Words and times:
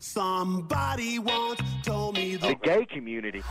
Somebody 0.00 1.18
once 1.18 1.60
told 1.84 2.14
me 2.14 2.36
the 2.36 2.54
gay 2.62 2.86
community. 2.86 3.42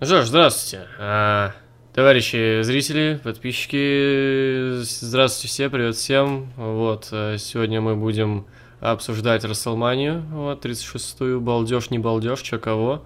Ну 0.00 0.06
что 0.06 0.22
ж, 0.22 0.28
здравствуйте. 0.28 0.86
А, 0.98 1.52
товарищи 1.92 2.62
зрители, 2.62 3.20
подписчики, 3.22 4.80
здравствуйте 4.80 5.48
все, 5.48 5.68
привет 5.68 5.96
всем. 5.96 6.50
Вот, 6.56 7.08
э, 7.12 7.36
сегодня 7.36 7.82
мы 7.82 7.96
будем 7.96 8.46
обсуждать 8.80 9.44
Расселманию, 9.44 10.22
вот, 10.30 10.64
36-ю, 10.64 11.38
балдеж, 11.42 11.90
не 11.90 11.98
балдеж, 11.98 12.40
чё 12.40 12.58
кого. 12.58 13.04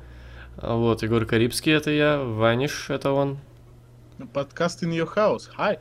Вот, 0.57 1.03
Егор 1.03 1.25
Карибский, 1.27 1.73
это 1.73 1.91
я, 1.91 2.19
Ваниш, 2.23 2.91
это 2.91 3.11
он. 3.11 3.39
Подкаст 4.33 4.85
in 4.85 4.93
your 4.93 5.13
house. 5.13 5.49
Hi. 5.59 5.81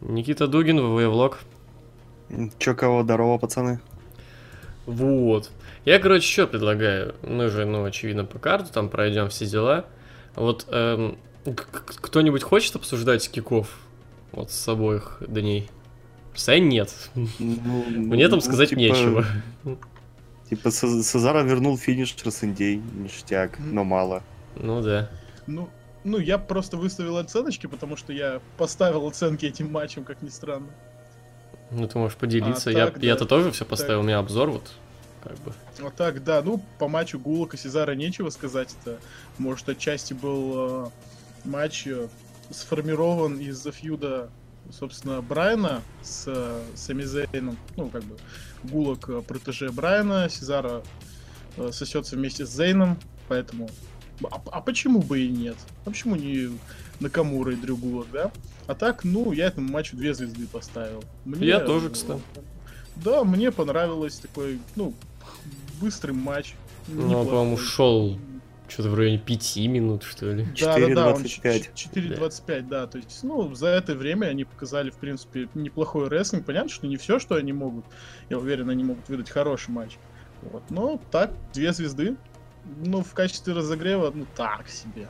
Никита 0.00 0.46
Дугин, 0.46 0.78
ВВ-влог. 0.78 1.38
Чё 2.58 2.74
кого, 2.74 3.02
здорово, 3.02 3.38
пацаны. 3.38 3.80
Вот. 4.86 5.50
Я, 5.84 5.98
короче, 5.98 6.26
что 6.30 6.46
предлагаю? 6.46 7.14
Мы 7.22 7.48
же, 7.48 7.64
ну, 7.64 7.84
очевидно, 7.84 8.24
по 8.24 8.38
карту 8.38 8.72
там 8.72 8.88
пройдем 8.88 9.28
все 9.28 9.46
дела. 9.46 9.86
Вот 10.36 10.66
эм, 10.70 11.18
кто-нибудь 11.44 12.42
хочет 12.42 12.76
обсуждать 12.76 13.30
киков? 13.30 13.80
Вот 14.32 14.50
с 14.50 14.68
обоих 14.68 15.22
дней? 15.26 15.68
Сай 16.34 16.60
нет. 16.60 16.94
Ну, 17.14 17.84
Мне 17.88 18.28
там 18.28 18.38
ну, 18.38 18.44
сказать 18.44 18.70
типа- 18.70 18.78
нечего. 18.78 19.24
Типа 20.48 20.68
Са- 20.68 21.02
Сазара 21.02 21.42
вернул 21.42 21.76
финиш 21.78 22.12
Трасцендей, 22.12 22.76
ништяк, 22.76 23.58
но 23.58 23.84
мало. 23.84 24.22
Ну 24.56 24.80
да. 24.82 25.08
Ну, 25.46 25.68
ну, 26.04 26.18
я 26.18 26.38
просто 26.38 26.76
выставил 26.76 27.18
оценочки, 27.18 27.66
потому 27.66 27.96
что 27.96 28.12
я 28.12 28.40
поставил 28.56 29.06
оценки 29.06 29.46
этим 29.46 29.70
матчам, 29.70 30.04
как 30.04 30.22
ни 30.22 30.28
странно. 30.28 30.68
Ну 31.70 31.86
ты 31.86 31.98
можешь 31.98 32.16
поделиться. 32.16 32.70
А, 32.70 32.72
я, 32.72 32.86
так, 32.86 33.00
да. 33.00 33.06
я-то 33.06 33.26
тоже 33.26 33.52
все 33.52 33.64
поставил, 33.64 33.98
Так. 33.98 34.00
у 34.00 34.06
меня 34.06 34.18
обзор 34.18 34.50
вот. 34.50 34.72
Как 35.22 35.36
бы. 35.38 35.52
Вот 35.78 35.94
так, 35.96 36.24
да, 36.24 36.40
ну, 36.42 36.64
по 36.78 36.88
матчу 36.88 37.18
Гулок 37.18 37.54
и 37.54 37.56
Сезара 37.56 37.92
нечего 37.94 38.30
сказать. 38.30 38.74
Это, 38.80 38.98
может, 39.38 39.68
отчасти 39.68 40.14
был 40.14 40.86
э, 40.86 40.90
матч 41.44 41.86
э, 41.86 42.08
сформирован 42.50 43.38
из-за 43.38 43.70
фьюда, 43.70 44.30
собственно, 44.72 45.20
Брайана 45.20 45.82
с 46.02 46.24
э, 46.26 46.62
Сами 46.74 47.02
Зейном. 47.02 47.58
Ну, 47.76 47.90
как 47.90 48.02
бы, 48.04 48.16
Гулок 48.62 49.10
э, 49.10 49.20
протеже 49.20 49.70
Брайана, 49.70 50.28
Сезара 50.30 50.82
э, 51.58 51.70
сосется 51.70 52.16
вместе 52.16 52.46
с 52.46 52.50
Зейном, 52.50 52.98
поэтому... 53.28 53.68
А, 54.30 54.40
а 54.52 54.60
почему 54.60 55.00
бы 55.02 55.20
и 55.20 55.28
нет? 55.28 55.56
А 55.84 55.90
почему 55.90 56.16
не 56.16 56.58
Накамура 57.00 57.52
и 57.52 57.56
Дрю 57.56 57.76
Гулок, 57.76 58.06
да? 58.12 58.30
А 58.66 58.74
так, 58.74 59.04
ну, 59.04 59.32
я 59.32 59.46
этому 59.46 59.70
матчу 59.70 59.96
две 59.96 60.14
звезды 60.14 60.46
поставил. 60.46 61.02
Мне, 61.24 61.46
Я 61.46 61.60
тоже, 61.60 61.90
кстати. 61.90 62.20
Да, 62.96 63.24
мне 63.24 63.50
понравилось 63.50 64.18
такой, 64.18 64.60
ну, 64.76 64.94
быстрый 65.80 66.12
матч. 66.12 66.54
Ну, 66.88 67.18
он, 67.18 67.26
по-моему, 67.26 67.56
шел 67.56 68.18
что-то 68.68 68.90
в 68.90 68.94
районе 68.94 69.18
5 69.18 69.56
минут, 69.68 70.02
что 70.04 70.30
ли. 70.32 70.46
Да, 70.60 70.78
да, 70.78 70.94
да, 70.94 71.14
он 71.14 71.22
4.25. 71.22 71.70
4.25, 71.74 72.68
да. 72.68 72.86
То 72.86 72.98
есть, 72.98 73.20
ну, 73.22 73.54
за 73.54 73.68
это 73.68 73.94
время 73.94 74.26
они 74.26 74.44
показали, 74.44 74.90
в 74.90 74.96
принципе, 74.96 75.48
неплохой 75.54 76.08
рестлинг. 76.08 76.46
Понятно, 76.46 76.70
что 76.70 76.86
не 76.86 76.96
все, 76.96 77.18
что 77.18 77.34
они 77.34 77.52
могут. 77.52 77.84
Я 78.28 78.38
уверен, 78.38 78.70
они 78.70 78.84
могут 78.84 79.08
выдать 79.08 79.30
хороший 79.30 79.70
матч. 79.70 79.98
Вот. 80.42 80.62
Но 80.70 81.00
так, 81.10 81.32
две 81.52 81.72
звезды. 81.72 82.16
Ну, 82.84 83.02
в 83.02 83.12
качестве 83.14 83.54
разогрева, 83.54 84.12
ну, 84.14 84.26
так 84.36 84.68
себе. 84.68 85.08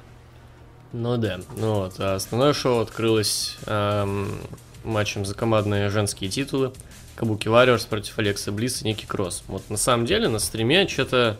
Ну 0.93 1.17
да. 1.17 1.41
Ну 1.57 1.75
вот. 1.75 1.95
А 1.99 2.15
основное 2.15 2.53
шоу 2.53 2.81
открылось 2.81 3.57
эм, 3.67 4.41
матчем 4.85 5.25
за 5.25 5.35
командные 5.35 5.89
женские 5.91 6.31
титулы. 6.31 6.73
Кабуки 7.15 7.49
Warriors 7.49 7.87
против 7.89 8.19
Алекса 8.19 8.51
Близ 8.51 8.83
и 8.83 8.87
Ники 8.87 9.05
Кросс. 9.07 9.43
Вот 9.47 9.69
на 9.69 9.77
самом 9.77 10.07
деле 10.07 10.29
на 10.29 10.39
стриме 10.39 10.89
что-то... 10.89 11.39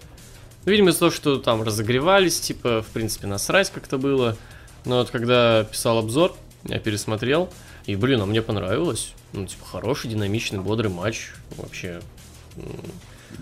Видимо, 0.67 0.91
из-за 0.91 1.01
того, 1.01 1.11
что 1.11 1.39
там 1.39 1.63
разогревались, 1.63 2.39
типа, 2.39 2.83
в 2.83 2.89
принципе, 2.89 3.27
насрать 3.27 3.71
как-то 3.71 3.97
было. 3.97 4.37
Но 4.85 4.99
вот 4.99 5.11
когда 5.11 5.65
писал 5.65 5.99
обзор, 5.99 6.37
я 6.65 6.79
пересмотрел, 6.79 7.51
и, 7.87 7.97
блин, 7.97 8.21
а 8.21 8.27
мне 8.27 8.43
понравилось. 8.43 9.15
Ну, 9.33 9.47
типа, 9.47 9.65
хороший, 9.65 10.11
динамичный, 10.11 10.59
бодрый 10.59 10.91
матч. 10.91 11.31
Вообще, 11.57 12.01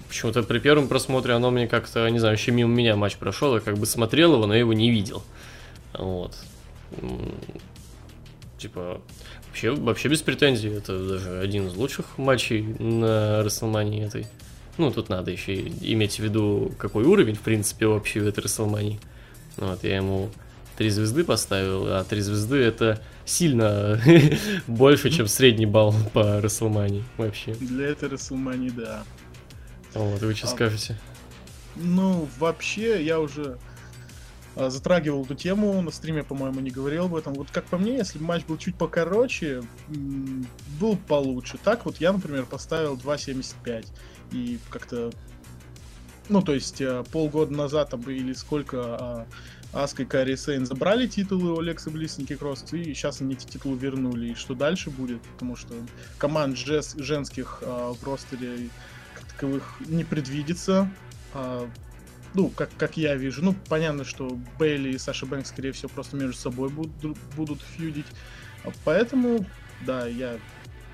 Почему-то 0.08 0.42
при 0.42 0.58
первом 0.58 0.88
просмотре 0.88 1.34
оно 1.34 1.50
мне 1.50 1.66
как-то, 1.66 2.08
не 2.08 2.18
знаю, 2.18 2.36
еще 2.36 2.50
мимо 2.50 2.70
меня 2.70 2.96
матч 2.96 3.16
прошел, 3.16 3.54
я 3.54 3.60
как 3.60 3.78
бы 3.78 3.86
смотрел 3.86 4.34
его, 4.34 4.46
но 4.46 4.54
я 4.54 4.60
его 4.60 4.72
не 4.72 4.90
видел. 4.90 5.22
Вот. 5.94 6.36
Типа, 8.58 9.00
вообще, 9.46 9.70
вообще 9.70 10.08
без 10.08 10.22
претензий. 10.22 10.68
Это 10.68 10.98
даже 11.08 11.38
один 11.38 11.68
из 11.68 11.74
лучших 11.74 12.18
матчей 12.18 12.62
на 12.62 13.42
Расселмании 13.42 14.04
этой. 14.04 14.26
Ну, 14.78 14.90
тут 14.90 15.08
надо 15.08 15.30
еще 15.30 15.54
иметь 15.54 16.16
в 16.16 16.22
виду, 16.22 16.72
какой 16.78 17.04
уровень, 17.04 17.34
в 17.34 17.40
принципе, 17.40 17.86
общий 17.86 18.20
в 18.20 18.26
этой 18.26 18.44
Расселмании. 18.44 19.00
Вот, 19.56 19.82
я 19.82 19.96
ему 19.96 20.30
три 20.76 20.90
звезды 20.90 21.24
поставил, 21.24 21.86
а 21.88 22.04
три 22.04 22.20
звезды 22.20 22.56
это 22.58 23.02
сильно 23.24 24.00
больше, 24.68 25.10
чем 25.10 25.26
средний 25.26 25.66
балл 25.66 25.94
по 26.12 26.40
Расселмании 26.40 27.04
вообще. 27.16 27.54
Для 27.54 27.88
этой 27.88 28.08
Расселмани, 28.08 28.70
да. 28.70 29.02
Вот, 29.94 30.20
вы 30.20 30.34
что 30.34 30.46
А, 30.46 30.50
скажете? 30.50 30.96
Ну, 31.74 32.28
вообще, 32.38 33.04
я 33.04 33.18
уже 33.20 33.58
затрагивал 34.58 35.24
эту 35.24 35.34
тему, 35.34 35.80
на 35.82 35.90
стриме, 35.90 36.24
по-моему, 36.24 36.60
не 36.60 36.70
говорил 36.70 37.06
об 37.06 37.14
этом. 37.14 37.34
Вот 37.34 37.50
как 37.50 37.64
по 37.66 37.78
мне, 37.78 37.96
если 37.96 38.18
бы 38.18 38.24
матч 38.24 38.44
был 38.44 38.58
чуть 38.58 38.74
покороче, 38.76 39.62
был 39.88 40.94
бы 40.94 41.02
получше. 41.06 41.58
Так 41.62 41.84
вот 41.84 41.98
я, 41.98 42.12
например, 42.12 42.44
поставил 42.46 42.96
2.75. 42.96 43.86
И 44.32 44.58
как-то... 44.70 45.12
Ну, 46.28 46.42
то 46.42 46.52
есть, 46.52 46.82
а, 46.82 47.04
полгода 47.04 47.54
назад 47.54 47.90
там 47.90 48.02
или 48.02 48.34
сколько 48.34 48.78
а, 48.82 49.26
Аска 49.72 50.02
и 50.02 50.06
Карри 50.06 50.34
Сейн 50.34 50.66
забрали 50.66 51.06
титулы 51.06 51.52
у 51.52 51.60
Алекса 51.60 51.90
Близ, 51.90 52.18
Ники 52.18 52.36
Кросс, 52.36 52.64
и 52.72 52.94
сейчас 52.94 53.20
они 53.20 53.34
эти 53.34 53.46
титулы 53.46 53.76
вернули. 53.78 54.30
И 54.30 54.34
что 54.34 54.54
дальше 54.54 54.90
будет? 54.90 55.22
Потому 55.22 55.56
что 55.56 55.74
команд 56.18 56.56
жес- 56.56 56.96
женских 56.96 57.60
а, 57.62 57.92
в 57.92 58.02
ростере 58.04 58.70
как 59.14 59.24
таковых 59.24 59.76
не 59.86 60.04
предвидится. 60.04 60.90
А, 61.34 61.68
ну, 62.38 62.50
как, 62.50 62.70
как 62.78 62.96
я 62.96 63.16
вижу. 63.16 63.44
Ну, 63.44 63.52
понятно, 63.68 64.04
что 64.04 64.38
Бейли 64.60 64.90
и 64.90 64.98
Саша 64.98 65.26
Бэнк, 65.26 65.44
скорее 65.44 65.72
всего, 65.72 65.88
просто 65.88 66.16
между 66.16 66.36
собой 66.36 66.68
будут, 66.68 67.18
будут 67.34 67.60
фьюдить. 67.62 68.06
А 68.64 68.70
Поэтому, 68.84 69.44
да, 69.84 70.06
я 70.06 70.38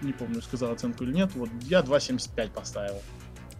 не 0.00 0.14
помню, 0.14 0.40
сказал 0.40 0.72
оценку 0.72 1.04
или 1.04 1.12
нет. 1.12 1.32
Вот 1.34 1.50
я 1.60 1.80
2.75 1.80 2.50
поставил. 2.50 3.02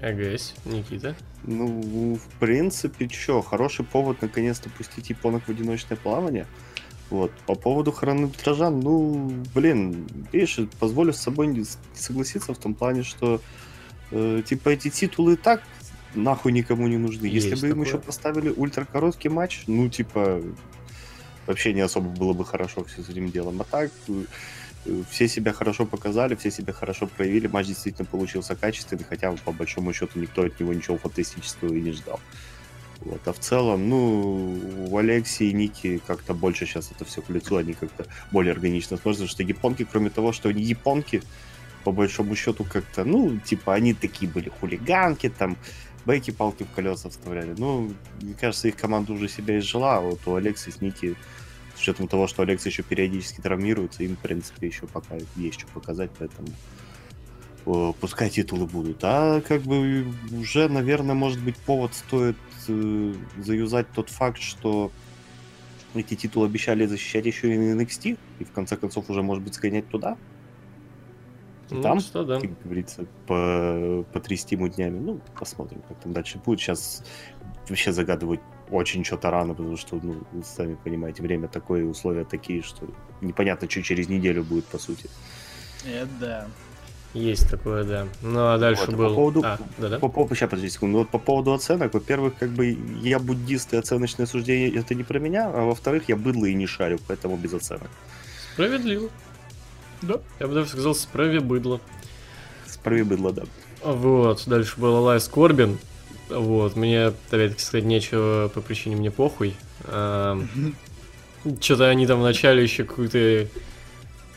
АГС, 0.01 0.55
Никита. 0.65 1.15
Ну, 1.43 2.15
в 2.15 2.39
принципе, 2.41 3.07
чё, 3.07 3.43
хороший 3.43 3.85
повод 3.85 4.23
наконец-то 4.23 4.71
пустить 4.71 5.11
японок 5.11 5.45
в 5.45 5.51
одиночное 5.51 5.99
плавание. 5.99 6.47
Вот. 7.11 7.33
По 7.47 7.55
поводу 7.55 7.93
хронометража, 7.93 8.71
ну, 8.71 9.31
блин, 9.55 10.09
видишь, 10.33 10.59
позволю 10.81 11.13
с 11.13 11.19
собой 11.19 11.49
не 11.49 11.67
согласиться 11.95 12.55
в 12.55 12.59
том 12.59 12.73
плане, 12.73 13.03
что 13.03 13.43
э, 14.11 14.43
типа 14.47 14.71
эти 14.71 14.89
титулы 14.89 15.35
и 15.35 15.37
так 15.37 15.63
нахуй 16.15 16.53
никому 16.53 16.87
не 16.89 16.99
нужны. 16.99 17.27
Если 17.27 17.51
Есть 17.51 17.63
бы 17.63 17.69
им 17.69 17.75
такое. 17.75 17.87
еще 17.87 17.99
поставили 17.99 18.49
ультракороткий 18.51 19.31
матч, 19.31 19.65
ну, 19.67 19.89
типа, 19.89 20.43
вообще 21.47 21.73
не 21.73 21.81
особо 21.81 22.09
было 22.09 22.33
бы 22.33 22.45
хорошо 22.45 22.85
все 22.85 23.03
с 23.03 23.09
этим 23.09 23.31
делом. 23.31 23.61
А 23.61 23.65
так, 23.65 23.91
э, 24.09 24.25
все 25.11 25.29
себя 25.29 25.53
хорошо 25.53 25.87
показали, 25.87 26.35
все 26.35 26.51
себя 26.51 26.73
хорошо 26.73 27.07
проявили, 27.07 27.47
матч 27.47 27.69
действительно 27.69 28.07
получился 28.07 28.55
качественный, 28.55 29.05
хотя 29.05 29.33
по 29.33 29.53
большому 29.53 29.93
счету 29.93 30.19
никто 30.19 30.43
от 30.43 30.59
него 30.61 30.73
ничего 30.73 30.99
фантастического 30.99 31.73
и 31.73 31.81
не 31.81 31.93
ждал. 31.93 32.21
Вот. 33.01 33.21
А 33.27 33.33
в 33.33 33.39
целом, 33.39 33.89
ну, 33.89 34.61
у 34.89 34.97
Алекси 34.97 35.45
и 35.45 35.53
Ники 35.53 36.01
как-то 36.07 36.33
больше 36.33 36.65
сейчас 36.67 36.91
это 36.91 37.05
все 37.05 37.23
к 37.23 37.29
лицу, 37.29 37.57
они 37.57 37.75
как-то 37.75 38.07
более 38.31 38.53
органично 38.53 38.97
смотрятся, 38.97 39.27
что 39.27 39.43
японки, 39.43 39.87
кроме 39.91 40.11
того, 40.11 40.33
что 40.33 40.49
они 40.49 40.63
японки, 40.63 41.23
по 41.83 41.93
большому 41.93 42.35
счету 42.35 42.65
как-то, 42.65 43.05
ну, 43.05 43.39
типа, 43.39 43.75
они 43.75 43.93
такие 43.93 44.31
были 44.31 44.49
хулиганки, 44.49 45.29
там, 45.29 45.59
бейки-палки 46.07 46.65
в 46.65 46.71
колеса 46.71 47.09
вставляли. 47.09 47.55
Ну, 47.57 47.93
мне 48.21 48.35
кажется, 48.35 48.69
их 48.69 48.77
команда 48.77 49.13
уже 49.13 49.29
себя 49.29 49.59
изжила, 49.59 49.97
а 49.97 50.01
вот 50.01 50.21
у 50.27 50.35
Алекса 50.35 50.71
с 50.71 50.81
Ники, 50.81 51.17
с 51.77 51.81
учетом 51.81 52.09
того, 52.09 52.27
что 52.27 52.43
Алекс 52.43 52.65
еще 52.67 52.83
периодически 52.83 53.41
травмируется, 53.41 54.05
им, 54.05 54.17
в 54.17 54.21
принципе, 54.21 54.67
еще 54.67 54.87
пока 54.87 55.17
есть 55.37 55.61
что 55.61 55.69
показать, 55.69 56.11
поэтому 56.19 56.49
э, 57.67 57.93
пускай 58.01 58.31
титулы 58.31 58.67
будут. 58.67 58.99
А 59.03 59.41
как 59.41 59.63
бы 59.63 60.07
уже, 60.33 60.69
наверное, 60.69 61.15
может 61.15 61.41
быть, 61.41 61.57
повод 61.57 61.95
стоит 61.95 62.37
э, 62.69 63.15
заюзать 63.39 63.91
тот 63.93 64.11
факт, 64.11 64.39
что 64.39 64.93
эти 65.95 66.15
титулы 66.15 66.47
обещали 66.47 66.87
защищать 66.87 67.27
еще 67.27 67.55
и 67.55 67.57
NXT, 67.57 68.19
и 68.41 68.45
в 68.45 68.53
конце 68.53 68.77
концов 68.77 69.11
уже, 69.11 69.23
может 69.23 69.43
быть, 69.43 69.55
сгонять 69.55 69.89
туда. 69.89 70.17
И 71.71 71.75
Ну, 71.75 71.83
там, 71.83 72.01
что, 72.01 72.25
да. 72.25 72.41
как 72.41 72.51
говорится, 72.63 73.07
по, 73.27 74.05
потрясти 74.13 74.55
ему 74.55 74.69
днями. 74.69 74.99
Ну, 74.99 75.21
посмотрим, 75.39 75.83
как 75.89 75.99
там 75.99 76.13
дальше 76.13 76.39
будет. 76.45 76.61
Сейчас 76.61 77.03
вообще 77.69 77.93
загадывать 77.93 78.41
очень 78.71 79.05
что-то 79.05 79.31
рано, 79.31 79.55
потому 79.55 79.77
что, 79.77 79.99
ну, 80.03 80.23
вы 80.33 80.43
сами 80.45 80.77
понимаете, 80.83 81.23
время 81.23 81.49
такое, 81.49 81.85
условия 81.85 82.25
такие, 82.25 82.63
что 82.63 82.87
непонятно, 83.21 83.69
что 83.71 83.83
через 83.83 84.09
неделю 84.09 84.43
будет, 84.45 84.65
по 84.67 84.79
сути. 84.79 85.09
Это 85.87 86.09
да. 86.21 86.47
Есть 87.15 87.49
такое, 87.49 87.85
да. 87.85 88.07
Ну 88.23 88.41
а 88.41 88.59
дальше 88.59 88.87
Вот, 88.87 88.95
а 88.95 88.97
был... 88.97 89.09
по 89.09 89.15
поводу- 89.15 89.43
А, 89.45 89.59
да-да. 89.79 89.99
По 90.01 90.09
поводу, 90.09 90.35
сейчас, 90.35 90.51
подожди 90.51 90.69
секунду. 90.69 90.99
Вот 90.99 91.11
по 91.11 91.19
поводу 91.21 91.53
оценок, 91.53 91.95
во-первых, 91.95 92.35
как 92.41 92.51
бы 92.51 92.77
я 93.03 93.21
буддист 93.21 93.73
и 93.73 93.77
оценочное 93.77 94.27
суждение 94.27 94.75
это 94.75 94.97
не 94.97 95.05
про 95.05 95.21
меня, 95.21 95.49
а 95.49 95.65
во-вторых, 95.65 96.09
я 96.09 96.17
быдло 96.17 96.47
и 96.47 96.55
не 96.55 96.67
шарю, 96.67 96.99
поэтому 97.07 97.37
без 97.37 97.55
оценок. 97.55 97.89
Справедливо. 98.55 99.11
Да. 100.03 100.21
Я 100.41 100.47
бы 100.49 100.55
даже 100.55 100.69
сказал, 100.69 100.95
справи 100.95 101.39
быдло. 101.39 101.81
Справи 102.67 103.03
быдло, 103.03 103.33
да. 103.33 103.43
Вот, 103.83 104.45
дальше 104.47 104.75
был 104.79 104.97
Алайс 104.97 105.29
Корбин. 105.29 105.79
Вот, 106.29 106.77
мне, 106.77 107.07
опять-таки, 107.07 107.63
сказать 107.63 107.85
нечего 107.85 108.51
по 108.55 108.61
причине 108.61 108.97
мне 108.97 109.11
похуй. 109.11 109.55
Что-то 111.61 111.89
они 111.89 112.07
там 112.07 112.21
вначале 112.21 112.63
еще 112.63 112.85
какую-то 112.85 113.19
э, 113.19 113.49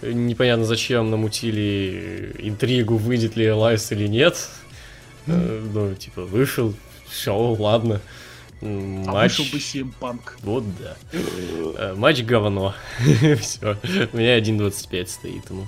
непонятно 0.01 0.65
зачем 0.65 1.09
намутили 1.09 2.36
интригу, 2.39 2.98
выйдет 2.98 3.38
ли 3.38 3.45
Алайс 3.45 3.89
или 3.94 4.07
нет. 4.07 4.50
Э, 5.27 5.65
Ну, 5.74 5.95
типа, 5.95 6.24
вышел, 6.24 6.74
все, 7.07 7.33
ладно. 7.38 8.01
А 8.62 8.65
Матч... 8.65 9.38
вышел 9.39 9.45
бы 9.54 9.57
CM 9.59 9.94
Punk. 10.00 10.21
Вот 10.42 10.63
да. 10.80 10.95
Э, 11.12 11.94
Матч 11.95 12.24
говно. 12.24 12.74
Все. 13.39 13.77
У 14.13 14.18
меня 14.18 14.39
1.25 14.39 15.07
стоит 15.07 15.50
ему. 15.50 15.68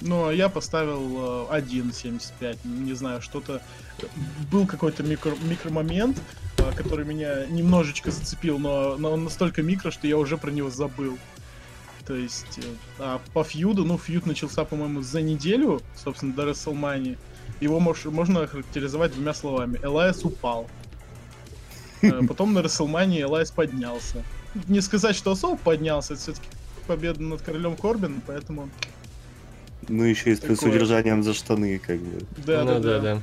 Ну, 0.00 0.28
а 0.28 0.32
я 0.32 0.48
поставил 0.48 1.48
э, 1.50 1.58
1.75. 1.58 2.58
Не 2.64 2.92
знаю, 2.92 3.22
что-то... 3.22 3.62
Был 4.50 4.66
какой-то 4.66 5.02
микро... 5.02 5.32
микромомент, 5.42 6.20
э, 6.58 6.72
который 6.76 7.04
меня 7.04 7.46
немножечко 7.46 8.10
зацепил, 8.10 8.58
но, 8.58 8.96
но 8.96 9.12
он 9.12 9.24
настолько 9.24 9.62
микро, 9.62 9.90
что 9.90 10.06
я 10.06 10.16
уже 10.16 10.36
про 10.36 10.50
него 10.50 10.70
забыл. 10.70 11.18
То 12.06 12.14
есть, 12.14 12.58
э, 12.58 12.62
а 12.98 13.20
по 13.32 13.42
фьюду, 13.42 13.84
ну, 13.84 13.98
фьюд 13.98 14.26
начался, 14.26 14.64
по-моему, 14.64 15.02
за 15.02 15.20
неделю, 15.20 15.80
собственно, 15.96 16.32
до 16.32 16.48
WrestleMania. 16.48 17.18
Его 17.60 17.80
мож- 17.80 18.10
можно 18.10 18.42
охарактеризовать 18.42 19.12
двумя 19.14 19.34
словами. 19.34 19.80
Элайс 19.82 20.24
упал. 20.24 20.68
Э, 22.02 22.20
Потом 22.26 22.52
на 22.54 22.60
WrestleMania 22.60 23.22
Элайс 23.22 23.50
поднялся. 23.50 24.22
Не 24.68 24.80
сказать, 24.80 25.16
что 25.16 25.30
особо 25.32 25.56
поднялся, 25.56 26.14
это 26.14 26.22
все-таки 26.22 26.46
победа 26.86 27.22
над 27.22 27.42
королем 27.42 27.76
Корбин, 27.76 28.22
поэтому... 28.26 28.68
Ну, 29.88 30.04
еще 30.04 30.32
и 30.32 30.34
с, 30.34 30.38
с 30.38 30.40
Такое. 30.42 30.70
удержанием 30.70 31.22
за 31.22 31.34
штаны, 31.34 31.78
как 31.78 31.98
бы. 31.98 32.22
Да, 32.46 32.64
Ну 32.64 32.80
да, 32.80 32.80
да. 32.80 33.00
да. 33.00 33.22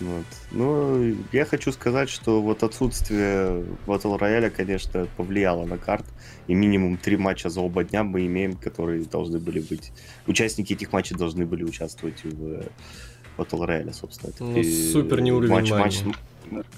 Вот. 0.00 0.24
Ну, 0.50 1.16
я 1.32 1.44
хочу 1.44 1.70
сказать, 1.72 2.10
что 2.10 2.42
вот 2.42 2.62
отсутствие 2.62 3.64
Battle 3.86 4.18
Royale, 4.18 4.50
конечно, 4.50 5.06
повлияло 5.16 5.64
на 5.64 5.78
карт. 5.78 6.04
И 6.48 6.54
минимум 6.54 6.96
три 6.98 7.16
матча 7.16 7.48
за 7.48 7.60
оба 7.60 7.84
дня 7.84 8.02
мы 8.02 8.26
имеем, 8.26 8.56
которые 8.56 9.04
должны 9.04 9.38
были 9.38 9.60
быть... 9.60 9.92
Участники 10.26 10.72
этих 10.72 10.92
матчей 10.92 11.16
должны 11.16 11.46
были 11.46 11.62
участвовать 11.64 12.22
в 12.24 12.64
Battle 13.38 13.66
Royale, 13.66 13.92
собственно. 13.94 14.32
Ну, 14.40 14.54
пи- 14.54 14.90
супер 14.92 15.20
не 15.20 15.32
уровень 15.32 15.52
матч, 15.52 15.70
матч, 15.70 16.00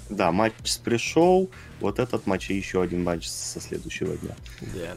Да, 0.09 0.31
матч 0.31 0.53
с 0.63 0.77
пришел, 0.77 1.49
вот 1.79 1.99
этот 1.99 2.27
матч 2.27 2.49
и 2.49 2.55
еще 2.55 2.81
один 2.81 3.03
матч 3.03 3.27
со 3.27 3.59
следующего 3.59 4.15
дня. 4.17 4.35
Да. 4.61 4.95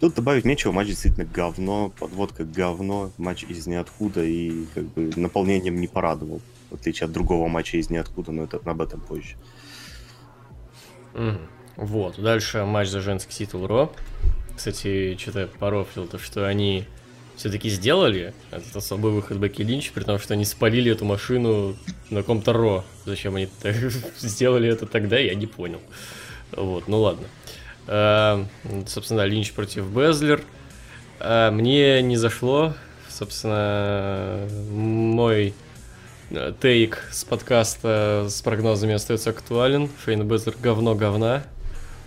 Тут 0.00 0.14
добавить 0.14 0.44
нечего, 0.44 0.72
матч 0.72 0.88
действительно 0.88 1.24
говно, 1.24 1.92
подводка 1.98 2.44
говно, 2.44 3.10
матч 3.16 3.44
из 3.44 3.66
ниоткуда 3.66 4.24
и 4.24 4.66
как 4.74 4.84
бы 4.92 5.10
наполнением 5.16 5.80
не 5.80 5.86
порадовал. 5.86 6.40
В 6.70 6.74
отличие 6.74 7.06
от 7.06 7.12
другого 7.12 7.48
матча 7.48 7.78
из 7.78 7.90
ниоткуда, 7.90 8.32
но 8.32 8.44
это 8.44 8.58
об 8.58 8.80
этом 8.80 9.00
позже. 9.00 9.36
Вот, 11.76 12.20
дальше 12.20 12.64
матч 12.64 12.88
за 12.88 13.00
женский 13.00 13.32
титул 13.32 13.66
Ро. 13.66 13.92
Кстати, 14.56 15.16
что-то 15.16 15.48
порофлил 15.58 16.06
то, 16.06 16.18
что 16.18 16.46
они 16.46 16.86
все-таки 17.36 17.68
сделали 17.68 18.32
этот 18.50 18.76
особый 18.76 19.12
выход 19.12 19.38
Бекки 19.38 19.62
Линч, 19.62 19.90
при 19.92 20.04
том, 20.04 20.18
что 20.18 20.34
они 20.34 20.44
спалили 20.44 20.92
эту 20.92 21.04
машину 21.04 21.76
на 22.10 22.20
каком-то 22.20 22.52
Ро. 22.52 22.84
Зачем 23.04 23.36
они 23.36 23.48
так 23.60 23.76
сделали 24.18 24.68
это 24.68 24.86
тогда, 24.86 25.18
я 25.18 25.34
не 25.34 25.46
понял. 25.46 25.80
Вот, 26.52 26.88
ну 26.88 27.00
ладно. 27.00 27.26
Э, 27.86 28.44
собственно, 28.86 29.22
да, 29.22 29.26
Линч 29.26 29.52
против 29.52 29.86
Безлер. 29.86 30.42
Э, 31.20 31.50
мне 31.50 32.02
не 32.02 32.16
зашло. 32.16 32.74
Собственно, 33.08 34.48
мой 34.70 35.54
э, 36.30 36.52
тейк 36.60 37.08
с 37.12 37.24
подкаста 37.24 38.26
с 38.28 38.40
прогнозами 38.42 38.94
остается 38.94 39.30
актуален. 39.30 39.90
Шейна 40.04 40.22
Безлер 40.22 40.54
говно 40.60 40.94
говна. 40.94 41.42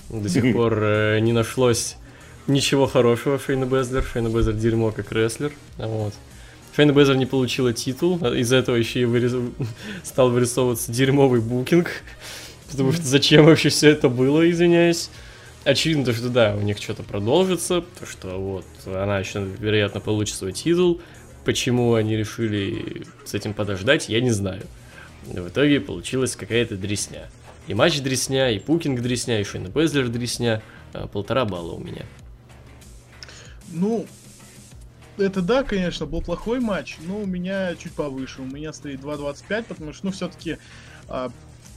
До 0.09 0.29
сих 0.29 0.53
пор 0.53 0.79
э, 0.81 1.19
не 1.19 1.33
нашлось 1.33 1.97
ничего 2.47 2.87
хорошего 2.87 3.39
Шейна 3.39 3.65
Безлер. 3.65 4.03
Шейна 4.03 4.29
Безлер 4.29 4.53
дерьмо 4.53 4.91
как 4.91 5.11
рестлер. 5.11 5.51
Вот. 5.77 6.13
Шейна 6.75 6.91
Безлер 6.91 7.17
не 7.17 7.25
получила 7.25 7.73
титул, 7.73 8.17
из-за 8.33 8.57
этого 8.57 8.75
еще 8.75 9.01
и 9.01 9.05
вырез- 9.05 9.51
стал 10.03 10.29
вырисовываться 10.29 10.91
дерьмовый 10.91 11.41
букинг. 11.41 11.89
Потому 12.69 12.91
что 12.91 13.03
зачем 13.03 13.45
вообще 13.45 13.69
все 13.69 13.89
это 13.89 14.09
было, 14.09 14.49
извиняюсь. 14.49 15.09
Очевидно, 15.63 16.05
то, 16.05 16.13
что 16.13 16.29
да, 16.29 16.55
у 16.55 16.61
них 16.61 16.77
что-то 16.77 17.03
продолжится, 17.03 17.81
то, 17.81 18.05
что 18.05 18.39
вот 18.39 18.65
она 18.85 19.19
еще, 19.19 19.43
вероятно, 19.59 19.99
получит 19.99 20.35
свой 20.35 20.53
титул. 20.53 21.01
Почему 21.45 21.93
они 21.93 22.15
решили 22.15 23.05
с 23.25 23.33
этим 23.33 23.53
подождать, 23.53 24.09
я 24.09 24.21
не 24.21 24.31
знаю. 24.31 24.63
Но 25.33 25.41
в 25.41 25.49
итоге 25.49 25.79
получилась 25.79 26.35
какая-то 26.35 26.75
дресня. 26.75 27.29
И 27.67 27.73
матч 27.73 27.99
дресня, 27.99 28.49
и 28.51 28.59
пукинг 28.59 29.01
дресня, 29.01 29.41
и 29.41 29.43
Шейна 29.43 29.67
Безлер 29.67 30.07
дресня. 30.07 30.61
А, 30.93 31.07
Полтора 31.07 31.43
балла 31.43 31.73
у 31.73 31.79
меня. 31.79 32.05
Ну, 33.71 34.05
это 35.17 35.41
да, 35.41 35.63
конечно, 35.63 36.05
был 36.05 36.21
плохой 36.21 36.59
матч, 36.59 36.97
но 37.05 37.19
у 37.19 37.25
меня 37.25 37.75
чуть 37.75 37.93
повыше. 37.93 38.41
У 38.41 38.45
меня 38.45 38.71
стоит 38.73 38.99
2.25, 39.01 39.63
потому 39.65 39.93
что, 39.93 40.05
ну, 40.07 40.11
все-таки 40.11 40.57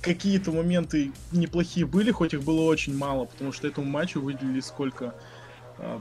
какие-то 0.02 0.50
моменты 0.52 1.12
неплохие 1.32 1.86
были, 1.86 2.10
хоть 2.10 2.32
их 2.34 2.42
было 2.42 2.62
очень 2.62 2.96
мало, 2.96 3.26
потому 3.26 3.52
что 3.52 3.68
этому 3.68 3.86
матчу 3.86 4.20
выделили 4.20 4.60
сколько? 4.60 5.14
А, 5.78 6.00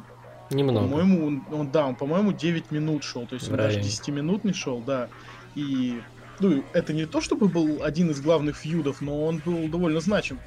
Немного. 0.49 0.87
По-моему, 0.87 1.27
он, 1.27 1.43
он- 1.51 1.71
да, 1.71 1.85
он, 1.85 1.95
по-моему, 1.95 2.31
9 2.31 2.71
минут 2.71 3.03
шел, 3.03 3.27
то 3.27 3.35
есть 3.35 3.47
В 3.47 3.51
он 3.51 3.57
даже 3.57 3.75
районе. 3.75 3.83
10 3.83 4.07
минут 4.09 4.43
не 4.45 4.53
шел, 4.53 4.79
да. 4.79 5.09
И, 5.55 6.01
ну, 6.39 6.63
это 6.73 6.93
не 6.93 7.05
то, 7.05 7.21
чтобы 7.21 7.47
был 7.49 7.83
один 7.83 8.09
из 8.09 8.19
главных 8.21 8.55
фьюдов, 8.57 9.01
но 9.01 9.25
он 9.25 9.41
был 9.45 9.67
довольно 9.67 9.99
значим. 9.99 10.39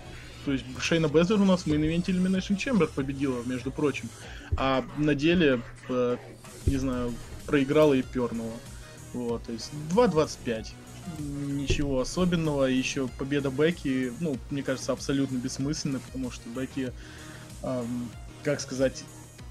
То 0.45 0.53
есть 0.53 0.65
Шейна 0.81 1.09
Безлер 1.09 1.41
у 1.41 1.45
нас 1.45 1.63
в 1.63 1.67
мейн 1.67 1.85
ивенте 1.85 2.13
Elimination 2.13 2.57
Chamber 2.57 2.89
победила, 2.93 3.43
между 3.45 3.71
прочим. 3.71 4.09
А 4.57 4.85
на 4.97 5.15
деле, 5.15 5.61
э, 5.89 6.17
не 6.67 6.77
знаю, 6.77 7.15
проиграла 7.47 7.95
и 7.95 8.03
пернула. 8.03 8.55
Вот, 9.13 9.45
то 9.45 9.53
есть 9.53 9.71
2.25. 9.91 10.69
Ничего 11.19 12.01
особенного. 12.01 12.65
Еще 12.65 13.09
победа 13.19 13.51
Бекки, 13.51 14.13
ну, 14.21 14.37
мне 14.51 14.63
кажется, 14.63 14.93
абсолютно 14.93 15.37
бессмысленная, 15.37 16.01
потому 16.01 16.31
что 16.31 16.49
Бекки, 16.49 16.93
ам, 17.63 18.09
как 18.43 18.61
сказать, 18.61 19.05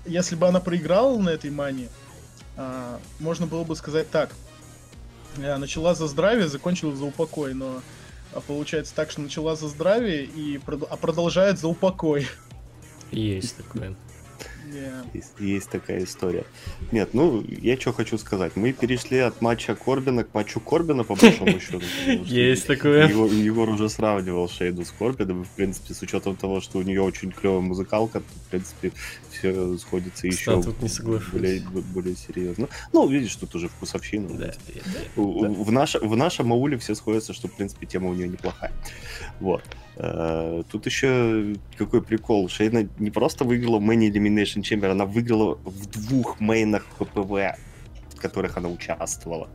если 0.06 0.36
бы 0.36 0.48
она 0.48 0.60
проиграла 0.60 1.18
на 1.20 1.30
этой 1.30 1.51
мане, 1.51 1.89
а, 2.58 3.00
можно 3.20 3.48
было 3.48 3.63
бы 3.63 3.75
сказать 3.75 4.10
так. 4.10 4.34
э, 5.38 5.58
Начала 5.58 5.94
за 5.94 6.08
здравие, 6.08 6.48
закончила 6.48 6.96
за 6.96 7.06
упокой, 7.06 7.54
но 7.54 7.82
а, 8.34 8.42
получается 8.42 8.94
так, 8.96 9.12
что 9.12 9.22
начала 9.22 9.56
за 9.56 9.68
здравие, 9.68 10.24
и 10.26 10.60
а 10.90 10.98
продолжает 10.98 11.60
за 11.60 11.68
упокой. 11.68 12.28
Есть 13.12 13.58
такое. 13.58 13.96
Есть, 15.14 15.34
есть 15.40 15.70
такая 15.70 16.04
история. 16.04 16.46
Нет, 16.92 17.14
ну, 17.14 17.44
я 17.48 17.78
что 17.80 17.94
хочу 17.94 18.18
сказать. 18.18 18.56
Мы 18.56 18.72
перешли 18.72 19.18
от 19.18 19.42
матча 19.42 19.76
Корбина 19.76 20.24
к 20.24 20.34
матчу 20.34 20.60
Корбина, 20.60 21.04
по 21.04 21.16
большому 21.16 21.60
счету. 21.60 21.82
Есть 22.26 22.68
такое. 22.68 23.08
Егор, 23.08 23.70
уже 23.70 23.90
сравнивал 23.90 24.48
Шейду 24.50 24.86
с 24.86 24.92
Корбином, 24.92 25.44
в 25.44 25.50
принципе, 25.50 25.94
с 25.94 26.02
учетом 26.02 26.36
того, 26.36 26.62
что 26.62 26.80
у 26.80 26.82
нее 26.82 27.02
очень 27.02 27.32
клевая 27.32 27.60
музыкалка, 27.60 28.20
то, 28.20 28.26
в 28.26 28.50
принципе, 28.50 28.92
все 29.32 29.78
сходится 29.78 30.28
еще 30.28 30.62
тут 30.62 30.82
не 30.82 30.90
соглашусь. 30.90 31.62
более, 31.94 32.16
серьезно. 32.16 32.68
Ну, 32.94 33.08
видишь, 33.08 33.36
тут 33.36 33.54
уже 33.56 33.68
вкусовщина. 33.68 34.30
Да. 34.38 34.54
В, 35.16 35.64
в, 35.64 35.72
наш- 35.72 35.96
в 35.96 36.16
нашем 36.16 36.54
ауле 36.54 36.78
все 36.78 36.96
сходятся, 36.96 37.34
что, 37.34 37.48
в 37.48 37.54
принципе, 37.54 37.86
тема 37.86 38.10
у 38.10 38.14
нее 38.14 38.28
неплохая. 38.28 38.72
Вот. 39.40 39.64
Э, 40.03 40.63
Тут 40.72 40.86
еще 40.88 41.55
какой 41.77 42.01
прикол. 42.01 42.50
Шейна 42.50 42.88
не 43.00 43.12
просто 43.12 43.43
выиграла 43.43 43.77
в 43.77 43.81
Мэнни 43.81 44.10
Elimination 44.12 44.62
Chamber, 44.63 44.89
она 44.91 45.05
выиграла 45.05 45.55
в 45.63 45.86
двух 45.88 46.39
мейнах 46.39 46.86
ППВ, 46.98 47.55
в 48.15 48.20
которых 48.22 48.58
она 48.58 48.70
участвовала. 48.70 49.46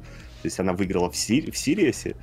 То 0.42 0.46
есть 0.48 0.60
она 0.60 0.72
выиграла 0.72 1.10
в, 1.10 1.16
Сир- 1.16 1.50
в 1.50 1.56
Сириусе, 1.58 2.14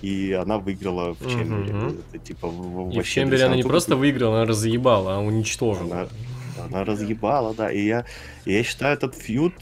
и 0.00 0.32
она 0.32 0.56
выиграла 0.58 1.12
в 1.14 1.28
Чембере. 1.28 1.94
Это 2.12 2.18
типа 2.24 2.48
в- 2.48 2.52
в- 2.52 2.88
И 2.90 2.92
в 2.92 2.96
вообще, 2.96 3.20
Чембере 3.20 3.44
она 3.44 3.56
не 3.56 3.62
просто 3.62 3.96
выиграла, 3.96 4.36
она 4.36 4.46
разъебала, 4.46 5.16
а 5.16 5.18
уничтожила. 5.18 6.08
Она, 6.56 6.66
она 6.70 6.84
разъебала, 6.84 7.52
да. 7.54 7.70
И 7.70 7.84
я, 7.84 8.04
я 8.46 8.62
считаю 8.62 8.94
этот 8.94 9.14
feud 9.14 9.52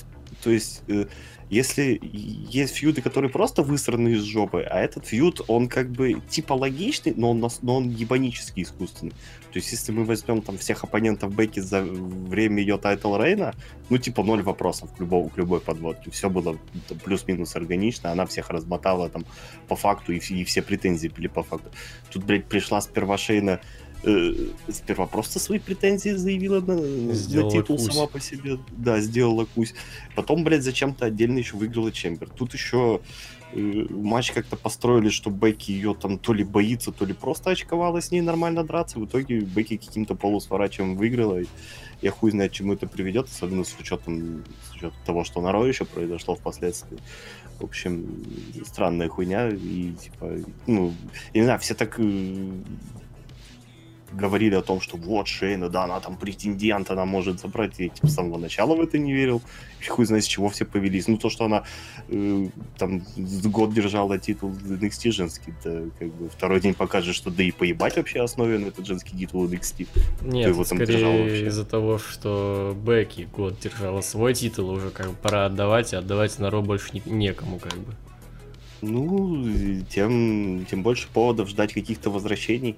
то 0.44 0.50
есть, 0.50 0.82
э, 0.88 1.06
если 1.50 2.00
есть 2.02 2.76
feud 2.76 2.93
ы, 2.93 3.02
которые 3.02 3.30
просто 3.30 3.62
высраны 3.62 4.10
из 4.10 4.22
жопы, 4.22 4.62
а 4.62 4.80
этот 4.80 5.06
feud, 5.06 5.42
он 5.48 5.68
как 5.68 5.90
бы 5.90 6.22
типа 6.28 6.52
логичный, 6.52 7.12
но 7.16 7.32
он, 7.32 7.44
но 7.62 7.76
он 7.76 7.90
ебанически 7.90 8.60
искусственный. 8.60 9.12
То 9.52 9.58
есть, 9.58 9.72
если 9.72 9.90
мы 9.90 10.04
возьмем 10.04 10.42
там 10.42 10.58
всех 10.58 10.84
оппонентов 10.84 11.34
Бекки 11.34 11.58
за 11.58 11.82
время 11.82 12.60
ее 12.60 12.78
title 12.78 13.16
reign 13.16 13.43
а, 13.43 13.54
ну, 13.88 13.98
типа, 13.98 14.22
ноль 14.22 14.42
вопросов 14.42 14.94
к, 14.94 15.00
любому, 15.00 15.28
к 15.28 15.36
любой 15.36 15.60
подводке. 15.60 16.12
Все 16.12 16.30
было 16.30 16.56
плюс-минус 17.04 17.56
органично, 17.56 18.12
она 18.12 18.26
всех 18.26 18.50
размотала 18.50 19.08
там 19.08 19.26
по 19.66 19.74
факту, 19.74 20.12
и, 20.12 20.18
и 20.18 20.44
все 20.44 20.62
претензии 20.62 21.08
были 21.08 21.26
по 21.26 21.42
факту. 21.42 21.68
Тут, 22.10 22.24
блядь, 22.24 22.46
пришла 22.46 22.80
сперва 22.80 23.18
Шейна, 23.18 23.60
э, 24.02 24.32
сперва 24.68 25.06
просто 25.06 25.38
свои 25.38 25.58
претензии 25.58 26.10
заявила 26.10 26.60
на, 26.60 26.76
на 26.76 27.14
Сделала 27.14 27.50
титул 27.52 27.76
кусь. 27.76 27.86
сама 27.86 28.06
по 28.06 28.20
себе. 28.20 28.58
Да, 28.76 29.00
сделала 29.00 29.46
кусь. 29.54 29.74
Потом, 30.14 30.44
блядь, 30.44 30.62
зачем-то 30.62 31.06
отдельно 31.06 31.38
еще 31.38 31.56
выиграла 31.56 31.92
Чембер. 31.92 32.28
Тут 32.30 32.54
еще 32.54 33.00
э, 33.52 33.86
матч 33.90 34.32
как-то 34.32 34.56
построили, 34.56 35.08
что 35.08 35.30
Бекки 35.30 35.72
ее 35.72 35.94
там 35.94 36.18
то 36.18 36.32
ли 36.32 36.44
боится, 36.44 36.92
то 36.92 37.04
ли 37.04 37.12
просто 37.14 37.50
очковала 37.50 38.00
с 38.00 38.10
ней 38.10 38.20
нормально 38.20 38.64
драться. 38.64 38.98
В 38.98 39.06
итоге 39.06 39.40
Бекки 39.40 39.76
каким-то 39.76 40.14
полусворачиваем 40.14 40.96
выиграла. 40.96 41.40
И 41.40 41.46
я 42.02 42.10
хуй 42.10 42.30
знает, 42.30 42.52
чему 42.52 42.72
это 42.72 42.86
приведет, 42.86 43.26
особенно 43.26 43.64
с 43.64 43.76
учетом, 43.78 44.44
с 44.70 44.74
учетом 44.74 44.94
того, 45.04 45.24
что 45.24 45.40
на 45.42 45.52
Ро 45.52 45.66
еще 45.66 45.84
произошло 45.84 46.34
впоследствии. 46.34 46.98
В 47.58 47.64
общем, 47.64 48.24
странная 48.64 49.08
хуйня. 49.08 49.50
И 49.50 49.92
типа, 49.92 50.38
ну, 50.66 50.94
я 51.34 51.40
не 51.40 51.44
знаю, 51.44 51.60
все 51.60 51.74
так 51.74 51.96
э, 51.98 52.52
говорили 54.12 54.54
о 54.54 54.62
том, 54.62 54.80
что 54.80 54.96
вот 54.96 55.28
Шейна, 55.28 55.68
да, 55.68 55.84
она 55.84 56.00
там 56.00 56.16
претендент, 56.16 56.90
она 56.90 57.04
может 57.04 57.40
забрать. 57.40 57.78
Я 57.78 57.88
типа, 57.88 58.08
с 58.08 58.14
самого 58.14 58.38
начала 58.38 58.74
в 58.74 58.80
это 58.80 58.98
не 58.98 59.12
верил. 59.12 59.42
И 59.80 59.88
хуй 59.88 60.04
знает, 60.04 60.24
с 60.24 60.26
чего 60.26 60.48
все 60.48 60.64
повелись. 60.64 61.08
Ну, 61.08 61.16
то, 61.16 61.30
что 61.30 61.44
она 61.44 61.64
э, 62.08 62.48
там 62.78 63.02
год 63.44 63.72
держала 63.72 64.18
титул 64.18 64.50
NXT 64.50 65.10
женский, 65.12 65.54
да, 65.64 65.82
как 65.98 66.12
бы 66.14 66.28
второй 66.28 66.60
день 66.60 66.74
покажет, 66.74 67.14
что 67.14 67.30
да 67.30 67.42
и 67.42 67.50
поебать 67.50 67.96
вообще 67.96 68.20
основе 68.20 68.58
на 68.58 68.66
этот 68.66 68.86
женский 68.86 69.16
титул 69.16 69.46
NXT. 69.46 69.88
Нет, 70.22 70.48
его 70.48 70.64
там 70.64 70.78
скорее 70.78 71.46
из-за 71.46 71.64
того, 71.64 71.98
что 71.98 72.76
Бекки 72.84 73.28
год 73.34 73.58
держала 73.60 74.00
свой 74.00 74.34
титул, 74.34 74.70
уже 74.70 74.90
как 74.90 75.08
бы 75.08 75.14
пора 75.14 75.46
отдавать, 75.46 75.92
и 75.92 75.96
отдавать 75.96 76.38
на 76.38 76.50
Ро 76.50 76.62
больше 76.62 76.90
не- 76.92 77.02
некому, 77.06 77.58
как 77.58 77.74
бы. 77.78 77.94
Ну, 78.82 79.44
тем, 79.90 80.64
тем 80.70 80.82
больше 80.82 81.08
поводов 81.12 81.48
ждать 81.48 81.72
каких-то 81.72 82.10
возвращений, 82.10 82.76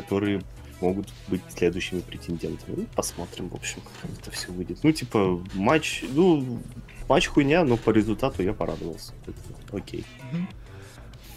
которые 0.00 0.42
могут 0.80 1.08
быть 1.26 1.42
следующими 1.48 2.00
претендентами. 2.00 2.76
Ну, 2.76 2.86
посмотрим, 2.94 3.48
в 3.48 3.54
общем, 3.54 3.80
как 4.00 4.10
это 4.18 4.30
все 4.30 4.52
выйдет. 4.52 4.78
Ну, 4.82 4.92
типа, 4.92 5.40
матч, 5.54 6.04
ну, 6.12 6.60
матч 7.08 7.26
хуйня, 7.26 7.64
но 7.64 7.76
по 7.76 7.90
результату 7.90 8.42
я 8.42 8.52
порадовался. 8.52 9.12
Это 9.26 9.76
окей. 9.76 10.04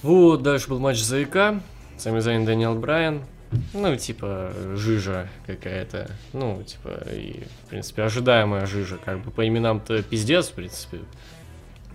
Вот, 0.03 0.43
дальше 0.43 0.69
был 0.69 0.79
матч 0.79 0.99
за 0.99 1.23
IC. 1.23 1.61
Сами 1.97 2.19
Зайн, 2.19 2.45
Дэниел 2.45 2.75
Брайан. 2.75 3.23
Ну, 3.73 3.95
типа, 3.95 4.53
жижа 4.75 5.29
какая-то. 5.45 6.11
Ну, 6.33 6.63
типа, 6.63 7.03
и, 7.11 7.43
в 7.65 7.69
принципе, 7.69 8.03
ожидаемая 8.03 8.65
жижа. 8.65 8.97
Как 9.03 9.23
бы 9.23 9.31
по 9.31 9.47
именам-то 9.47 10.01
пиздец, 10.03 10.49
в 10.49 10.53
принципе. 10.53 10.99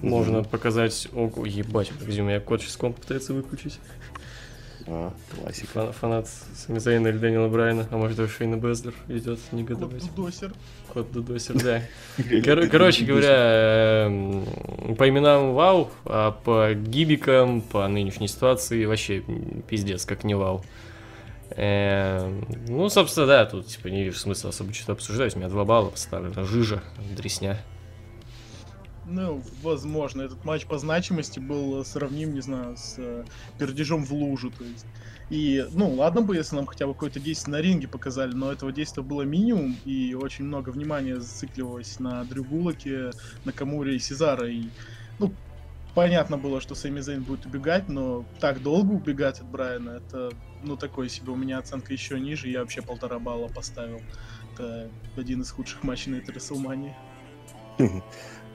Можно 0.02 0.42
показать... 0.42 1.08
Ого, 1.12 1.46
ебать, 1.46 1.90
где 2.00 2.22
у 2.22 2.24
меня 2.24 2.40
кот 2.40 2.60
сейчас 2.60 2.76
комп 2.76 3.00
пытается 3.00 3.32
выключить. 3.32 3.78
А, 4.88 5.12
классика. 5.34 5.68
Фан- 5.74 5.92
фанат 5.92 6.28
Сами 6.54 6.78
Зайна 6.78 7.08
или 7.08 7.18
Дэниела 7.18 7.48
Брайана, 7.48 7.88
а 7.90 7.96
может 7.96 8.16
даже 8.16 8.30
Шейна 8.32 8.56
Безлер 8.56 8.94
идет 9.08 9.40
негодовать. 9.52 10.14
Досер. 10.14 10.52
Кот 10.92 11.10
Дудосер, 11.12 11.60
да. 11.60 11.82
Кор- 12.44 12.68
короче 12.68 13.04
говоря, 13.04 14.06
эм, 14.06 14.46
по 14.96 15.08
именам 15.08 15.54
вау, 15.54 15.90
а 16.04 16.30
по 16.30 16.72
гибикам, 16.74 17.62
по 17.62 17.86
нынешней 17.88 18.28
ситуации 18.28 18.84
вообще 18.84 19.24
пиздец, 19.68 20.04
как 20.04 20.22
не 20.24 20.34
вау. 20.34 20.64
Эм, 21.50 22.46
Ну, 22.68 22.88
собственно, 22.88 23.26
да, 23.26 23.44
тут 23.46 23.66
типа 23.66 23.88
не 23.88 24.04
вижу 24.04 24.18
смысла 24.18 24.50
особо 24.50 24.72
что-то 24.72 24.92
обсуждать. 24.92 25.34
У 25.34 25.38
меня 25.38 25.48
два 25.48 25.64
балла 25.64 25.90
поставлено. 25.90 26.44
Жижа, 26.44 26.82
дресня. 27.16 27.58
Ну, 29.08 29.40
возможно, 29.62 30.22
этот 30.22 30.44
матч 30.44 30.66
по 30.66 30.78
значимости 30.78 31.38
был 31.38 31.80
э, 31.80 31.84
сравним, 31.84 32.34
не 32.34 32.40
знаю, 32.40 32.76
с 32.76 32.96
э, 32.98 33.24
пердежом 33.56 34.04
в 34.04 34.12
лужу, 34.12 34.50
то 34.50 34.64
есть. 34.64 34.84
И, 35.30 35.64
ну, 35.72 35.92
ладно 35.92 36.22
бы, 36.22 36.34
если 36.34 36.56
нам 36.56 36.66
хотя 36.66 36.88
бы 36.88 36.92
какое-то 36.92 37.20
действие 37.20 37.56
на 37.56 37.60
ринге 37.62 37.86
показали, 37.86 38.32
но 38.32 38.50
этого 38.50 38.72
действия 38.72 39.04
было 39.04 39.22
минимум, 39.22 39.76
и 39.84 40.14
очень 40.14 40.44
много 40.44 40.70
внимания 40.70 41.20
зацикливалось 41.20 42.00
на 42.00 42.24
Дрю 42.24 42.42
Гулаке, 42.42 43.10
на 43.44 43.52
Камуре 43.52 43.94
и 43.94 44.00
Сезара, 44.00 44.48
и, 44.48 44.64
ну, 45.20 45.32
понятно 45.94 46.36
было, 46.36 46.60
что 46.60 46.74
Сами 46.74 47.00
Зейн 47.00 47.22
будет 47.22 47.46
убегать, 47.46 47.88
но 47.88 48.24
так 48.40 48.60
долго 48.60 48.90
убегать 48.90 49.38
от 49.38 49.46
Брайана, 49.46 49.90
это, 49.90 50.30
ну, 50.64 50.76
такой 50.76 51.08
себе 51.08 51.30
у 51.30 51.36
меня 51.36 51.58
оценка 51.58 51.92
еще 51.92 52.18
ниже, 52.18 52.48
я 52.48 52.60
вообще 52.60 52.82
полтора 52.82 53.20
балла 53.20 53.46
поставил. 53.46 54.00
Это 54.52 54.90
один 55.16 55.42
из 55.42 55.50
худших 55.52 55.84
матчей 55.84 56.10
на 56.10 56.16
этой. 56.16 56.34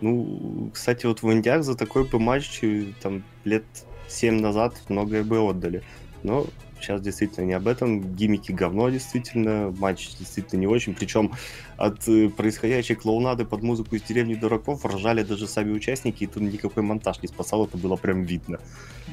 Ну, 0.01 0.71
кстати, 0.73 1.05
вот 1.05 1.21
в 1.21 1.31
Индиях 1.31 1.63
за 1.63 1.75
такой 1.75 2.05
бы 2.05 2.19
матч 2.19 2.59
э, 2.63 2.87
там 3.01 3.23
лет 3.43 3.63
7 4.07 4.39
назад 4.39 4.73
многое 4.89 5.23
бы 5.23 5.39
отдали. 5.39 5.83
Но 6.23 6.47
сейчас 6.79 7.01
действительно 7.01 7.45
не 7.45 7.53
об 7.53 7.67
этом. 7.67 8.15
Гиммики 8.15 8.51
говно, 8.51 8.89
действительно. 8.89 9.73
Матч 9.77 10.15
действительно 10.17 10.59
не 10.59 10.67
очень. 10.67 10.95
Причем 10.95 11.33
от 11.77 12.07
э, 12.07 12.29
происходящей 12.29 12.95
клоунады 12.95 13.45
под 13.45 13.61
музыку 13.61 13.95
из 13.95 14.01
деревни 14.01 14.35
дураков 14.35 14.85
ржали 14.85 15.23
даже 15.23 15.47
сами 15.47 15.71
участники, 15.71 16.23
и 16.23 16.27
тут 16.27 16.43
никакой 16.43 16.83
монтаж 16.83 17.21
не 17.21 17.27
спасал, 17.27 17.65
это 17.65 17.77
было 17.77 17.95
прям 17.95 18.23
видно. 18.23 18.59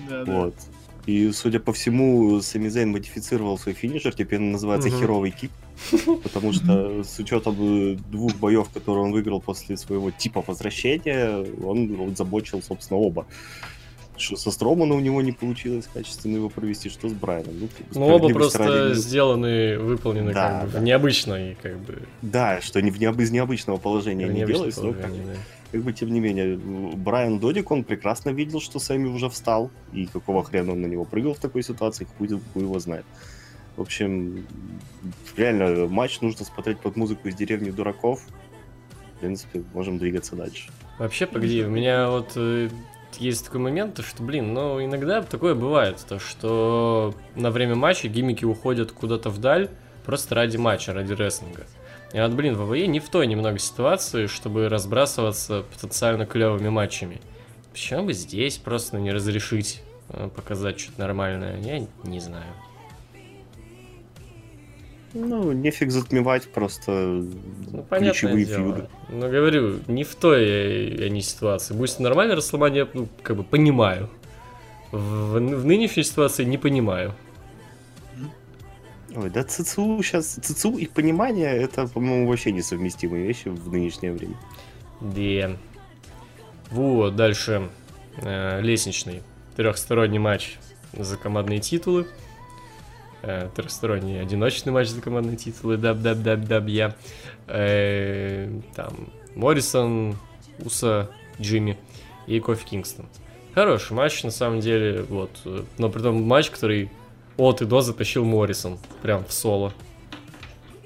Да, 0.09 0.25
да. 0.25 0.53
И, 1.09 1.33
судя 1.33 1.59
по 1.59 1.73
всему, 1.73 2.39
Сами 2.43 2.69
Зейн 2.69 2.91
модифицировал 2.91 3.57
свой 3.59 3.75
финишер, 3.75 4.15
теперь 4.15 4.41
он 4.41 4.53
называется 4.53 4.89
Мгм. 4.91 4.99
херовый 5.01 5.31
кик. 5.31 5.51
Потому 6.23 6.53
что 6.53 7.03
с 7.03 7.19
учетом 7.19 7.57
э, 7.59 7.97
двух 8.11 8.35
боев, 8.37 8.69
которые 8.75 9.05
он 9.05 9.13
выиграл 9.13 9.41
после 9.41 9.79
своего 9.79 10.11
типа 10.11 10.45
возвращения, 10.47 11.47
он 11.65 11.95
вот 11.97 12.19
забочил, 12.19 12.61
собственно, 12.63 13.01
оба. 13.01 13.27
Что 14.19 14.37
со 14.37 14.51
Стромана 14.51 14.95
у 14.97 15.01
него 15.01 15.23
не 15.23 15.33
получилось 15.33 15.89
качественно 15.95 16.37
его 16.37 16.51
провести, 16.51 16.91
что 16.91 17.09
с 17.09 17.13
Брайаном. 17.13 17.55
Ну, 17.61 17.69
Ну, 17.95 18.07
оба 18.07 18.29
просто 18.31 18.59
ради, 18.59 18.95
сделаны, 18.95 19.79
выполнены 19.79 20.35
Да, 20.35 20.61
как 20.61 20.67
бы 20.67 20.73
да. 20.75 20.81
необычно 20.81 21.53
и 21.53 21.55
как 21.55 21.79
бы 21.79 22.03
Да, 22.21 22.61
что 22.61 22.83
не 22.83 22.91
в 22.91 22.99
необ- 23.01 23.23
из 23.23 23.31
необычного 23.31 23.79
положения 23.79 24.27
не 24.29 24.45
делалось, 24.45 24.77
но 24.77 24.93
как, 24.93 25.13
да. 25.13 25.35
Как 25.71 25.83
бы 25.83 25.93
тем 25.93 26.13
не 26.13 26.21
менее, 26.21 26.57
Брайан 26.57 27.39
Додик, 27.39 27.71
он 27.71 27.85
прекрасно 27.85 28.31
видел, 28.31 28.61
что 28.61 28.79
Сэмми 28.79 29.09
уже 29.09 29.29
встал, 29.29 29.71
и 29.93 30.07
какого 30.07 30.43
хрена 30.43 30.73
он 30.73 30.81
на 30.81 30.87
него 30.87 31.05
прыгал 31.05 31.35
в 31.35 31.39
такой 31.39 31.63
ситуации, 31.63 32.07
хуй, 32.17 32.29
хуй 32.29 32.63
его 32.63 32.79
знает. 32.79 33.05
В 33.77 33.83
общем, 33.83 34.47
реально, 35.37 35.87
матч 35.87 36.21
нужно 36.21 36.45
смотреть 36.45 36.79
под 36.81 36.97
музыку 36.97 37.29
из 37.29 37.35
деревни 37.35 37.71
дураков. 37.71 38.27
В 39.17 39.21
принципе, 39.21 39.63
можем 39.75 39.99
двигаться 39.99 40.37
дальше. 40.37 40.71
Вообще, 40.99 41.27
погоди, 41.27 41.63
у 41.65 41.71
меня 41.71 42.11
вот 42.11 42.33
э, 42.35 42.71
есть 43.19 43.45
такой 43.45 43.61
момент, 43.61 43.95
то 43.95 44.03
что, 44.03 44.23
блин, 44.23 44.53
ну 44.53 44.85
иногда 44.85 45.23
такое 45.23 45.55
бывает, 45.55 46.05
то 46.09 46.19
что 46.19 47.15
на 47.37 47.51
время 47.51 47.75
матча 47.75 48.09
гиммики 48.09 48.45
уходят 48.45 48.93
куда-то 48.93 49.31
вдаль 49.31 49.71
просто 50.05 50.35
ради 50.35 50.57
матча, 50.57 50.93
ради 50.93 51.13
рестлинга. 51.13 51.67
И 52.13 52.21
вот, 52.21 52.33
блин, 52.33 52.55
в 52.57 52.67
ВВЕ 52.67 52.87
не 52.87 53.01
в 53.01 53.09
той 53.11 53.27
немного 53.27 53.59
ситуации, 53.59 54.27
чтобы 54.27 54.69
разбрасываться 54.69 55.63
потенциально 55.63 56.25
клевыми 56.25 56.69
матчами. 56.71 57.21
Почему 57.73 58.05
бы 58.05 58.13
здесь 58.15 58.57
просто 58.57 58.99
не 58.99 59.13
разрешить 59.13 59.83
э, 60.09 60.29
показать 60.35 60.81
что-то 60.81 61.01
нормальное? 61.01 61.61
Я 61.61 61.87
не 62.05 62.21
знаю. 62.21 62.47
Ну, 65.15 65.53
нефиг 65.53 65.91
затмевать 65.91 66.49
просто 66.53 66.91
Ну, 66.93 67.87
ключевые 67.91 68.45
дело. 68.45 68.75
фьюды. 68.75 68.89
Но 69.09 69.29
говорю, 69.29 69.81
не 69.87 70.05
в 70.05 70.15
той 70.15 70.47
я, 70.47 71.05
я 71.05 71.11
не 71.11 71.23
ситуации. 71.23 71.75
Будь 71.75 71.99
нормально 71.99 72.37
Расслабание, 72.37 72.81
я, 72.85 72.89
ну, 72.93 73.09
как 73.23 73.37
бы 73.37 73.43
понимаю. 73.43 74.11
В, 74.93 75.35
в 75.35 75.67
нынешней 75.67 76.03
ситуации 76.03 76.45
не 76.45 76.59
понимаю. 76.59 77.15
Ой, 79.21 79.31
да 79.31 79.43
ЦЦУ 79.43 80.01
сейчас... 80.03 80.39
ЦЦУ 80.41 80.79
и 80.79 80.87
понимание, 80.87 81.57
это, 81.57 81.89
по-моему, 81.89 82.29
вообще 82.29 82.53
несовместимые 82.53 83.27
вещи 83.27 83.49
в 83.49 83.73
нынешнее 83.73 84.13
время. 84.13 84.37
Да. 85.01 85.57
Вот, 86.71 87.17
дальше 87.17 87.69
э, 88.19 88.61
лестничный 88.61 89.23
трехсторонний 89.57 90.21
матч 90.21 90.59
за 90.93 91.17
командные 91.17 91.59
титулы. 91.59 92.07
Э, 93.23 93.49
трехсторонний 93.57 94.23
одиночный 94.23 94.73
матч 94.73 94.89
за 94.89 95.01
командные 95.01 95.37
титулы. 95.37 95.79
даб 95.79 95.99
даб 96.01 96.23
даб 96.23 96.45
даб 96.45 96.69
я. 96.69 96.95
Э, 97.49 98.49
там 98.77 99.09
Моррисон, 99.35 100.17
Уса, 100.65 101.11
Джимми 101.41 101.77
и 102.29 102.39
Кофи 102.39 102.65
Кингстон. 102.67 103.07
Хороший 103.53 103.95
матч, 103.95 104.23
на 104.23 104.31
самом 104.31 104.61
деле, 104.61 105.03
вот. 105.03 105.31
Но 105.77 105.89
при 105.89 106.03
том 106.03 106.23
матч, 106.23 106.51
который 106.51 106.89
от 107.39 107.63
и 107.63 107.65
до 107.65 107.81
затащил 107.81 108.25
Моррисон. 108.25 108.79
Прям 109.01 109.25
в 109.25 109.33
соло. 109.33 109.73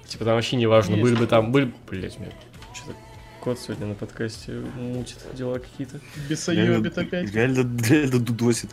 Типа 0.07 0.25
там 0.25 0.35
вообще 0.35 0.57
не 0.57 0.67
важно, 0.67 0.97
были 0.97 1.17
бы 1.17 1.27
там, 1.27 1.51
были... 1.51 1.73
Блять, 1.91 2.19
мне 2.19 2.31
что-то 2.75 2.95
Кот 3.41 3.59
сегодня 3.59 3.87
на 3.87 3.95
подкасте 3.95 4.53
мутит 4.79 5.17
дела 5.35 5.59
какие-то. 5.59 5.99
Бесоебит 6.29 6.97
опять. 6.97 7.35
Реально, 7.35 7.67
реально 7.89 8.19
дудосит. 8.21 8.71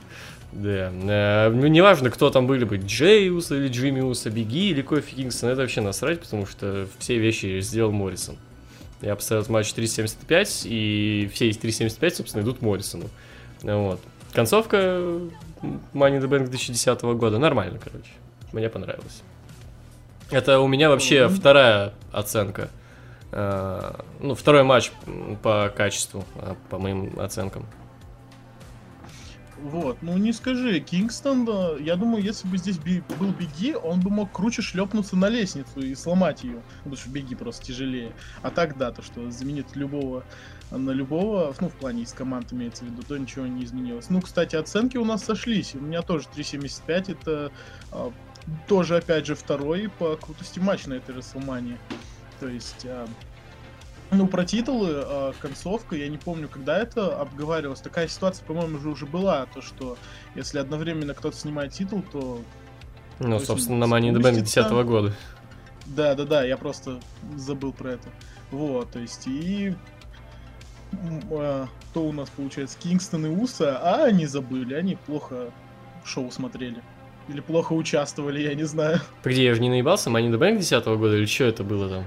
Да. 0.51 0.91
Э, 0.93 1.49
Ну, 1.49 1.67
неважно, 1.67 2.09
кто 2.09 2.29
там 2.29 2.45
были 2.45 2.65
бы, 2.65 2.77
Джейус 2.77 3.51
или 3.51 3.67
Джиммиус, 3.69 4.25
Беги 4.25 4.69
или 4.71 4.81
Кофи 4.81 5.15
Кингстон, 5.15 5.49
это 5.51 5.61
вообще 5.61 5.81
насрать, 5.81 6.19
потому 6.19 6.45
что 6.45 6.87
все 6.99 7.17
вещи 7.17 7.61
сделал 7.61 7.91
Моррисон. 7.91 8.37
Я 9.01 9.15
поставил 9.15 9.45
матч 9.49 9.73
3.75, 9.73 10.63
и 10.65 11.29
все 11.33 11.49
из 11.49 11.57
3.75, 11.57 12.09
собственно, 12.15 12.43
идут 12.43 12.61
Моррисону. 12.61 13.09
Вот. 13.63 14.01
Концовка 14.33 15.21
Money 15.61 16.17
in 16.17 16.21
the 16.21 16.27
Bank 16.27 16.45
2010 16.49 17.01
года 17.15 17.37
нормально, 17.39 17.79
короче. 17.83 18.11
Мне 18.53 18.69
понравилось. 18.69 19.21
Это 20.31 20.59
у 20.59 20.67
меня 20.67 20.89
вообще 20.89 21.27
Мгм. 21.27 21.35
вторая 21.35 21.93
оценка. 22.11 22.69
Э, 23.31 23.93
Ну, 24.19 24.35
второй 24.35 24.63
матч 24.63 24.91
по 25.43 25.71
качеству, 25.75 26.23
э, 26.35 26.55
по 26.69 26.77
моим 26.79 27.19
оценкам. 27.19 27.65
Вот, 29.61 29.97
ну 30.01 30.17
не 30.17 30.31
скажи, 30.31 30.79
Кингстон, 30.79 31.43
да, 31.45 31.71
я 31.79 31.97
думаю, 31.97 32.23
если 32.23 32.47
бы 32.47 32.57
здесь 32.57 32.77
би- 32.77 33.03
был 33.19 33.31
Беги, 33.33 33.75
он 33.75 33.99
бы 33.99 34.09
мог 34.09 34.31
круче 34.31 34.61
шлепнуться 34.61 35.17
на 35.17 35.27
лестницу 35.27 35.81
и 35.81 35.93
сломать 35.95 36.43
ее. 36.45 36.61
Потому 36.77 36.95
что 36.95 37.09
Беги 37.09 37.35
просто 37.35 37.65
тяжелее. 37.65 38.13
А 38.41 38.51
так, 38.51 38.77
да, 38.77 38.91
то, 38.91 39.01
что 39.01 39.29
заменит 39.31 39.75
любого 39.75 40.23
на 40.71 40.91
любого, 40.91 41.53
ну, 41.59 41.69
в 41.69 41.73
плане 41.73 42.03
из 42.03 42.13
команд 42.13 42.53
имеется 42.53 42.83
в 42.83 42.87
виду, 42.87 43.01
то 43.03 43.17
ничего 43.17 43.47
не 43.47 43.63
изменилось. 43.63 44.09
Ну, 44.09 44.21
кстати, 44.21 44.55
оценки 44.55 44.97
у 44.97 45.05
нас 45.05 45.23
сошлись. 45.23 45.73
У 45.75 45.79
меня 45.79 46.01
тоже 46.01 46.27
3.75, 46.35 47.11
это 47.11 47.51
а, 47.91 48.11
тоже, 48.67 48.97
опять 48.97 49.25
же, 49.25 49.35
второй 49.35 49.89
по 49.89 50.15
крутости 50.15 50.59
матч 50.59 50.85
на 50.85 50.93
этой 50.95 51.15
Расселмании. 51.15 51.77
То 52.39 52.47
есть, 52.47 52.85
а, 52.85 53.07
ну, 54.11 54.27
про 54.27 54.45
титулы, 54.45 54.89
а, 54.93 55.33
концовка, 55.39 55.95
я 55.95 56.07
не 56.07 56.17
помню, 56.17 56.47
когда 56.47 56.77
это 56.77 57.19
обговаривалось. 57.19 57.81
Такая 57.81 58.07
ситуация, 58.07 58.45
по-моему, 58.45 58.77
уже 58.77 58.89
уже 58.89 59.05
была, 59.07 59.47
то 59.47 59.61
что 59.61 59.97
если 60.35 60.59
одновременно 60.59 61.13
кто-то 61.15 61.35
снимает 61.35 61.73
титул, 61.73 62.03
то 62.11 62.41
Ну, 63.19 63.35
есть 63.35 63.47
собственно, 63.47 63.87
на 63.87 63.95
Bank 63.95 64.11
спустится. 64.11 64.63
2010 64.63 64.71
года. 64.85 65.13
да, 65.87 66.13
да, 66.13 66.25
да, 66.25 66.43
я 66.43 66.57
просто 66.57 66.99
забыл 67.35 67.73
про 67.73 67.93
это. 67.93 68.09
Вот, 68.51 68.91
то 68.91 68.99
есть 68.99 69.27
и 69.27 69.75
кто 71.91 72.03
у 72.03 72.11
нас 72.11 72.29
получается 72.29 72.77
Кингстон 72.79 73.25
и 73.25 73.29
Уса, 73.29 73.77
а 73.77 74.05
они 74.05 74.25
забыли, 74.25 74.73
они 74.73 74.95
плохо 74.95 75.51
шоу 76.05 76.31
смотрели. 76.31 76.81
Или 77.27 77.41
плохо 77.41 77.73
участвовали, 77.73 78.41
я 78.41 78.55
не 78.55 78.63
знаю. 78.63 78.99
Где 79.23 79.43
я 79.45 79.53
же 79.53 79.61
не 79.61 79.69
наебался? 79.69 80.09
The 80.09 80.37
Bank 80.39 80.57
10 80.57 80.85
года 80.97 81.15
или 81.15 81.25
что 81.25 81.43
это 81.45 81.63
было 81.63 81.89
там? 81.89 82.03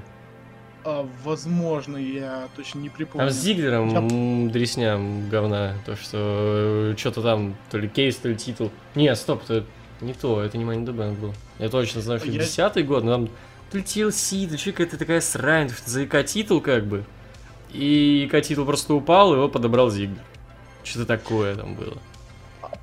А, 0.84 1.08
возможно, 1.22 1.96
я 1.96 2.48
точно 2.56 2.80
не 2.80 2.88
припомню. 2.88 3.28
Там 3.28 3.32
с 3.32 3.40
Зиглером 3.40 3.88
Я- 3.90 3.98
м, 3.98 4.50
дресня 4.50 4.94
м, 4.94 5.28
говна. 5.28 5.74
То, 5.86 5.94
что 5.94 6.94
что-то 6.98 7.22
там, 7.22 7.54
то 7.70 7.78
ли 7.78 7.88
кейс, 7.88 8.16
то 8.16 8.28
ли 8.28 8.34
титул. 8.34 8.72
Не, 8.96 9.14
стоп, 9.14 9.44
это 9.44 9.64
не 10.00 10.12
то, 10.12 10.42
это 10.42 10.58
не 10.58 10.64
the 10.64 10.86
Bank 10.92 11.20
был. 11.20 11.34
Я 11.60 11.68
точно 11.68 12.00
знаю, 12.00 12.18
что 12.18 12.28
Я- 12.28 12.40
10 12.40 12.84
год, 12.84 13.04
но 13.04 13.12
там 13.12 13.28
то 13.70 13.78
ли 13.78 13.84
TLC, 13.84 14.46
то 14.46 14.52
ли 14.52 14.58
что 14.58 14.72
какая-то 14.72 14.98
такая 14.98 15.20
срань, 15.20 15.70
что 15.70 15.88
за 15.88 16.02
ИК 16.02 16.24
титул 16.24 16.60
как 16.60 16.84
бы. 16.86 17.04
И 17.72 18.24
ИК 18.26 18.42
титул 18.42 18.66
просто 18.66 18.94
упал, 18.94 19.34
его 19.34 19.48
подобрал 19.48 19.90
Зиглер. 19.90 20.22
Что-то 20.84 21.06
такое 21.06 21.54
там 21.56 21.74
было. 21.74 21.96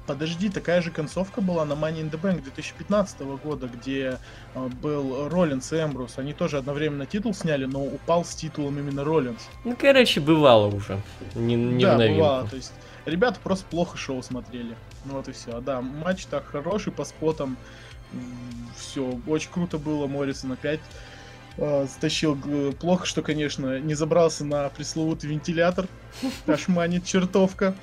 Подожди, 0.07 0.49
такая 0.49 0.81
же 0.81 0.89
концовка 0.89 1.39
была 1.39 1.65
на 1.65 1.73
Money 1.73 2.01
in 2.01 2.09
the 2.09 2.19
Bank 2.19 2.41
2015 2.41 3.21
года, 3.43 3.67
где 3.67 4.17
а, 4.55 4.67
был 4.67 5.29
Роллинс 5.29 5.71
и 5.71 5.75
Эмбрус. 5.75 6.17
Они 6.17 6.33
тоже 6.33 6.57
одновременно 6.57 7.05
титул 7.05 7.35
сняли, 7.35 7.65
но 7.65 7.83
упал 7.83 8.25
с 8.25 8.33
титулом 8.33 8.79
именно 8.79 9.03
Роллинс. 9.03 9.47
Ну, 9.63 9.75
короче, 9.79 10.19
бывало 10.19 10.73
уже. 10.73 10.99
Не, 11.35 11.55
не 11.55 11.83
да, 11.83 11.95
в 11.95 11.99
бывало. 11.99 12.47
То 12.47 12.55
есть 12.55 12.73
ребята 13.05 13.39
просто 13.43 13.65
плохо 13.69 13.97
шоу 13.97 14.23
смотрели. 14.23 14.75
Ну 15.05 15.13
вот 15.13 15.27
и 15.27 15.31
все. 15.31 15.57
А 15.57 15.61
да, 15.61 15.81
матч 15.81 16.25
так 16.25 16.47
хороший 16.47 16.91
по 16.91 17.05
спотам. 17.05 17.55
Все, 18.75 19.19
очень 19.27 19.51
круто 19.51 19.77
было. 19.77 20.07
Моррисон 20.07 20.53
опять 20.53 20.79
э, 21.59 21.87
г- 22.35 22.71
Плохо, 22.73 23.05
что, 23.05 23.21
конечно, 23.21 23.79
не 23.79 23.93
забрался 23.93 24.45
на 24.45 24.69
пресловутый 24.69 25.29
вентилятор. 25.29 25.87
Аж 26.47 26.67
манит 26.67 27.05
чертовка. 27.05 27.75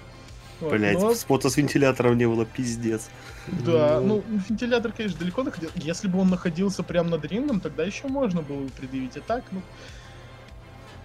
Блять, 0.60 0.98
но- 0.98 1.14
spot 1.14 1.43
а 1.43 1.50
с 1.50 1.56
вентилятором 1.56 2.16
не 2.16 2.26
было, 2.26 2.46
пиздец. 2.46 3.10
Да, 3.46 4.00
Ну. 4.00 4.22
ну, 4.28 4.40
вентилятор, 4.48 4.92
конечно, 4.92 5.18
далеко 5.18 5.42
находился. 5.42 5.76
Если 5.78 6.08
бы 6.08 6.18
он 6.18 6.30
находился 6.30 6.82
прямо 6.82 7.10
над 7.10 7.24
рингом, 7.26 7.60
тогда 7.60 7.84
еще 7.84 8.08
можно 8.08 8.40
было 8.42 8.62
бы 8.62 8.68
предъявить. 8.70 9.16
А 9.16 9.20
так, 9.20 9.44
ну, 9.50 9.60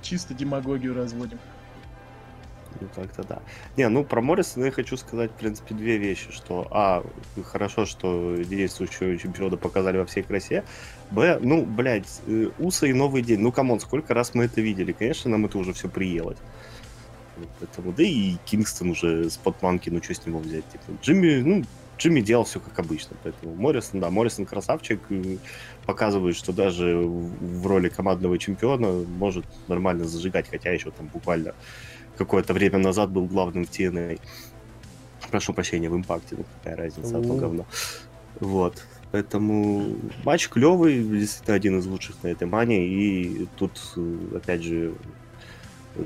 чисто 0.01 0.33
демагогию 0.33 0.95
разводим. 0.95 1.39
Ну 2.79 2.87
так-то 2.95 3.23
да. 3.23 3.39
Не, 3.75 3.89
ну 3.89 4.05
про 4.05 4.21
Моррисона 4.21 4.65
я 4.65 4.71
хочу 4.71 4.95
сказать, 4.95 5.29
в 5.31 5.35
принципе, 5.35 5.75
две 5.75 5.97
вещи. 5.97 6.31
Что, 6.31 6.67
а, 6.71 7.03
хорошо, 7.43 7.85
что 7.85 8.37
действующего 8.37 9.17
чемпиона 9.17 9.57
показали 9.57 9.97
во 9.97 10.05
всей 10.05 10.23
красе. 10.23 10.63
Б, 11.11 11.39
ну, 11.41 11.65
блядь, 11.65 12.21
э, 12.27 12.49
Уса 12.59 12.87
и 12.87 12.93
Новый 12.93 13.21
день. 13.21 13.39
Ну, 13.39 13.51
come 13.51 13.67
on, 13.67 13.79
сколько 13.79 14.13
раз 14.13 14.33
мы 14.33 14.45
это 14.45 14.61
видели? 14.61 14.91
Конечно, 14.93 15.29
нам 15.29 15.45
это 15.45 15.57
уже 15.57 15.73
все 15.73 15.89
приелось. 15.89 16.37
Поэтому, 17.59 17.91
да 17.91 18.03
и 18.03 18.35
Кингстон 18.45 18.91
уже 18.91 19.29
с 19.29 19.37
подманки, 19.37 19.89
ну, 19.89 20.01
что 20.01 20.13
с 20.13 20.25
него 20.25 20.39
взять? 20.39 20.63
Типа, 20.71 20.83
Джимми, 21.01 21.41
ну, 21.41 21.63
Джимми 21.97 22.21
делал 22.21 22.45
все 22.45 22.59
как 22.59 22.79
обычно. 22.79 23.15
Поэтому 23.23 23.55
Моррисон, 23.55 23.99
да, 23.99 24.09
Моррисон 24.09 24.45
красавчик. 24.45 24.99
э, 25.09 25.37
Показывает, 25.85 26.35
что 26.35 26.53
даже 26.53 26.97
в 26.97 27.67
роли 27.67 27.89
командного 27.89 28.37
чемпиона 28.37 29.03
может 29.17 29.45
нормально 29.67 30.05
зажигать, 30.05 30.49
хотя 30.49 30.71
еще 30.71 30.91
там 30.91 31.07
буквально 31.07 31.53
какое-то 32.17 32.53
время 32.53 32.77
назад 32.77 33.09
был 33.09 33.25
главным 33.25 33.65
в 33.65 33.69
TNA. 33.69 34.19
Прошу 35.29 35.53
прощения, 35.53 35.89
в 35.89 35.95
импакте, 35.95 36.35
ну 36.37 36.45
какая 36.57 36.75
разница, 36.77 37.17
одно 37.17 37.35
У. 37.35 37.37
говно. 37.37 37.65
Вот. 38.39 38.83
Поэтому 39.11 39.97
матч 40.23 40.47
клевый, 40.47 41.03
действительно 41.03 41.55
один 41.55 41.79
из 41.79 41.85
лучших 41.85 42.15
на 42.23 42.29
этой 42.29 42.47
мане. 42.47 42.87
И 42.87 43.47
тут, 43.57 43.79
э, 43.97 44.17
опять 44.37 44.63
же, 44.63 44.93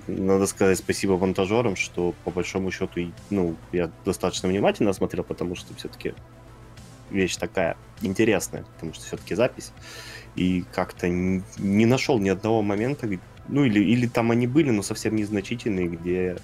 надо 0.08 0.48
сказать 0.48 0.80
спасибо 0.80 1.18
монтажерам, 1.18 1.76
что 1.76 2.16
по 2.24 2.32
большому 2.32 2.72
счету, 2.72 3.12
ну, 3.30 3.56
я 3.72 3.92
достаточно 4.04 4.50
внимательно 4.50 4.92
смотрел, 4.94 5.24
потому 5.24 5.56
что 5.56 5.76
все-таки 5.76 6.16
вещь 7.12 7.36
такая 7.38 7.78
интересная, 8.02 8.64
потому 8.64 8.94
что 8.94 9.06
все-таки 9.06 9.36
запись. 9.36 9.72
И 10.36 10.64
как-то 10.74 11.08
не 11.08 11.86
нашел 11.86 12.20
ни 12.20 12.30
одного 12.30 12.62
момента, 12.64 13.08
ну 13.48 13.64
или, 13.64 13.80
или 13.80 14.08
там 14.08 14.32
они 14.32 14.48
были, 14.48 14.72
но 14.72 14.82
совсем 14.82 15.16
незначительные, 15.16 15.88
где 15.88 16.38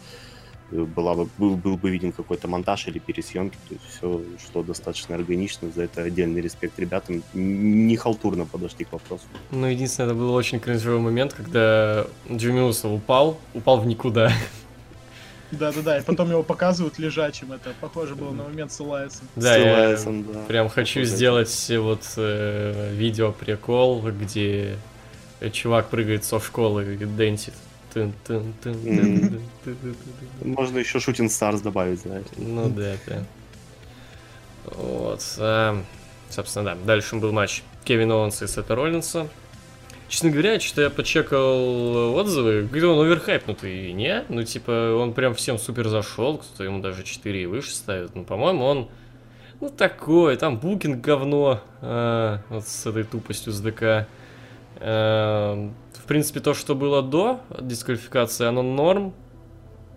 была 0.72 1.16
бы, 1.16 1.30
был, 1.38 1.56
был 1.56 1.78
бы 1.78 1.90
виден 1.90 2.12
какой-то 2.12 2.48
монтаж 2.48 2.88
или 2.88 3.00
пересъемки. 3.00 3.58
То 3.68 3.76
есть 3.76 3.86
все, 3.90 4.22
что 4.44 4.64
достаточно 4.64 5.16
органично, 5.16 5.70
за 5.72 5.84
это 5.84 6.04
отдельный 6.04 6.42
респект 6.42 6.80
ребятам. 6.80 7.24
Не 7.34 7.96
халтурно 7.98 8.46
подошли 8.46 8.86
к 8.86 8.94
вопросу. 8.94 9.24
Ну, 9.52 9.68
единственное, 9.68 10.10
это 10.10 10.18
был 10.18 10.34
очень 10.34 10.60
кринжовый 10.60 11.00
момент, 11.00 11.34
когда 11.34 12.06
Джимми 12.32 12.62
Усо 12.62 12.90
упал, 12.90 13.38
упал 13.54 13.80
в 13.80 13.86
никуда. 13.86 14.32
Да-да-да, 15.52 15.98
и 15.98 16.04
потом 16.04 16.30
его 16.30 16.44
показывают 16.44 16.98
лежачим. 16.98 17.52
Это 17.52 17.74
похоже 17.82 18.16
было 18.16 18.32
на 18.32 18.44
момент 18.44 18.72
с 18.72 18.80
Элайсом. 18.80 19.28
Да, 19.36 19.56
С 19.56 19.58
я 19.58 19.70
Элайсом, 19.70 20.24
да. 20.24 20.40
прям 20.48 20.70
хочу 20.70 21.04
сделать 21.04 21.72
вот 21.78 22.04
э, 22.16 22.94
видео 22.94 23.34
прикол, 23.34 24.02
где 24.02 24.78
чувак 25.52 25.90
прыгает 25.90 26.24
со 26.24 26.40
школы 26.40 26.94
и 26.94 27.06
дэнсит. 27.06 27.54
Можно 30.44 30.78
еще 30.78 30.98
Shooting 31.00 31.28
Stars 31.28 31.62
добавить, 31.62 32.02
знаете. 32.02 32.30
Ну 32.38 32.70
да, 32.70 32.96
да. 33.08 33.24
Вот. 34.66 35.22
а, 35.40 35.82
собственно, 36.30 36.66
да. 36.66 36.78
Дальше 36.86 37.16
был 37.16 37.32
матч 37.32 37.64
Кевина 37.84 38.16
Оуэнса 38.16 38.46
и 38.46 38.48
Сета 38.48 38.76
Роллинса. 38.76 39.28
Честно 40.08 40.30
говоря, 40.30 40.60
что 40.60 40.82
я 40.82 40.90
почекал 40.90 42.16
отзывы, 42.16 42.68
где 42.70 42.86
он 42.86 43.00
оверхайпнутый, 43.06 43.94
не? 43.94 44.26
Ну, 44.28 44.44
типа, 44.44 44.98
он 45.00 45.14
прям 45.14 45.34
всем 45.36 45.58
супер 45.58 45.88
зашел, 45.88 46.38
кто-то 46.38 46.66
ему 46.66 46.82
даже 46.82 47.04
4 47.04 47.44
и 47.44 47.46
выше 47.46 47.74
ставит. 47.74 48.14
Ну, 48.14 48.26
по-моему, 48.26 48.66
он, 48.66 48.90
ну, 49.62 49.70
такой, 49.70 50.36
там 50.36 50.58
букинг 50.58 51.04
говно, 51.04 51.62
а, 51.82 52.42
вот 52.50 52.68
с 52.68 52.86
этой 52.86 53.04
тупостью 53.04 53.54
с 53.54 53.62
ДК. 53.62 54.08
В 54.80 55.72
принципе, 56.12 56.42
то, 56.42 56.54
что 56.54 56.76
было 56.76 57.02
до 57.02 57.40
дисквалификации, 57.62 58.46
оно 58.46 58.62
норм, 58.64 59.14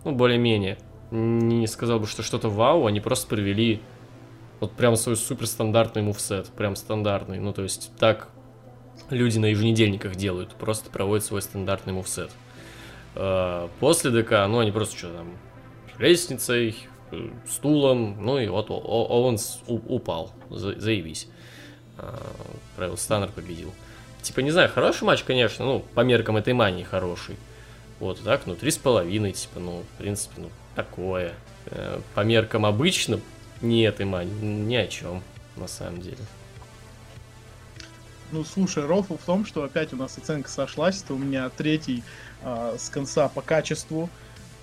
ну, 0.05 0.13
более-менее. 0.13 0.79
Не 1.11 1.67
сказал 1.67 1.99
бы, 1.99 2.07
что 2.07 2.23
что-то 2.23 2.49
вау, 2.49 2.87
они 2.87 3.01
просто 3.01 3.27
привели 3.27 3.81
вот 4.61 4.71
прям 4.73 4.95
свой 4.95 5.17
суперстандартный 5.17 6.03
мувсет, 6.03 6.47
прям 6.51 6.77
стандартный. 6.77 7.41
Ну, 7.41 7.53
то 7.53 7.63
есть 7.65 7.91
так 7.99 8.29
люди 9.11 9.39
на 9.39 9.47
еженедельниках 9.47 10.15
делают, 10.15 10.55
просто 10.55 10.89
проводят 10.89 11.25
свой 11.25 11.43
стандартный 11.43 11.93
мувсет. 11.93 12.31
Э, 13.17 13.67
После 13.81 14.11
ДК, 14.13 14.47
ну, 14.49 14.61
они 14.61 14.71
просто 14.71 14.97
что 14.97 15.09
там, 15.13 15.37
лестницей, 15.99 16.77
стулом, 17.49 18.25
ну 18.25 18.39
и 18.39 18.47
вот 18.47 18.71
Оуэнс 18.71 19.63
упал, 19.67 20.31
За- 20.49 20.79
заебись. 20.81 21.29
Э, 21.99 22.13
Правил 22.77 22.97
Станнер 22.97 23.31
победил. 23.33 23.73
Типа, 24.25 24.41
не 24.41 24.51
знаю, 24.51 24.71
хороший 24.71 25.03
матч, 25.05 25.23
конечно, 25.23 25.67
ну, 25.67 25.81
по 25.81 26.01
меркам 26.01 26.39
этой 26.39 26.55
мании 26.55 26.83
хороший. 26.83 27.37
Вот 28.01 28.25
так, 28.25 28.47
ну, 28.47 28.55
три 28.55 28.71
с 28.71 28.79
половиной, 28.79 29.33
типа, 29.33 29.61
ну, 29.61 29.83
в 29.83 29.99
принципе, 29.99 30.41
ну, 30.41 30.51
такое. 30.75 31.35
Э, 31.67 32.01
По 32.15 32.21
меркам 32.21 32.65
обычным, 32.65 33.21
нет, 33.61 34.01
Имань, 34.01 34.31
ни 34.41 34.77
о 34.77 34.87
чем, 34.87 35.23
на 35.57 35.69
самом 35.69 36.01
деле. 36.01 36.17
Ну, 38.33 38.45
слушай, 38.45 38.87
рофл 38.87 39.19
в 39.19 39.25
том, 39.27 39.45
что 39.45 39.63
опять 39.63 39.93
у 39.93 39.97
нас 39.97 40.17
оценка 40.17 40.49
сошлась. 40.49 41.03
Это 41.03 41.13
у 41.13 41.19
меня 41.19 41.51
третий 41.51 42.03
а, 42.43 42.77
с 42.79 42.89
конца 42.89 43.29
по 43.29 43.43
качеству. 43.43 44.09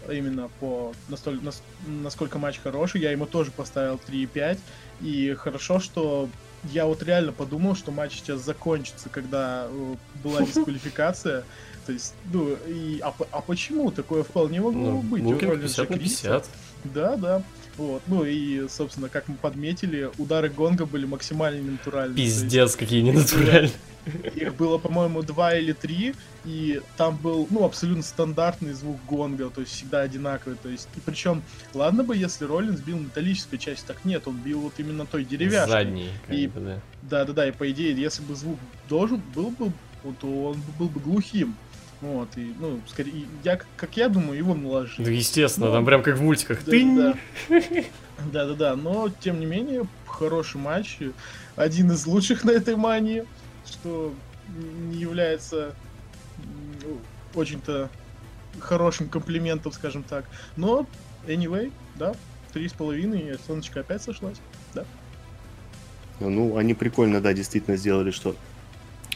Именно 0.09 0.49
по 0.59 0.91
настоль, 1.07 1.39
нас- 1.43 1.61
насколько 1.85 2.39
матч 2.39 2.59
хороший. 2.61 2.99
Я 2.99 3.11
ему 3.11 3.27
тоже 3.27 3.51
поставил 3.51 3.99
3,5. 4.07 4.57
И 5.01 5.35
хорошо, 5.35 5.79
что 5.79 6.27
я 6.65 6.85
вот 6.85 7.03
реально 7.03 7.31
подумал, 7.31 7.75
что 7.75 7.91
матч 7.91 8.13
сейчас 8.17 8.41
закончится, 8.41 9.09
когда 9.09 9.67
э, 9.69 9.95
была 10.23 10.41
дисквалификация. 10.45 11.43
То 11.85 11.91
есть, 11.93 12.13
ну, 12.31 12.55
и, 12.67 12.99
а, 13.01 13.13
а 13.31 13.41
почему 13.41 13.91
такое 13.91 14.23
вполне 14.23 14.61
могло 14.61 14.91
Ну, 14.91 15.01
быть? 15.01 15.23
Букинг 15.23 15.43
Роллинс 15.43 15.75
же 15.75 15.85
50 15.85 15.89
на 15.89 15.97
Криса. 15.97 16.21
50. 16.21 16.49
Да, 16.83 17.15
да. 17.15 17.43
Вот. 17.77 18.03
Ну 18.07 18.23
и, 18.25 18.67
собственно, 18.67 19.09
как 19.09 19.27
мы 19.27 19.35
подметили, 19.35 20.09
удары 20.17 20.49
гонга 20.49 20.85
были 20.85 21.05
максимально 21.05 21.71
натуральные. 21.71 22.15
То 22.15 22.21
есть 22.21 22.41
Пиздец, 22.41 22.75
какие 22.75 23.01
ненатуральные. 23.01 23.71
Их 24.35 24.55
было, 24.55 24.79
по-моему, 24.79 25.21
два 25.21 25.55
или 25.55 25.73
три, 25.73 26.15
и 26.43 26.81
там 26.97 27.17
был, 27.17 27.47
ну, 27.51 27.65
абсолютно 27.65 28.01
стандартный 28.01 28.73
звук 28.73 28.99
гонга, 29.07 29.51
то 29.51 29.61
есть 29.61 29.73
всегда 29.73 30.01
одинаковый. 30.01 30.57
То 30.61 30.69
есть, 30.69 30.87
и 30.95 30.99
причем, 30.99 31.43
ладно 31.75 32.03
бы, 32.03 32.17
если 32.17 32.45
Роллинс 32.45 32.79
бил 32.79 32.97
металлической 32.97 33.57
частью, 33.57 33.87
так 33.87 34.03
нет, 34.03 34.27
он 34.27 34.37
бил 34.37 34.61
вот 34.61 34.73
именно 34.77 35.05
той 35.05 35.23
деревяшкой. 35.23 35.69
Задний, 35.69 36.09
как 36.25 36.35
И- 36.35 36.47
да. 36.47 36.79
Да-да-да, 37.03 37.47
и 37.47 37.51
по 37.51 37.69
идее, 37.69 37.93
если 37.93 38.23
бы 38.23 38.35
звук 38.35 38.57
должен 38.89 39.21
был 39.35 39.51
бы, 39.51 39.71
то 40.19 40.45
он 40.45 40.57
был 40.79 40.87
бы 40.87 40.99
глухим. 40.99 41.55
Вот, 42.01 42.35
и, 42.35 42.53
ну, 42.59 42.81
скорее, 42.87 43.27
я, 43.43 43.59
как 43.77 43.95
я 43.95 44.09
думаю, 44.09 44.37
его 44.37 44.55
наложили. 44.55 45.05
Ну, 45.07 45.11
естественно, 45.11 45.67
Ну, 45.67 45.73
там 45.73 45.85
прям 45.85 46.01
как 46.01 46.17
в 46.17 46.21
мультиках. 46.21 46.63
Да, 46.65 46.71
Тынь! 46.71 46.95
да. 46.97 47.15
Да-да-да, 48.31 48.75
но 48.75 49.09
тем 49.19 49.39
не 49.39 49.45
менее, 49.45 49.85
хороший 50.07 50.57
матч. 50.57 50.99
Один 51.55 51.91
из 51.91 52.05
лучших 52.05 52.43
на 52.43 52.51
этой 52.51 52.75
мании, 52.75 53.25
что 53.65 54.13
не 54.89 54.97
является 54.97 55.75
м, 56.83 56.99
очень-то 57.35 57.89
хорошим 58.59 59.07
комплиментом, 59.09 59.71
скажем 59.71 60.03
так. 60.03 60.25
Но, 60.55 60.85
anyway, 61.27 61.71
да, 61.95 62.13
три 62.51 62.67
с 62.67 62.73
половиной, 62.73 63.19
и 63.21 63.29
оценочка 63.29 63.79
опять 63.81 64.01
сошлась. 64.01 64.37
Ну, 66.19 66.57
они 66.57 66.73
прикольно, 66.75 67.19
да, 67.21 67.33
действительно 67.33 67.77
сделали, 67.77 68.11
что 68.11 68.35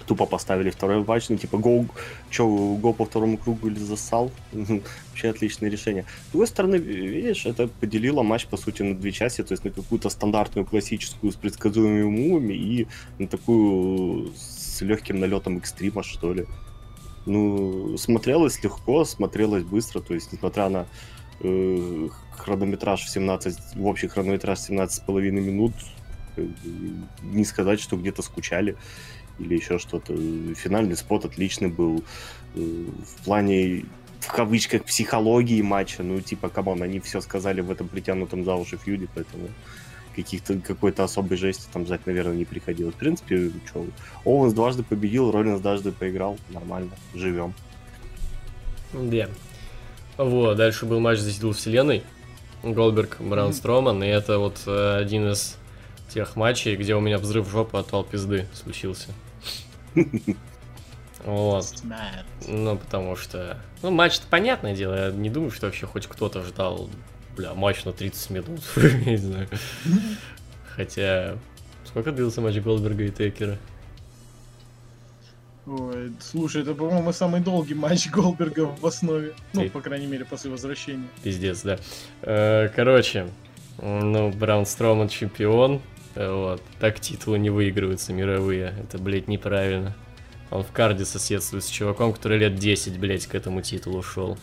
тупо 0.05 0.25
поставили 0.25 0.69
второй 0.69 1.03
матч, 1.03 1.29
ну, 1.29 1.37
типа, 1.37 1.57
го, 1.57 1.85
чё, 2.29 2.47
го 2.81 2.93
по 2.93 3.05
второму 3.05 3.37
кругу 3.37 3.67
или 3.67 3.79
засал. 3.79 4.31
Вообще 4.51 5.29
отличное 5.29 5.69
решение. 5.69 6.05
С 6.27 6.31
другой 6.31 6.47
стороны, 6.47 6.75
видишь, 6.77 7.45
это 7.45 7.67
поделило 7.67 8.23
матч, 8.23 8.45
по 8.47 8.57
сути, 8.57 8.83
на 8.83 8.95
две 8.95 9.11
части, 9.11 9.43
то 9.43 9.53
есть 9.53 9.65
на 9.65 9.71
какую-то 9.71 10.09
стандартную 10.09 10.65
классическую 10.65 11.31
с 11.31 11.35
предсказуемыми 11.35 12.03
мувами 12.03 12.53
и 12.53 12.87
на 13.19 13.27
такую 13.27 14.33
с 14.35 14.81
легким 14.81 15.19
налетом 15.19 15.57
экстрима, 15.57 16.03
что 16.03 16.33
ли. 16.33 16.45
Ну, 17.25 17.97
смотрелось 17.97 18.63
легко, 18.63 19.05
смотрелось 19.05 19.63
быстро, 19.63 20.01
то 20.01 20.13
есть, 20.13 20.33
несмотря 20.33 20.69
на 20.69 20.85
э, 21.41 22.09
хронометраж 22.31 23.01
в 23.03 23.09
17, 23.09 23.75
в 23.75 23.85
общий 23.85 24.07
хронометраж 24.07 24.59
17,5 24.59 25.31
минут, 25.31 25.73
э, 26.37 26.47
не 27.23 27.45
сказать, 27.45 27.79
что 27.79 27.97
где-то 27.97 28.21
скучали 28.21 28.75
или 29.39 29.55
еще 29.55 29.79
что-то. 29.79 30.15
Финальный 30.55 30.95
spot 30.95 31.25
отличный 31.25 31.69
был. 31.69 32.03
Э, 32.55 32.59
В 32.59 33.23
плане, 33.25 33.85
в 34.19 34.31
кавычках, 34.31 34.83
психологии 34.85 35.61
матча, 35.61 36.03
ну, 36.03 36.21
типа, 36.21 36.49
come 36.49 36.67
on, 36.67 36.81
они 36.81 36.99
все 36.99 37.21
сказали 37.21 37.61
в 37.61 37.71
этом 37.71 37.87
притянутом 37.87 38.43
за 38.43 38.55
уши 38.55 38.77
feud 38.77 38.97
е, 38.97 39.07
поэтому 39.13 39.49
каких-то 40.15 40.57
какой-то 40.59 41.03
особой 41.03 41.37
жести 41.37 41.67
там 41.73 41.85
ждать, 41.85 42.05
наверное, 42.05 42.35
не 42.35 42.45
приходилось. 42.45 42.95
В 42.95 42.97
принципе, 42.97 43.51
что, 43.65 43.85
Оуэнс 44.23 44.53
дважды 44.53 44.83
победил, 44.83 45.31
Роллинс 45.31 45.59
дважды 45.59 45.91
проиграл, 45.91 46.37
нормально, 46.49 46.91
живем. 47.13 47.53
Да. 48.93 49.27
Вот, 50.17 50.55
дальше 50.55 50.85
был 50.85 51.01
матч 51.01 51.19
за 51.19 51.31
титул 51.31 51.51
вселенной. 51.51 52.03
Голдберг, 52.63 53.17
Браун 53.19 53.53
Строман, 53.53 54.01
и 54.03 54.07
это 54.07 54.39
вот 54.39 54.61
э, 54.65 54.97
один 54.97 55.29
из 55.29 55.57
тех 56.09 56.35
матчей, 56.35 56.75
где 56.75 56.95
у 56.95 56.99
меня 56.99 57.17
взрыв 57.17 57.49
жопы 57.49 57.77
от 57.77 57.87
толп 57.87 58.09
пизды 58.09 58.47
случился. 58.53 59.09
Вот. 61.23 61.65
Ну, 62.47 62.77
потому 62.77 63.15
что... 63.15 63.57
Ну, 63.81 63.89
матч-то 63.89 64.27
понятное 64.27 64.75
дело, 64.75 65.07
я 65.07 65.11
не 65.11 65.29
думаю, 65.29 65.49
что 65.49 65.65
вообще 65.65 65.87
хоть 65.87 66.05
кто-то 66.05 66.43
ждал, 66.43 66.87
бля, 67.35 67.53
матч 67.55 67.83
на 67.83 67.93
30 67.93 68.29
минут, 68.29 68.61
я 68.75 69.11
не 69.11 69.17
знаю. 69.17 69.47
Хотя... 70.75 71.37
Сколько 71.85 72.11
длился 72.11 72.41
матч 72.41 72.57
Голдберга 72.57 73.05
и 73.05 73.09
Текера? 73.09 73.57
Ой, 75.65 76.11
слушай, 76.19 76.61
это, 76.61 76.75
по-моему, 76.75 77.11
самый 77.11 77.41
долгий 77.41 77.73
матч 77.73 78.09
Голдберга 78.11 78.65
в 78.65 78.85
основе. 78.85 79.33
Ну, 79.53 79.61
Ты- 79.61 79.69
по 79.69 79.81
крайней 79.81 80.05
мере, 80.05 80.25
после 80.25 80.51
возвращения. 80.51 81.07
Пиздец, 81.23 81.61
да. 81.63 81.79
Э, 82.21 82.69
Короче, 82.75 83.29
ну, 83.81 84.31
Браун 84.31 84.65
Строман 84.65 85.09
чемпион. 85.09 85.81
Вот. 86.15 86.61
Так 86.79 86.99
титулы 86.99 87.37
не 87.39 87.49
выигрываются 87.49 88.13
мировые. 88.13 88.73
Это, 88.83 88.97
блядь, 88.97 89.27
неправильно. 89.27 89.95
Он 90.51 90.63
в 90.63 90.71
карде 90.71 91.05
соседствует 91.05 91.63
с 91.63 91.67
чуваком, 91.69 92.13
который 92.13 92.37
лет 92.37 92.55
10, 92.55 92.97
блядь, 92.99 93.25
к 93.27 93.35
этому 93.35 93.61
титулу 93.61 94.01
шел. 94.03 94.37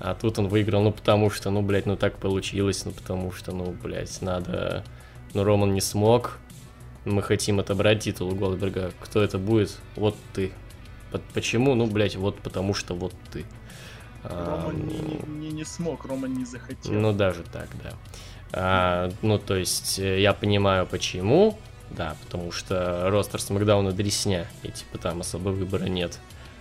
А 0.00 0.14
тут 0.14 0.38
он 0.38 0.48
выиграл, 0.48 0.82
ну, 0.82 0.92
потому 0.92 1.30
что, 1.30 1.50
ну, 1.50 1.62
блядь, 1.62 1.86
ну, 1.86 1.96
так 1.96 2.18
получилось, 2.18 2.84
ну, 2.84 2.92
потому 2.92 3.32
что, 3.32 3.52
ну, 3.52 3.72
блядь, 3.82 4.20
надо... 4.22 4.84
Ну, 5.34 5.44
Роман 5.44 5.74
не 5.74 5.80
смог. 5.80 6.38
Мы 7.04 7.22
хотим 7.22 7.58
отобрать 7.60 8.00
титул 8.04 8.28
у 8.30 8.34
Голдберга. 8.34 8.92
Кто 9.00 9.22
это 9.22 9.38
будет? 9.38 9.78
Вот 9.96 10.16
ты. 10.34 10.52
По- 11.10 11.20
Почему? 11.34 11.74
Ну, 11.74 11.86
блядь, 11.86 12.16
вот 12.16 12.38
потому 12.40 12.74
что 12.74 12.94
вот 12.94 13.14
ты. 13.32 13.44
Роман 14.24 14.66
Ам, 14.70 14.88
не, 14.88 14.98
не- 14.98 15.40
не- 15.48 15.52
не 15.52 15.64
смог, 15.64 16.04
Роман 16.04 16.34
не 16.34 16.44
захотел. 16.44 16.92
ну, 16.92 17.12
даже 17.12 17.42
так, 17.44 17.68
да. 17.82 17.92
А, 18.52 19.10
ну, 19.22 19.38
то 19.38 19.56
есть, 19.56 19.98
э, 19.98 20.20
я 20.20 20.32
понимаю, 20.32 20.86
почему. 20.86 21.58
Да, 21.90 22.16
потому 22.24 22.52
что 22.52 23.08
ростер 23.08 23.40
Смакдауна 23.40 23.92
дресня, 23.92 24.46
и, 24.62 24.68
типа, 24.68 24.98
там 24.98 25.20
особо 25.20 25.50
выбора 25.50 25.84
нет. 25.84 26.18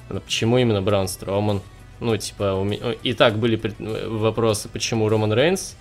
Но 0.10 0.22
почему 0.22 0.58
именно 0.58 0.82
Браун 0.82 1.08
Строман? 1.08 1.62
Ну, 2.00 2.16
типа, 2.16 2.54
у 2.54 2.64
меня... 2.64 2.94
И 3.04 3.14
так 3.14 3.38
были 3.38 3.56
пред- 3.56 3.80
э, 3.80 4.08
вопросы, 4.08 4.70
почему 4.70 5.10
Роман 5.10 5.34
Рейнс? 5.34 5.76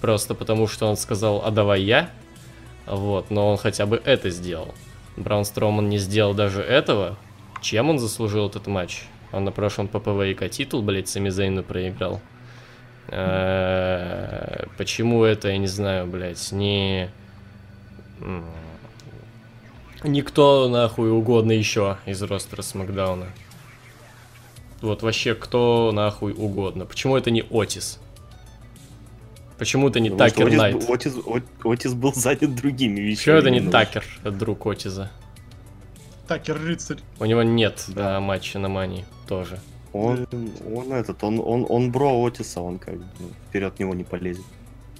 Просто 0.00 0.34
потому, 0.34 0.68
что 0.68 0.86
он 0.86 0.96
сказал, 0.96 1.42
а 1.44 1.50
давай 1.50 1.82
я. 1.82 2.10
Вот, 2.86 3.30
но 3.30 3.50
он 3.50 3.56
хотя 3.56 3.86
бы 3.86 4.00
это 4.04 4.30
сделал. 4.30 4.74
Браун 5.16 5.44
Строман 5.44 5.88
не 5.88 5.98
сделал 5.98 6.34
даже 6.34 6.60
этого. 6.60 7.16
Чем 7.62 7.88
он 7.88 7.98
заслужил 7.98 8.48
этот 8.48 8.66
матч? 8.66 9.04
Он 9.32 9.44
на 9.44 9.52
прошлом 9.52 9.88
ППВ 9.88 10.36
титул, 10.50 10.82
блядь, 10.82 11.08
Сами 11.08 11.30
Зейну 11.30 11.62
проиграл. 11.62 12.20
Э, 13.08 14.64
Почему 14.76 15.24
это, 15.24 15.48
я 15.48 15.58
не 15.58 15.66
знаю, 15.66 16.06
блядь, 16.06 16.52
не... 16.52 17.10
Никто 20.02 20.68
нахуй 20.68 21.10
угодно 21.10 21.52
еще 21.52 21.96
из 22.06 22.22
ростера 22.22 22.62
Смакдауна. 22.62 23.26
Вот 24.82 25.02
вообще 25.02 25.34
кто 25.34 25.92
нахуй 25.92 26.32
угодно. 26.32 26.84
Почему 26.84 27.16
это 27.16 27.30
не 27.30 27.42
Отис? 27.50 27.98
Почему 29.58 29.88
это 29.88 30.00
не 30.00 30.10
Потому 30.10 30.28
Такер 30.30 30.46
Отис, 30.48 30.58
Найт? 30.58 30.76
был- 30.76 30.92
Отис, 30.94 31.14
От- 31.24 31.44
Отис 31.64 31.94
был 31.94 32.12
занят 32.12 32.54
другими 32.54 33.00
вещами. 33.00 33.16
Почему 33.16 33.36
это 33.38 33.50
не 33.50 33.60
ну, 33.60 33.70
Такер, 33.70 34.04
друг 34.24 34.66
Отиза? 34.66 35.10
Такер 36.28 36.60
Рыцарь. 36.60 36.98
У 37.18 37.24
него 37.24 37.42
нет 37.42 37.84
Да. 37.88 38.14
да, 38.14 38.20
матча 38.20 38.58
на 38.58 38.68
Мании 38.68 39.06
тоже. 39.26 39.58
Он, 39.94 40.26
он 40.74 40.92
этот, 40.92 41.22
он, 41.22 41.40
он, 41.40 41.66
он 41.68 41.90
бро 41.92 42.24
Отиса, 42.26 42.60
он 42.60 42.78
как 42.78 42.96
бы 42.98 43.04
вперед 43.48 43.78
него 43.78 43.94
не 43.94 44.04
полезет. 44.04 44.44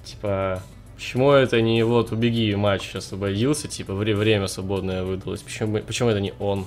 Типа, 0.04 0.62
почему 0.94 1.32
это 1.32 1.60
не 1.60 1.82
вот 1.84 2.12
убеги 2.12 2.54
матч 2.54 2.94
освободился, 2.94 3.68
типа 3.68 3.92
вре- 3.92 4.14
время 4.14 4.46
свободное 4.46 5.02
выдалось? 5.02 5.42
Почему, 5.42 5.78
почему 5.78 6.10
это 6.10 6.20
не 6.20 6.32
он? 6.38 6.66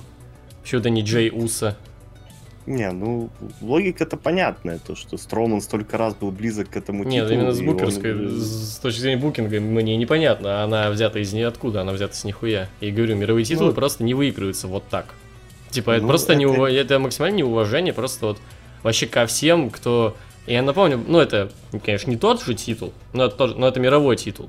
Почему 0.62 0.80
это 0.80 0.90
не 0.90 1.00
Джей 1.02 1.30
Уса? 1.30 1.76
Не, 2.66 2.90
ну, 2.92 3.30
логика-то 3.62 4.18
понятная, 4.18 4.78
то, 4.78 4.94
что 4.94 5.16
Строман 5.16 5.62
столько 5.62 5.96
раз 5.96 6.14
был 6.14 6.30
близок 6.30 6.68
к 6.68 6.76
этому 6.76 7.02
Нет, 7.04 7.28
титулу. 7.28 7.40
именно 7.40 7.52
с 7.52 7.62
букерской, 7.62 8.12
он, 8.14 8.30
с 8.42 8.76
точки 8.82 9.00
зрения 9.00 9.16
букинга, 9.16 9.58
мне 9.58 9.96
непонятно. 9.96 10.62
Она 10.62 10.90
взята 10.90 11.18
из 11.18 11.32
ниоткуда, 11.32 11.80
она 11.80 11.92
взята 11.92 12.14
с 12.14 12.24
нихуя. 12.24 12.68
И 12.80 12.90
говорю, 12.90 13.16
мировые 13.16 13.46
титулы 13.46 13.70
Ну, 13.70 13.74
просто 13.74 14.04
не 14.04 14.12
выигрываются 14.12 14.68
вот 14.68 14.84
так. 14.90 15.14
Типа, 15.70 15.90
это 15.92 16.02
Ну, 16.02 16.08
просто 16.08 16.32
это- 16.32 16.42
неува- 16.42 16.70
это 16.70 16.98
максимальное 16.98 17.38
неуважение 17.38 17.92
просто 17.92 18.26
вот 18.26 18.38
вообще 18.82 19.06
ко 19.06 19.26
всем, 19.26 19.70
кто... 19.70 20.16
Я 20.46 20.62
напомню, 20.62 21.02
ну 21.06 21.18
это, 21.20 21.50
конечно, 21.84 22.10
не 22.10 22.16
тот 22.16 22.42
же 22.42 22.54
титул, 22.54 22.92
но 23.12 23.24
это, 23.26 23.36
тот- 23.36 23.58
но 23.58 23.68
это 23.68 23.80
мировой 23.80 24.16
титул. 24.16 24.48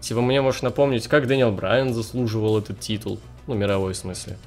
Типа, 0.00 0.20
мне 0.20 0.40
можешь 0.40 0.62
напомнить, 0.62 1.06
как 1.08 1.26
Дэниел 1.26 1.52
Брайан 1.52 1.94
заслуживал 1.94 2.58
этот 2.58 2.80
титул, 2.80 3.20
ну, 3.46 3.54
мировой 3.54 3.92
в 3.94 3.96
смысле. 3.96 4.38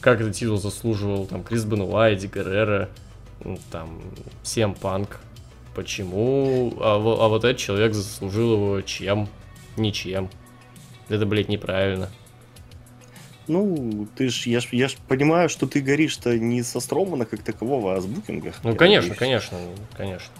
Как 0.00 0.20
этот 0.20 0.34
титул 0.34 0.56
заслуживал 0.58 1.26
там 1.26 1.42
Крис 1.42 1.64
Бенуа, 1.64 2.08
Эдди 2.10 2.26
Геррера, 2.32 2.88
ну, 3.42 3.58
там, 3.72 4.00
всем 4.42 4.74
панк. 4.74 5.20
Почему? 5.74 6.72
А, 6.80 6.94
а 6.96 7.28
вот 7.28 7.44
этот 7.44 7.58
человек 7.58 7.94
заслужил 7.94 8.52
его 8.54 8.80
чем? 8.82 9.28
Ничем. 9.76 10.30
Это, 11.08 11.26
блядь, 11.26 11.48
неправильно. 11.48 12.10
Ну, 13.46 14.06
ты 14.16 14.28
ж, 14.28 14.46
я 14.46 14.60
ж, 14.60 14.68
я 14.72 14.88
ж 14.88 14.96
понимаю, 15.08 15.48
что 15.48 15.66
ты 15.66 15.80
горишь-то 15.80 16.38
не 16.38 16.62
со 16.62 16.80
Стромана 16.80 17.26
как 17.26 17.42
такового, 17.42 17.96
а 17.96 18.00
с 18.00 18.06
букинга. 18.06 18.52
Ну, 18.62 18.74
конечно, 18.74 19.10
надеюсь. 19.10 19.18
конечно, 19.18 19.58
конечно. 19.96 20.34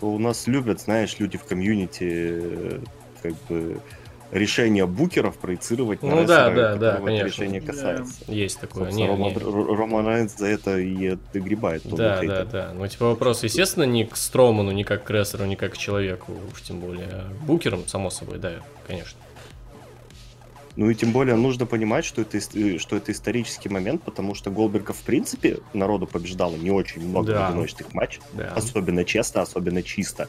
То 0.00 0.06
у 0.06 0.18
нас 0.18 0.46
любят, 0.46 0.80
знаешь, 0.80 1.16
люди 1.18 1.36
в 1.36 1.44
комьюнити 1.44 2.08
э, 2.10 2.78
как 3.22 3.34
бы 3.48 3.80
решения 4.30 4.86
букеров 4.86 5.38
проецировать 5.38 6.02
на 6.02 6.10
Ну 6.14 6.26
да, 6.26 6.48
рестлера, 6.50 6.54
да, 6.54 6.76
да, 6.76 6.94
это 6.94 7.04
конечно. 7.04 7.26
решение 7.26 7.60
Да. 7.60 7.66
касается. 7.72 8.14
Есть 8.28 8.60
такое. 8.60 8.84
Собственно, 8.84 9.04
Не, 9.04 9.10
Рома, 9.10 9.30
не. 9.30 9.74
Рома 9.76 10.02
Райнс 10.02 10.36
за 10.36 10.46
это 10.46 10.78
и 10.78 11.16
догребает. 11.32 11.82
тонну 11.82 11.96
Да, 11.96 12.20
да, 12.22 12.44
да. 12.44 12.72
Ну, 12.74 12.86
типа, 12.86 13.06
вопрос, 13.06 13.42
естественно, 13.42 13.84
не 13.84 14.04
к 14.04 14.16
Строману, 14.16 14.70
не 14.70 14.84
как 14.84 15.04
к 15.04 15.10
рестлеру, 15.10 15.46
не 15.46 15.56
как 15.56 15.72
к 15.74 15.78
человеку, 15.78 16.32
уж 16.52 16.62
тем 16.62 16.78
более. 16.80 17.08
а 17.10 17.30
к 17.30 17.46
Букерам, 17.46 17.86
само 17.88 18.10
собой, 18.10 18.38
да, 18.38 18.52
конечно. 18.86 19.18
Ну 20.78 20.88
и 20.90 20.94
тем 20.94 21.10
более 21.10 21.34
нужно 21.34 21.66
понимать, 21.66 22.04
что 22.04 22.22
это, 22.22 22.38
э, 22.38 22.78
что 22.78 22.94
это 22.94 23.10
исторический 23.10 23.68
момент, 23.68 24.00
потому 24.04 24.36
что 24.36 24.48
Голберга 24.52 24.92
в 24.92 25.02
принципе 25.02 25.58
народу 25.74 26.06
побеждало 26.06 26.54
не 26.54 26.70
очень 26.70 27.02
много 27.04 27.32
Да. 27.32 27.46
в 27.46 27.50
одиночных 27.50 27.92
матчах. 27.94 28.22
Да. 28.32 28.52
Особенно 28.54 29.04
честно, 29.04 29.42
особенно 29.42 29.82
чисто. 29.82 30.28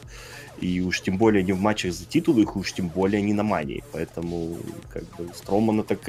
И 0.60 0.80
уж 0.80 1.02
тем 1.02 1.18
более 1.18 1.44
не 1.44 1.52
в 1.52 1.60
матчах 1.60 1.92
за 1.92 2.04
титулы, 2.04 2.42
их 2.42 2.56
уж 2.56 2.72
тем 2.72 2.88
более 2.88 3.22
не 3.22 3.32
на 3.32 3.44
мании. 3.44 3.84
Поэтому, 3.92 4.56
как 4.92 5.04
бы, 5.16 5.32
Стромана 5.36 5.84
так 5.84 6.00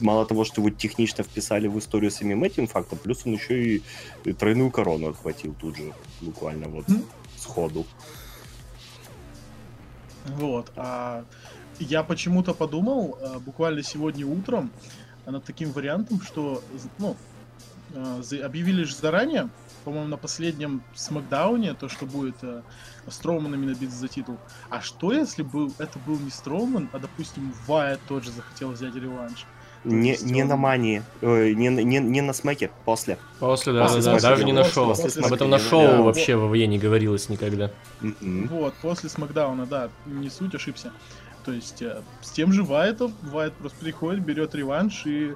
мало 0.00 0.24
того, 0.24 0.44
что 0.46 0.62
его 0.62 0.70
технично 0.70 1.22
вписали 1.22 1.68
в 1.68 1.78
историю 1.78 2.10
самим 2.10 2.44
этим 2.44 2.66
фактом, 2.68 2.98
плюс 2.98 3.26
он 3.26 3.34
еще 3.34 3.62
и 3.62 3.82
и 4.24 4.32
тройную 4.32 4.70
корону 4.70 5.10
отхватил 5.10 5.54
тут 5.60 5.76
же, 5.76 5.92
буквально 6.22 6.66
вот 6.68 6.88
М. 6.88 7.04
сходу. 7.36 7.84
Вот. 10.38 10.72
А 10.76 11.24
я 11.84 12.02
почему-то 12.02 12.54
подумал 12.54 13.18
а, 13.20 13.38
буквально 13.38 13.82
сегодня 13.82 14.26
утром 14.26 14.70
над 15.26 15.44
таким 15.44 15.72
вариантом, 15.72 16.20
что 16.22 16.62
ну, 16.98 17.16
за- 18.22 18.44
объявили 18.44 18.84
же 18.84 18.94
заранее, 18.96 19.48
по-моему, 19.84 20.08
на 20.08 20.16
последнем 20.16 20.82
смакдауне, 20.94 21.74
то, 21.74 21.88
что 21.88 22.06
будет 22.06 22.36
а, 22.42 22.62
Строуман 23.08 23.54
именно 23.54 23.74
биться 23.74 23.96
за 23.96 24.08
титул. 24.08 24.36
А 24.70 24.80
что 24.80 25.12
если 25.12 25.42
бы 25.42 25.70
это 25.78 25.98
был 26.06 26.18
не 26.18 26.30
Строуман, 26.30 26.88
а, 26.92 26.98
допустим, 26.98 27.52
Вайт 27.66 28.00
тот 28.08 28.24
же 28.24 28.30
захотел 28.30 28.70
взять 28.72 28.94
реванш? 28.94 29.46
Не, 29.84 30.16
не 30.22 30.44
на 30.44 30.54
мании, 30.56 31.02
ой, 31.22 31.56
не, 31.56 31.68
на- 31.68 31.80
не, 31.80 31.98
не 31.98 32.20
на 32.20 32.32
смеке, 32.32 32.70
после. 32.84 33.18
После, 33.40 33.72
да, 33.72 33.82
После 33.82 34.00
да, 34.02 34.12
да, 34.12 34.18
Смака, 34.20 34.28
даже 34.36 34.44
не 34.44 34.52
на 34.52 34.62
шоу. 34.62 34.86
после 34.94 35.24
Об 35.24 35.32
этом 35.32 35.50
на 35.50 35.58
шоу 35.58 35.82
да. 35.88 36.02
вообще 36.02 36.36
в 36.36 36.46
ВВЕ 36.48 36.68
не 36.68 36.78
говорилось 36.78 37.28
никогда. 37.28 37.72
Мгм. 38.00 38.46
Вот, 38.46 38.74
после 38.74 39.08
смакдауна, 39.08 39.66
да, 39.66 39.90
не 40.06 40.30
суть, 40.30 40.54
ошибся. 40.54 40.92
То 41.44 41.52
есть 41.52 41.82
э, 41.82 42.00
с 42.20 42.30
тем 42.30 42.52
же 42.52 42.62
Вайтом, 42.62 43.14
Вайт 43.22 43.52
просто 43.54 43.78
приходит, 43.78 44.24
берет 44.24 44.54
реванш, 44.54 45.06
и 45.06 45.34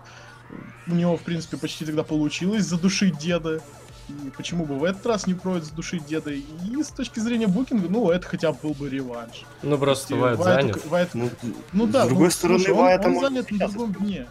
у 0.87 0.95
него, 0.95 1.17
в 1.17 1.23
принципе, 1.23 1.57
почти 1.57 1.85
тогда 1.85 2.05
получилось 2.05 2.65
задушить 2.65 3.19
деда. 3.19 3.61
И 4.09 4.31
почему 4.37 4.65
бы 4.65 4.79
в 4.79 4.85
этот 4.85 5.05
раз 5.07 5.27
не 5.27 5.35
пройдет 5.35 5.65
задушить 5.65 6.07
деда? 6.07 6.31
И 6.31 6.45
с 6.81 6.89
точки 6.89 7.19
зрения 7.19 7.49
букинга, 7.49 7.89
ну, 7.89 8.11
это 8.11 8.25
хотя 8.25 8.53
бы 8.53 8.59
был 8.63 8.75
бы 8.75 8.89
реванш. 8.89 9.45
Ну, 9.63 9.77
просто 9.79 10.15
И 10.15 10.19
Вайт 10.19 10.39
занят. 10.39 10.85
Вайт- 10.87 11.11
Ну, 11.15 11.31
ну 11.73 11.87
да, 11.89 12.05
с 12.05 12.09
другой 12.09 12.27
ну, 12.27 12.31
стороны, 12.31 12.59
слушай, 12.61 12.73
он- 12.73 12.85
Вайта 12.85 13.09
он, 13.09 13.15
можно 13.15 13.29
занят 13.29 13.51
на 13.51 13.69
другом 13.69 13.93
дне. 13.95 14.27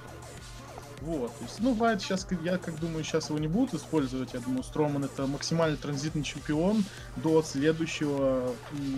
Вот, 1.05 1.37
то 1.37 1.43
есть, 1.43 1.59
ну, 1.59 1.73
Вайт 1.73 2.01
сейчас, 2.01 2.25
я 2.43 2.57
как 2.57 2.79
думаю, 2.79 3.03
сейчас 3.03 3.29
его 3.29 3.37
не 3.37 3.47
будут 3.47 3.75
использовать. 3.75 4.33
Я 4.33 4.39
думаю, 4.39 4.63
Строман 4.63 5.03
это 5.05 5.27
максимально 5.27 5.77
транзитный 5.77 6.23
чемпион 6.23 6.83
до 7.17 7.43
следующего, 7.43 8.51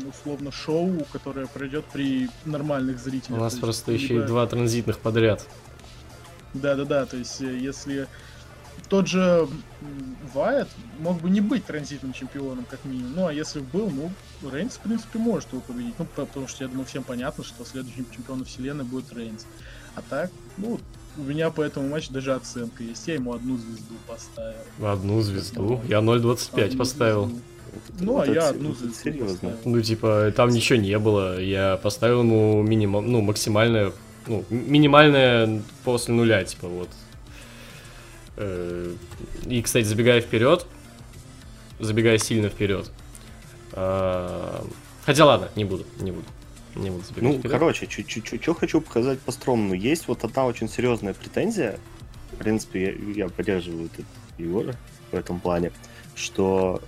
условно, 0.10 0.54
шоу, 0.54 1.06
которое 1.12 1.48
пройдет 1.48 1.84
при 1.92 2.30
нормальных 2.46 2.96
У 2.96 3.00
зрителях. 3.00 3.40
нас 3.42 3.52
То 3.54 3.56
есть, 3.58 3.62
просто 3.62 3.92
еще 3.92 4.06
и 4.06 4.14
либо- 4.14 4.26
два 4.28 4.48
транзитных 4.48 5.00
подряд. 5.00 5.46
Да-да-да, 6.54 7.06
то 7.06 7.18
есть, 7.18 7.42
э, 7.42 7.58
если 7.58 8.08
тот 8.88 9.08
же 9.08 9.50
Вайт 10.34 10.70
мог 11.00 11.20
бы 11.20 11.30
не 11.30 11.42
быть 11.42 11.66
транзитным 11.66 12.14
чемпионом, 12.14 12.64
как 12.70 12.86
минимум. 12.86 13.14
Ну, 13.16 13.28
а 13.28 13.34
если 13.34 13.60
бы 13.60 13.66
был, 13.80 13.90
ну, 13.90 14.50
Рейнс, 14.50 14.76
в 14.76 14.80
принципе, 14.80 15.20
может 15.20 15.52
его 15.52 15.62
победить. 15.62 15.96
Ну, 16.00 16.06
по- 16.06 16.26
потому 16.26 16.48
что, 16.48 16.64
я 16.64 16.70
думаю, 16.70 16.86
всем 16.86 17.04
понятно, 17.04 17.44
что 17.44 17.66
следующим 17.66 18.06
чемпионом 18.16 18.46
вселенной 18.46 18.86
будет 18.86 19.12
Рейнс. 19.12 19.46
А 19.96 20.02
так, 20.10 20.32
ну, 20.56 20.80
у 21.18 21.22
меня 21.24 21.50
по 21.50 21.62
этому 21.62 21.88
матчу 21.90 22.12
даже 22.14 22.34
оценка 22.34 22.84
есть. 22.84 23.08
Я 23.08 23.16
ему 23.16 23.34
одну 23.34 23.58
звезду 23.58 23.96
поставил. 24.08 24.58
Одну 24.84 25.22
звезду. 25.22 25.82
Я 25.88 25.98
0.25 26.00 26.64
Одну 26.66 26.78
поставил. 26.78 27.26
звезду. 27.26 27.42
Ну, 28.00 28.14
Вот 28.14 28.28
а 28.28 28.32
я 28.32 28.34
это- 28.34 28.50
одну 28.50 28.70
вот 28.70 28.78
звезду 28.80 28.96
серьезно. 29.04 29.28
поставил. 29.34 29.58
Ну, 29.66 29.82
типа, 29.82 30.34
там 30.36 30.50
ничего 30.50 30.80
не 30.80 30.98
было. 31.00 31.40
Я 31.40 31.78
поставил 31.78 32.22
ему 32.22 32.62
минимум, 32.64 33.12
ну, 33.12 33.22
максимальное, 33.22 33.92
ну, 34.28 34.44
минимальное 34.50 35.62
после 35.84 36.14
нуля, 36.14 36.44
типа, 36.44 36.68
вот. 36.68 36.90
Э, 38.38 38.94
И, 39.48 39.62
кстати, 39.62 39.86
забегая 39.86 40.22
вперед, 40.22 40.66
забегая 41.80 42.18
сильно 42.18 42.50
вперед. 42.50 42.90
а, 43.74 44.64
Хотя 45.06 45.26
ладно, 45.26 45.50
не 45.56 45.64
буду, 45.64 45.86
не 46.00 46.12
буду. 46.12 46.26
Не 46.78 46.90
буду 46.92 47.04
забегать 47.04 47.24
Ну, 47.24 47.34
вперед. 47.40 47.52
короче, 47.52 47.88
что 48.42 48.54
хочу 48.54 48.82
показать 48.82 49.20
по 49.20 49.32
Строману. 49.32 49.74
Есть 49.74 50.08
вот 50.08 50.24
одна 50.24 50.46
очень 50.46 50.70
серьезная 50.70 51.14
претензия. 51.14 51.80
В 52.34 52.38
принципе, 52.38 52.96
я, 53.16 53.24
я 53.26 53.30
поддерживаю 53.30 53.90
Егора 54.38 54.76
в 55.12 55.16
этом 55.16 55.40
плане, 55.40 55.72
что 56.16 56.82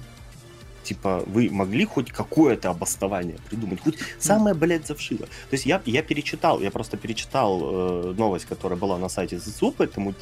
типа 0.83 1.23
вы 1.27 1.49
могли 1.51 1.85
хоть 1.85 2.11
какое-то 2.11 2.69
обоснование 2.71 3.37
придумать, 3.49 3.79
хоть 3.81 3.97
самое, 4.19 4.55
блядь, 4.55 4.87
завшило. 4.87 5.25
То 5.27 5.53
есть 5.53 5.65
я, 5.65 5.81
я 5.85 6.01
перечитал, 6.01 6.59
я 6.61 6.71
просто 6.71 6.97
перечитал 6.97 7.59
э, 7.61 8.13
новость, 8.17 8.45
которая 8.45 8.77
была 8.79 8.97
на 8.97 9.07
сайте 9.09 9.37
ЗСУ 9.39 9.71
по 9.71 9.83
этому 9.83 10.13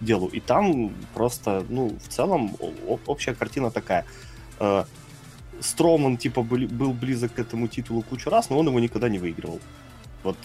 делу, 0.00 0.28
и 0.28 0.40
там 0.40 0.94
просто, 1.14 1.64
ну, 1.68 1.98
в 2.02 2.08
целом 2.08 2.56
о- 2.60 2.98
общая 3.06 3.34
картина 3.34 3.70
такая. 3.70 4.06
Э, 4.60 4.84
Строман, 5.60 6.16
типа, 6.16 6.42
были- 6.42 6.66
был 6.66 6.92
близок 6.92 7.34
к 7.34 7.38
этому 7.38 7.68
титулу 7.68 8.02
кучу 8.02 8.30
раз, 8.30 8.50
но 8.50 8.58
он 8.58 8.66
его 8.66 8.80
никогда 8.80 9.08
не 9.08 9.18
выигрывал. 9.18 9.60
Вот 10.22 10.36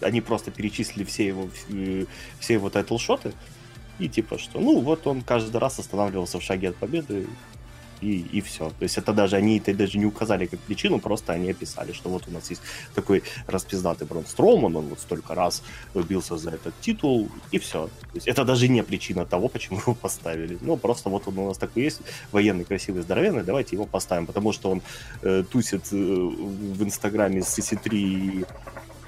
они 0.00 0.20
просто 0.20 0.50
перечислили 0.50 1.04
все 1.04 1.26
его, 1.26 1.48
э, 1.68 2.06
все 2.40 2.54
его 2.54 2.70
title 2.70 2.98
shot 2.98 3.21
ы, 3.21 3.32
и 3.98 4.08
типа, 4.08 4.38
что, 4.38 4.60
ну, 4.60 4.80
вот 4.80 5.06
он 5.06 5.22
каждый 5.22 5.56
раз 5.58 5.78
останавливался 5.78 6.38
в 6.38 6.42
шаге 6.42 6.70
от 6.70 6.76
победы, 6.76 7.26
и, 8.02 8.26
и 8.32 8.40
все. 8.40 8.70
То 8.78 8.82
есть 8.82 8.98
это 8.98 9.12
даже, 9.12 9.36
они 9.36 9.58
это 9.58 9.72
даже 9.74 9.98
не 9.98 10.06
указали 10.06 10.46
как 10.46 10.60
причину, 10.60 10.98
просто 10.98 11.32
они 11.32 11.50
описали, 11.50 11.92
что 11.92 12.10
вот 12.10 12.28
у 12.28 12.30
нас 12.30 12.50
есть 12.50 12.62
такой 12.94 13.22
распиздатый 13.46 14.06
Брон 14.06 14.26
Строуман, 14.26 14.76
он 14.76 14.86
вот 14.88 15.00
столько 15.00 15.34
раз 15.34 15.62
бился 15.94 16.36
за 16.36 16.50
этот 16.50 16.74
титул, 16.80 17.28
и 17.52 17.58
все. 17.58 17.86
То 17.86 18.14
есть 18.14 18.28
это 18.28 18.44
даже 18.44 18.68
не 18.68 18.82
причина 18.82 19.24
того, 19.24 19.48
почему 19.48 19.78
его 19.78 19.94
поставили. 19.94 20.58
Ну, 20.60 20.76
просто 20.76 21.08
вот 21.08 21.28
он 21.28 21.38
у 21.38 21.48
нас 21.48 21.58
такой 21.58 21.84
есть, 21.84 22.00
военный, 22.32 22.64
красивый, 22.64 23.02
здоровенный, 23.02 23.44
давайте 23.44 23.76
его 23.76 23.86
поставим, 23.86 24.26
потому 24.26 24.52
что 24.52 24.70
он 24.70 24.82
э, 25.22 25.44
тусит 25.50 25.92
э, 25.92 25.96
в 25.96 26.82
Инстаграме 26.82 27.42
с 27.42 27.58
CC3 27.58 27.92
и, 27.92 28.44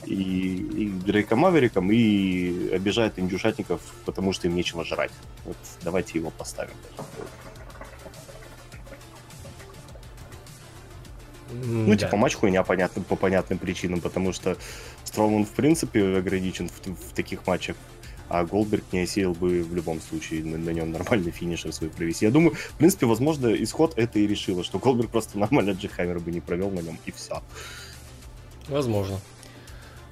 и, 0.07 0.15
и 0.15 0.89
Дрейком 1.07 1.41
Мавериком 1.41 1.91
и 1.91 2.71
обижает 2.73 3.19
индюшатников, 3.19 3.81
потому 4.05 4.33
что 4.33 4.47
им 4.47 4.55
нечего 4.55 4.85
жрать. 4.85 5.13
Вот 5.45 5.57
давайте 5.83 6.19
его 6.19 6.31
поставим. 6.31 6.75
Ну, 11.65 11.91
да. 11.91 11.97
типа, 11.97 12.17
матч 12.17 12.35
хуйня 12.35 12.63
понятным, 12.63 13.05
по 13.05 13.17
понятным 13.17 13.59
причинам, 13.59 14.01
потому 14.01 14.33
что 14.33 14.57
Строман, 15.05 15.45
в 15.45 15.51
принципе, 15.51 16.17
ограничен 16.17 16.69
в, 16.69 16.87
в 16.87 17.15
таких 17.15 17.47
матчах, 17.47 17.77
а 18.29 18.45
Голдберг 18.45 18.85
не 18.93 19.01
осилил 19.01 19.33
бы 19.33 19.63
в 19.63 19.75
любом 19.75 20.01
случае 20.01 20.45
на, 20.45 20.59
на 20.59 20.71
нем 20.71 20.91
нормальный 20.91 21.31
finisher 21.33 21.73
свой 21.73 21.91
провести. 21.91 22.25
Я 22.25 22.31
думаю, 22.31 22.55
в 22.55 22.75
принципе, 22.75 23.07
возможно, 23.07 23.49
исход 23.63 23.95
это 23.97 24.19
и 24.19 24.27
решило, 24.27 24.65
что 24.65 24.79
Голдберг 24.79 25.11
просто 25.11 25.39
нормально 25.39 25.73
Jackhammer 25.73 26.21
бы 26.21 26.31
не 26.31 26.41
провел 26.41 26.71
на 26.71 26.81
нем, 26.81 26.99
и 27.07 27.13
все. 27.13 27.43
Возможно. 28.69 29.21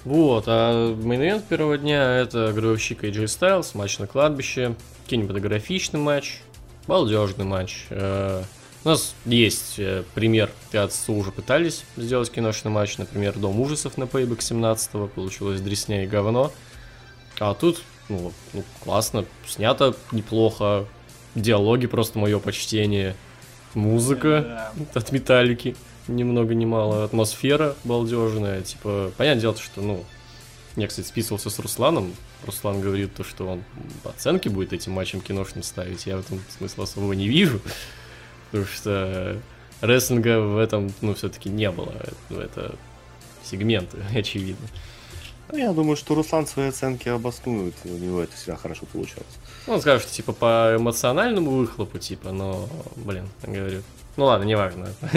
Вот, 0.05 0.45
а 0.49 0.95
main 0.97 1.41
первого 1.43 1.79
дня 1.79 2.17
это 2.17 2.53
гробовщик 2.53 3.05
AJ 3.05 3.25
Styles, 3.25 3.71
матч 3.75 3.99
на 3.99 4.09
кладбище, 4.09 4.75
кинематографичный 5.07 6.01
матч, 6.01 6.41
балдежный 6.89 7.45
матч. 7.45 7.87
Э, 7.91 8.43
У 8.85 8.89
нас 8.89 9.15
есть 9.25 9.79
э, 9.79 10.03
пример, 10.15 10.51
отцу 10.73 11.15
уже 11.15 11.31
пытались 11.31 11.85
сделать 11.97 12.31
киношный 12.31 12.71
матч, 12.73 12.99
например, 12.99 13.39
Дом 13.39 13.61
ужасов 13.61 13.97
на 13.97 14.05
Payback 14.05 14.41
17 14.41 15.13
получилось 15.13 15.61
дресня 15.61 16.03
и 16.03 16.07
говно. 16.09 16.53
А 17.39 17.55
тут, 17.55 17.83
ну, 18.09 18.33
ну, 18.53 18.65
классно, 18.81 19.25
снято 19.47 19.95
неплохо, 20.11 20.87
диалоги 21.37 21.87
просто 21.87 22.19
мое 22.19 22.41
почтение, 22.41 23.15
музыка 23.75 24.73
Да. 24.77 24.95
от 25.01 25.13
металлики 25.13 25.77
ни 26.09 26.25
много 26.25 26.55
ни 26.55 26.65
мало 26.65 27.05
атмосфера 27.05 27.77
балдежная, 27.85 28.63
типа, 28.63 29.13
понятное 29.17 29.41
дело, 29.43 29.57
что, 29.57 29.81
ну, 29.81 30.05
Я, 30.75 30.89
кстати, 30.89 31.07
списывался 31.07 31.51
с 31.51 31.59
Русланом. 31.59 32.15
Руслан 32.45 32.81
говорит 32.81 33.15
то, 33.15 33.23
что 33.23 33.47
он 33.47 33.63
оценки 34.05 34.49
будет 34.49 34.73
этим 34.73 34.93
матчем 34.93 35.21
киношным 35.21 35.63
ставить. 35.63 36.07
Я 36.07 36.17
в 36.17 36.21
этом 36.21 36.41
смысла 36.57 36.85
особого 36.85 37.13
не 37.13 37.29
вижу. 37.29 37.61
Потому 38.53 38.67
что 38.67 39.41
рестлинга 39.81 40.41
в 40.41 40.59
этом, 40.59 40.93
ну, 41.01 41.15
все-таки 41.15 41.49
не 41.49 41.71
было. 41.71 41.93
Ну, 42.31 42.39
это 42.39 42.77
сегменты, 43.43 43.99
очевидно. 44.15 44.69
Ну, 45.51 45.59
я 45.59 45.73
думаю, 45.73 45.97
что 45.97 46.15
Руслан 46.15 46.47
свои 46.47 46.69
оценки 46.69 47.09
обоснует, 47.09 47.75
у 47.85 47.89
него 47.89 48.23
это 48.23 48.35
всегда 48.37 48.57
хорошо 48.57 48.87
получалось. 48.87 49.39
Ну, 49.67 49.75
он 49.75 49.81
скажет, 49.81 50.05
что, 50.05 50.15
типа, 50.15 50.33
по 50.33 50.77
эмоциональному 50.79 51.51
выхлопу, 51.51 51.99
типа, 51.99 52.33
но, 52.33 52.69
блин, 52.97 53.29
говорю, 53.43 53.83
ну 54.17 54.27
ладно, 54.27 54.45
неважно. 54.45 54.89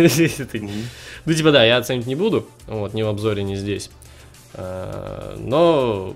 Ну, 1.25 1.33
типа, 1.33 1.51
да, 1.51 1.63
я 1.63 1.77
оценить 1.77 2.05
не 2.05 2.15
буду, 2.15 2.47
вот, 2.67 2.93
ни 2.93 3.01
в 3.01 3.07
обзоре, 3.07 3.43
ни 3.43 3.55
здесь. 3.55 3.89
А, 4.53 5.35
но 5.37 6.15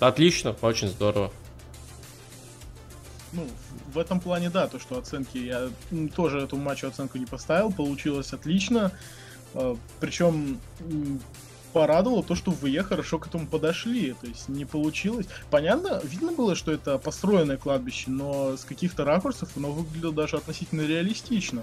отлично, 0.00 0.56
очень 0.60 0.88
здорово. 0.88 1.32
Ну, 3.32 3.46
в 3.92 3.98
этом 3.98 4.20
плане, 4.20 4.50
да, 4.50 4.66
то, 4.66 4.78
что 4.78 4.98
оценки, 4.98 5.38
я 5.38 5.68
тоже 6.14 6.40
этому 6.40 6.62
матчу 6.62 6.86
оценку 6.86 7.18
не 7.18 7.26
поставил, 7.26 7.72
получилось 7.72 8.32
отлично. 8.32 8.92
А, 9.54 9.76
Причем 10.00 10.60
порадовало 11.72 12.22
то, 12.22 12.34
что 12.34 12.50
вы 12.50 12.76
хорошо 12.82 13.18
к 13.18 13.26
этому 13.26 13.46
подошли, 13.46 14.14
то 14.20 14.26
есть 14.26 14.48
не 14.48 14.64
получилось. 14.64 15.26
Понятно, 15.50 16.00
видно 16.04 16.32
было, 16.32 16.54
что 16.54 16.72
это 16.72 16.98
построенное 16.98 17.56
кладбище, 17.56 18.10
но 18.10 18.56
с 18.56 18.64
каких-то 18.64 19.04
ракурсов 19.04 19.50
оно 19.56 19.70
выглядело 19.72 20.12
даже 20.12 20.36
относительно 20.36 20.82
реалистично. 20.82 21.62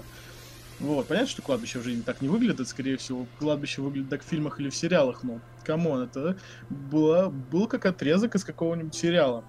Вот, 0.78 1.06
понятно, 1.06 1.28
что 1.28 1.42
кладбище 1.42 1.78
в 1.78 1.84
жизни 1.84 2.02
так 2.02 2.20
не 2.20 2.28
выглядит, 2.28 2.68
скорее 2.68 2.98
всего, 2.98 3.26
кладбище 3.38 3.80
выглядит 3.80 4.10
так 4.10 4.22
в 4.22 4.26
фильмах 4.26 4.60
или 4.60 4.68
в 4.68 4.76
сериалах, 4.76 5.22
но, 5.22 5.40
come 5.64 5.86
on, 5.86 6.02
это 6.02 6.36
было, 6.68 7.28
был 7.28 7.66
как 7.66 7.86
отрезок 7.86 8.34
из 8.34 8.44
какого-нибудь 8.44 8.94
сериала 8.94 9.44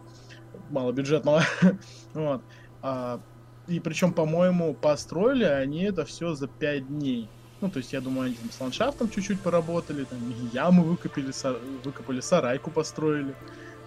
малобюджетного. 0.69 1.43
вот. 2.13 2.41
А, 2.81 3.19
и 3.67 3.79
причем, 3.79 4.13
по-моему, 4.13 4.73
построили 4.73 5.43
они 5.43 5.83
это 5.83 6.05
все 6.05 6.33
за 6.33 6.47
5 6.47 6.87
дней. 6.87 7.29
Ну, 7.59 7.69
то 7.69 7.77
есть, 7.77 7.91
я 7.91 8.01
думаю, 8.01 8.27
они 8.27 8.35
там 8.35 8.51
с 8.51 8.61
ландшафтом 8.61 9.09
чуть-чуть 9.09 9.41
поработали, 9.41 10.03
там 10.03 10.19
ямы 10.53 10.83
выкопали, 10.83 11.29
са- 11.29 11.59
выкопали, 11.83 12.19
сарайку 12.19 12.69
построили. 12.69 13.35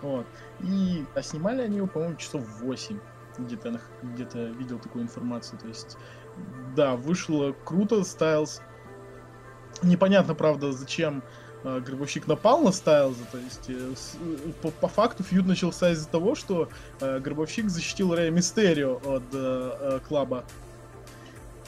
Вот. 0.02 0.26
И, 0.60 1.04
а 1.14 1.22
снимали 1.22 1.62
они 1.62 1.76
его, 1.76 1.86
по-моему, 1.86 2.16
часов 2.16 2.44
8. 2.60 2.98
Где-то, 3.38 3.68
я 3.68 3.80
где-то 4.02 4.46
видел 4.46 4.78
такую 4.78 5.04
информацию. 5.04 5.58
То 5.58 5.68
есть, 5.68 5.96
да, 6.74 6.96
вышло 6.96 7.52
круто, 7.64 8.02
Стайлз. 8.02 8.60
Непонятно, 9.82 10.34
правда, 10.34 10.72
зачем 10.72 11.22
Гробовщик 11.62 12.26
напал 12.26 12.62
на 12.62 12.72
Стайлза. 12.72 13.22
То 13.30 13.38
есть, 13.38 13.68
э, 13.68 13.92
с- 13.96 14.14
э, 14.20 14.50
по, 14.62 14.70
по 14.70 14.88
факту 14.88 15.22
фьюд 15.22 15.46
начался 15.46 15.90
из-за 15.92 16.08
того, 16.08 16.34
что 16.34 16.68
э, 17.00 17.18
Гробовщик 17.20 17.68
защитил 17.68 18.14
Рэя 18.14 18.30
Мистерио 18.30 19.00
от 19.04 19.22
э, 19.32 19.70
э, 19.80 20.00
Клаба. 20.08 20.44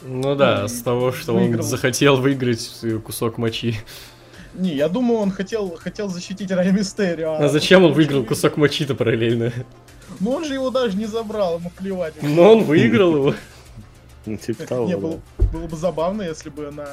Ну 0.01 0.35
да, 0.35 0.61
Ну, 0.63 0.67
с 0.67 0.81
того, 0.81 1.11
что 1.11 1.33
выиграл. 1.33 1.63
он 1.63 1.69
захотел 1.69 2.17
выиграть 2.17 2.79
э, 2.83 2.97
кусок 2.99 3.37
мочи. 3.37 3.75
Не, 4.55 4.75
я 4.75 4.89
думаю, 4.89 5.19
он 5.19 5.31
хотел, 5.31 5.75
хотел 5.77 6.09
защитить 6.09 6.51
Рэя 6.51 6.71
Мистерио. 6.71 7.33
А 7.39 7.47
зачем 7.47 7.83
он 7.83 7.93
выиграл 7.93 8.23
кусок 8.23 8.57
мочи-то 8.57 8.95
параллельно? 8.95 9.51
Ну 10.19 10.31
он 10.31 10.43
же 10.45 10.53
его 10.55 10.69
даже 10.69 10.97
не 10.97 11.05
забрал, 11.05 11.59
ему 11.59 11.71
плевать. 11.71 12.13
Но 12.21 12.53
он 12.53 12.63
выиграл 12.63 13.15
его. 13.15 13.33
Ну, 14.25 14.37
типа 14.37 14.63
того, 14.65 14.87
было, 14.87 15.19
было 15.51 15.67
бы 15.67 15.75
забавно, 15.75 16.21
если 16.21 16.49
бы 16.49 16.71
на 16.71 16.87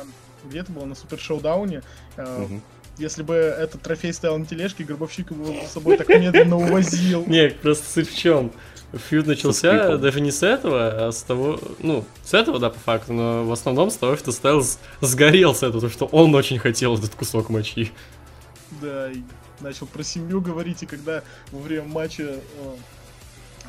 где 0.44 0.58
это 0.60 0.72
было 0.72 0.84
на 0.84 0.96
супер 0.96 1.16
шоу-дауне, 1.20 1.82
э, 2.16 2.38
Мгм. 2.42 2.60
Если 3.00 3.22
бы 3.22 3.34
этот 3.34 3.82
трофей 3.82 4.12
стоял 4.12 4.38
на 4.38 4.46
тележке, 4.46 4.84
Гробовщик 4.84 5.30
его 5.30 5.54
с 5.66 5.72
собой 5.72 5.96
так 5.96 6.08
медленно 6.08 6.56
увозил. 6.56 7.24
Не, 7.26 7.48
просто 7.48 7.90
суть 7.90 8.08
в 8.10 8.16
чем. 8.16 8.52
Фьюд 8.92 9.26
начался 9.26 9.96
даже 9.98 10.20
не 10.20 10.32
с 10.32 10.42
этого, 10.42 11.08
а 11.08 11.12
с 11.12 11.22
того, 11.22 11.60
ну, 11.78 12.04
с 12.24 12.34
этого, 12.34 12.58
да, 12.58 12.70
по 12.70 12.78
факту, 12.80 13.12
но 13.12 13.44
в 13.44 13.52
основном 13.52 13.90
с 13.90 13.96
того, 13.96 14.16
что 14.16 14.32
Стайлз 14.32 14.78
сгорел 15.00 15.54
с 15.54 15.62
этого, 15.62 15.88
что 15.88 16.06
он 16.06 16.34
очень 16.34 16.58
хотел 16.58 16.96
этот 16.96 17.14
кусок 17.14 17.50
мочи. 17.50 17.92
Да, 18.80 19.10
и 19.12 19.18
начал 19.60 19.86
про 19.86 20.02
семью 20.02 20.40
говорить, 20.40 20.82
и 20.82 20.86
когда 20.86 21.22
во 21.52 21.60
время 21.60 21.84
матча 21.86 22.22
э, 22.24 22.38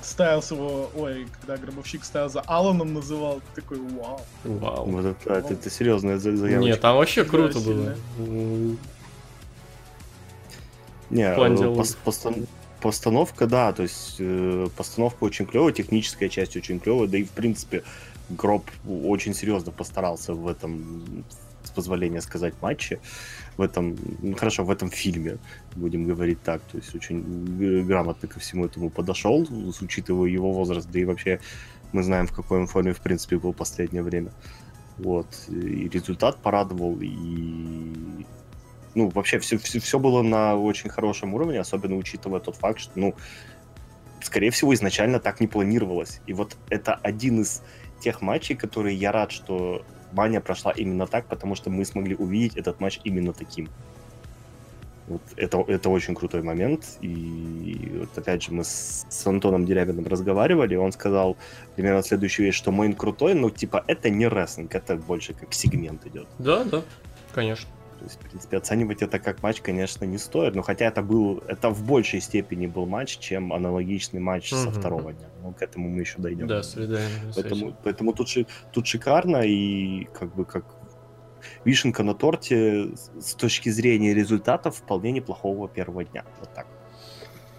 Стайлс 0.01 0.49
его, 0.51 0.89
ой, 0.95 1.27
когда 1.39 1.57
Гробовщик 1.57 2.03
Стайлза 2.03 2.41
Аланом 2.47 2.93
называл, 2.95 3.41
ты 3.53 3.61
такой, 3.61 3.77
вау. 3.77 4.21
Вау. 4.43 4.85
Вот 4.85 5.05
это, 5.05 5.33
это, 5.33 5.53
это 5.53 5.69
серьезная 5.69 6.17
за- 6.17 6.35
заявочка. 6.35 6.67
Нет, 6.71 6.81
там 6.81 6.97
вообще 6.97 7.23
круто 7.23 7.59
себе. 7.59 7.73
было. 7.73 7.95
М, 8.17 8.79
Не, 11.11 11.23
э, 11.23 11.35
диалога. 11.35 11.81
пос- 11.81 11.97
постан- 12.05 12.47
постановка, 12.81 13.47
да, 13.47 13.71
то 13.73 13.83
есть 13.83 14.15
э, 14.19 14.67
постановка 14.75 15.23
очень 15.23 15.45
клевая, 15.45 15.73
техническая 15.73 16.29
часть 16.29 16.55
очень 16.55 16.79
клевая, 16.79 17.07
да 17.07 17.17
и 17.17 17.23
в 17.23 17.29
принципе 17.29 17.83
Гроб 18.29 18.63
очень 18.87 19.33
серьезно 19.33 19.71
постарался 19.71 20.33
в 20.33 20.47
этом, 20.47 21.25
с 21.63 21.69
позволения 21.71 22.21
сказать, 22.21 22.53
матче, 22.61 22.99
в 23.57 23.61
этом, 23.61 23.97
ну, 24.21 24.35
хорошо, 24.35 24.63
в 24.63 24.71
этом 24.71 24.89
фильме, 24.89 25.37
будем 25.75 26.05
говорить 26.05 26.41
так, 26.41 26.61
то 26.71 26.77
есть 26.77 26.95
очень 26.95 27.85
грамотно 27.85 28.27
ко 28.27 28.39
всему 28.39 28.65
этому 28.65 28.89
подошел, 28.89 29.47
учитывая 29.81 30.29
его 30.29 30.51
возраст, 30.53 30.89
да 30.91 30.99
и 30.99 31.05
вообще 31.05 31.39
мы 31.91 32.03
знаем, 32.03 32.25
в 32.27 32.33
какой 32.33 32.59
он 32.59 32.67
форме, 32.67 32.93
в 32.93 33.01
принципе, 33.01 33.37
был 33.37 33.51
в 33.51 33.57
последнее 33.57 34.01
время. 34.01 34.31
Вот, 34.97 35.27
и 35.49 35.89
результат 35.89 36.37
порадовал, 36.37 36.97
и 37.01 38.25
ну, 38.95 39.09
вообще 39.09 39.39
все, 39.39 39.57
все, 39.57 39.79
все 39.79 39.99
было 39.99 40.21
на 40.21 40.55
очень 40.55 40.89
хорошем 40.89 41.33
уровне, 41.33 41.59
особенно 41.59 41.95
учитывая 41.95 42.39
тот 42.39 42.55
факт, 42.55 42.79
что, 42.79 42.91
ну, 42.95 43.15
скорее 44.21 44.51
всего, 44.51 44.73
изначально 44.73 45.19
так 45.19 45.39
не 45.39 45.47
планировалось. 45.47 46.21
И 46.27 46.33
вот 46.33 46.57
это 46.69 46.95
один 46.95 47.41
из 47.41 47.61
тех 47.99 48.21
матчей, 48.21 48.55
которые 48.55 48.95
я 48.95 49.11
рад, 49.11 49.31
что 49.31 49.85
Маня 50.11 50.41
прошла 50.41 50.71
именно 50.71 51.07
так, 51.07 51.27
потому 51.27 51.55
что 51.55 51.69
мы 51.69 51.85
смогли 51.85 52.15
увидеть 52.15 52.57
этот 52.57 52.79
матч 52.79 52.99
именно 53.03 53.33
таким. 53.33 53.69
Вот 55.07 55.21
это, 55.35 55.63
это 55.67 55.89
очень 55.89 56.15
крутой 56.15 56.41
момент. 56.41 56.97
И 57.01 57.97
вот 57.99 58.17
опять 58.17 58.43
же 58.43 58.53
мы 58.53 58.63
с, 58.63 59.05
с 59.09 59.27
Антоном 59.27 59.65
Дерябиным 59.65 60.07
разговаривали, 60.07 60.75
и 60.75 60.77
он 60.77 60.91
сказал 60.91 61.37
примерно 61.75 62.03
следующую 62.03 62.45
вещь, 62.45 62.55
что 62.55 62.71
Мейн 62.71 62.93
крутой, 62.93 63.33
но 63.33 63.49
типа 63.49 63.83
это 63.87 64.09
не 64.09 64.27
рестлинг, 64.27 64.73
это 64.73 64.95
больше 64.95 65.33
как 65.33 65.53
сегмент 65.53 66.05
идет. 66.05 66.27
Да, 66.39 66.63
да, 66.63 66.83
конечно. 67.33 67.69
То 68.01 68.05
есть, 68.05 68.15
в 68.19 68.29
принципе, 68.29 68.57
оценивать 68.57 69.03
это 69.03 69.19
как 69.19 69.43
матч, 69.43 69.61
конечно, 69.61 70.05
не 70.05 70.17
стоит. 70.17 70.55
Но 70.55 70.63
хотя 70.63 70.85
это 70.85 71.03
был, 71.03 71.43
это 71.47 71.69
в 71.69 71.83
большей 71.85 72.19
степени 72.19 72.65
был 72.65 72.87
матч, 72.87 73.19
чем 73.19 73.53
аналогичный 73.53 74.19
матч 74.19 74.49
со 74.49 74.55
Мгм. 74.69 74.71
второго 74.71 75.13
дня. 75.13 75.27
Но 75.43 75.51
к 75.51 75.61
этому 75.61 75.87
мы 75.87 75.99
еще 75.99 76.17
дойдем. 76.17 76.47
Да, 76.47 76.63
солидарен. 76.63 77.09
Поэтому, 77.35 77.77
поэтому 77.83 78.13
тут, 78.13 78.27
тут 78.73 78.87
шикарно 78.87 79.43
и 79.45 80.05
как 80.05 80.33
бы 80.35 80.45
как 80.45 80.65
вишенка 81.63 82.01
на 82.01 82.15
торте 82.15 82.89
с- 83.19 83.35
точки 83.35 83.69
зрения 83.69 84.15
результатов 84.15 84.77
вполне 84.77 85.11
неплохого 85.11 85.69
первого 85.69 86.03
дня. 86.03 86.25
Вот 86.39 86.51
так. 86.55 86.65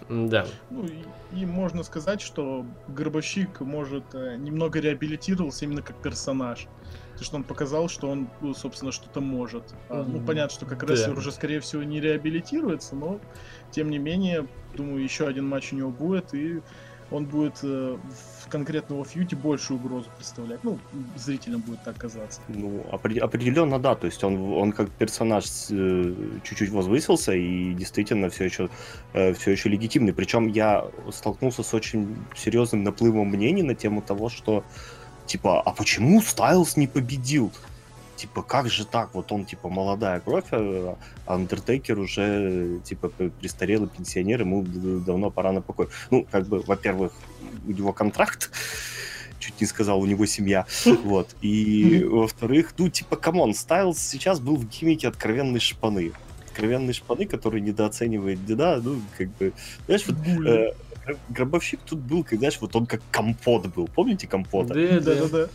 Да. 0.09 0.45
Ну 0.69 0.83
и, 0.85 1.03
и 1.41 1.45
можно 1.45 1.83
сказать, 1.83 2.19
что 2.19 2.65
Гробовщик, 2.89 3.61
может, 3.61 4.03
э, 4.13 4.35
немного 4.35 4.81
реабилитировался 4.81 5.63
именно 5.63 5.81
как 5.81 5.95
персонаж. 6.01 6.67
Потому 7.13 7.25
что 7.25 7.35
он 7.37 7.43
показал, 7.43 7.89
что 7.89 8.09
он, 8.09 8.27
ну, 8.41 8.53
собственно, 8.53 8.91
что-то 8.91 9.21
может. 9.21 9.63
А, 9.89 10.03
ну, 10.03 10.19
понятно, 10.19 10.53
что 10.53 10.65
как 10.65 10.85
да. 10.85 10.93
рестлер 10.93 11.17
уже, 11.17 11.31
скорее 11.31 11.59
всего, 11.59 11.83
не 11.83 12.01
реабилитируется, 12.01 12.95
но, 12.95 13.19
тем 13.71 13.89
не 13.89 13.99
менее, 13.99 14.47
думаю, 14.75 15.03
еще 15.03 15.27
один 15.27 15.47
матч 15.47 15.73
у 15.73 15.75
него 15.75 15.91
будет, 15.91 16.33
и 16.33 16.61
он 17.11 17.25
будет 17.25 17.59
э, 17.61 17.97
в 18.41 18.49
конкретного 18.49 19.05
фьюте 19.05 19.35
большую 19.35 19.79
угрозу 19.79 20.09
представлять. 20.17 20.63
Ну, 20.63 20.79
зрителям 21.15 21.61
будет 21.61 21.83
так 21.83 21.95
казаться. 21.97 22.41
Ну, 22.47 22.83
опре- 22.91 23.19
определенно, 23.19 23.77
да. 23.77 23.93
То 23.93 24.07
есть 24.07 24.23
он, 24.23 24.53
он 24.53 24.71
как 24.71 24.89
персонаж 24.89 25.45
э, 25.69 26.15
чуть-чуть 26.43 26.69
возвысился 26.71 27.33
и 27.33 27.73
действительно 27.75 28.29
все 28.29 28.45
еще, 28.45 28.69
все 29.13 29.51
еще 29.51 29.69
легитимный. 29.69 30.13
Причем 30.13 30.47
я 30.47 30.87
столкнулся 31.11 31.61
с 31.61 31.73
очень 31.75 32.17
серьезным 32.35 32.83
наплывом 32.83 33.27
мнений 33.27 33.63
на 33.63 33.75
тему 33.75 34.01
того, 34.01 34.29
что 34.29 34.63
типа, 35.25 35.61
а 35.61 35.71
почему 35.71 36.21
Стайлз 36.21 36.77
не 36.77 36.87
победил? 36.87 37.51
Типа, 38.15 38.41
как 38.41 38.69
же 38.69 38.85
так? 38.85 39.09
Вот 39.13 39.31
он, 39.31 39.43
типа, 39.45 39.69
молодая 39.69 40.19
кровь, 40.19 40.45
а 40.51 40.97
Андертейкер 41.25 41.99
уже, 41.99 42.79
типа, 42.83 43.09
престарелый 43.09 43.89
пенсионер, 43.89 44.41
ему 44.41 44.63
давно 44.63 45.29
пора 45.29 45.51
на 45.51 45.61
покой. 45.61 45.87
Ну, 46.11 46.25
как 46.31 46.47
бы, 46.47 46.61
во-первых, 46.61 47.11
у 47.67 47.71
него 47.71 47.91
контракт, 47.91 48.51
чуть 49.39 49.59
не 49.59 49.67
сказал, 49.67 49.99
у 49.99 50.05
него 50.05 50.25
семья, 50.25 50.65
вот. 51.03 51.35
И, 51.41 52.03
во-вторых, 52.03 52.73
ну, 52.77 52.89
типа, 52.89 53.17
come 53.17 53.38
on, 53.38 53.53
Стайлз 53.53 53.99
сейчас 53.99 54.39
был 54.39 54.55
в 54.55 54.69
гиммике 54.69 55.07
откровенной 55.07 55.59
шпаны. 55.59 56.13
Откровенной 56.45 56.93
шпаны, 56.93 57.25
который 57.25 57.61
недооценивает 57.61 58.45
деда, 58.45 58.79
ну, 58.81 59.01
как 59.17 59.29
бы, 59.37 59.53
знаешь, 59.87 60.05
вот 60.07 60.47
э, 60.47 60.73
Гробовщик 61.29 61.79
тут 61.85 61.99
был, 61.99 62.23
как, 62.23 62.39
знаешь, 62.39 62.57
вот 62.61 62.75
он 62.75 62.85
как 62.85 63.01
компот 63.11 63.67
был. 63.67 63.87
Помните 63.87 64.27
компота? 64.27 64.73
Да, 64.73 64.99
да. 64.99 65.15
Да-да-да. 65.15 65.49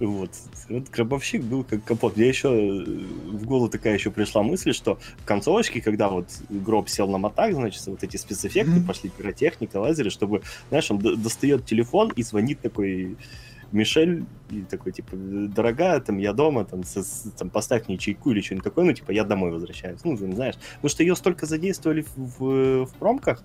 Вот. 0.00 0.30
вот 0.68 0.88
гробовщик 0.90 1.42
был 1.42 1.64
как 1.64 1.82
капот. 1.82 2.16
Мне 2.16 2.28
еще 2.28 2.48
э, 2.48 2.84
в 2.84 3.44
голову 3.44 3.68
такая 3.68 3.94
еще 3.94 4.12
пришла 4.12 4.44
мысль, 4.44 4.72
что 4.72 4.98
в 5.18 5.24
концовочке, 5.24 5.80
когда 5.80 6.08
вот 6.08 6.28
гроб 6.48 6.88
сел 6.88 7.08
на 7.08 7.18
мотак, 7.18 7.52
значит, 7.54 7.84
вот 7.86 8.04
эти 8.04 8.16
спецэффекты, 8.16 8.70
Мгм. 8.76 8.86
пошли 8.86 9.10
пиротехника, 9.10 9.78
лазеры, 9.78 10.10
чтобы, 10.10 10.42
знаешь, 10.68 10.88
он 10.90 10.98
достает 10.98 11.64
телефон 11.66 12.12
и 12.14 12.22
звонит 12.22 12.60
такой 12.60 13.16
Мишель, 13.72 14.24
и 14.50 14.62
такой, 14.62 14.92
типа, 14.92 15.14
дорогая, 15.14 16.00
там, 16.00 16.18
я 16.18 16.32
дома, 16.32 16.64
там, 16.64 16.84
с- 16.84 17.02
с- 17.02 17.30
там 17.36 17.50
поставь 17.50 17.86
мне 17.88 17.98
чайку 17.98 18.30
или 18.30 18.40
что-нибудь 18.40 18.64
такое, 18.64 18.84
ну, 18.84 18.92
типа, 18.92 19.10
я 19.10 19.24
домой 19.24 19.50
возвращаюсь. 19.50 20.00
Ну, 20.04 20.16
ты 20.16 20.32
знаешь, 20.32 20.54
потому 20.76 20.88
что 20.88 21.02
ее 21.02 21.14
столько 21.16 21.44
задействовали 21.44 22.02
в, 22.02 22.16
в, 22.16 22.84
в 22.86 22.94
промках, 22.98 23.42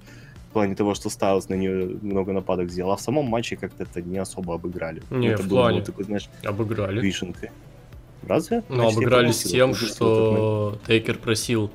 в 0.53 0.55
плане 0.55 0.75
того, 0.75 0.93
что 0.93 1.09
Стайлс 1.09 1.49
на 1.49 1.55
нее 1.55 1.97
много 2.03 2.31
нападок 2.31 2.69
сделал, 2.69 2.91
а 2.91 2.95
в 2.95 3.01
самом 3.01 3.25
матче 3.25 3.55
как-то 3.55 3.81
это 3.83 4.03
не 4.03 4.19
особо 4.19 4.53
обыграли. 4.53 5.01
Не, 5.09 5.29
это 5.29 5.41
в 5.41 5.47
было 5.47 5.61
плане. 5.61 5.77
вот 5.77 5.85
такой, 5.87 6.05
знаешь, 6.05 6.29
Обыграли. 6.45 7.01
вишенкой. 7.01 7.49
Разве? 8.27 8.63
Ну, 8.69 8.87
обыграли 8.87 9.31
с 9.31 9.41
тем, 9.41 9.73
что 9.73 10.77
Тейкер 10.85 11.17
просил, 11.17 11.71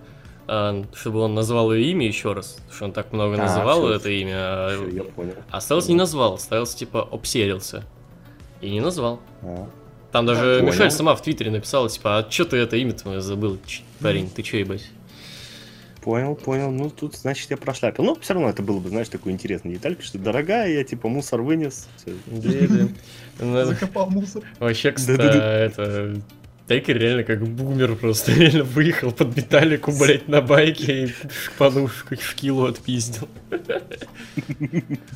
а, 0.47 0.85
чтобы 0.95 1.19
он 1.19 1.35
назвал 1.35 1.73
ее 1.75 1.91
имя 1.91 2.07
еще 2.07 2.33
раз, 2.35 2.53
потому 2.53 2.73
что 2.73 2.85
он 2.85 2.93
так 2.93 3.13
много 3.13 3.35
А, 3.35 3.39
называл 3.39 3.81
всё. 3.81 3.91
это 3.95 4.11
имя, 4.11 4.35
а. 4.37 4.77
Всё, 4.77 4.89
я 4.97 5.03
понял. 5.03 5.35
а 5.51 5.61
Стайлс 5.61 5.89
не 5.89 5.97
назвал, 5.97 6.39
Стайлс 6.39 6.73
типа 6.77 7.03
обселился. 7.11 7.83
И 8.61 8.71
не 8.71 8.81
назвал. 8.81 9.19
А. 9.43 9.69
Там 10.13 10.25
даже 10.25 10.61
Понял. 10.61 10.73
Мишель 10.73 10.91
сама 10.93 11.17
в 11.17 11.21
Твиттере 11.23 11.51
написала, 11.51 11.89
типа, 11.91 12.19
а 12.19 12.23
чё 12.23 12.45
ты 12.45 12.57
это 12.59 12.77
имя-то 12.77 13.21
забыл, 13.21 13.59
парень, 14.01 14.31
ты 14.31 14.43
чё, 14.43 14.59
ебать? 14.59 14.89
Понял, 16.01 16.35
понял. 16.35 16.71
Ну, 16.71 16.91
тут, 16.91 17.17
значит, 17.17 17.51
я 17.51 17.57
прошляпил. 17.57 18.05
Но 18.05 18.15
все 18.17 18.35
равно 18.35 18.49
это 18.49 18.63
было 18.63 18.79
бы, 18.79 18.89
знаешь, 18.89 19.09
такой 19.09 19.33
интересной 19.33 19.75
деталькой, 19.75 20.05
что 20.05 20.19
дорогая, 20.19 20.71
я 20.71 20.85
типа 20.85 21.09
мусор 21.09 21.43
вынес. 21.43 21.89
Ну, 23.41 23.65
Закопал 23.65 24.11
мусор. 24.11 24.43
Вообще, 24.59 24.93
кстати, 24.93 25.23
это... 25.23 26.21
Тейкер 26.69 26.99
реально 26.99 27.25
как 27.25 27.49
бумер 27.49 27.97
просто 27.97 28.31
реально 28.37 28.65
выехал 28.65 29.11
под 29.11 29.35
металлику, 29.35 29.91
блять, 29.91 30.29
на 30.29 30.43
байке 30.43 31.07
и 31.07 31.15
подушку 31.57 32.15
шкилу 32.21 32.67
отпиздил. 32.67 33.29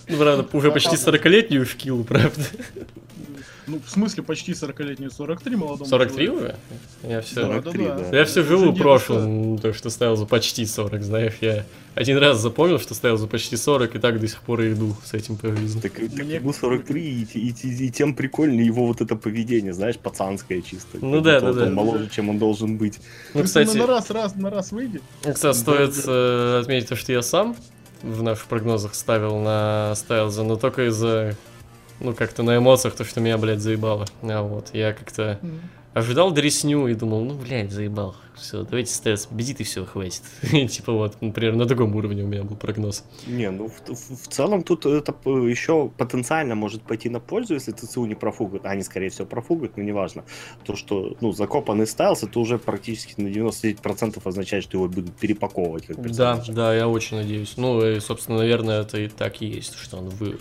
Ну, 0.09 0.17
правда, 0.19 0.47
уже 0.57 0.71
почти 0.71 0.97
40-летнюю 0.97 1.67
шкилу, 1.67 2.05
правда. 2.05 2.43
Ну, 3.67 3.81
в 3.85 3.91
смысле, 3.91 4.23
почти 4.23 4.53
40-летнюю, 4.53 5.11
43 5.11 5.57
молодому 5.57 5.89
43 5.89 6.27
человеку. 6.27 6.45
уже? 6.45 6.57
Я 7.09 7.21
все... 7.21 7.35
Да, 7.37 7.47
43, 7.63 7.85
да, 7.87 7.95
да. 7.97 8.11
да. 8.11 8.19
Я 8.19 8.25
все 8.25 8.43
живу 8.43 8.65
дедушка. 8.65 8.83
прошлым, 8.83 9.59
то, 9.59 9.73
что 9.73 9.91
ставил 9.91 10.17
за 10.17 10.27
почти 10.27 10.67
40, 10.67 11.03
знаешь, 11.03 11.35
я 11.41 11.65
один 11.95 12.19
раз 12.19 12.41
запомнил, 12.41 12.79
что 12.81 12.95
ставил 12.95 13.19
за 13.19 13.27
почти 13.27 13.57
40, 13.57 13.95
и 13.95 13.99
так 13.99 14.19
до 14.19 14.27
сих 14.27 14.41
пор 14.43 14.63
и 14.63 14.73
иду 14.73 14.97
с 15.05 15.13
этим 15.15 15.37
по 15.37 15.55
жизни. 15.55 15.81
Так, 15.81 15.93
так 15.93 16.25
Мне- 16.25 16.37
ему 16.37 16.53
43, 16.53 17.01
и, 17.03 17.23
и- 17.39 17.55
и- 17.63 17.87
и 17.87 17.91
тем 17.91 18.15
прикольнее 18.15 18.65
его 18.67 18.87
вот 18.87 19.01
это 19.01 19.15
поведение, 19.15 19.73
знаешь, 19.75 19.97
пацанское 19.99 20.63
чисто. 20.63 20.99
Ну 21.01 21.21
да, 21.21 21.41
будто 21.41 21.53
да, 21.53 21.63
он 21.65 21.69
да. 21.69 21.75
моложе, 21.75 22.09
чем 22.09 22.31
он 22.31 22.39
должен 22.39 22.79
быть. 22.79 22.99
Ну, 23.35 23.43
кстати, 23.45 23.77
на 23.77 23.87
раз, 23.87 24.11
раз, 24.11 24.35
на 24.35 24.51
раз 24.51 24.73
выйдет. 24.73 25.03
кстати, 25.33 25.57
стоит 25.57 25.95
э, 26.07 26.61
отметить 26.63 26.89
то, 26.89 26.97
что 26.97 27.13
я 27.13 27.23
сам 27.23 27.57
в 28.03 28.23
наших 28.23 28.47
прогнозах 28.47 28.95
ставил 28.95 29.39
на 29.39 29.95
Стайлза, 29.95 30.43
но 30.43 30.57
только 30.57 30.89
из-за, 30.89 31.37
ну, 32.01 32.15
как-то 32.15 32.43
на 32.43 32.57
эмоциях, 32.57 32.95
то, 32.95 33.05
что 33.05 33.21
меня, 33.21 33.39
блядь, 33.39 33.61
заебало. 33.61 34.07
А 34.23 34.43
вот, 34.43 34.71
я 34.73 34.93
как-то 34.93 35.39
ожидал 35.95 36.31
дресню 36.31 36.87
и 36.89 36.95
думал, 36.95 37.23
ну, 37.25 37.35
блядь, 37.35 37.71
заебал. 37.71 38.17
Все, 38.35 38.63
давайте 38.63 38.93
Стайлз 38.95 39.27
победит 39.27 39.61
и 39.61 39.65
все, 39.65 39.85
хватит. 39.85 40.23
И 40.53 40.67
типа 40.67 40.91
вот, 40.93 41.21
например, 41.21 41.55
на 41.55 41.67
таком 41.67 41.95
уровне 41.95 42.23
у 42.25 42.27
меня 42.27 42.43
был 42.43 42.57
прогноз. 42.57 43.05
Не, 43.27 43.51
ну 43.51 43.69
в, 43.69 43.89
в- 43.95 44.23
в 44.25 44.29
целом 44.29 44.63
тут 44.63 44.87
это 44.87 45.15
еще 45.27 45.91
потенциально 45.99 46.55
может 46.55 46.83
пойти 46.83 47.11
на 47.11 47.21
пользу, 47.21 47.53
если 47.55 47.73
ТЦУ 47.73 48.07
не 48.07 48.15
профугают. 48.15 48.65
Они, 48.65 48.83
скорее 48.83 49.11
всего, 49.11 49.27
профугают, 49.27 49.77
но 49.77 49.83
неважно. 49.83 50.25
То, 50.65 50.77
что, 50.77 51.15
ну, 51.21 51.33
закопанный 51.33 51.87
стайлс, 51.87 52.23
это 52.23 52.41
уже 52.41 52.57
практически 52.59 53.21
на 53.21 53.29
99% 53.29 54.19
означает, 54.25 54.65
что 54.65 54.79
его 54.79 54.89
будут 54.89 55.15
перепаковывать 55.17 55.87
как 55.89 56.11
Да, 56.11 56.43
да, 56.49 56.75
я 56.75 56.89
очень 56.89 57.19
надеюсь. 57.19 57.59
Ну, 57.59 57.87
и, 57.87 58.01
собственно, 58.01 58.39
наверное, 58.39 58.81
это 58.81 58.99
и 58.99 59.09
так 59.09 59.43
и 59.43 59.47
есть, 59.47 59.77
что 59.77 59.99
он 59.99 60.09
вы... 60.09 60.39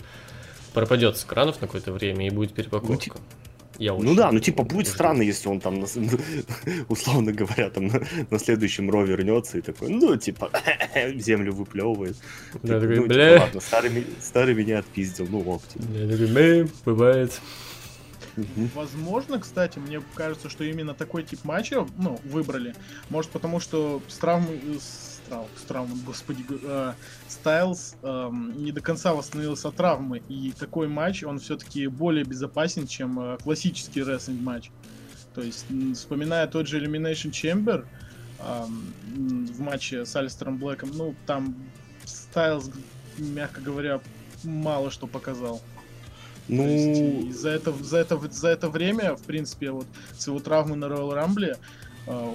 пропадет 0.72 1.16
с 1.16 1.24
экранов 1.24 1.60
на 1.60 1.66
какое-то 1.66 1.92
время 1.92 2.26
и 2.26 2.30
будет 2.30 2.52
перепаковка. 2.54 2.92
Ну, 2.92 2.98
типа- 2.98 3.20
Я 3.78 3.92
Ну 3.92 3.98
очень 3.98 4.16
да, 4.16 4.30
ну 4.32 4.38
типа 4.40 4.62
будет 4.64 4.86
жду. 4.86 4.94
странно, 4.94 5.22
если 5.22 5.48
он 5.48 5.60
там, 5.60 5.82
условно 6.88 7.32
говоря, 7.32 7.70
там 7.70 7.86
на, 7.88 8.02
на 8.30 8.38
следующем 8.38 8.90
ро 8.90 9.02
вернется 9.04 9.58
и 9.58 9.60
такой, 9.60 9.88
ну 9.88 10.16
типа, 10.16 10.50
землю 11.16 11.52
выплевывает. 11.54 12.16
Да, 12.62 12.78
Типа, 12.78 12.80
такой, 12.80 12.96
ну, 12.96 13.02
типа, 13.02 13.14
бля. 13.14 13.40
ладно, 13.40 13.60
старый, 13.60 14.06
старый 14.20 14.54
меня 14.54 14.78
отпиздил, 14.80 15.26
ну 15.28 15.40
ок. 15.40 15.62
типа. 15.68 15.84
Я 15.92 16.08
такой, 16.10 16.28
«Мэ, 16.28 16.68
бывает. 16.84 17.40
Возможно, 18.74 19.38
кстати, 19.38 19.78
мне 19.78 20.00
кажется, 20.14 20.48
что 20.48 20.64
именно 20.64 20.94
такой 20.94 21.22
тип 21.22 21.40
матча, 21.44 21.86
ну, 21.98 22.18
выбрали. 22.24 22.74
Может, 23.10 23.30
потому 23.30 23.60
что 23.60 24.00
с 24.08 24.16
травмой... 24.16 24.58
С, 24.80 25.11
трав- 25.28 25.48
с 25.56 25.62
травмой, 25.62 25.98
господи, 26.04 26.44
э, 26.50 26.92
Стайлз 27.28 27.94
эм, 28.02 28.52
не 28.62 28.72
до 28.72 28.80
конца 28.80 29.14
восстановился 29.14 29.68
от 29.68 29.76
травмы, 29.76 30.22
и 30.28 30.52
такой 30.58 30.88
матч, 30.88 31.22
он 31.24 31.38
все-таки 31.38 31.86
более 31.86 32.24
безопасен, 32.24 32.86
чем 32.86 33.18
э, 33.20 33.38
классический 33.42 34.02
рестлинг 34.02 34.40
матч. 34.42 34.70
То 35.34 35.40
есть, 35.40 35.64
вспоминая 35.94 36.46
тот 36.46 36.66
же 36.66 36.78
Elimination 36.84 37.30
Chamber 37.30 37.86
м, 38.40 39.46
в 39.46 39.60
матче 39.60 40.04
с 40.04 40.14
Алистером 40.16 40.58
Блэком, 40.58 40.90
ну, 40.94 41.14
там 41.26 41.54
Стайлз, 42.04 42.70
мягко 43.18 43.60
говоря, 43.60 44.00
мало 44.44 44.90
что 44.90 45.06
показал. 45.06 45.62
Есть, 46.48 47.00
Ну, 47.00 47.28
и 47.28 47.32
за 47.32 47.50
это, 47.50 47.72
за, 47.72 47.98
это, 47.98 48.18
за 48.32 48.48
это 48.48 48.68
время, 48.68 49.14
в 49.14 49.22
принципе, 49.22 49.70
вот 49.70 49.86
с 50.18 50.26
его 50.26 50.40
травмы 50.40 50.74
на 50.76 50.86
Royal 50.86 51.12
Rumble, 51.14 51.56
э, 52.08 52.34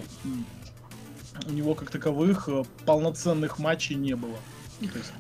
у 1.48 1.52
него 1.52 1.76
как 1.76 1.92
таковых 1.92 2.48
э, 2.50 2.64
полноценных 2.86 3.60
матчей 3.60 3.96
не 3.96 4.16
было. 4.16 4.38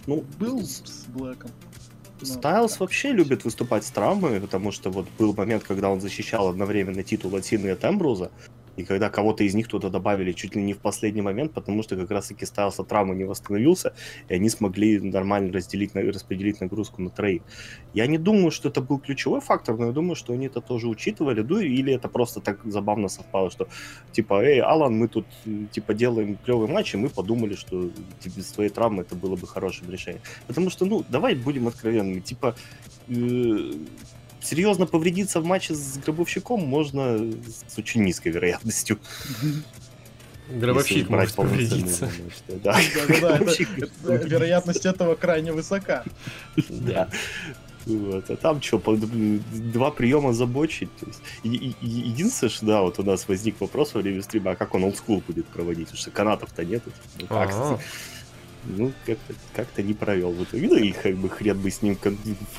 Ну, 0.05 0.23
был 0.39 0.61
с- 0.63 1.05
Блэком. 1.07 1.51
так. 2.73 2.79
вообще 2.81 3.11
любит 3.11 3.43
выступать 3.43 3.85
с 3.85 3.91
травмами, 3.91 4.39
потому 4.39 4.71
что 4.71 4.89
вот 4.89 5.07
был 5.19 5.33
момент, 5.35 5.63
когда 5.63 5.89
он 5.89 6.01
защищал 6.01 6.47
одновременно 6.49 7.03
титул 7.03 7.35
от 7.35 7.45
Сины 7.45 7.67
и 7.67 7.69
от 7.69 7.83
Эмбруза, 7.85 8.31
и 8.77 8.83
когда 8.83 9.09
кого-то 9.09 9.43
из 9.43 9.55
них 9.55 9.67
туда 9.67 9.89
добавили 9.89 10.31
чуть 10.31 10.55
ли 10.55 10.61
не 10.61 10.73
в 10.73 10.77
последний 10.77 11.21
момент, 11.21 11.51
потому 11.51 11.83
что 11.83 11.95
как 11.95 12.11
раз-таки 12.11 12.45
Стайлз 12.45 12.79
от 12.79 12.87
травмы 12.87 13.15
не 13.15 13.25
восстановился, 13.25 13.93
и 14.29 14.35
они 14.35 14.49
смогли 14.49 14.99
нормально 14.99 15.51
разделить, 15.51 15.95
распределить 15.95 16.61
нагрузку 16.61 17.01
на 17.01 17.09
троих. 17.09 17.41
Я 17.93 18.07
не 18.07 18.17
думаю, 18.17 18.51
что 18.51 18.69
это 18.69 18.81
был 18.81 18.99
ключевой 18.99 19.41
фактор, 19.41 19.75
но 19.77 19.87
я 19.87 19.91
думаю, 19.91 20.15
что 20.15 20.33
они 20.33 20.45
это 20.45 20.61
тоже 20.61 20.87
учитывали, 20.87 21.41
ну 21.41 21.59
или 21.59 21.93
это 21.93 22.07
просто 22.07 22.39
так 22.39 22.59
забавно 22.65 23.09
совпало, 23.09 23.49
что 23.49 23.67
типа, 24.11 24.43
эй, 24.43 24.61
Алан, 24.61 24.97
мы 24.97 25.07
тут 25.07 25.25
типа 25.71 25.93
делаем 25.93 26.37
клевый 26.45 26.67
матч, 26.67 26.93
и 26.93 26.97
мы 26.97 27.09
подумали, 27.09 27.55
что 27.55 27.89
типа, 28.19 28.37
без 28.37 28.45
твоей 28.51 28.69
травмы 28.69 29.01
это 29.01 29.15
было 29.15 29.35
бы 29.35 29.47
хорошим 29.47 29.89
решением. 29.89 30.21
Потому 30.45 30.69
что, 30.69 30.85
ну, 30.85 31.03
давай 31.09 31.35
будем 31.35 31.67
откровенными. 31.67 32.19
Типа, 32.19 32.55
э, 33.07 33.71
серьезно 34.47 34.85
повредиться 34.85 35.41
в 35.41 35.45
матче 35.45 35.75
с 35.75 35.97
гробовщиком 35.97 36.61
можно 36.65 37.17
с 37.73 37.77
очень 37.77 38.03
низкой 38.03 38.29
вероятностью. 38.29 38.97
Гробовщик 40.49 41.09
может 41.09 41.35
повредиться. 41.35 42.09
да. 42.63 42.79
Вероятность 44.03 44.85
этого 44.85 45.15
крайне 45.15 45.51
высока. 45.51 46.03
Да. 46.69 47.09
Вот. 47.85 48.29
А 48.29 48.35
там 48.35 48.61
что, 48.61 48.81
два 49.73 49.91
приема 49.91 50.33
забочить. 50.33 50.89
То 50.97 51.05
есть, 51.05 51.21
и- 51.43 51.73
и- 51.81 51.87
единственное, 51.87 52.49
что 52.51 52.65
да, 52.65 52.81
вот 52.81 52.99
у 52.99 53.03
нас 53.03 53.27
возник 53.29 53.61
вопрос 53.61 53.93
во 53.93 54.01
время 54.01 54.21
стрима, 54.21 54.51
а 54.51 54.55
как 54.55 54.75
он 54.75 54.83
олдскул 54.83 55.23
будет 55.25 55.45
проводить, 55.47 55.85
потому 55.87 56.01
что 56.01 56.11
канатов-то 56.11 56.65
нету. 56.65 56.91
Ну, 57.19 57.27
как, 57.27 57.49
ну, 58.67 58.91
как-то, 59.05 59.33
как-то 59.55 59.83
не 59.83 59.93
провел 59.93 60.31
в 60.31 60.43
итоге. 60.43 60.67
Ну, 60.67 60.75
и 60.75 60.91
как 60.91 61.15
бы 61.15 61.29
хрен 61.29 61.59
бы 61.59 61.71
с 61.71 61.81
ним 61.81 61.97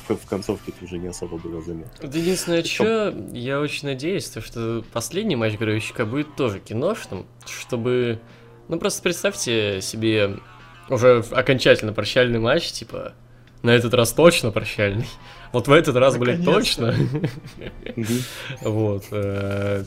в, 0.07 0.27
концовке 0.27 0.73
уже 0.81 0.97
не 0.97 1.07
особо 1.07 1.37
было 1.37 1.61
заметно. 1.61 1.91
Единственное, 2.01 2.63
что 2.63 3.13
я 3.31 3.59
очень 3.59 3.87
надеюсь, 3.87 4.27
то, 4.29 4.41
что 4.41 4.83
последний 4.91 5.35
матч 5.35 5.57
Гробовщика 5.57 6.05
будет 6.05 6.35
тоже 6.35 6.59
киношным, 6.59 7.25
чтобы... 7.45 8.19
Ну, 8.67 8.79
просто 8.79 9.01
представьте 9.01 9.81
себе 9.81 10.37
уже 10.89 11.23
окончательно 11.31 11.93
прощальный 11.93 12.39
матч, 12.39 12.71
типа, 12.71 13.13
на 13.61 13.71
этот 13.71 13.93
раз 13.93 14.13
точно 14.13 14.51
прощальный. 14.51 15.07
Вот 15.51 15.67
в 15.67 15.71
этот 15.71 15.95
раз, 15.95 16.15
блядь, 16.15 16.45
точно. 16.45 16.93
Вот. 18.61 19.05
э, 19.09 19.83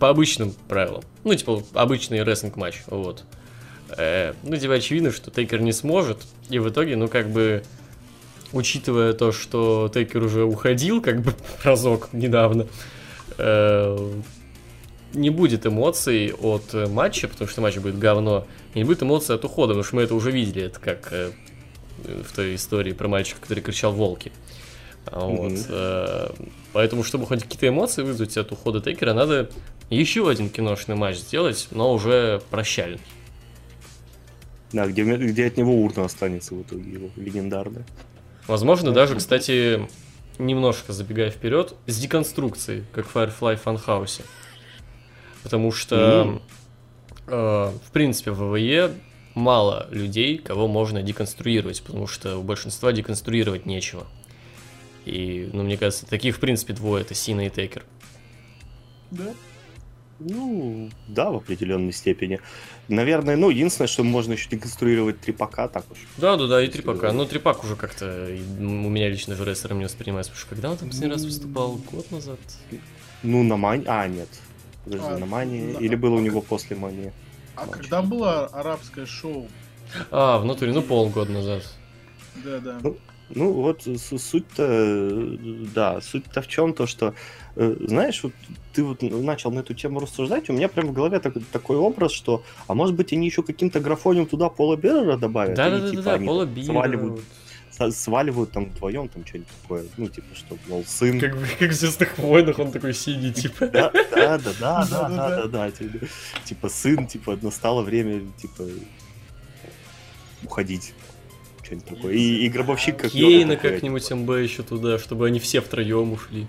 По 0.00 0.08
обычным 0.08 0.52
правилам. 0.68 1.04
Ну, 1.22 1.34
типа, 1.36 1.62
обычный 1.74 2.24
рестлинг 2.24 2.56
матч. 2.56 2.82
Вот. 2.88 3.24
Э, 3.96 4.34
Ну, 4.42 4.56
типа, 4.56 4.74
очевидно, 4.74 5.12
что 5.12 5.30
Тейкер 5.30 5.60
не 5.60 5.72
сможет. 5.72 6.18
И 6.50 6.58
в 6.58 6.68
итоге, 6.68 6.96
ну, 6.96 7.08
как 7.08 7.30
бы, 7.30 7.62
учитывая 8.52 9.12
то, 9.12 9.32
что 9.32 9.90
Тейкер 9.92 10.22
уже 10.22 10.44
уходил, 10.44 11.00
как 11.00 11.22
бы, 11.22 11.34
разок 11.64 12.08
недавно, 12.12 12.66
э, 13.38 14.12
не 15.14 15.30
будет 15.30 15.66
эмоций 15.66 16.32
от 16.32 16.74
э, 16.74 16.86
матча, 16.86 17.28
потому 17.28 17.48
что 17.48 17.60
матч 17.60 17.76
будет 17.76 17.98
говно, 17.98 18.46
и 18.74 18.78
не 18.78 18.84
будет 18.84 19.02
эмоций 19.02 19.34
от 19.34 19.44
ухода, 19.44 19.68
потому 19.68 19.84
что 19.84 19.96
мы 19.96 20.02
это 20.02 20.14
уже 20.14 20.30
видели, 20.30 20.64
это 20.64 20.80
как 20.80 21.08
э, 21.12 21.30
в 22.04 22.34
той 22.34 22.54
истории 22.54 22.92
про 22.92 23.08
мальчика, 23.08 23.40
который 23.40 23.60
кричал 23.60 23.92
«волки». 23.92 24.32
А 25.06 25.20
Вот. 25.20 25.52
Э, 25.68 26.30
Поэтому, 26.72 27.02
чтобы 27.02 27.26
хоть 27.26 27.42
какие-то 27.42 27.66
эмоции 27.68 28.02
вызвать 28.02 28.36
от 28.36 28.52
ухода 28.52 28.80
Тейкера, 28.80 29.14
надо 29.14 29.50
еще 29.90 30.28
один 30.28 30.50
киношный 30.50 30.94
матч 30.94 31.16
сделать, 31.16 31.68
но 31.70 31.92
уже 31.92 32.42
прощальный. 32.50 33.00
Да, 34.72 34.86
где, 34.86 35.02
где 35.02 35.46
от 35.46 35.56
него 35.56 35.74
урна 35.82 36.04
останется 36.04 36.54
в 36.54 36.62
итоге 36.62 36.92
его 36.92 37.10
легендарная. 37.16 37.84
Возможно, 38.46 38.92
даже, 38.92 39.16
кстати, 39.16 39.88
немножко 40.38 40.92
забегая 40.92 41.30
вперед, 41.30 41.74
с 41.86 41.98
деконструкцией, 41.98 42.84
как 42.92 43.06
в 43.06 43.16
Firefly 43.16 43.56
в 43.56 43.62
Фанхаусе. 43.62 44.22
Потому 45.42 45.72
что, 45.72 46.40
э, 47.26 47.30
в 47.30 47.90
принципе, 47.92 48.30
в 48.30 48.50
ВВЕ 48.50 48.92
мало 49.34 49.86
людей, 49.90 50.38
кого 50.38 50.68
можно 50.68 51.02
деконструировать, 51.02 51.82
потому 51.82 52.06
что 52.06 52.38
у 52.38 52.42
большинства 52.42 52.92
деконструировать 52.92 53.66
нечего. 53.66 54.06
И, 55.04 55.48
ну, 55.52 55.62
мне 55.62 55.78
кажется, 55.78 56.06
таких, 56.06 56.36
в 56.36 56.40
принципе, 56.40 56.74
двое, 56.74 57.02
это 57.02 57.14
Сина 57.14 57.46
и 57.46 57.50
Тейкер. 57.50 57.84
Да? 59.10 59.32
Ну, 60.18 60.90
да, 61.06 61.30
в 61.30 61.36
определенной 61.36 61.92
степени. 61.92 62.40
Наверное, 62.88 63.36
ну, 63.36 63.50
единственное, 63.50 63.86
что 63.88 64.02
можно 64.02 64.32
еще 64.32 64.48
деконструировать 64.48 65.20
трипака, 65.20 65.68
так 65.68 65.84
уж. 65.90 65.98
Да, 66.16 66.36
да, 66.36 66.46
да, 66.46 66.62
и 66.64 66.68
Трипака. 66.68 67.12
Ну, 67.12 67.26
Трипак 67.26 67.62
уже 67.62 67.76
как-то 67.76 68.06
у 68.58 68.62
меня 68.88 69.10
лично 69.10 69.36
же 69.36 69.44
рестлером 69.44 69.78
не 69.78 69.84
воспринимается, 69.84 70.32
потому 70.32 70.40
что 70.40 70.48
когда 70.54 70.70
он 70.70 70.76
там 70.78 70.88
последний 70.88 71.12
раз 71.12 71.24
выступал? 71.24 71.76
Год 71.92 72.10
назад? 72.10 72.38
Ну, 73.22 73.42
на 73.42 73.56
Мани... 73.58 73.84
А, 73.86 74.06
нет. 74.08 74.28
Подожди, 74.84 75.06
А, 75.06 75.18
на 75.18 75.26
Мании? 75.26 75.72
на- 75.72 75.78
Или 75.78 75.96
было 75.96 76.14
у 76.14 76.20
него 76.20 76.40
после 76.40 76.76
Мании? 76.76 77.12
А 77.56 77.66
Матч. 77.66 77.72
когда 77.76 78.00
было 78.00 78.46
арабское 78.46 79.04
шоу? 79.04 79.48
А, 80.10 80.38
в 80.38 80.46
натуре, 80.46 80.72
ну, 80.72 80.80
полгода 80.80 81.30
назад. 81.30 81.62
Да, 82.42 82.58
да. 82.60 82.78
Ну, 82.82 82.96
Ну, 83.30 83.52
вот 83.52 83.82
с- 83.86 84.18
суть-то, 84.18 84.64
э, 84.66 85.36
да, 85.74 86.00
суть-то 86.00 86.40
в 86.40 86.48
чем 86.48 86.72
то, 86.72 86.86
что, 86.86 87.14
э, 87.56 87.76
знаешь, 87.86 88.22
вот 88.22 88.32
ты 88.72 88.82
вот 88.82 89.02
начал 89.02 89.50
на 89.50 89.60
эту 89.60 89.74
тему 89.74 90.00
рассуждать, 90.00 90.48
у 90.50 90.52
меня 90.54 90.68
прям 90.68 90.88
в 90.88 90.92
голове 90.92 91.18
так- 91.20 91.34
такой 91.52 91.76
образ, 91.76 92.12
что, 92.12 92.42
а 92.66 92.74
может 92.74 92.94
быть, 92.94 93.12
они 93.12 93.26
еще 93.26 93.42
каким-то 93.42 93.80
графонием 93.80 94.26
туда 94.26 94.48
Пола 94.48 94.76
Беррера 94.76 95.16
добавят? 95.16 95.56
Да, 95.56 95.68
да, 95.70 95.78
да, 95.80 95.90
типа, 95.90 96.02
да, 96.02 96.14
они 96.14 96.26
Пола 96.26 96.46
Бира. 96.46 96.64
сваливают, 96.66 97.20
сваливают 97.94 98.50
там 98.52 98.64
вдвоем, 98.70 99.08
там 99.08 99.26
что-нибудь 99.26 99.52
такое, 99.62 99.84
ну, 99.98 100.08
типа, 100.08 100.34
что, 100.34 100.56
мол, 100.68 100.84
сын... 100.86 101.20
Как, 101.20 101.34
в- 101.34 101.58
как 101.58 101.70
в 101.70 101.74
Звездных 101.74 102.18
войнах 102.18 102.58
он 102.58 102.72
такой 102.72 102.94
синий, 102.94 103.32
типа. 103.32 103.66
Да, 103.66 103.90
да, 104.10 104.38
да, 104.38 104.52
да, 104.60 104.84
да, 104.90 105.08
да, 105.08 105.46
да, 105.46 105.46
да, 105.48 105.70
типа, 106.44 106.68
сын, 106.70 107.06
типа, 107.06 107.38
настало 107.42 107.82
время, 107.82 108.22
типа, 108.40 108.64
уходить. 110.44 110.94
Что-нибудь 111.68 111.86
такое. 111.86 112.14
И, 112.14 112.46
и 112.46 112.48
гробовщик 112.48 112.96
как 112.96 113.10
Кейна 113.10 113.56
как-нибудь 113.56 114.10
МБ 114.10 114.30
еще 114.42 114.62
туда, 114.62 114.98
чтобы 114.98 115.26
они 115.26 115.38
все 115.38 115.60
втроем 115.60 116.12
ушли. 116.12 116.46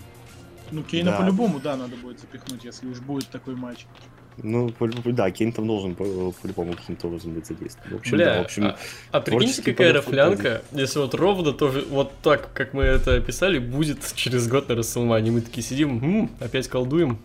Ну, 0.72 0.82
Кейна 0.82 1.10
Да. 1.10 1.18
по-любому, 1.18 1.60
да, 1.60 1.76
надо 1.76 1.96
будет 1.96 2.20
запихнуть, 2.20 2.64
если 2.64 2.86
уж 2.86 2.98
будет 3.00 3.28
такой 3.28 3.54
матч. 3.54 3.86
Ну, 4.42 4.72
да, 5.04 5.30
Кейн 5.30 5.52
там 5.52 5.66
должен 5.66 5.94
по- 5.94 6.32
по-любому 6.32 6.72
каким-то 6.72 7.08
образом 7.08 7.34
быть 7.34 7.46
задействован. 7.46 7.90
В 7.90 8.00
общем, 8.00 8.16
Бля, 8.16 8.24
да, 8.24 8.38
в 8.38 8.44
общем, 8.44 8.64
а, 8.64 8.76
а 9.10 9.20
прикиньте, 9.20 9.62
какая 9.62 9.92
рафлянка, 9.92 10.62
если 10.72 11.00
вот 11.00 11.14
ровно 11.14 11.52
тоже, 11.52 11.84
вот 11.90 12.12
так, 12.22 12.50
как 12.54 12.72
мы 12.72 12.84
это 12.84 13.16
описали, 13.16 13.58
будет 13.58 13.98
через 14.14 14.48
год 14.48 14.68
на 14.70 14.76
Расселмане. 14.76 15.30
Мы 15.32 15.40
такие 15.42 15.62
сидим, 15.62 16.02
«М, 16.02 16.30
опять 16.40 16.68
колдуем. 16.68 17.18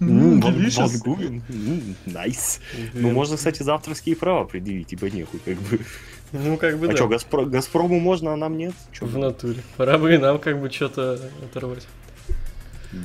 м, 0.00 0.08
М, 0.08 0.40
ван- 0.40 0.54
delicious. 0.56 0.88
вангуем, 0.88 1.42
м, 1.48 1.94
найс. 2.06 2.60
Ну, 2.94 3.10
можно, 3.12 3.36
кстати, 3.36 3.62
за 3.62 3.74
авторские 3.74 4.16
права 4.16 4.44
предъявить, 4.44 4.88
типа 4.88 5.04
нехуй, 5.04 5.38
как 5.44 5.56
бы. 5.58 5.78
Ну, 6.34 6.56
как 6.56 6.78
бы 6.78 6.86
А 6.86 6.90
да. 6.90 7.18
что, 7.18 7.44
Газпрому 7.46 8.00
можно, 8.00 8.32
а 8.32 8.36
нам 8.36 8.58
нет? 8.58 8.74
Чё, 8.92 9.06
В 9.06 9.16
натуре. 9.16 9.60
Пора 9.76 9.98
бы 9.98 10.12
и 10.14 10.18
нам 10.18 10.38
как 10.40 10.60
бы 10.60 10.68
что-то 10.70 11.20
оторвать. 11.44 11.86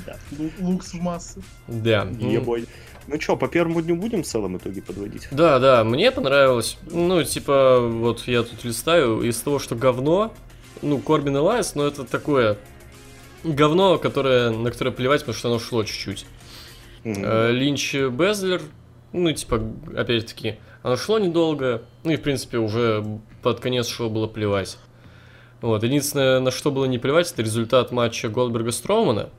Да. 0.05 0.17
Лу- 0.37 0.51
Лукс 0.59 0.93
в 0.93 1.01
массы. 1.01 1.41
Да. 1.67 2.07
Ебой. 2.19 2.65
Ну 3.07 3.19
что, 3.21 3.35
по 3.37 3.47
первому 3.47 3.81
дню 3.81 3.95
будем 3.95 4.23
в 4.23 4.25
целом 4.27 4.57
итоге 4.57 4.81
подводить? 4.81 5.27
Да, 5.31 5.59
да, 5.59 5.83
мне 5.83 6.11
понравилось. 6.11 6.77
Ну, 6.91 7.23
типа, 7.23 7.79
вот 7.79 8.27
я 8.27 8.43
тут 8.43 8.63
листаю, 8.63 9.21
из 9.21 9.39
того, 9.39 9.59
что 9.59 9.75
говно, 9.75 10.33
ну, 10.81 10.97
Корбин 10.99 11.37
Элайас, 11.37 11.75
но 11.75 11.85
это 11.87 12.03
такое 12.03 12.57
говно, 13.43 13.97
которое, 13.97 14.49
на 14.51 14.69
которое 14.71 14.91
плевать, 14.91 15.21
потому 15.21 15.37
что 15.37 15.49
оно 15.49 15.59
шло 15.59 15.83
чуть-чуть. 15.83 16.25
Э, 17.03 17.51
Линч 17.51 17.95
Бэйзлер, 17.95 18.61
ну, 19.13 19.31
типа, 19.31 19.61
опять-таки, 19.95 20.57
оно 20.83 20.95
шло 20.95 21.19
недолго, 21.19 21.83
ну 22.03 22.11
и, 22.11 22.15
в 22.15 22.21
принципе, 22.21 22.57
уже 22.57 23.03
под 23.41 23.59
конец 23.59 23.87
шоу 23.87 24.09
было 24.09 24.27
плевать. 24.27 24.77
Вот, 25.61 25.83
единственное, 25.83 26.39
на 26.39 26.51
что 26.51 26.71
было 26.71 26.85
не 26.85 26.99
плевать, 26.99 27.31
это 27.31 27.41
результат 27.41 27.91
матча 27.91 28.29
Голдберга 28.29 28.71
Строумана. 28.71 29.29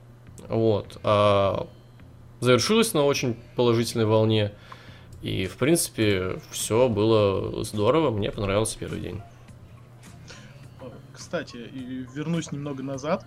Вот, 0.47 0.99
а 1.03 1.67
завершилось 2.41 2.93
на 2.93 3.05
очень 3.05 3.37
положительной 3.55 4.05
волне. 4.05 4.51
И, 5.21 5.45
в 5.45 5.57
принципе, 5.57 6.39
все 6.51 6.89
было 6.89 7.63
здорово, 7.63 8.11
мне 8.11 8.31
понравился 8.31 8.77
первый 8.77 8.99
день. 8.99 9.21
Кстати, 11.13 11.57
вернусь 12.13 12.51
немного 12.51 12.83
назад. 12.83 13.25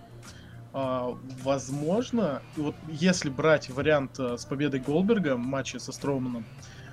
А, 0.73 1.17
возможно, 1.41 2.41
вот 2.57 2.75
если 2.89 3.29
брать 3.29 3.69
вариант 3.69 4.19
э, 4.19 4.37
с 4.37 4.43
победой 4.43 4.81
Голдберга 4.81 5.35
в 5.35 5.39
матче 5.39 5.79
со 5.79 5.93
Строуманом, 5.93 6.45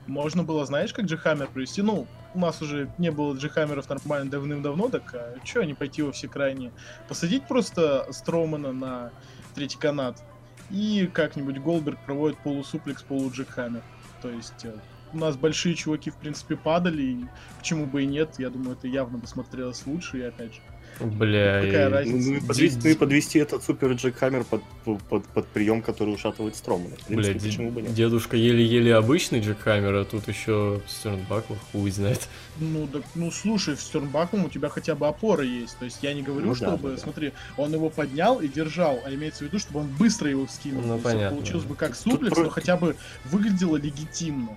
можно 0.06 0.42
было, 0.42 0.64
знаешь, 0.66 0.92
как 0.92 1.06
Джихаммер 1.06 1.48
провести? 1.48 1.82
Ну, 1.82 2.06
у 2.34 2.38
нас 2.38 2.60
уже 2.62 2.90
не 2.98 3.10
было 3.10 3.34
Джихаммеров 3.34 3.88
нормально 3.88 4.30
давным-давно, 4.30 4.88
так 4.88 5.14
а 5.14 5.34
что 5.44 5.60
они 5.60 5.74
пойти 5.74 6.02
во 6.02 6.12
все 6.12 6.28
крайние? 6.28 6.72
Посадить 7.08 7.46
просто 7.46 8.06
Строумана 8.10 8.72
на 8.72 9.12
третий 9.54 9.78
канат, 9.78 10.22
и 10.70 11.08
как-нибудь 11.12 11.58
Голдберг 11.58 11.98
проводит 12.04 12.38
полусуплекс, 12.38 13.02
полуджихаммер. 13.02 13.82
То 14.22 14.30
есть 14.30 14.64
э, 14.64 14.74
у 15.12 15.18
нас 15.18 15.36
большие 15.36 15.74
чуваки, 15.74 16.10
в 16.10 16.16
принципе, 16.16 16.56
падали, 16.56 17.02
и 17.02 17.26
почему 17.58 17.86
бы 17.86 18.02
и 18.02 18.06
нет, 18.06 18.36
я 18.38 18.50
думаю, 18.50 18.76
это 18.76 18.88
явно 18.88 19.18
бы 19.18 19.26
смотрелось 19.26 19.84
лучше, 19.86 20.18
и 20.18 20.22
опять 20.22 20.54
же. 20.54 20.60
Бля, 21.02 21.62
Какая 21.64 21.88
и- 21.88 21.92
разница? 21.92 22.30
Ну, 22.30 22.36
и 22.36 22.40
подвести, 22.40 22.80
ну 22.84 22.90
и 22.90 22.94
подвести 22.94 23.38
этот 23.38 23.62
супер 23.64 23.92
Джек 23.92 24.16
Хаммер 24.16 24.44
под, 24.44 24.62
под, 25.08 25.24
под 25.26 25.46
прием, 25.48 25.82
который 25.82 26.14
ушатывает 26.14 26.56
Стромана. 26.56 26.94
В 27.00 27.06
принципе, 27.06 27.32
Бля, 27.38 27.40
почему 27.48 27.70
бы 27.70 27.82
нет? 27.82 27.94
дедушка 27.94 28.36
еле-еле 28.36 28.94
обычный 28.94 29.40
Джек 29.40 29.60
Хаммер, 29.60 29.94
а 29.94 30.04
тут 30.04 30.28
еще 30.28 30.80
Стернбакл, 30.88 31.54
хуй 31.72 31.90
знает. 31.90 32.28
Ну, 32.60 32.86
так, 32.86 33.02
ну 33.14 33.30
слушай, 33.30 33.74
в 33.76 33.80
Стернбаком 33.80 34.44
у 34.44 34.48
тебя 34.48 34.68
хотя 34.68 34.94
бы 34.94 35.06
опора 35.08 35.44
есть. 35.44 35.78
То 35.78 35.84
есть 35.84 35.98
я 36.02 36.14
не 36.14 36.22
говорю, 36.22 36.46
Ну 36.48 36.54
чтобы, 36.54 36.90
да, 36.90 36.96
да. 36.96 37.00
смотри, 37.02 37.32
он 37.56 37.72
его 37.72 37.88
поднял 37.90 38.40
и 38.40 38.48
держал, 38.48 39.00
а 39.04 39.12
имеется 39.14 39.44
в 39.44 39.48
виду, 39.48 39.58
чтобы 39.58 39.80
он 39.80 39.88
быстро 39.98 40.28
его 40.30 40.46
вскинул. 40.46 40.82
Ну, 40.82 40.98
понятно. 40.98 41.36
Получилось 41.36 41.64
бы 41.64 41.74
как 41.74 41.94
суплекс, 41.94 42.36
но 42.36 42.48
хотя 42.50 42.76
бы 42.76 42.96
выглядело 43.24 43.76
легитимно. 43.76 44.50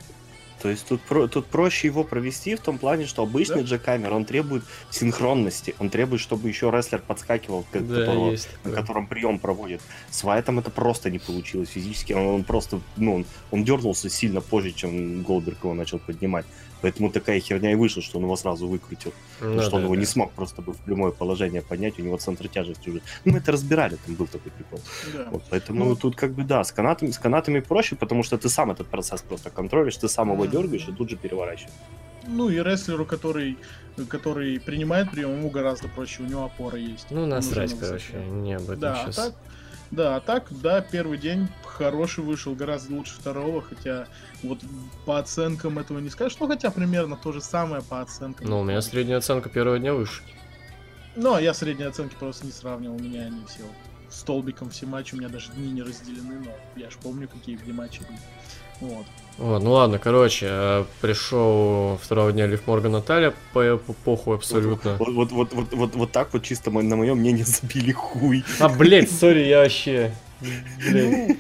То 0.61 0.69
есть 0.69 0.87
тут, 0.87 1.01
про, 1.01 1.27
тут 1.27 1.45
проще 1.47 1.87
его 1.87 2.03
провести 2.03 2.55
в 2.55 2.59
том 2.59 2.77
плане, 2.77 3.05
что 3.05 3.23
обычный 3.23 3.57
Да. 3.63 3.69
Джек 3.69 3.83
Хаммер, 3.85 4.13
он 4.13 4.25
требует 4.25 4.63
синхронности, 4.89 5.75
он 5.79 5.89
требует, 5.89 6.21
чтобы 6.21 6.47
еще 6.47 6.71
рестлер 6.71 7.01
подскакивал, 7.05 7.63
к 7.71 7.73
Да, 7.73 7.79
которого- 7.79 8.31
есть 8.31 8.49
на 8.63 8.71
котором 8.71 9.07
прием 9.07 9.37
проводит. 9.39 9.81
С 10.09 10.23
Вайтом 10.23 10.59
это 10.59 10.71
просто 10.71 11.11
не 11.11 11.19
получилось 11.19 11.69
физически. 11.69 12.13
Он, 12.13 12.27
он 12.27 12.43
просто, 12.43 12.79
ну, 12.97 13.15
он, 13.15 13.25
он 13.51 13.63
дернулся 13.63 14.09
сильно 14.09 14.41
позже, 14.41 14.71
чем 14.71 15.23
Голдберг 15.23 15.63
его 15.63 15.73
начал 15.73 15.99
поднимать. 15.99 16.45
Поэтому 16.85 17.09
такая 17.09 17.39
херня 17.39 17.71
и 17.71 17.75
вышла, 17.75 18.03
что 18.03 18.19
он 18.19 18.25
его 18.25 18.35
сразу 18.35 18.67
выкрутил. 18.67 19.11
Ну 19.41 19.59
что 19.63 19.77
он 19.77 19.81
да, 19.81 19.85
его 19.85 19.95
да. 19.95 19.99
не 20.01 20.05
смог 20.05 20.31
просто 20.33 20.61
бы 20.61 20.73
в 20.73 20.77
прямое 20.77 21.11
положение 21.11 21.63
поднять, 21.63 21.97
у 21.97 22.03
него 22.03 22.17
центр 22.17 22.47
тяжести 22.47 22.89
уже. 22.89 23.01
Ну, 23.25 23.31
мы 23.31 23.39
это 23.39 23.51
разбирали, 23.51 23.97
там 24.05 24.13
был 24.13 24.27
такой 24.27 24.51
прикол. 24.51 24.79
Да. 25.11 25.27
Вот, 25.31 25.41
поэтому 25.49 25.83
Ну, 25.83 25.95
тут 25.95 26.15
как 26.15 26.33
бы 26.33 26.43
да, 26.43 26.63
с 26.63 26.71
канатами, 26.71 27.09
с 27.09 27.17
канатами 27.17 27.59
проще, 27.59 27.95
потому 27.95 28.21
что 28.21 28.37
ты 28.37 28.49
сам 28.49 28.69
этот 28.69 28.85
процесс 28.85 29.23
просто 29.23 29.49
контролишь, 29.49 29.97
ты 29.97 30.07
сам 30.07 30.31
его 30.31 30.45
дергаешь 30.45 30.87
и 30.87 30.91
тут 30.91 31.09
же 31.09 31.15
переворачиваешь. 31.15 31.73
Ну 32.27 32.49
и 32.49 32.61
рестлеру, 32.61 33.03
который, 33.03 33.57
который 34.07 34.59
принимает 34.59 35.09
прием, 35.09 35.31
ему 35.31 35.49
гораздо 35.49 35.87
проще, 35.87 36.21
у 36.21 36.27
него 36.27 36.43
опора 36.43 36.77
есть. 36.77 37.07
Ну, 37.09 37.25
насрать, 37.25 37.71
на 37.71 37.77
короче, 37.77 38.13
не 38.13 38.53
об 38.53 38.63
этом 38.63 38.79
Да, 38.79 38.93
а 38.93 39.03
сейчас. 39.05 39.15
так, 39.15 39.33
да, 39.91 40.15
а 40.15 40.19
так, 40.19 40.47
да, 40.49 40.81
первый 40.81 41.17
день 41.17 41.47
хороший 41.65 42.23
вышел, 42.23 42.55
гораздо 42.55 42.95
лучше 42.95 43.15
второго, 43.15 43.61
хотя 43.61 44.07
вот 44.43 44.59
по 45.05 45.19
оценкам 45.19 45.79
этого 45.79 45.99
не 45.99 46.09
скажешь, 46.09 46.37
ну 46.39 46.47
хотя 46.47 46.71
примерно 46.71 47.17
то 47.17 47.31
же 47.31 47.41
самое 47.41 47.81
по 47.81 48.01
оценкам. 48.01 48.47
Ну, 48.47 48.59
у 48.59 48.63
меня 48.63 48.81
средняя 48.81 49.17
оценка 49.17 49.49
первого 49.49 49.79
дня 49.79 49.93
выше. 49.93 50.21
Ну, 51.15 51.33
а 51.33 51.41
я 51.41 51.53
средние 51.53 51.87
оценки 51.87 52.15
просто 52.19 52.45
не 52.45 52.51
сравнивал, 52.51 52.95
у 52.95 52.99
меня 52.99 53.23
они 53.23 53.45
все 53.45 53.63
столбиком 54.09 54.69
все 54.69 54.85
матчи, 54.85 55.13
у 55.15 55.17
меня 55.17 55.29
даже 55.29 55.51
дни 55.51 55.71
не 55.71 55.81
разделены, 55.81 56.39
но 56.39 56.51
я 56.75 56.89
ж 56.89 56.93
помню, 57.01 57.27
какие 57.27 57.55
где 57.55 57.73
матчи 57.73 58.01
были. 58.01 58.19
Вот. 58.81 59.05
Вот, 59.37 59.61
ну 59.61 59.71
ладно, 59.71 59.99
короче, 59.99 60.47
э, 60.49 60.85
пришел 61.01 61.99
второго 62.01 62.31
дня 62.31 62.47
Лив 62.47 62.65
Морган 62.67 62.93
Наталья, 62.93 63.33
по, 63.51 63.77
по 63.77 63.93
похуй 63.93 64.35
абсолютно. 64.35 64.95
Вот, 64.97 65.09
вот, 65.09 65.31
вот, 65.31 65.53
вот, 65.53 65.73
вот, 65.73 65.95
вот 65.95 66.11
так 66.11 66.33
вот 66.33 66.43
чисто 66.43 66.71
на 66.71 66.95
мое 66.95 67.15
мнение 67.15 67.43
забили 67.45 67.91
хуй. 67.91 68.45
А, 68.59 68.69
блять, 68.69 69.11
сори, 69.19 69.43
я 69.43 69.59
вообще... 69.59 70.13
Блядь. 70.41 71.37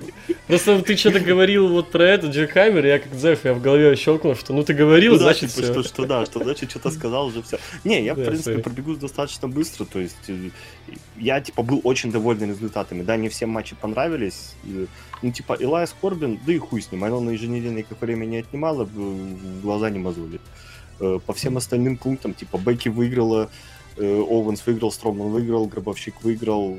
Просто 0.47 0.81
ты 0.81 0.95
что-то 0.95 1.19
говорил 1.19 1.67
вот 1.67 1.91
про 1.91 2.03
это, 2.05 2.27
Джек 2.27 2.51
Хаммер, 2.51 2.85
я 2.85 2.99
как 2.99 3.13
знаешь, 3.13 3.39
я 3.43 3.53
в 3.53 3.61
голове 3.61 3.95
щелкнул, 3.95 4.35
что 4.35 4.53
ну 4.53 4.63
ты 4.63 4.73
говорил, 4.73 5.13
Ну 5.13 5.17
да, 5.19 5.25
значит 5.25 5.49
типа, 5.51 5.63
всё. 5.63 5.73
что, 5.73 5.83
что 5.83 6.05
да, 6.05 6.25
что 6.25 6.43
значит 6.43 6.69
что-то 6.69 6.91
сказал 6.91 7.27
уже 7.27 7.41
все. 7.43 7.57
Не, 7.83 8.03
я 8.03 8.13
в 8.13 8.17
Да, 8.17 8.25
принципе 8.25 8.55
sorry. 8.57 8.61
пробегу 8.61 8.95
достаточно 8.95 9.47
быстро, 9.47 9.85
то 9.85 9.99
есть 9.99 10.15
э, 10.29 10.49
я 11.17 11.41
типа 11.41 11.61
был 11.63 11.81
очень 11.83 12.11
доволен 12.11 12.49
результатами. 12.49 13.03
Да, 13.03 13.17
не 13.17 13.29
все 13.29 13.45
матчи 13.45 13.75
понравились. 13.75 14.53
э, 14.65 14.85
Ну 15.21 15.31
типа 15.31 15.53
Илайс 15.59 15.93
Корбин, 16.01 16.39
да 16.45 16.53
и 16.53 16.57
хуй 16.57 16.81
с 16.81 16.91
ним, 16.91 17.03
оно 17.03 17.19
на 17.19 17.31
еженедельное 17.31 17.83
как 17.83 18.01
время 18.01 18.25
не 18.25 18.37
отнимало, 18.37 18.85
в 18.85 19.61
глаза 19.61 19.89
не 19.89 19.99
мозоли. 19.99 20.39
Э, 20.99 21.19
По 21.25 21.33
всем 21.33 21.57
остальным 21.57 21.97
пунктам, 21.97 22.33
типа 22.33 22.57
Бекки 22.57 22.89
выиграла, 22.89 23.49
э, 23.97 24.05
Оуэнс 24.29 24.65
выиграл, 24.65 24.91
Строман 24.91 25.29
выиграл, 25.29 25.65
Гробовщик 25.65 26.21
выиграл, 26.23 26.77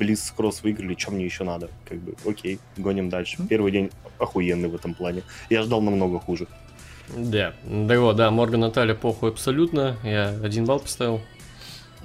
Близ 0.00 0.32
Кросс 0.34 0.62
выиграли, 0.62 0.96
что 0.98 1.10
мне 1.10 1.26
еще 1.26 1.44
надо? 1.44 1.68
Как 1.84 1.98
бы, 1.98 2.14
окей, 2.26 2.58
гоним 2.78 3.10
дальше. 3.10 3.36
Первый 3.50 3.70
день 3.70 3.90
охуенный 4.18 4.70
в 4.70 4.74
этом 4.74 4.94
плане. 4.94 5.22
Я 5.50 5.62
ждал 5.62 5.82
намного 5.82 6.18
хуже. 6.18 6.46
Да, 7.14 7.52
да 7.64 8.00
вот, 8.00 8.16
да, 8.16 8.30
Морган 8.30 8.60
Наталья 8.60 8.94
похуй 8.94 9.28
абсолютно, 9.30 9.96
я 10.02 10.30
один 10.42 10.64
балл 10.64 10.80
поставил. 10.80 11.20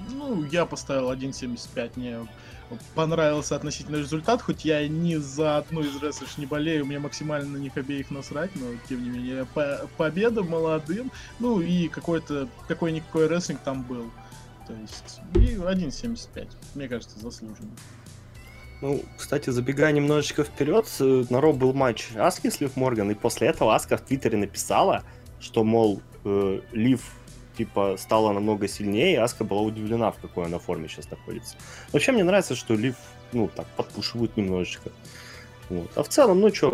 Ну, 0.09 0.43
я 0.51 0.65
поставил 0.65 1.09
1.75, 1.09 1.91
мне 1.95 2.17
понравился 2.95 3.55
относительно 3.55 3.95
результат, 3.97 4.41
хоть 4.41 4.65
я 4.65 4.85
ни 4.89 5.15
за 5.15 5.57
одну 5.57 5.81
из 5.81 6.01
рестлерш 6.01 6.37
не 6.37 6.45
болею, 6.47 6.85
мне 6.85 6.99
максимально 6.99 7.57
на 7.57 7.57
них 7.57 7.77
обеих 7.77 8.11
насрать, 8.11 8.49
но 8.55 8.65
тем 8.89 9.03
не 9.03 9.09
менее, 9.09 9.45
по- 9.53 9.87
победа 9.95 10.43
молодым, 10.43 11.11
ну 11.39 11.61
и 11.61 11.87
какой-то, 11.87 12.49
какой-никакой 12.67 13.27
рестлинг 13.27 13.61
там 13.61 13.83
был. 13.83 14.11
То 14.67 14.73
есть, 14.73 15.21
и 15.35 15.55
1.75, 15.55 16.47
мне 16.75 16.87
кажется, 16.87 17.19
заслуженно. 17.19 17.71
Ну, 18.81 19.01
кстати, 19.17 19.49
забегая 19.49 19.91
немножечко 19.93 20.43
вперед, 20.43 20.85
э, 20.99 21.25
на 21.29 21.39
Ро 21.39 21.53
был 21.53 21.73
матч 21.73 22.09
Аски 22.15 22.49
с 22.49 22.59
Лив 22.59 22.75
Морган, 22.75 23.09
и 23.11 23.13
после 23.13 23.47
этого 23.47 23.73
Аска 23.73 23.97
в 23.97 24.01
Твиттере 24.01 24.37
написала, 24.37 25.03
что, 25.39 25.63
мол, 25.63 26.01
э, 26.25 26.61
Лив 26.73 27.01
типа 27.57 27.95
стала 27.97 28.33
намного 28.33 28.67
сильнее, 28.67 29.13
и 29.13 29.17
Аска 29.17 29.43
была 29.43 29.61
удивлена, 29.61 30.11
в 30.11 30.17
какой 30.17 30.45
она 30.45 30.59
форме 30.59 30.89
сейчас 30.89 31.09
находится. 31.09 31.55
Вообще 31.93 32.11
мне 32.11 32.23
нравится, 32.23 32.55
что 32.55 32.73
Лив, 32.73 32.95
ну, 33.31 33.49
так, 33.55 33.65
подпушивают 33.77 34.35
немножечко. 34.35 34.91
Вот. 35.69 35.89
А 35.95 36.03
в 36.03 36.09
целом, 36.09 36.41
ну 36.41 36.53
что, 36.53 36.71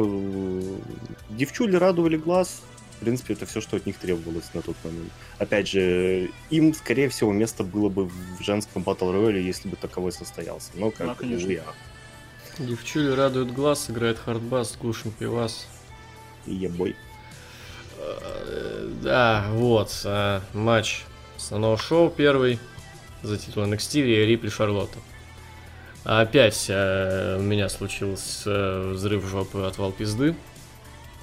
девчули 1.29 1.75
радовали 1.75 2.17
глаз, 2.17 2.61
в 3.01 3.03
принципе, 3.03 3.33
это 3.33 3.47
все, 3.47 3.61
что 3.61 3.77
от 3.77 3.87
них 3.87 3.97
требовалось 3.97 4.53
на 4.53 4.61
тот 4.61 4.75
момент. 4.83 5.11
Опять 5.39 5.67
же, 5.67 6.29
им, 6.51 6.71
скорее 6.75 7.09
всего, 7.09 7.33
место 7.33 7.63
было 7.63 7.89
бы 7.89 8.05
в 8.05 8.43
женском 8.43 8.83
батл 8.83 9.11
рояле, 9.11 9.43
если 9.43 9.69
бы 9.69 9.75
таковой 9.75 10.11
состоялся. 10.11 10.69
Но 10.75 10.91
как 10.91 11.07
Да, 11.07 11.15
конечно. 11.15 11.51
а. 11.65 12.61
Девчули 12.61 13.09
радует 13.09 13.51
глаз, 13.53 13.89
играет 13.89 14.19
хардбас, 14.19 14.77
глушим 14.79 15.11
пивас. 15.11 15.65
Ебой. 16.45 16.95
Э, 17.97 18.87
Да, 19.01 19.47
вот, 19.49 19.99
а, 20.05 20.43
матч 20.53 21.01
основного 21.37 21.79
шоу 21.79 22.11
первый 22.11 22.59
за 23.23 23.35
титул 23.39 23.63
NXT 23.63 24.01
и 24.01 24.25
Рипли 24.27 24.49
Шарлотта. 24.49 24.99
Опять 26.03 26.67
э, 26.69 27.37
у 27.39 27.41
меня 27.41 27.67
случился 27.67 28.51
э, 28.51 28.91
взрыв 28.91 29.25
жопы 29.25 29.61
отвал 29.63 29.91
пизды. 29.91 30.35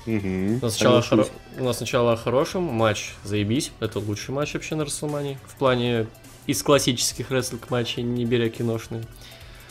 Угу. 0.08 0.58
У 0.60 0.64
нас, 0.64 0.74
сначала 0.74 1.00
хоро- 1.00 1.30
у 1.58 1.64
нас 1.64 1.76
сначала 1.76 2.12
о 2.14 2.16
хорошем, 2.16 2.62
матч 2.62 3.12
заебись, 3.24 3.72
это 3.80 3.98
лучший 3.98 4.34
матч 4.34 4.54
вообще 4.54 4.74
на 4.74 4.84
Расселмане. 4.84 5.38
В 5.46 5.56
плане 5.56 6.06
из 6.46 6.62
классических 6.62 7.30
рестлинг 7.30 7.68
матчей, 7.70 8.02
не 8.02 8.24
беря 8.24 8.48
киношные. 8.48 9.04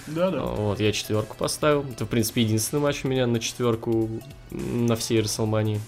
Да-да. 0.06 0.42
Вот, 0.42 0.80
я 0.80 0.92
четверку 0.92 1.36
поставил. 1.36 1.84
Это, 1.92 2.06
в 2.06 2.08
принципе, 2.08 2.44
единственный 2.44 2.80
матч 2.80 3.04
у 3.04 3.08
меня 3.08 3.26
на 3.28 3.40
четверку 3.40 4.10
на 4.52 4.96
всей 4.96 5.22
Расселмании. 5.22 5.82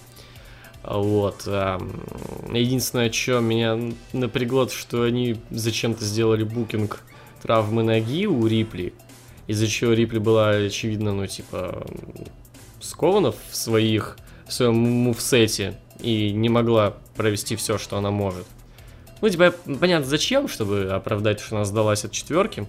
Вот. 0.82 1.46
Единственное, 1.46 3.12
что 3.12 3.40
меня 3.40 3.78
напрягло, 4.12 4.66
то, 4.66 4.74
что 4.74 5.04
они 5.04 5.36
зачем-то 5.50 6.04
сделали 6.04 6.42
букинг 6.42 7.02
травмы 7.42 7.82
ноги 7.82 8.26
у 8.26 8.46
Рипли, 8.46 8.92
из-за 9.46 9.68
чего 9.68 9.92
Рипли 9.92 10.18
была, 10.18 10.50
очевидно, 10.50 11.12
ну, 11.12 11.26
типа, 11.26 11.86
скована 12.80 13.32
в 13.32 13.56
своих, 13.56 14.18
в 14.50 14.52
своем 14.52 14.74
мувсете 14.74 15.78
и 16.00 16.32
не 16.32 16.48
могла 16.48 16.94
провести 17.14 17.54
все, 17.54 17.78
что 17.78 17.96
она 17.96 18.10
может. 18.10 18.46
Ну, 19.20 19.28
типа, 19.28 19.54
понятно, 19.78 20.06
зачем, 20.06 20.48
чтобы 20.48 20.90
оправдать, 20.90 21.40
что 21.40 21.56
она 21.56 21.64
сдалась 21.64 22.04
от 22.04 22.10
четверки. 22.10 22.66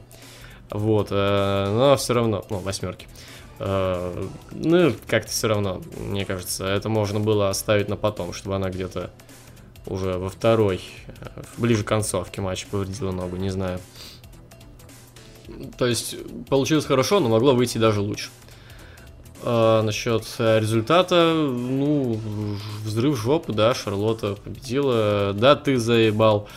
Вот, 0.70 1.08
э, 1.10 1.74
но 1.74 1.96
все 1.98 2.14
равно, 2.14 2.46
ну, 2.50 2.60
восьмерки. 2.60 3.08
Э, 3.60 4.28
Ну, 4.52 4.94
как-то 5.08 5.32
все 5.32 5.48
равно, 5.48 5.82
мне 5.98 6.24
кажется, 6.24 6.66
это 6.66 6.88
можно 6.88 7.20
было 7.20 7.50
оставить 7.50 7.90
на 7.90 7.96
потом, 7.96 8.32
чтобы 8.32 8.58
она 8.58 8.70
где-то 8.70 9.10
уже 9.88 10.20
во 10.20 10.30
второй, 10.30 10.82
э, 11.08 11.42
ближе 11.58 11.84
к 11.84 11.88
концовке 11.88 12.42
матча 12.42 12.68
повредила 12.70 13.12
ногу, 13.12 13.38
не 13.38 13.50
знаю. 13.50 13.80
То 15.78 15.88
есть, 15.88 16.16
получилось 16.48 16.86
хорошо, 16.86 17.20
но 17.20 17.30
могло 17.30 17.56
выйти 17.56 17.80
даже 17.80 18.02
лучше. 18.02 18.30
А, 19.44 19.82
насчет 19.82 20.24
э, 20.38 20.60
результата, 20.60 21.34
ну, 21.34 22.20
взрыв 22.84 23.18
жопы, 23.18 23.54
да, 23.54 23.74
Шарлотта 23.74 24.36
победила. 24.36 25.34
Да, 25.34 25.56
ты 25.56 25.78
заебал. 25.78 26.48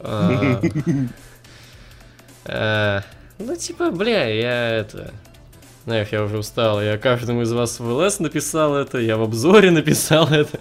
А, 0.00 0.60
э, 2.46 3.00
Ну, 3.38 3.56
типа, 3.56 3.90
бля, 3.90 4.26
я 4.26 4.68
это... 4.76 5.12
Знаешь, 5.84 6.08
я 6.12 6.22
уже 6.22 6.38
устал. 6.38 6.80
Я 6.80 6.96
каждому 6.96 7.42
из 7.42 7.52
вас 7.52 7.80
в 7.80 7.86
ЛС 7.86 8.20
написал 8.20 8.76
это, 8.76 8.98
я 8.98 9.16
в 9.16 9.22
обзоре 9.22 9.70
написал 9.72 10.28
это. 10.28 10.58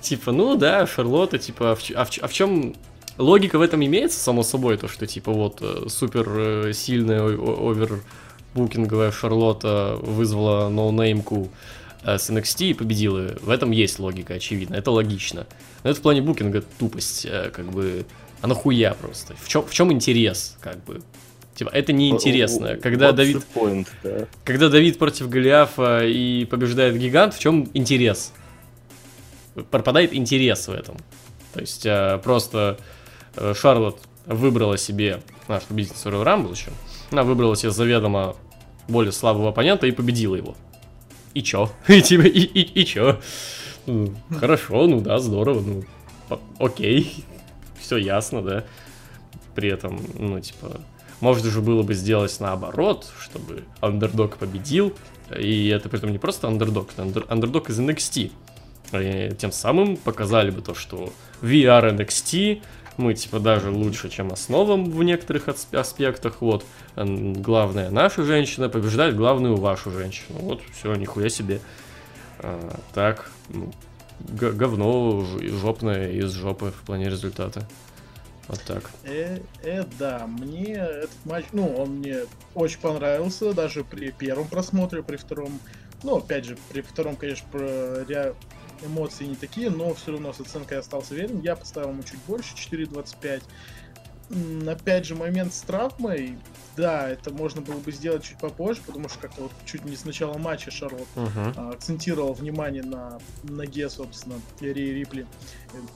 Типа, 0.00 0.30
ну 0.30 0.56
да, 0.56 0.86
Шарлотта, 0.86 1.38
типа, 1.38 1.72
а 1.72 1.74
в, 1.74 1.80
а 1.94 2.04
в 2.04 2.10
а 2.20 2.28
в 2.28 2.32
чем 2.32 2.76
логика 3.16 3.58
в 3.58 3.62
этом 3.62 3.84
имеется, 3.84 4.20
само 4.20 4.42
собой, 4.42 4.76
то, 4.76 4.86
что, 4.86 5.06
типа, 5.06 5.32
вот, 5.32 5.58
э, 5.62 5.86
супер 5.88 6.72
сильная 6.74 7.22
о- 7.22 7.74
овербукинговая 8.58 9.10
Шарлотта 9.10 9.98
вызвала 10.00 10.68
ноунеймку 10.68 11.48
э, 12.02 12.18
с 12.18 12.30
NXT 12.30 12.70
и 12.70 12.74
победила. 12.74 13.36
В 13.40 13.50
этом 13.50 13.70
есть 13.70 13.98
логика, 13.98 14.34
очевидно, 14.34 14.74
это 14.74 14.90
логично. 14.90 15.46
Но 15.84 15.90
это 15.90 15.98
в 15.98 16.02
плане 16.02 16.22
букинга 16.22 16.62
тупость, 16.78 17.26
э, 17.26 17.50
как 17.50 17.66
бы, 17.70 18.04
а 18.40 18.46
нахуя 18.46 18.94
просто? 18.94 19.34
В 19.40 19.48
чем, 19.48 19.64
в 19.64 19.72
чем 19.72 19.92
интерес, 19.92 20.56
как 20.60 20.82
бы? 20.84 21.02
Типа, 21.54 21.70
это 21.70 21.92
неинтересно. 21.92 22.76
Когда 22.76 23.10
What's 23.10 23.14
Давид 23.14 23.46
point, 23.54 23.88
да. 24.04 24.26
когда 24.44 24.68
Давид 24.68 24.98
против 24.98 25.28
Голиафа 25.28 26.04
и 26.04 26.44
побеждает 26.44 26.96
гигант, 26.96 27.34
в 27.34 27.40
чем 27.40 27.68
интерес? 27.74 28.32
Пропадает 29.70 30.14
интерес 30.14 30.68
в 30.68 30.72
этом. 30.72 30.96
То 31.52 31.60
есть 31.60 31.84
э, 31.84 32.20
просто 32.22 32.78
э, 33.34 33.54
Шарлот 33.54 34.00
выбрала 34.26 34.76
себе 34.78 35.20
наш 35.48 35.64
победительницу 35.64 36.10
Royal 36.10 36.24
Rumble 36.24 36.52
еще. 36.52 36.70
Она 37.10 37.22
выбрала 37.22 37.56
себе 37.56 37.70
заведомо 37.70 38.36
более 38.88 39.12
слабого 39.12 39.50
оппонента 39.50 39.86
и 39.86 39.92
победила 39.92 40.34
его. 40.34 40.56
И 41.34 41.42
чё? 41.42 41.70
И, 41.88 42.00
типа, 42.02 42.22
и, 42.22 42.40
и, 42.40 42.80
и 42.80 42.84
чё? 42.84 43.20
Хорошо, 44.38 44.86
ну 44.86 45.00
да, 45.00 45.18
здорово, 45.18 45.60
ну 45.60 45.84
окей. 46.58 47.24
Все 47.80 47.96
ясно, 47.96 48.42
да. 48.42 48.64
При 49.54 49.70
этом, 49.70 50.00
ну, 50.18 50.40
типа, 50.40 50.80
можно 51.20 51.50
же 51.50 51.60
было 51.60 51.82
бы 51.82 51.94
сделать 51.94 52.36
наоборот, 52.40 53.10
чтобы 53.20 53.64
андердог 53.80 54.36
победил. 54.36 54.94
И 55.38 55.68
это 55.68 55.88
при 55.88 55.98
этом 55.98 56.10
не 56.12 56.18
просто 56.18 56.48
андердог, 56.48 56.90
это 56.92 57.02
андер- 57.02 57.26
андердог 57.28 57.70
из 57.70 57.78
NXT. 57.78 58.32
И 58.92 59.34
тем 59.38 59.52
самым 59.52 59.96
показали 59.96 60.50
бы 60.50 60.62
то, 60.62 60.74
что 60.74 61.12
VR 61.42 61.94
NXT 61.94 62.62
мы 62.98 63.14
типа 63.14 63.40
даже 63.40 63.70
лучше, 63.70 64.10
чем 64.10 64.32
основам 64.32 64.90
в 64.90 65.02
некоторых 65.02 65.48
ас- 65.48 65.68
аспектах. 65.72 66.40
Вот, 66.40 66.64
главная 66.96 67.90
наша 67.90 68.24
женщина 68.24 68.68
побеждает 68.68 69.16
главную 69.16 69.56
вашу 69.56 69.90
женщину. 69.90 70.38
Вот, 70.40 70.60
все, 70.72 70.94
нихуя 70.94 71.28
себе. 71.30 71.60
А, 72.40 72.78
так, 72.92 73.30
ну, 73.48 73.72
говно 74.20 75.24
жопное 75.40 76.10
из 76.10 76.32
жопы 76.32 76.70
в 76.70 76.84
плане 76.86 77.08
результата. 77.08 77.66
Вот 78.48 78.60
так. 78.62 78.90
Э, 79.04 79.40
э, 79.62 79.84
да, 79.98 80.26
мне 80.26 80.72
этот 80.74 81.24
матч, 81.24 81.44
ну, 81.52 81.66
он 81.76 81.96
мне 81.98 82.20
очень 82.54 82.80
понравился, 82.80 83.52
даже 83.52 83.84
при 83.84 84.10
первом 84.10 84.48
просмотре, 84.48 85.02
при 85.02 85.16
втором, 85.16 85.60
ну, 86.02 86.16
опять 86.16 86.46
же, 86.46 86.56
при 86.72 86.80
втором, 86.80 87.16
конечно, 87.16 87.46
про 87.52 88.04
эмоции 88.84 89.24
не 89.24 89.36
такие, 89.36 89.70
но 89.70 89.94
все 89.94 90.12
равно 90.12 90.32
с 90.32 90.40
оценкой 90.40 90.78
остался 90.78 91.14
верен. 91.14 91.40
Я 91.40 91.56
поставил 91.56 91.90
ему 91.90 92.02
чуть 92.02 92.20
больше, 92.26 92.54
4.25. 92.54 93.42
опять 94.66 95.06
же, 95.06 95.14
момент 95.14 95.54
с 95.54 95.60
травмой, 95.62 96.38
да, 96.76 97.08
это 97.08 97.30
можно 97.32 97.60
было 97.60 97.78
бы 97.78 97.90
сделать 97.90 98.22
чуть 98.22 98.38
попозже, 98.38 98.80
потому 98.86 99.08
что 99.08 99.18
как-то 99.20 99.42
вот 99.42 99.52
чуть 99.64 99.84
не 99.84 99.96
с 99.96 100.04
начала 100.04 100.36
матча 100.38 100.70
Шарлот 100.70 101.08
Мгм. 101.16 101.54
а, 101.56 101.70
акцентировал 101.70 102.34
внимание 102.34 102.82
на 102.82 103.18
ноге, 103.42 103.88
собственно, 103.88 104.36
Рии 104.60 104.92
Рипли. 104.92 105.26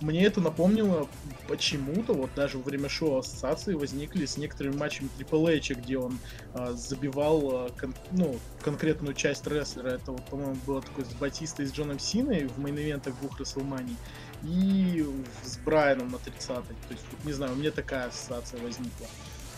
Мне 0.00 0.24
это 0.24 0.40
напомнило 0.40 1.08
почему-то, 1.46 2.14
вот 2.14 2.30
даже 2.34 2.58
во 2.58 2.64
время 2.64 2.88
шоу 2.88 3.18
ассоциации 3.18 3.74
возникли 3.74 4.26
с 4.26 4.36
некоторыми 4.36 4.76
матчами 4.76 5.08
Triple 5.18 5.58
H, 5.58 5.70
где 5.76 5.98
он 5.98 6.18
а, 6.54 6.72
забивал 6.72 7.50
а, 7.52 7.68
кон- 7.78 7.94
ну, 8.10 8.38
конкретную 8.62 9.14
часть 9.14 9.46
рестлера. 9.46 9.90
Это, 9.90 10.12
вот, 10.12 10.24
по-моему, 10.24 10.56
было 10.66 10.82
такое 10.82 11.04
с 11.04 11.12
Батистой 11.14 11.66
и 11.66 11.68
с 11.68 11.72
Джоном 11.72 11.98
Синой 11.98 12.46
в 12.46 12.58
мейн-ивентах 12.58 13.14
двух 13.20 13.38
Расселманий. 13.38 13.96
И 14.44 15.06
с 15.44 15.56
Брайаном 15.58 16.10
на 16.10 16.18
30 16.18 16.46
То 16.46 16.64
есть, 16.90 17.04
вот, 17.12 17.24
не 17.24 17.32
знаю, 17.32 17.52
у 17.52 17.56
меня 17.56 17.70
такая 17.70 18.08
ассоциация 18.08 18.60
возникла. 18.60 19.06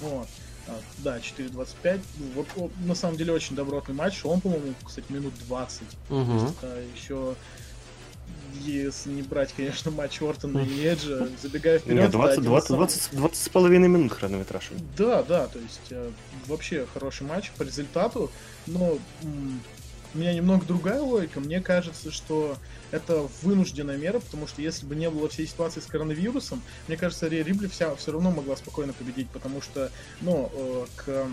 Вот. 0.00 0.28
А, 0.66 0.78
да, 0.98 1.18
4.25. 1.18 2.00
Ну, 2.18 2.26
Вот, 2.34 2.46
вот, 2.56 2.72
на 2.84 2.94
самом 2.94 3.16
деле 3.16 3.32
очень 3.32 3.56
добротный 3.56 3.94
матч. 3.94 4.24
Он, 4.24 4.40
по-моему, 4.40 4.74
кстати, 4.84 5.10
минут 5.10 5.34
20. 5.46 5.82
Мгм. 6.08 6.46
Это 6.46 6.80
еще 6.94 7.34
если 8.60 9.10
не 9.10 9.22
брать, 9.22 9.52
конечно, 9.52 9.90
матч 9.90 10.22
Ортона 10.22 10.60
и 10.60 10.84
Эджа, 10.86 11.28
забегая 11.42 11.78
вперед. 11.78 11.96
Нет, 11.98 12.08
это 12.10 12.18
20, 12.18 12.32
один 12.38 12.44
из 12.44 12.46
20, 12.48 12.68
самых- 12.68 12.88
20, 12.88 13.16
20 13.16 13.42
с 13.42 13.48
половиной 13.48 13.88
минут 13.88 14.12
хронометраж. 14.12 14.70
Да, 14.96 15.22
да, 15.22 15.46
то 15.48 15.58
есть 15.58 15.80
э, 15.90 16.10
вообще 16.46 16.86
хороший 16.94 17.26
матч 17.26 17.50
по 17.58 17.62
результату, 17.64 18.30
но 18.66 18.98
м, 19.22 19.60
у 20.14 20.18
меня 20.18 20.32
немного 20.32 20.64
другая 20.64 21.00
логика. 21.00 21.40
Мне 21.40 21.60
кажется, 21.60 22.12
что 22.12 22.56
это 22.90 23.28
вынужденная 23.42 23.96
мера, 23.96 24.20
потому 24.20 24.46
что 24.46 24.62
если 24.62 24.86
бы 24.86 24.94
не 24.94 25.10
было 25.10 25.28
всей 25.28 25.46
ситуации 25.46 25.80
с 25.80 25.86
коронавирусом, 25.86 26.62
мне 26.86 26.96
кажется, 26.96 27.26
Рия 27.26 27.42
Рибли 27.42 27.66
вся, 27.66 27.94
все 27.96 28.12
равно 28.12 28.30
могла 28.30 28.56
спокойно 28.56 28.92
победить, 28.92 29.28
потому 29.30 29.60
что, 29.60 29.90
ну, 30.20 30.50
э, 30.54 30.86
к 30.96 31.26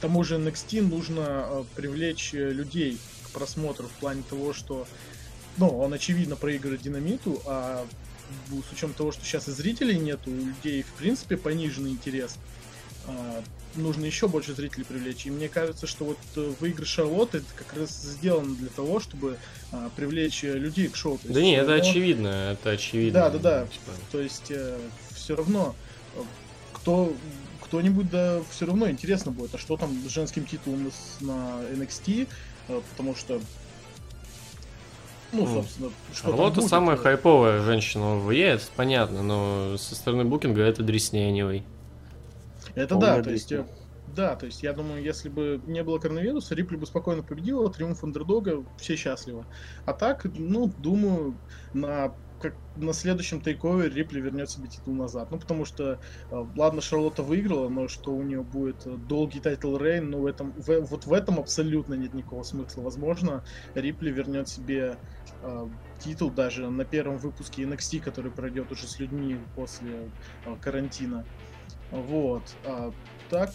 тому 0.00 0.24
же 0.24 0.36
NXT 0.36 0.82
нужно 0.82 1.46
э, 1.48 1.64
привлечь 1.74 2.32
э, 2.32 2.50
людей 2.50 2.98
к 3.24 3.30
просмотру 3.30 3.88
в 3.88 3.92
плане 3.92 4.22
того, 4.28 4.54
что, 4.54 4.86
ну, 5.58 5.68
он 5.68 5.92
очевидно 5.92 6.36
проигрывает 6.36 6.80
динамиту, 6.80 7.42
а 7.44 7.86
с 8.48 8.72
учетом 8.72 8.94
того, 8.94 9.12
что 9.12 9.24
сейчас 9.24 9.48
и 9.48 9.52
зрителей 9.52 9.98
нету, 9.98 10.30
у 10.30 10.34
людей 10.34 10.82
в 10.82 10.92
принципе 10.98 11.36
пониженный 11.36 11.90
интерес, 11.90 12.36
нужно 13.74 14.04
еще 14.04 14.28
больше 14.28 14.54
зрителей 14.54 14.84
привлечь. 14.84 15.26
И 15.26 15.30
мне 15.30 15.48
кажется, 15.48 15.86
что 15.86 16.04
вот 16.04 16.18
э, 16.36 16.52
выигрыш 16.60 16.88
Шарлотты 16.88 17.38
это 17.38 17.46
как 17.56 17.78
раз 17.78 17.90
сделано 17.90 18.54
для 18.54 18.68
того, 18.68 19.00
чтобы 19.00 19.36
а, 19.70 19.90
привлечь 19.96 20.42
э, 20.44 20.54
людей 20.54 20.88
к 20.88 20.96
шоу. 20.96 21.18
То 21.18 21.32
Да 21.32 21.40
не, 21.40 21.54
это 21.54 21.72
равно- 21.72 21.82
очевидно, 21.82 22.28
это 22.52 22.70
очевидно. 22.70 23.20
Да, 23.20 23.30
да, 23.30 23.38
да. 23.38 23.66
Типа, 23.66 23.92
То 24.10 24.20
есть 24.20 24.50
все 25.14 25.36
равно 25.36 25.74
э, 26.14 26.20
кто 26.72 27.12
кто-нибудь 27.66 28.08
да 28.10 28.40
все 28.50 28.66
равно 28.66 28.88
интересно 28.88 29.32
будет, 29.32 29.54
а 29.54 29.58
что 29.58 29.76
там 29.76 29.90
с 30.06 30.10
женским 30.10 30.46
титулом 30.46 30.90
на 31.20 31.60
NXT, 31.72 32.28
э, 32.68 32.80
потому 32.90 33.16
что 33.16 33.40
ну, 35.32 35.44
Ну, 35.44 35.54
собственно, 35.54 35.90
что 36.14 36.28
Шарлотта 36.28 36.60
самая 36.62 36.96
э, 36.96 37.00
хайповая 37.00 37.62
женщина 37.62 38.14
в 38.14 38.30
это 38.30 38.64
понятно, 38.76 39.22
но 39.22 39.76
со 39.78 39.94
стороны 39.96 40.24
букинга 40.24 40.62
это 40.62 40.82
Дресняневой. 40.82 41.64
Это 42.76 42.96
да, 42.96 43.18
то 43.20 43.30
есть, 43.32 43.52
э, 43.52 43.66
да, 44.06 44.36
то 44.36 44.46
есть 44.46 44.62
я 44.62 44.74
думаю, 44.74 45.02
если 45.02 45.28
бы 45.30 45.60
не 45.64 45.82
было 45.84 45.98
коронавируса, 45.98 46.54
Рипли 46.54 46.76
бы 46.76 46.86
спокойно 46.86 47.24
победила, 47.24 47.72
триумф 47.72 48.04
андердога, 48.04 48.66
все 48.76 48.96
счастливы. 48.96 49.46
А 49.86 49.94
так, 49.94 50.22
ну, 50.26 50.72
думаю, 50.76 51.42
на 51.72 52.16
как 52.38 52.56
на 52.74 52.92
следующем 52.92 53.40
takeover 53.40 53.83
е 53.83 53.88
Рипли 53.94 54.20
вернет 54.20 54.50
себе 54.50 54.68
титул 54.68 54.94
назад. 54.94 55.30
Ну, 55.30 55.40
потому 55.40 55.64
что, 55.64 55.92
э, 55.94 55.98
ладно, 56.30 56.82
Шарлотта 56.82 57.22
выиграла, 57.22 57.70
но 57.70 57.88
что 57.88 58.14
у 58.14 58.22
нее 58.22 58.44
будет 58.44 58.86
э, 58.86 58.96
долгий 58.98 59.40
title 59.40 59.76
reign, 59.78 60.10
ну, 60.10 60.20
в 60.20 60.26
этом, 60.26 60.52
в- 60.54 60.80
вот 60.82 61.06
в 61.06 61.12
этом 61.14 61.38
абсолютно 61.40 61.94
нет 61.94 62.12
никакого 62.12 62.42
смысла. 62.42 62.82
Возможно, 62.82 63.42
Рипли 63.74 64.10
вернет 64.12 64.48
себе 64.48 65.00
э, 65.42 65.48
титул 65.98 66.30
даже 66.32 66.70
на 66.70 66.84
первом 66.84 67.18
выпуске 67.18 67.62
NXT, 67.62 68.00
который 68.00 68.32
пройдет 68.32 68.70
уже 68.72 68.86
с 68.86 68.98
людьми 68.98 69.46
после 69.54 70.12
э, 70.44 70.56
карантина. 70.60 71.26
Вот. 71.90 72.42
А 72.64 72.92
так, 73.30 73.50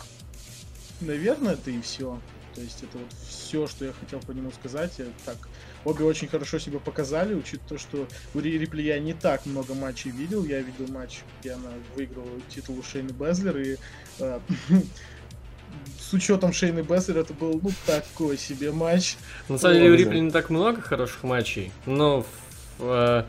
наверное, 1.02 1.54
это 1.54 1.72
и 1.72 1.82
все. 1.82 2.20
То 2.56 2.62
есть 2.62 2.84
это 2.84 2.98
вот 2.98 3.08
все, 3.28 3.68
что 3.68 3.86
я 3.86 3.94
хотел 3.94 4.20
по 4.20 4.32
нему 4.32 4.52
сказать. 4.52 4.92
Так, 5.26 5.38
обе 5.86 6.04
очень 6.04 6.28
хорошо 6.28 6.60
себя 6.60 6.80
показали, 6.80 7.34
учитывая 7.34 7.70
то, 7.70 7.78
что 7.78 8.08
у 8.34 8.40
Ри 8.40 8.58
Рипли 8.58 8.82
я 8.82 9.00
не 9.00 9.14
так 9.14 9.46
много 9.46 9.74
матчей 9.74 10.12
видел. 10.12 10.44
Я 10.44 10.60
видел 10.60 10.88
матч, 10.92 11.20
где 11.40 11.52
она 11.52 11.70
выиграла 11.96 12.28
титул 12.50 12.78
у 12.80 12.84
Шейны 12.84 13.12
Безлер, 13.12 13.58
и 13.58 13.78
э, 14.20 14.40
с 16.00 16.14
учетом 16.14 16.52
Шейны 16.52 16.82
Безлер 16.82 17.20
это 17.20 17.34
был, 17.34 17.60
ну, 17.64 17.72
такой 17.86 18.38
себе 18.38 18.72
матч. 18.72 19.16
На 19.48 19.58
самом 19.58 19.76
деле 19.76 19.92
у 19.92 19.96
Рипли 19.96 20.20
не 20.20 20.32
так 20.32 20.50
много 20.50 20.82
хороших 20.82 21.24
матчей, 21.24 21.72
но 21.86 22.26
в, 22.78 23.26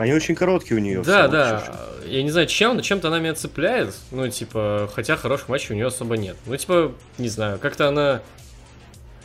Они 0.00 0.14
очень 0.14 0.34
короткие 0.34 0.78
у 0.78 0.80
нее. 0.80 1.02
да, 1.02 1.28
да, 1.28 1.62
я 2.06 2.22
не 2.22 2.30
знаю, 2.30 2.46
чем, 2.46 2.80
чем-то 2.80 3.08
она 3.08 3.18
меня 3.18 3.34
цепляет, 3.34 3.94
ну, 4.10 4.26
типа, 4.30 4.90
хотя 4.94 5.14
хороших 5.16 5.50
матчей 5.50 5.72
у 5.72 5.74
нее 5.74 5.88
особо 5.88 6.16
нет. 6.16 6.36
Ну, 6.46 6.56
типа, 6.56 6.94
не 7.18 7.28
знаю, 7.28 7.58
как-то 7.58 7.86
она... 7.86 8.22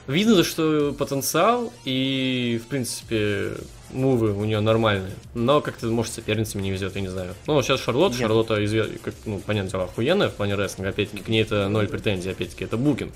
Видно, 0.05 0.43
что 0.43 0.93
потенциал 0.99 1.71
и, 1.85 2.59
в 2.61 2.67
принципе, 2.67 3.53
мувы 3.91 4.33
у 4.33 4.43
нее 4.43 4.59
нормальные, 4.59 5.13
но 5.33 5.61
как-то, 5.61 5.87
может, 5.87 6.11
соперницами 6.11 6.61
не 6.61 6.71
везет, 6.71 6.93
я 6.95 7.01
не 7.01 7.07
знаю. 7.07 7.33
Ну, 7.47 7.61
сейчас 7.63 7.79
Шарлотта, 7.79 8.15
Нет. 8.17 8.23
Шарлотта, 8.27 8.61
изве- 8.61 8.99
как, 9.01 9.13
ну, 9.23 9.39
понятное 9.39 9.71
дело, 9.71 9.83
охуенная 9.85 10.27
в 10.27 10.33
плане 10.33 10.55
рестлинга, 10.55 10.89
опять-таки, 10.89 11.23
к 11.23 11.29
ней 11.29 11.41
это 11.41 11.69
ноль 11.69 11.87
претензий, 11.87 12.31
опять-таки, 12.31 12.65
это 12.65 12.75
букинг. 12.75 13.13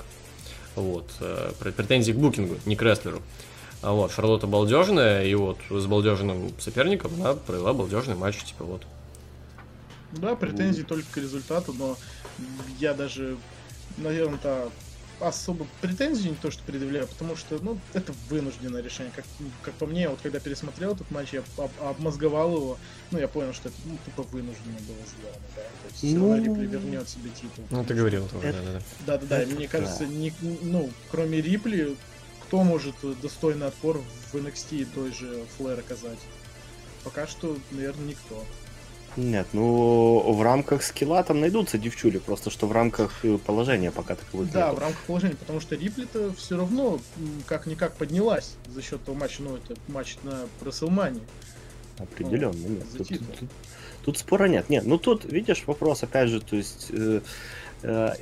Вот, 0.75 1.09
э, 1.19 1.51
пр- 1.59 1.73
претензии 1.73 2.13
к 2.13 2.15
букингу, 2.15 2.55
не 2.65 2.77
к 2.77 2.81
рестлеру. 2.81 3.21
А 3.81 3.93
вот, 3.93 4.11
Шарлотта 4.11 4.45
балдежная, 4.47 5.25
и 5.25 5.33
вот 5.35 5.57
с 5.69 5.85
балдежным 5.85 6.51
соперником 6.59 7.13
она 7.19 7.33
провела 7.35 7.73
балдежный 7.73 8.15
матч, 8.15 8.43
типа 8.43 8.65
вот. 8.65 8.81
Да, 10.11 10.35
претензии 10.35 10.81
только 10.81 11.05
к 11.11 11.17
результату, 11.17 11.73
но 11.73 11.95
я 12.79 12.93
даже, 12.93 13.37
наверное-то 13.97 14.69
особо 15.19 15.67
претензий 15.81 16.29
не 16.29 16.35
то, 16.35 16.49
что 16.49 16.63
предъявляю, 16.63 17.05
потому 17.07 17.35
что, 17.35 17.59
ну, 17.61 17.77
это 17.93 18.13
вынужденное 18.29 18.81
решение. 18.81 19.11
Как, 19.15 19.25
как 19.61 19.73
по 19.75 19.85
мне, 19.85 20.07
вот 20.09 20.19
когда 20.23 20.39
пересмотрел 20.39 20.93
этот 20.93 21.11
матч, 21.11 21.33
я 21.33 21.43
об- 21.57 21.71
обмозговал 21.81 22.55
его, 22.55 22.77
ну, 23.11 23.19
я 23.19 23.27
понял, 23.27 23.53
что 23.53 23.67
это, 23.69 23.77
ну, 23.85 23.97
тупо 24.05 24.23
вынужденно 24.23 24.77
было 24.87 24.97
сделано, 25.05 25.45
да. 25.55 25.61
То 25.61 25.87
есть 25.89 25.97
все 25.97 26.15
равно 26.15 26.35
Ну, 26.37 26.43
Рипли 26.43 26.65
вернет 26.67 27.09
себе 27.09 27.29
титул. 27.31 27.65
Ну, 27.69 27.83
ты 27.83 27.93
говорил 27.93 28.27
тоже, 28.29 28.53
да-да-да. 28.53 28.81
Да-да-да, 29.05 29.45
мне 29.55 29.67
да. 29.67 29.71
кажется, 29.71 30.05
ни- 30.05 30.33
ну, 30.63 30.89
кроме 31.11 31.41
Рипли, 31.41 31.97
кто 32.49 32.63
может 32.63 32.95
э, 33.03 33.13
достойный 33.21 33.67
отпор 33.67 34.01
в 34.31 34.35
NXT 34.35 34.87
той 34.95 35.13
же 35.13 35.43
Флэр 35.57 35.77
оказать? 35.79 36.17
Пока 37.03 37.27
что, 37.27 37.55
наверное, 37.69 38.07
никто. 38.07 38.43
Нет, 39.17 39.45
ну 39.53 40.31
в 40.33 40.41
рамках 40.41 40.81
скилла 40.81 41.23
там 41.23 41.41
найдутся 41.41 41.77
девчули, 41.77 42.17
просто 42.17 42.49
что 42.49 42.65
в 42.65 42.71
рамках 42.71 43.23
э, 43.23 43.37
положения 43.37 43.91
пока 43.91 44.15
таковых 44.15 44.51
Да, 44.51 44.65
нету. 44.69 44.77
в 44.77 44.79
рамках 44.79 45.01
положения, 45.03 45.35
потому 45.35 45.59
что 45.59 45.75
Рипли-то 45.75 46.33
все 46.33 46.57
равно 46.57 46.99
как-никак 47.45 47.93
поднялась 47.95 48.55
за 48.73 48.81
счет 48.81 49.03
того 49.03 49.15
матча, 49.15 49.43
ну, 49.43 49.55
это 49.55 49.75
матч 49.87 50.17
на 50.23 50.39
Расселмане. 50.65 51.19
Определенно, 51.99 52.53
Ну, 52.57 52.69
нет. 52.69 52.83
Тут, 52.97 53.07
титул. 53.09 53.27
тут- 53.39 53.49
тут 54.05 54.17
спора 54.17 54.47
нет. 54.47 54.69
Нет, 54.69 54.85
ну 54.87 54.97
тут, 54.97 55.23
видишь, 55.25 55.65
вопрос, 55.67 56.01
опять 56.01 56.29
же, 56.29 56.41
то 56.41 56.55
есть... 56.55 56.87
э, 56.89 57.21
э, 57.83 58.13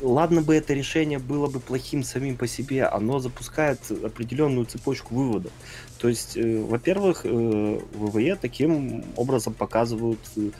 ладно 0.00 0.42
бы 0.42 0.54
это 0.54 0.74
решение 0.74 1.18
было 1.18 1.46
бы 1.46 1.60
плохим 1.60 2.02
самим 2.02 2.36
по 2.36 2.46
себе, 2.46 2.84
оно 2.84 3.18
запускает 3.18 3.78
определенную 3.90 4.66
цепочку 4.66 5.14
выводов. 5.14 5.52
То 5.98 6.08
есть, 6.08 6.36
э, 6.36 6.60
во-первых, 6.60 7.22
э, 7.24 7.28
ВВЕ 7.94 8.36
таким 8.36 9.04
образом 9.16 9.54
показывают 9.54 10.20
э, 10.36 10.50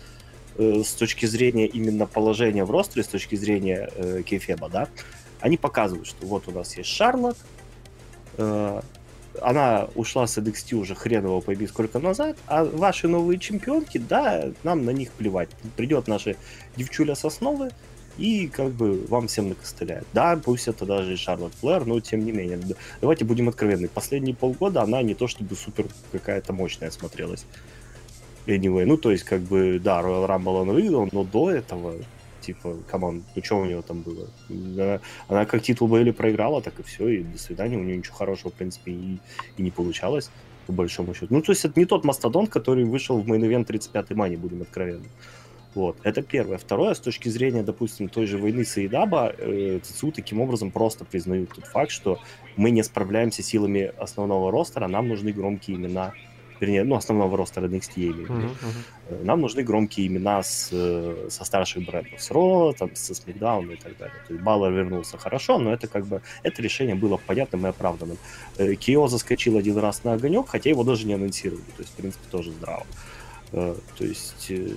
э, 0.58 0.82
с 0.82 0.92
точки 0.92 1.26
зрения 1.26 1.66
именно 1.66 2.06
положения 2.06 2.64
в 2.64 2.70
ростере, 2.70 3.04
с 3.04 3.08
точки 3.08 3.36
зрения 3.36 3.90
э, 3.94 4.22
кейфеба, 4.24 4.68
да, 4.68 4.88
они 5.40 5.56
показывают, 5.56 6.06
что 6.06 6.26
вот 6.26 6.48
у 6.48 6.52
нас 6.52 6.76
есть 6.76 6.88
Шарлот, 6.88 7.36
э, 8.38 8.80
она 9.42 9.88
ушла 9.94 10.26
с 10.26 10.38
NXT 10.38 10.76
уже 10.76 10.94
хреново 10.94 11.40
пойми 11.40 11.66
сколько 11.66 11.98
назад, 11.98 12.36
а 12.46 12.64
ваши 12.64 13.06
новые 13.08 13.38
чемпионки, 13.38 13.98
да, 13.98 14.50
нам 14.62 14.84
на 14.86 14.90
них 14.90 15.10
плевать. 15.12 15.50
Придет 15.76 16.08
наша 16.08 16.36
девчуля 16.76 17.14
с 17.14 17.24
основы, 17.24 17.70
и 18.18 18.48
как 18.48 18.72
бы 18.72 19.04
вам 19.06 19.28
всем 19.28 19.50
накостыляет. 19.50 20.06
Да, 20.12 20.36
пусть 20.42 20.68
это 20.68 20.86
даже 20.86 21.14
и 21.14 21.16
Шарлотт 21.16 21.54
Флэр, 21.60 21.86
но 21.86 22.00
тем 22.00 22.24
не 22.24 22.32
менее. 22.32 22.58
Давайте 23.00 23.24
будем 23.24 23.48
откровенны. 23.48 23.88
Последние 23.88 24.34
полгода 24.34 24.82
она 24.82 25.02
не 25.02 25.14
то 25.14 25.28
чтобы 25.28 25.54
супер 25.54 25.86
какая-то 26.12 26.52
мощная 26.52 26.90
смотрелась. 26.90 27.46
Anyway, 28.46 28.84
ну 28.86 28.96
то 28.96 29.10
есть 29.10 29.24
как 29.24 29.40
бы, 29.40 29.80
да, 29.82 30.00
Royal 30.00 30.26
Rumble 30.26 30.62
она 30.62 30.72
выиграла, 30.72 31.08
но 31.10 31.24
до 31.24 31.50
этого, 31.50 31.94
типа, 32.40 32.76
come 32.88 33.09
on, 33.09 33.24
ну 33.34 33.44
что 33.44 33.58
у 33.58 33.64
нее 33.64 33.82
там 33.82 34.02
было? 34.02 34.28
Она, 34.48 35.00
она 35.26 35.46
как 35.46 35.62
титул 35.62 35.88
Бейли 35.88 36.12
проиграла, 36.12 36.62
так 36.62 36.78
и 36.78 36.84
все, 36.84 37.08
и 37.08 37.22
до 37.24 37.38
свидания, 37.38 37.76
у 37.76 37.82
нее 37.82 37.96
ничего 37.96 38.14
хорошего, 38.14 38.50
в 38.50 38.54
принципе, 38.54 38.92
и, 38.92 39.18
и 39.56 39.62
не 39.62 39.72
получалось, 39.72 40.30
по 40.66 40.72
большому 40.72 41.12
счету. 41.12 41.26
Ну, 41.30 41.42
то 41.42 41.50
есть 41.50 41.64
это 41.64 41.78
не 41.78 41.86
тот 41.86 42.04
мастодонт, 42.04 42.48
который 42.48 42.84
вышел 42.84 43.20
в 43.20 43.26
main 43.28 43.46
event 43.46 43.68
35-й 43.68 44.14
мании, 44.14 44.36
будем 44.36 44.62
откровенны. 44.62 45.06
Вот, 45.76 45.98
это 46.04 46.22
первое. 46.22 46.56
Второе, 46.56 46.94
с 46.94 47.00
точки 47.00 47.28
зрения, 47.28 47.62
допустим, 47.62 48.08
той 48.08 48.24
же 48.24 48.38
войны 48.38 48.64
с 48.64 48.78
Иедаба, 48.78 49.34
э, 49.36 49.78
ЦЦУ 49.82 50.10
таким 50.10 50.40
образом 50.40 50.70
просто 50.70 51.04
признают 51.04 51.50
тот 51.50 51.66
факт, 51.66 51.90
что 51.90 52.18
мы 52.56 52.70
не 52.70 52.82
справляемся 52.82 53.42
силами 53.42 53.92
основного 53.98 54.50
ростера, 54.50 54.88
нам 54.88 55.06
нужны 55.06 55.32
громкие 55.32 55.76
имена, 55.76 56.14
вернее, 56.60 56.82
ну, 56.82 56.96
основного 56.96 57.36
ростера 57.36 57.68
NXT, 57.68 57.90
я 57.96 58.06
имею 58.06 58.26
в 58.26 58.30
виду. 58.30 58.48
Мгм. 58.48 58.54
Э, 59.10 59.22
Нам 59.22 59.42
нужны 59.42 59.62
громкие 59.62 60.06
имена 60.06 60.42
с, 60.42 60.70
э, 60.72 61.28
со 61.28 61.44
старших 61.44 61.84
брендов, 61.84 62.22
с 62.22 62.30
Ро, 62.30 62.72
там, 62.72 62.96
со 62.96 63.14
Смикдауна 63.14 63.72
и 63.72 63.76
так 63.76 63.98
далее. 63.98 64.16
То 64.26 64.32
есть 64.32 64.42
Баллар 64.42 64.72
вернулся 64.72 65.18
хорошо, 65.18 65.58
но 65.58 65.74
это 65.74 65.88
как 65.88 66.06
бы, 66.06 66.22
это 66.42 66.62
решение 66.62 66.94
было 66.94 67.18
понятным 67.18 67.66
и 67.66 67.68
оправданным. 67.68 68.16
Э, 68.56 68.74
Кио 68.76 69.08
заскочил 69.08 69.58
один 69.58 69.76
раз 69.76 70.04
на 70.04 70.14
огонек, 70.14 70.48
хотя 70.48 70.70
его 70.70 70.84
даже 70.84 71.06
не 71.06 71.12
анонсировали, 71.12 71.70
то 71.76 71.82
есть, 71.82 71.92
в 71.92 71.96
принципе, 71.96 72.24
тоже 72.30 72.50
здраво. 72.52 72.86
То 73.52 73.76
есть 74.00 74.46
э, 74.50 74.68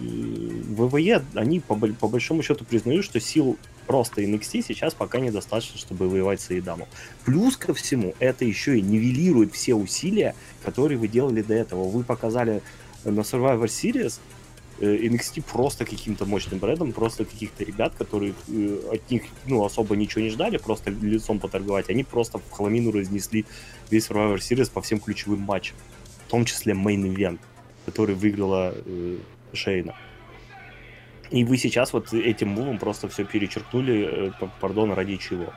ВВЕ, 0.00 1.22
они 1.34 1.60
по, 1.60 1.76
по 1.76 2.08
большому 2.08 2.42
счету 2.42 2.64
признают, 2.64 3.04
что 3.04 3.20
сил 3.20 3.58
просто 3.86 4.22
NXT 4.22 4.64
сейчас 4.66 4.94
пока 4.94 5.20
недостаточно, 5.20 5.78
чтобы 5.78 6.08
воевать 6.08 6.40
с 6.40 6.50
Эйдамом. 6.50 6.88
Плюс 7.24 7.56
ко 7.56 7.74
всему, 7.74 8.14
это 8.18 8.44
еще 8.44 8.78
и 8.78 8.82
нивелирует 8.82 9.52
все 9.52 9.74
усилия, 9.74 10.34
которые 10.64 10.98
вы 10.98 11.08
делали 11.08 11.42
до 11.42 11.54
этого. 11.54 11.88
Вы 11.88 12.04
показали 12.04 12.62
на 13.04 13.20
Survivor 13.20 13.66
Series 13.66 14.18
э, 14.80 14.96
NXT 14.96 15.44
просто 15.52 15.84
каким-то 15.84 16.24
мощным 16.24 16.58
брендом, 16.58 16.92
просто 16.92 17.26
каких-то 17.26 17.64
ребят, 17.64 17.94
которые 17.96 18.34
э, 18.48 18.78
от 18.92 19.10
них 19.10 19.24
ну, 19.46 19.64
особо 19.64 19.94
ничего 19.94 20.22
не 20.22 20.30
ждали, 20.30 20.56
просто 20.56 20.90
лицом 20.90 21.38
поторговать. 21.38 21.90
Они 21.90 22.02
просто 22.02 22.38
в 22.38 22.50
хламину 22.50 22.92
разнесли 22.92 23.44
весь 23.90 24.08
Survivor 24.08 24.38
Series 24.38 24.70
по 24.72 24.80
всем 24.80 25.00
ключевым 25.00 25.40
матчам, 25.40 25.76
в 26.26 26.30
том 26.30 26.44
числе 26.44 26.72
Event, 26.72 27.38
который 27.86 28.14
выиграла 28.14 28.74
э, 28.74 29.16
Шейна. 29.54 29.94
И 31.30 31.44
вы 31.44 31.56
сейчас 31.56 31.92
вот 31.92 32.12
этим 32.12 32.48
мувом 32.48 32.78
просто 32.78 33.08
все 33.08 33.24
перечеркнули, 33.24 34.30
э, 34.40 34.46
пардон, 34.60 34.92
ради 34.92 35.16
чего. 35.16 35.52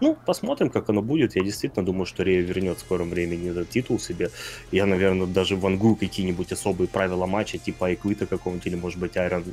Ну, 0.00 0.18
посмотрим, 0.26 0.70
как 0.70 0.88
оно 0.88 1.02
будет. 1.02 1.36
Я 1.36 1.42
действительно 1.42 1.84
думаю, 1.84 2.04
что 2.06 2.24
Рея 2.24 2.42
вернет 2.42 2.78
в 2.78 2.80
скором 2.80 3.10
времени 3.10 3.50
этот 3.50 3.70
титул 3.70 3.98
себе. 3.98 4.30
Я, 4.72 4.86
наверное, 4.86 5.26
даже 5.26 5.56
вангую 5.56 5.96
какие-нибудь 5.96 6.52
особые 6.52 6.88
правила 6.88 7.26
матча, 7.26 7.58
типа 7.58 7.86
Айквита 7.86 8.26
какого-нибудь, 8.26 8.66
или, 8.66 8.74
может 8.74 8.98
быть, 8.98 9.16
Айрон... 9.16 9.44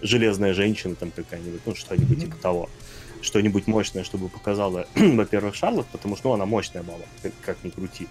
Железная 0.00 0.52
женщина 0.54 0.94
там 0.94 1.10
какая-нибудь, 1.10 1.60
ну, 1.64 1.74
что-нибудь 1.74 2.20
типа 2.20 2.36
того. 2.36 2.68
Что-нибудь 3.22 3.66
мощное, 3.66 4.04
чтобы 4.04 4.28
показала, 4.28 4.86
во-первых, 4.94 5.54
Шарлот, 5.54 5.86
потому 5.86 6.16
что 6.16 6.28
ну, 6.28 6.34
она 6.34 6.46
мощная 6.46 6.82
мама, 6.82 7.04
как, 7.22 7.32
как 7.42 7.64
ни 7.64 7.70
крути. 7.70 8.06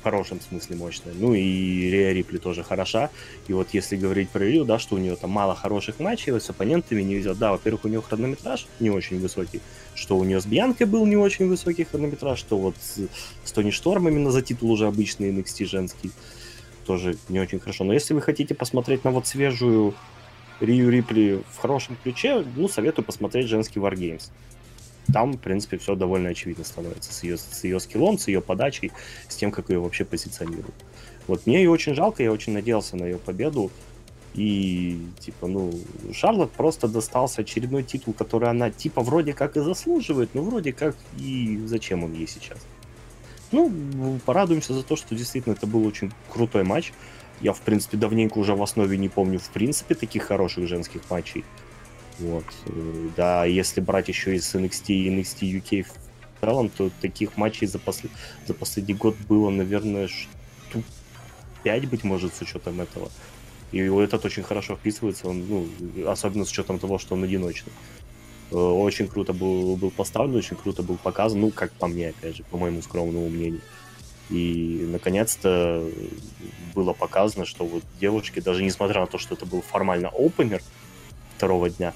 В 0.00 0.02
хорошем 0.02 0.40
смысле 0.40 0.76
мощная. 0.76 1.12
Ну 1.14 1.34
и 1.34 1.90
Рея 1.90 2.12
Рипли 2.12 2.38
тоже 2.38 2.62
хороша. 2.62 3.10
И 3.48 3.52
вот 3.52 3.68
если 3.72 3.96
говорить 3.96 4.30
про 4.30 4.44
Рию, 4.44 4.64
да, 4.64 4.78
что 4.78 4.96
у 4.96 4.98
нее 4.98 5.14
там 5.16 5.30
мало 5.30 5.54
хороших 5.54 6.00
матчей, 6.00 6.32
вот 6.32 6.42
с 6.42 6.48
оппонентами 6.48 7.02
не 7.02 7.16
везет. 7.16 7.38
Да, 7.38 7.52
во-первых, 7.52 7.84
у 7.84 7.88
нее 7.88 8.00
хронометраж 8.00 8.66
не 8.80 8.88
очень 8.88 9.20
высокий, 9.20 9.60
что 9.94 10.16
у 10.16 10.24
нее 10.24 10.40
с 10.40 10.46
Бьянкой 10.46 10.86
был 10.86 11.04
не 11.04 11.16
очень 11.16 11.48
высокий 11.48 11.84
хронометраж, 11.84 12.38
что 12.38 12.56
вот 12.56 12.76
с, 12.80 13.00
с 13.44 13.52
Тони 13.52 13.70
Шторм 13.70 14.08
именно 14.08 14.30
за 14.30 14.40
титул 14.40 14.70
уже 14.70 14.86
обычный 14.86 15.30
NXT 15.32 15.66
женский 15.66 16.12
тоже 16.86 17.16
не 17.28 17.38
очень 17.38 17.60
хорошо. 17.60 17.84
Но 17.84 17.92
если 17.92 18.14
вы 18.14 18.22
хотите 18.22 18.54
посмотреть 18.54 19.04
на 19.04 19.10
вот 19.10 19.26
свежую 19.26 19.94
Рию 20.60 20.90
Рипли 20.90 21.42
в 21.52 21.58
хорошем 21.58 21.96
ключе, 22.02 22.44
ну, 22.56 22.68
советую 22.68 23.04
посмотреть 23.04 23.48
женский 23.48 23.80
Wargames. 23.80 24.30
Там, 25.12 25.32
в 25.32 25.38
принципе, 25.38 25.78
все 25.78 25.94
довольно 25.94 26.30
очевидно 26.30 26.64
становится 26.64 27.12
с 27.12 27.22
ее, 27.22 27.36
с 27.36 27.64
ее 27.64 27.80
скиллом, 27.80 28.18
с 28.18 28.28
ее 28.28 28.40
подачей, 28.40 28.92
с 29.28 29.36
тем, 29.36 29.50
как 29.50 29.70
ее 29.70 29.80
вообще 29.80 30.04
позиционируют. 30.04 30.74
Вот 31.26 31.46
мне 31.46 31.62
ее 31.62 31.70
очень 31.70 31.94
жалко, 31.94 32.22
я 32.22 32.32
очень 32.32 32.52
надеялся 32.52 32.96
на 32.96 33.04
ее 33.04 33.18
победу. 33.18 33.70
И, 34.34 35.00
типа, 35.18 35.48
ну, 35.48 35.72
Шарлот 36.12 36.52
просто 36.52 36.86
достался 36.86 37.42
очередной 37.42 37.82
титул, 37.82 38.14
который 38.14 38.48
она, 38.48 38.70
типа, 38.70 39.02
вроде 39.02 39.32
как 39.32 39.56
и 39.56 39.60
заслуживает, 39.60 40.34
но 40.34 40.42
вроде 40.42 40.72
как 40.72 40.96
и 41.18 41.60
зачем 41.66 42.04
он 42.04 42.12
ей 42.12 42.28
сейчас. 42.28 42.58
Ну, 43.50 44.20
порадуемся 44.24 44.72
за 44.72 44.84
то, 44.84 44.94
что 44.94 45.16
действительно 45.16 45.54
это 45.54 45.66
был 45.66 45.84
очень 45.84 46.12
крутой 46.32 46.62
матч. 46.62 46.92
Я, 47.40 47.52
в 47.52 47.60
принципе, 47.60 47.96
давненько 47.96 48.38
уже 48.38 48.54
в 48.54 48.62
основе 48.62 48.96
не 48.96 49.08
помню, 49.08 49.40
в 49.40 49.50
принципе, 49.50 49.96
таких 49.96 50.24
хороших 50.24 50.68
женских 50.68 51.02
матчей. 51.10 51.44
Вот. 52.18 52.44
Да, 53.16 53.44
если 53.44 53.80
брать 53.80 54.08
еще 54.08 54.34
из 54.36 54.54
NXT 54.54 54.84
и 54.88 55.08
NXT 55.08 55.62
UK 55.62 55.82
в 55.84 56.40
целом, 56.40 56.68
то 56.68 56.90
таких 57.00 57.36
матчей 57.36 57.66
за, 57.66 57.78
посл- 57.78 58.10
за 58.46 58.54
последний 58.54 58.94
год 58.94 59.16
было, 59.28 59.50
наверное, 59.50 60.08
штук 60.08 60.84
5, 61.62 61.88
быть 61.88 62.04
может, 62.04 62.34
с 62.34 62.42
учетом 62.42 62.80
этого. 62.80 63.10
И 63.72 63.78
этот 63.78 64.24
очень 64.24 64.42
хорошо 64.42 64.76
вписывается, 64.76 65.28
он, 65.28 65.46
ну, 65.48 65.66
особенно 66.08 66.44
с 66.44 66.50
учетом 66.50 66.78
того, 66.78 66.98
что 66.98 67.14
он 67.14 67.22
одиночный. 67.24 67.72
Э, 68.50 68.56
Очень 68.56 69.06
круто 69.06 69.32
был, 69.32 69.76
был 69.76 69.90
поставлен, 69.90 70.34
очень 70.36 70.56
круто 70.56 70.82
был 70.82 70.96
показан, 70.96 71.40
ну, 71.40 71.50
как 71.50 71.70
по 71.72 71.86
мне, 71.86 72.08
опять 72.08 72.36
же, 72.36 72.42
по 72.50 72.58
моему 72.58 72.82
скромному 72.82 73.28
мнению. 73.28 73.60
И, 74.28 74.86
наконец-то, 74.90 75.88
было 76.74 76.92
показано, 76.92 77.44
что 77.44 77.64
вот 77.64 77.82
девушки, 78.00 78.40
даже 78.40 78.62
несмотря 78.64 79.00
на 79.00 79.06
то, 79.06 79.18
что 79.18 79.34
это 79.34 79.46
был 79.46 79.62
формально 79.62 80.08
опенер 80.08 80.62
второго 81.40 81.70
дня, 81.70 81.94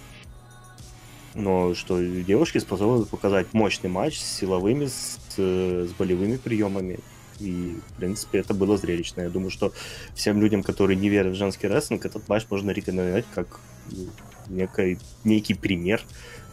но 1.34 1.74
что 1.74 2.00
девушки 2.02 2.56
способны 2.56 3.04
показать 3.04 3.52
мощный 3.52 3.90
матч 3.90 4.18
с 4.18 4.38
силовыми, 4.38 4.86
с, 4.86 5.18
э, 5.36 5.86
с 5.86 5.92
болевыми 5.92 6.38
приемами. 6.38 7.00
И, 7.40 7.78
в 7.88 7.92
принципе, 7.96 8.38
это 8.38 8.54
было 8.54 8.78
зрелищно. 8.78 9.20
Я 9.20 9.28
думаю, 9.28 9.50
что 9.50 9.74
всем 10.14 10.40
людям, 10.40 10.62
которые 10.62 10.96
не 10.96 11.10
верят 11.10 11.34
в 11.34 11.36
женский 11.36 11.66
рестлинг, 11.68 12.06
этот 12.06 12.26
матч 12.26 12.46
можно 12.48 12.70
рекомендовать 12.70 13.26
как 13.34 13.60
ну, 13.90 14.06
некий, 14.48 14.98
некий 15.24 15.52
пример 15.52 16.00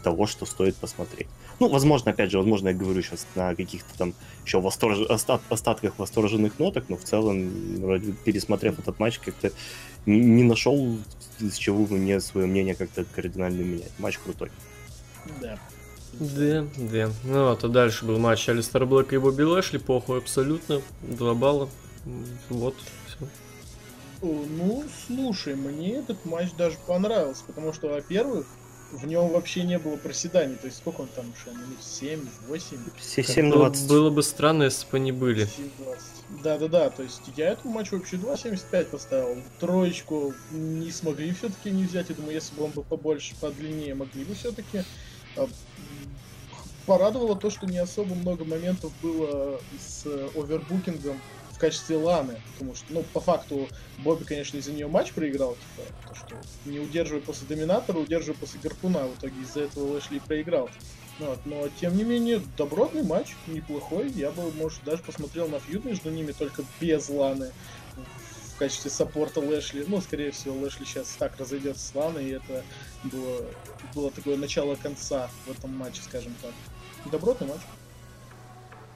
того, 0.03 0.27
что 0.27 0.45
стоит 0.45 0.75
посмотреть. 0.75 1.27
Ну, 1.61 1.67
возможно, 1.67 2.09
опять 2.09 2.31
же, 2.31 2.39
возможно, 2.39 2.69
я 2.69 2.73
говорю 2.73 3.03
сейчас 3.03 3.27
на 3.35 3.53
каких-то 3.53 3.95
там 3.95 4.15
еще 4.43 4.59
восторж... 4.59 4.97
остат... 5.07 5.41
остатках 5.49 5.99
восторженных 5.99 6.57
ноток, 6.57 6.85
но 6.89 6.97
в 6.97 7.03
целом, 7.03 7.51
вроде, 7.79 8.13
пересмотрев 8.13 8.79
этот 8.79 8.97
матч, 8.97 9.19
как-то 9.19 9.51
не, 10.07 10.41
нашел, 10.41 10.97
с 11.37 11.55
чего 11.57 11.85
бы 11.85 11.97
мне 11.97 12.19
свое 12.19 12.47
мнение 12.47 12.73
как-то 12.73 13.05
кардинально 13.05 13.61
менять. 13.61 13.91
Матч 13.99 14.17
крутой. 14.17 14.49
Да. 15.39 15.59
Да, 16.13 16.65
да. 16.77 17.11
Ну 17.25 17.49
вот, 17.49 17.63
а 17.63 17.67
дальше 17.67 18.05
был 18.05 18.17
матч 18.17 18.49
Алистера 18.49 18.87
Блэка 18.87 19.13
и 19.13 19.19
Бобби 19.19 19.43
Лэшли, 19.43 19.77
похуй 19.77 20.17
абсолютно. 20.17 20.81
Два 21.03 21.35
балла. 21.35 21.69
Вот, 22.49 22.75
все. 23.05 23.27
Ну, 24.23 24.83
слушай, 25.05 25.53
мне 25.53 25.97
этот 25.97 26.25
матч 26.25 26.53
даже 26.57 26.77
понравился, 26.87 27.43
потому 27.45 27.71
что, 27.71 27.87
во-первых, 27.87 28.47
в 28.91 29.05
нем 29.05 29.29
вообще 29.29 29.63
не 29.63 29.79
было 29.79 29.97
проседаний. 29.97 30.55
То 30.55 30.67
есть 30.67 30.77
сколько 30.77 31.01
он 31.01 31.07
там 31.07 31.25
шел? 31.43 31.53
Минут 31.53 31.81
7, 31.81 32.27
8, 32.47 32.77
Все 32.99 33.21
Было, 33.49 33.69
7-20. 33.69 33.87
было 33.87 34.09
бы 34.09 34.23
странно, 34.23 34.63
если 34.63 34.89
бы 34.89 34.97
они 34.97 35.11
были. 35.11 35.47
20. 35.79 36.05
Да-да-да, 36.43 36.89
то 36.89 37.03
есть 37.03 37.21
я 37.35 37.49
этому 37.49 37.73
матчу 37.73 37.97
вообще 37.97 38.15
2.75 38.15 38.85
поставил. 38.85 39.41
Троечку 39.59 40.33
не 40.51 40.91
смогли 40.91 41.33
все-таки 41.33 41.71
не 41.71 41.83
взять. 41.83 42.09
Я 42.09 42.15
думаю, 42.15 42.35
если 42.35 42.55
бы 42.55 42.63
он 42.63 42.71
был 42.71 42.83
побольше, 42.83 43.35
подлиннее, 43.39 43.95
могли 43.95 44.23
бы 44.23 44.33
все-таки. 44.35 44.83
Порадовало 46.85 47.35
то, 47.35 47.49
что 47.49 47.67
не 47.67 47.77
особо 47.77 48.15
много 48.15 48.43
моментов 48.43 48.91
было 49.03 49.61
с 49.79 50.03
э, 50.05 50.29
овербукингом 50.35 51.21
качестве 51.61 51.95
Ланы, 51.95 52.41
потому 52.53 52.75
что, 52.75 52.85
ну, 52.89 53.03
по 53.13 53.21
факту, 53.21 53.69
Бобби, 53.99 54.23
конечно, 54.23 54.57
из-за 54.57 54.73
нее 54.73 54.87
матч 54.87 55.13
проиграл, 55.13 55.55
типа, 55.55 55.87
то, 56.07 56.15
что 56.15 56.35
не 56.65 56.79
удерживая 56.79 57.21
после 57.21 57.47
Доминатора, 57.47 57.99
удерживая 57.99 58.37
после 58.37 58.59
Гарпуна, 58.59 59.05
в 59.05 59.17
итоге 59.17 59.39
из-за 59.41 59.61
этого 59.61 59.93
Лэшли 59.93 60.19
проиграл. 60.19 60.69
Ну 61.19 61.27
Вот, 61.27 61.45
но, 61.45 61.69
тем 61.79 61.95
не 61.95 62.03
менее, 62.03 62.41
добротный 62.57 63.03
матч, 63.03 63.35
неплохой, 63.47 64.09
я 64.11 64.31
бы, 64.31 64.51
может, 64.53 64.83
даже 64.83 65.03
посмотрел 65.03 65.47
на 65.47 65.59
фьюд 65.59 65.85
между 65.85 66.09
ними, 66.09 66.31
только 66.31 66.65
без 66.79 67.07
Ланы 67.09 67.51
в 68.55 68.57
качестве 68.57 68.89
саппорта 68.89 69.39
Лэшли. 69.39 69.85
Ну, 69.87 70.01
скорее 70.01 70.31
всего, 70.31 70.57
Лэшли 70.57 70.85
сейчас 70.85 71.15
так 71.19 71.37
разойдется 71.37 71.85
с 71.85 71.93
Ланой, 71.93 72.25
и 72.25 72.31
это 72.31 72.63
было, 73.03 73.45
было 73.93 74.11
такое 74.11 74.35
начало 74.35 74.75
конца 74.75 75.29
в 75.45 75.51
этом 75.51 75.77
матче, 75.77 76.01
скажем 76.01 76.33
так. 76.41 76.53
Добротный 77.11 77.47
матч. 77.47 77.61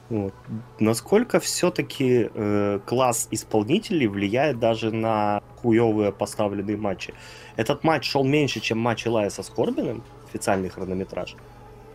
Вот. 0.09 0.33
Насколько 0.79 1.39
все-таки 1.39 2.29
э, 2.31 2.79
класс 2.85 3.27
исполнителей 3.31 4.07
влияет 4.07 4.59
даже 4.59 4.91
на 4.91 5.41
хуевые 5.57 6.11
поставленные 6.11 6.77
матчи? 6.77 7.13
Этот 7.55 7.83
матч 7.83 8.05
шел 8.05 8.23
меньше, 8.23 8.59
чем 8.59 8.77
матч 8.77 9.07
Илая 9.07 9.29
со 9.31 9.41
Скорбиным, 9.41 10.03
официальный 10.27 10.69
хронометраж. 10.69 11.35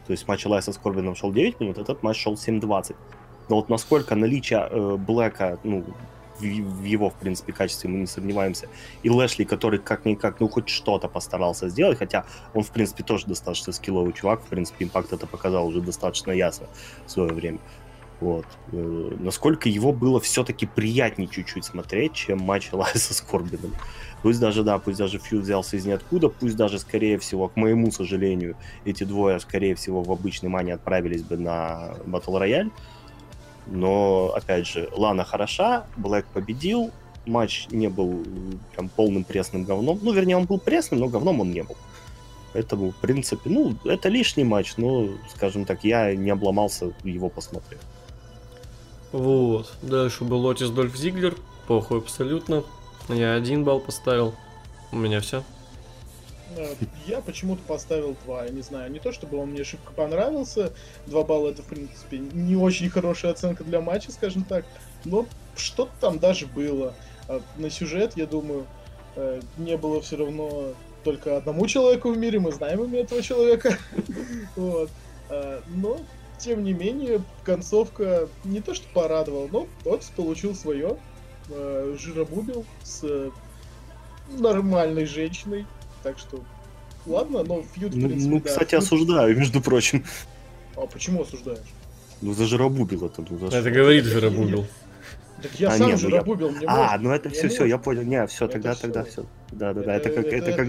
То 0.06 0.12
есть 0.12 0.26
матч 0.26 0.44
Илая 0.44 0.60
со 0.60 0.72
Скорбином 0.72 1.14
шел 1.14 1.32
9 1.32 1.60
минут, 1.60 1.78
этот 1.78 2.02
матч 2.02 2.20
шел 2.20 2.34
7.20. 2.34 2.96
Но 3.48 3.56
вот 3.56 3.68
насколько 3.68 4.16
наличие 4.16 4.66
э, 4.68 4.96
Блэка, 4.96 5.58
ну, 5.62 5.84
в, 6.40 6.42
в 6.42 6.84
его, 6.84 7.10
в 7.10 7.14
принципе, 7.14 7.52
качестве 7.52 7.90
мы 7.90 7.98
не 7.98 8.06
сомневаемся, 8.06 8.68
и 9.02 9.10
Лэшли, 9.10 9.44
который 9.44 9.78
как-никак, 9.78 10.40
ну, 10.40 10.48
хоть 10.48 10.68
что-то 10.68 11.08
постарался 11.08 11.68
сделать, 11.68 11.98
хотя 11.98 12.24
он, 12.54 12.62
в 12.62 12.70
принципе, 12.70 13.04
тоже 13.04 13.26
достаточно 13.26 13.72
скилловый 13.72 14.12
чувак, 14.12 14.42
в 14.42 14.46
принципе, 14.46 14.84
импакт 14.84 15.12
это 15.12 15.26
показал 15.26 15.66
уже 15.66 15.80
достаточно 15.80 16.32
ясно 16.32 16.66
в 17.06 17.10
свое 17.10 17.32
время. 17.32 17.58
Вот. 18.20 18.46
Э, 18.72 19.16
Насколько 19.18 19.68
его 19.68 19.92
было 19.92 20.20
все-таки 20.20 20.66
приятнее 20.66 21.28
чуть-чуть 21.28 21.64
смотреть, 21.64 22.12
чем 22.12 22.40
матч 22.40 22.68
Лайса 22.72 23.14
с 23.14 23.20
Корбином. 23.20 23.74
Пусть 24.22 24.40
даже, 24.40 24.62
да, 24.62 24.78
пусть 24.78 24.98
даже 24.98 25.18
Фьюд 25.18 25.44
взялся 25.44 25.76
из 25.76 25.86
ниоткуда, 25.86 26.28
пусть 26.28 26.56
даже, 26.56 26.78
скорее 26.78 27.18
всего, 27.18 27.48
к 27.48 27.56
моему 27.56 27.90
сожалению, 27.90 28.56
эти 28.84 29.04
двое, 29.04 29.40
скорее 29.40 29.74
всего, 29.74 30.02
в 30.02 30.12
обычный 30.12 30.50
мане 30.50 30.74
отправились 30.74 31.22
бы 31.22 31.38
на 31.38 31.94
Battle 32.04 32.38
Royale. 32.38 32.70
Но, 33.66 34.32
опять 34.34 34.66
же, 34.66 34.90
Лана 34.92 35.24
хороша, 35.24 35.86
Блэк 35.96 36.26
победил, 36.34 36.90
матч 37.24 37.68
не 37.70 37.88
был 37.88 38.22
э, 38.22 38.24
прям 38.74 38.88
полным 38.90 39.24
пресным 39.24 39.64
говном. 39.64 39.98
Ну, 40.02 40.12
вернее, 40.12 40.36
он 40.36 40.44
был 40.44 40.58
пресным, 40.58 41.00
но 41.00 41.08
говном 41.08 41.40
он 41.40 41.52
не 41.52 41.62
был. 41.62 41.76
Поэтому, 42.52 42.90
в 42.90 42.96
принципе, 42.96 43.48
ну, 43.48 43.74
это 43.84 44.08
лишний 44.08 44.44
матч, 44.44 44.74
но, 44.76 45.08
скажем 45.34 45.64
так, 45.64 45.84
я 45.84 46.14
не 46.14 46.30
обломался 46.30 46.92
его 47.04 47.28
посмотреть. 47.28 47.80
Вот. 49.12 49.72
Дальше 49.82 50.24
был 50.24 50.48
Отис 50.48 50.70
Дольф 50.70 50.96
Зиглер. 50.96 51.36
Похуй 51.66 51.98
абсолютно. 51.98 52.64
Я 53.08 53.34
один 53.34 53.64
балл 53.64 53.80
поставил. 53.80 54.34
У 54.92 54.96
меня 54.96 55.20
все. 55.20 55.42
Э, 56.56 56.74
Я 57.06 57.20
почему-то 57.20 57.62
поставил 57.66 58.16
2, 58.24 58.44
я 58.46 58.50
не 58.50 58.62
знаю. 58.62 58.90
Не 58.90 58.98
то 58.98 59.12
чтобы 59.12 59.38
он 59.38 59.50
мне 59.50 59.64
шибко 59.64 59.92
понравился. 59.92 60.72
2 61.06 61.24
балла 61.24 61.50
это, 61.50 61.62
в 61.62 61.66
принципе, 61.66 62.18
не 62.18 62.56
очень 62.56 62.88
хорошая 62.90 63.32
оценка 63.32 63.64
для 63.64 63.80
матча, 63.80 64.12
скажем 64.12 64.44
так. 64.44 64.64
Но 65.04 65.26
что-то 65.56 65.92
там 66.00 66.18
даже 66.18 66.46
было. 66.46 66.94
А 67.28 67.40
На 67.56 67.70
сюжет, 67.70 68.12
я 68.16 68.26
думаю, 68.26 68.66
э, 69.16 69.40
не 69.58 69.76
было 69.76 70.00
все 70.00 70.16
равно 70.16 70.74
только 71.04 71.36
одному 71.36 71.66
человеку 71.66 72.12
в 72.12 72.18
мире. 72.18 72.38
Мы 72.40 72.52
знаем 72.52 72.84
имя 72.84 73.00
этого 73.00 73.22
человека. 73.22 73.78
Вот. 74.56 74.90
А, 75.28 75.62
Но, 75.68 76.00
тем 76.40 76.64
не 76.64 76.72
менее, 76.72 77.22
концовка 77.44 78.28
не 78.44 78.60
то 78.60 78.74
что 78.74 78.86
порадовала, 78.94 79.48
но 79.52 79.92
Отис 79.92 80.10
получил 80.16 80.54
свое. 80.54 80.96
Жиробубил 81.98 82.64
с 82.84 83.00
э, 83.02 83.30
нормальной 84.38 85.04
женщиной. 85.04 85.66
Так 86.02 86.18
что, 86.18 86.40
ладно, 87.06 87.42
но 87.42 87.62
фьюд, 87.74 87.92
в 87.92 87.96
Ну, 87.96 88.08
принципе, 88.08 88.30
ну, 88.30 88.40
да, 88.40 88.48
кстати, 88.48 88.70
фьюд- 88.74 88.78
осуждаю, 88.78 89.36
между 89.36 89.60
прочим. 89.60 90.04
А 90.76 90.86
почему 90.86 91.22
осуждаешь? 91.22 91.58
Ну, 92.22 92.32
за 92.34 92.46
жиробубил 92.46 93.06
это, 93.06 93.24
ну, 93.28 93.38
за 93.38 93.46
Это 93.46 93.60
что? 93.62 93.70
говорит 93.70 94.04
Жиробубил. 94.04 94.66
Так 95.42 95.52
я 95.58 95.68
А, 95.68 95.70
сам 95.72 95.80
не, 95.80 95.86
ну 95.86 95.90
я- 95.92 95.96
жиробубил, 95.96 96.54
А, 96.66 96.98
ну 96.98 97.10
это 97.10 97.30
все, 97.30 97.48
все, 97.48 97.64
я 97.64 97.78
понял. 97.78 98.02
Не, 98.02 98.26
все, 98.26 98.44
Это 98.44 98.52
тогда, 98.54 98.74
тогда 98.74 99.04
все. 99.04 99.24
Да, 99.50 99.72
да, 99.74 99.82
да. 99.82 99.94
Это 99.96 100.10
Это- 100.10 100.22
как, 100.22 100.32
это 100.32 100.50
это- 100.50 100.56
как, 100.56 100.68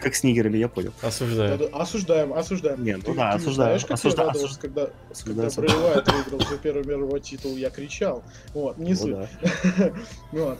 как 0.00 0.14
с 0.14 0.22
нигерами, 0.22 0.58
я 0.58 0.68
понял. 0.68 0.92
Осуждаю. 1.02 1.58
Да-да, 1.58 1.76
Осуждаем, 1.76 2.32
осуждаем. 2.32 2.82
Не, 2.84 2.96
ну 2.96 3.02
Ты- 3.02 3.14
да, 3.14 3.30
ты 3.32 3.36
осуждаю, 3.36 3.54
Знаешь, 3.54 3.82
как 3.82 3.90
осуждаю, 3.92 4.28
я 4.28 4.32
радовался, 4.32 4.54
осуж- 4.56 4.60
когда, 4.60 4.90
Осуждаю, 5.10 5.50
когда 5.50 5.74
Брэй 5.74 5.82
Уайт 5.84 6.12
выиграл 6.12 6.40
свой 6.46 6.58
первый 6.58 6.84
мировой 6.84 7.20
титул, 7.20 7.56
я 7.56 7.70
кричал. 7.70 8.22
Вот, 8.54 8.78
не 8.78 8.90
Ну 8.90 8.96
суть. 8.96 9.12
да. 9.12 9.92
Вот. 10.32 10.58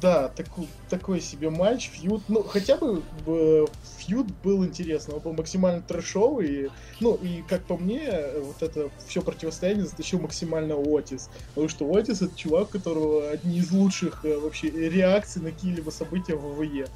Да, 0.00 0.28
таку- 0.34 0.66
такой 0.88 1.20
себе 1.20 1.50
матч, 1.50 1.90
фьюд, 1.90 2.22
ну, 2.28 2.42
хотя 2.42 2.78
бы 2.78 3.02
э, 3.26 3.66
фьюд 3.98 4.28
был 4.42 4.64
интересный, 4.64 5.14
он 5.16 5.20
был 5.20 5.34
максимально 5.34 5.82
трэшовый, 5.82 6.46
и, 6.48 6.68
ну, 7.00 7.16
и, 7.16 7.42
как 7.46 7.62
по 7.64 7.76
мне, 7.76 8.10
вот 8.40 8.62
это 8.62 8.88
все 9.06 9.20
противостояние 9.20 9.84
затащил 9.84 10.18
максимально 10.18 10.74
Отис, 10.76 11.28
потому 11.50 11.68
что 11.68 11.84
Отис 11.94 12.22
это 12.22 12.34
чувак, 12.34 12.68
у 12.70 12.78
которого 12.78 13.28
одни 13.28 13.58
из 13.58 13.70
лучших 13.72 14.24
э, 14.24 14.38
вообще 14.38 14.70
реакций 14.70 15.42
на 15.42 15.50
какие-либо 15.50 15.90
события 15.90 16.34
в 16.34 16.54
ВВЕ. 16.56 16.86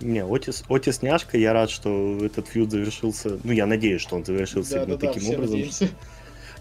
Не, 0.00 0.24
Отис, 0.24 0.64
Отис 0.68 1.02
няшка, 1.02 1.38
я 1.38 1.52
рад, 1.52 1.70
что 1.70 2.18
этот 2.22 2.48
фьюд 2.48 2.70
завершился. 2.70 3.38
Ну, 3.42 3.52
я 3.52 3.66
надеюсь, 3.66 4.02
что 4.02 4.16
он 4.16 4.24
завершился 4.24 4.76
именно 4.76 4.96
Да-да-да, 4.96 5.06
таким 5.08 5.22
все 5.22 5.34
образом, 5.34 5.54
надеемся. 5.56 5.88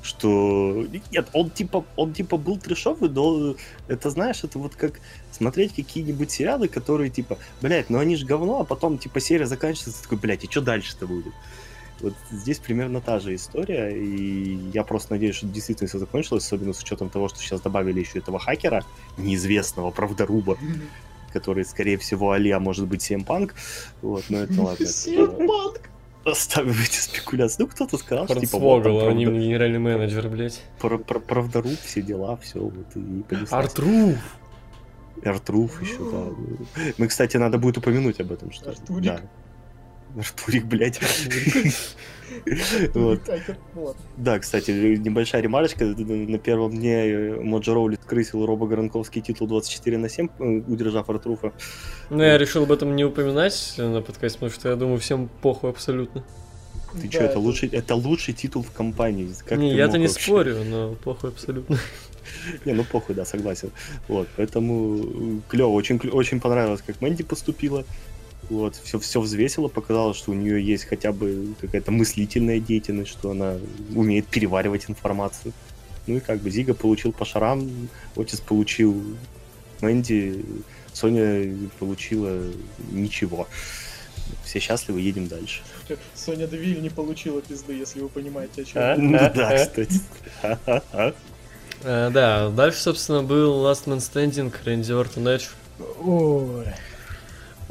что... 0.01 0.88
Нет, 1.11 1.27
он 1.33 1.49
типа, 1.49 1.86
он 1.95 2.13
типа 2.13 2.38
был 2.38 2.57
трешовый, 2.57 3.09
но 3.09 3.55
это, 3.88 4.09
знаешь, 4.09 4.43
это 4.43 4.57
вот 4.59 4.75
как 4.75 5.01
смотреть 5.31 5.75
какие-нибудь 5.75 6.31
сериалы, 6.31 6.67
которые 6.67 7.09
типа, 7.09 7.38
блядь, 7.61 7.89
ну 7.89 7.99
они 7.99 8.15
же 8.15 8.25
говно, 8.25 8.61
а 8.61 8.63
потом 8.63 8.97
типа 8.97 9.19
серия 9.19 9.47
заканчивается, 9.47 10.01
такой, 10.03 10.17
блядь, 10.17 10.43
и 10.45 10.49
что 10.49 10.61
дальше-то 10.61 11.07
будет? 11.07 11.33
Вот 12.01 12.13
здесь 12.29 12.59
примерно 12.59 12.99
та 12.99 13.19
же 13.19 13.36
история, 13.36 13.89
и 13.89 14.69
я 14.73 14.83
просто 14.83 15.13
надеюсь, 15.13 15.36
что 15.36 15.47
действительно 15.47 15.88
все 15.88 15.97
закончилось, 15.97 16.45
особенно 16.45 16.73
с 16.73 16.81
учетом 16.81 17.09
того, 17.09 17.29
что 17.29 17.39
сейчас 17.39 17.61
добавили 17.61 18.01
еще 18.01 18.19
этого 18.19 18.38
хакера, 18.38 18.83
неизвестного 19.17 19.91
правдоруба, 19.91 20.57
который, 21.36 21.65
скорее 21.65 21.97
всего, 21.97 22.31
Али, 22.31 22.49
а 22.51 22.59
может 22.61 22.88
быть, 22.88 23.01
Семпанк. 23.01 23.53
Вот, 24.01 24.23
но 24.29 24.38
это 24.39 24.61
ладно. 24.61 24.86
Симпанк! 24.86 25.81
Оставим 26.23 26.71
эти 26.71 26.97
спекуляции. 26.97 27.57
Ну, 27.63 27.67
кто-то 27.67 27.97
сказал, 27.97 28.25
что 28.25 28.39
типа 28.39 28.57
вот, 28.57 28.83
там 28.83 28.95
а 28.95 28.99
правда- 29.01 29.21
генеральный 29.21 29.79
менеджер, 29.79 30.29
блядь. 30.29 30.61
про- 30.79 30.97
про- 30.97 31.19
правдоруб, 31.19 31.77
все 31.83 32.01
дела, 32.01 32.38
все, 32.38 32.59
вот, 32.59 32.95
и 32.95 33.21
понеслась. 33.29 33.51
Артруф! 33.51 34.17
Артруф 35.23 35.81
еще, 35.81 35.99
да. 36.11 36.91
Мы, 36.97 37.07
кстати, 37.07 37.36
надо 37.38 37.57
будет 37.57 37.77
упомянуть 37.77 38.19
об 38.21 38.31
этом, 38.31 38.51
что... 38.51 38.69
Артурик. 38.69 39.03
Да. 39.05 39.21
Артурик, 40.17 40.65
блядь. 40.65 40.99
Вот. 42.93 43.26
Хакер, 43.26 43.57
вот. 43.73 43.97
Да, 44.17 44.39
кстати, 44.39 44.71
небольшая 44.71 45.41
ремарочка. 45.41 45.86
На 45.86 46.38
первом 46.38 46.71
дне 46.71 47.36
Моджо 47.41 47.73
Роули 47.73 47.97
скрысил 48.01 48.45
Роба 48.45 48.67
Гранковский 48.67 49.21
титул 49.21 49.47
24 49.47 49.97
на 49.97 50.09
7, 50.09 50.30
э, 50.39 50.43
удержав 50.67 51.09
Артруфа. 51.09 51.53
Ну, 52.09 52.23
я 52.23 52.38
решил 52.38 52.63
об 52.63 52.71
этом 52.71 52.95
не 52.95 53.03
упоминать 53.03 53.76
на 53.78 54.01
подкасте, 54.01 54.39
потому 54.39 54.51
что 54.51 54.69
я 54.69 54.76
думаю, 54.76 54.99
всем 54.99 55.30
похуй 55.41 55.69
абсолютно. 55.69 56.23
Ты 56.93 57.07
Да, 57.07 57.11
что, 57.11 57.23
это 57.23 57.39
лучший, 57.39 57.69
это 57.69 57.95
лучший 57.95 58.34
титул 58.34 58.63
в 58.63 58.71
компании. 58.71 59.30
Как 59.45 59.57
не, 59.57 59.76
я-то 59.76 59.97
не 59.97 60.07
вообще? 60.07 60.23
спорю, 60.23 60.63
но 60.63 60.95
похуй 61.03 61.30
абсолютно. 61.30 61.78
Не, 62.65 62.73
ну 62.73 62.84
похуй, 62.84 63.15
да, 63.15 63.26
согласен. 63.26 63.71
Вот, 64.07 64.28
поэтому 64.36 65.41
клево, 65.47 65.69
очень, 65.69 65.97
очень 65.97 66.39
понравилось, 66.39 66.82
как 66.86 67.01
Мэнди 67.01 67.23
поступила. 67.23 67.86
Вот, 68.50 68.76
все, 68.76 69.00
все 69.00 69.20
взвесило, 69.22 69.68
показало, 69.68 70.14
что 70.14 70.32
у 70.32 70.34
нее 70.36 70.64
есть 70.64 70.86
хотя 70.86 71.12
бы 71.12 71.56
какая-то 71.60 71.91
мыслительная 71.91 72.60
деятельность, 72.60 73.12
что 73.12 73.32
она 73.32 73.58
умеет 73.96 74.28
переваривать 74.28 74.86
информацию. 74.89 75.54
Ну 76.08 76.18
и 76.18 76.20
как 76.20 76.39
бы 76.39 76.52
Зига 76.52 76.74
получил 76.76 77.12
по 77.12 77.26
шарам, 77.26 77.89
Отис 78.16 78.39
получил 78.39 79.04
Мэнди, 79.82 80.46
Соня 80.93 81.52
получила 81.80 82.43
ничего. 82.91 83.48
Все 84.43 84.60
счастливы, 84.60 85.02
едем 85.02 85.28
дальше. 85.28 85.62
Соня 86.14 86.48
Девиль 86.48 86.82
не 86.82 86.89
получила 86.89 87.41
пизды, 87.41 87.74
если 87.74 88.00
вы 88.00 88.10
понимаете, 88.10 88.62
о 88.62 88.66
чем. 88.66 88.82
А? 88.82 88.96
Ну 88.98 89.12
да, 89.34 89.66
кстати. 89.66 90.02
Э, 91.84 92.10
Да, 92.10 92.50
дальше, 92.50 92.80
собственно, 92.80 93.22
был 93.24 93.66
Last 93.66 93.86
Man 93.86 93.98
Standing, 93.98 94.54
Рэнди 94.64 94.91
Ортон 94.91 95.28
Эдж. 95.28 95.48
Ой. 96.00 96.66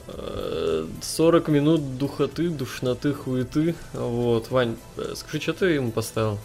Э, 0.07 0.87
40 1.03 1.49
минут 1.49 1.97
духоты, 1.99 2.49
душноты, 2.51 3.13
хуеты. 3.15 3.75
Вот, 3.93 4.51
Вань, 4.51 4.77
э, 4.97 5.15
скажи, 5.17 5.41
что 5.41 5.53
ты 5.55 5.67
ему 5.67 5.93
поставил? 5.93 6.39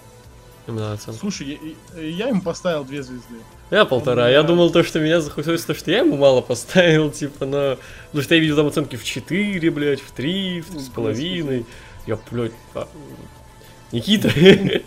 Именно 0.68 0.94
оценку. 0.94 1.20
Слушай, 1.20 1.60
я, 1.96 2.02
я 2.02 2.28
ему 2.30 2.42
поставил 2.42 2.84
две 2.86 3.02
звезды. 3.04 3.36
Я 3.72 3.86
полтора. 3.86 4.26
Он 4.26 4.30
Я 4.32 4.38
меня- 4.40 4.48
думал, 4.48 4.70
то, 4.72 4.84
что 4.84 5.00
меня 5.00 5.20
захуесосит, 5.20 5.66
то, 5.66 5.74
что 5.74 5.92
я 5.92 6.00
ему 6.00 6.16
мало 6.16 6.42
поставил, 6.42 7.12
типа, 7.12 7.46
но... 7.46 7.78
Потому 8.08 8.24
что 8.24 8.36
я 8.36 8.42
видел 8.42 8.56
там 8.56 8.68
оценки 8.68 8.96
в 8.96 9.04
4, 9.04 9.72
блядь, 9.72 10.02
в 10.02 10.12
3, 10.12 10.62
в 10.62 10.74
Ну, 10.74 10.80
3,5. 10.80 11.66
Я, 12.08 12.20
блядь, 12.32 12.52
а, 12.76 12.88
Никита. 13.92 14.30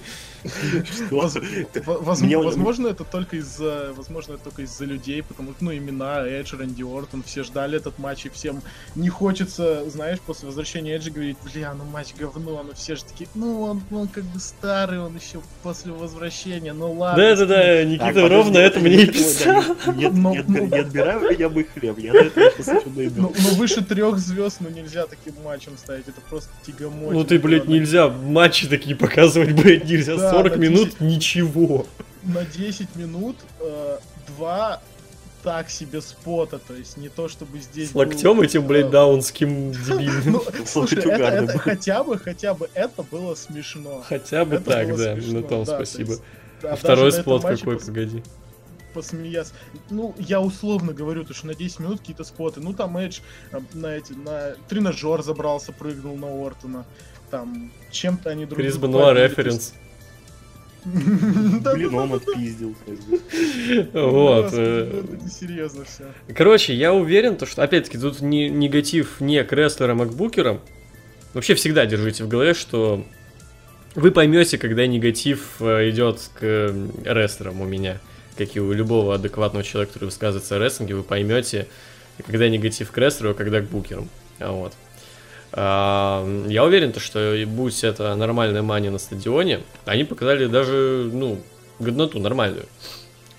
Возможно, 1.86 2.88
это 2.88 3.04
только 3.04 3.36
из-за, 3.36 3.92
возможно, 3.96 4.34
это 4.34 4.44
только 4.44 4.62
из-за 4.62 4.84
людей, 4.84 5.22
потому 5.22 5.52
что, 5.52 5.64
ну, 5.64 5.74
имена 5.74 6.26
Эдж, 6.26 6.54
Рэнди 6.54 6.82
Ортон, 6.82 7.22
все 7.22 7.42
ждали 7.42 7.76
этот 7.76 7.98
матч, 7.98 8.26
и 8.26 8.28
всем 8.28 8.62
не 8.94 9.08
хочется, 9.08 9.88
знаешь, 9.88 10.20
после 10.20 10.46
возвращения 10.46 10.96
Эджа 10.96 11.10
говорить, 11.10 11.36
бля, 11.44 11.74
ну 11.74 11.84
матч 11.84 12.14
говно, 12.18 12.62
ну 12.62 12.72
все 12.74 12.96
же 12.96 13.04
такие, 13.04 13.28
ну 13.34 13.62
он, 13.62 13.82
он 13.90 14.08
как 14.08 14.24
бы 14.24 14.40
старый, 14.40 15.00
он 15.00 15.16
еще 15.16 15.40
после 15.62 15.92
возвращения, 15.92 16.72
ну 16.72 16.92
ладно. 16.92 17.22
Да-да-да, 17.22 17.84
Никита 17.84 18.28
ровно 18.28 18.58
это 18.58 18.80
мне 18.80 19.02
и 19.02 19.06
писал. 19.06 19.62
Нет, 19.94 20.12
Ну, 20.12 20.34
нет, 20.34 20.44
ну. 20.48 20.66
не 20.66 20.78
отбирай 20.78 21.16
у 21.16 21.30
меня 21.30 21.48
мой 21.48 21.64
хлеб, 21.64 21.98
я 21.98 22.12
на 22.12 22.18
это 22.18 22.52
сейчас 22.56 22.82
еще 22.82 22.90
найду. 22.94 23.22
Ну, 23.22 23.34
ну, 23.36 23.54
выше 23.56 23.82
трех 23.82 24.18
звезд, 24.18 24.58
ну 24.60 24.68
нельзя 24.68 25.06
таким 25.06 25.34
матчем 25.44 25.72
ставить, 25.76 26.08
это 26.08 26.20
просто 26.28 26.50
тягомотина. 26.66 27.12
Ну 27.12 27.24
ты, 27.24 27.38
блядь, 27.38 27.68
нельзя, 27.68 28.08
матчи 28.08 28.66
такие 28.68 28.96
показывать, 28.96 29.52
блядь, 29.52 29.84
нельзя. 29.84 30.16
Да, 30.32 30.38
40 30.38 30.56
на 30.56 30.60
минут 30.60 30.84
10. 30.88 31.00
ничего. 31.00 31.86
На 32.22 32.44
10 32.44 32.96
минут 32.96 33.36
э, 33.60 33.98
два 34.28 34.80
так 35.42 35.70
себе 35.70 36.00
спота, 36.00 36.58
то 36.58 36.74
есть 36.74 36.96
не 36.96 37.08
то 37.08 37.28
чтобы 37.28 37.58
здесь... 37.58 37.90
С 37.90 37.92
был, 37.92 38.00
локтем 38.02 38.40
этим, 38.40 38.66
блядь, 38.66 38.86
э, 38.86 38.90
даунским 38.90 39.72
дебильным. 39.72 40.24
Ну, 40.56 40.66
слушай, 40.66 40.96
Хоть 41.02 41.06
это, 41.06 41.58
хотя 41.58 42.04
бы, 42.04 42.18
хотя 42.18 42.54
бы 42.54 42.68
это 42.74 43.02
было 43.02 43.34
смешно. 43.34 44.04
Хотя 44.08 44.44
бы 44.44 44.58
так, 44.58 44.96
да. 44.96 45.16
Ну, 45.20 45.42
Том, 45.42 45.66
спасибо. 45.66 46.14
А 46.62 46.76
второй 46.76 47.10
на 47.10 47.22
спот 47.22 47.42
какой, 47.42 47.80
погоди. 47.80 48.22
посмеяться. 48.94 49.52
Ну, 49.90 50.14
я 50.18 50.40
условно 50.40 50.92
говорю, 50.92 51.24
то, 51.24 51.34
что 51.34 51.48
на 51.48 51.56
10 51.56 51.80
минут 51.80 52.00
какие-то 52.00 52.22
споты. 52.22 52.60
Ну, 52.60 52.72
там 52.72 52.96
Эдж 52.96 53.18
э, 53.50 53.58
на 53.74 53.96
эти, 53.96 54.12
на 54.12 54.54
тренажер 54.68 55.22
забрался, 55.22 55.72
прыгнул 55.72 56.16
на 56.16 56.28
Ортона. 56.28 56.84
Там 57.32 57.72
чем-то 57.90 58.30
они 58.30 58.46
друг 58.46 58.58
Крис 58.60 58.74
друга 58.74 58.86
Бенуа 58.88 59.08
побили, 59.08 59.16
то 59.16 59.24
есть- 59.24 59.38
референс. 59.38 59.74
Блином 61.74 62.12
отпиздил. 62.14 62.74
Вот. 63.92 64.50
Э, 64.52 65.02
ну 65.04 65.14
это 65.14 65.30
серьезно 65.30 65.84
все. 65.84 66.04
Короче, 66.34 66.74
я 66.74 66.92
уверен, 66.92 67.36
то, 67.36 67.46
что, 67.46 67.62
опять-таки, 67.62 67.98
тут 67.98 68.20
не, 68.20 68.48
негатив 68.48 69.20
не 69.20 69.42
к 69.44 69.52
рестлерам, 69.52 70.02
а 70.02 70.06
к 70.06 70.14
букерам. 70.14 70.60
Вообще 71.34 71.54
всегда 71.54 71.86
держите 71.86 72.24
в 72.24 72.28
голове, 72.28 72.54
что 72.54 73.04
вы 73.94 74.10
поймете, 74.10 74.58
когда 74.58 74.86
негатив 74.86 75.60
э, 75.60 75.90
идет 75.90 76.30
к 76.34 76.74
рестлерам 77.04 77.60
у 77.60 77.64
меня, 77.64 78.00
как 78.36 78.56
и 78.56 78.60
у 78.60 78.72
любого 78.72 79.14
адекватного 79.14 79.64
человека, 79.64 79.94
который 79.94 80.06
высказывается 80.06 80.56
о 80.56 80.58
рестлинге, 80.58 80.94
вы 80.94 81.04
поймете, 81.04 81.68
когда 82.26 82.48
негатив 82.48 82.90
к 82.90 82.98
рестлеру, 82.98 83.30
а 83.30 83.34
когда 83.34 83.60
к 83.60 83.64
букерам. 83.64 84.08
А 84.38 84.50
Вот. 84.50 84.72
А, 85.52 86.26
Я 86.48 86.64
уверен, 86.64 86.92
то, 86.92 87.00
что 87.00 87.34
и 87.34 87.44
будь 87.44 87.84
это 87.84 88.14
нормальная 88.14 88.62
мания 88.62 88.90
на 88.90 88.98
стадионе, 88.98 89.60
они 89.84 90.04
показали 90.04 90.46
даже, 90.46 91.10
ну, 91.12 91.38
годноту 91.78 92.18
нормальную. 92.18 92.66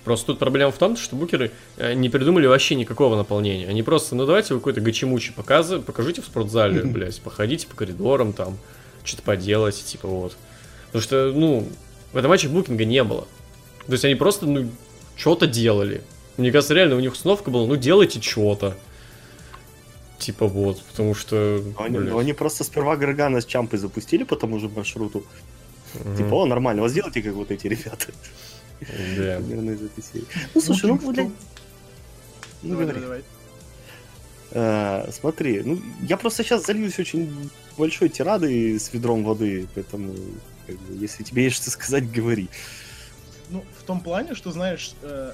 Просто 0.04 0.26
тут 0.28 0.38
проблема 0.38 0.70
в 0.70 0.76
том, 0.76 0.96
что 0.96 1.16
букеры 1.16 1.50
э, 1.78 1.94
не 1.94 2.10
придумали 2.10 2.46
вообще 2.46 2.74
никакого 2.74 3.16
наполнения. 3.16 3.66
Они 3.66 3.82
просто, 3.82 4.14
ну 4.14 4.26
давайте 4.26 4.52
вы 4.52 4.60
какой-то 4.60 4.82
гачемучи 4.82 5.32
показы, 5.32 5.78
покажите 5.78 6.20
в 6.20 6.26
спортзале, 6.26 6.82
блядь, 6.84 7.20
походите 7.22 7.66
по 7.66 7.74
коридорам 7.74 8.34
там, 8.34 8.58
что-то 9.02 9.22
поделайте, 9.22 9.82
типа 9.82 10.06
вот. 10.06 10.36
Потому 10.86 11.02
что, 11.02 11.32
ну, 11.34 11.66
в 12.12 12.16
этом 12.18 12.30
матче 12.30 12.48
букинга 12.48 12.84
не 12.84 13.02
было. 13.02 13.26
То 13.86 13.92
есть 13.92 14.04
они 14.04 14.14
просто, 14.14 14.46
ну, 14.46 14.68
что-то 15.16 15.46
делали. 15.46 16.02
Мне 16.36 16.52
кажется, 16.52 16.74
реально 16.74 16.96
у 16.96 17.00
них 17.00 17.14
установка 17.14 17.50
была, 17.50 17.66
ну, 17.66 17.76
делайте 17.76 18.20
что-то. 18.20 18.76
Типа 20.18 20.46
вот, 20.46 20.82
потому 20.82 21.14
что... 21.14 21.62
Они, 21.78 21.98
ну, 21.98 22.18
они 22.18 22.32
просто 22.32 22.64
сперва 22.64 22.96
Гаргана 22.96 23.40
с 23.40 23.44
Чампой 23.46 23.78
запустили 23.78 24.24
по 24.24 24.36
тому 24.36 24.58
же 24.58 24.68
маршруту. 24.68 25.24
мгм, 25.94 26.16
Типа, 26.16 26.34
о, 26.34 26.46
нормально, 26.46 26.82
вот 26.82 26.90
сделайте 26.90 27.22
как 27.22 27.34
вот 27.34 27.50
эти 27.50 27.66
ребята. 27.66 28.06
да. 28.80 28.86
Примерно 29.40 29.70
из 29.72 29.82
этой 29.82 30.02
серии. 30.04 30.26
Ну, 30.54 30.60
слушай, 30.60 30.86
ну, 30.86 30.96
в 30.96 31.04
блядь, 31.04 31.16
том- 31.26 31.34
ну, 32.62 32.70
Давай, 32.70 32.84
говори. 32.86 33.00
давай. 33.00 33.24
Э, 34.52 35.10
смотри, 35.12 35.62
ну, 35.64 35.80
я 36.02 36.16
просто 36.16 36.44
сейчас 36.44 36.64
зальюсь 36.64 36.98
очень 36.98 37.50
большой 37.76 38.08
тирадой 38.08 38.78
с 38.78 38.92
ведром 38.92 39.24
воды, 39.24 39.66
поэтому, 39.74 40.14
как 40.66 40.76
бы, 40.78 40.94
если 40.94 41.24
тебе 41.24 41.44
есть 41.44 41.56
что 41.56 41.70
сказать, 41.70 42.10
говори. 42.18 42.48
Ну, 43.50 43.64
в 43.78 43.82
том 43.82 44.00
плане, 44.00 44.34
что, 44.34 44.52
знаешь, 44.52 44.92
э, 45.02 45.32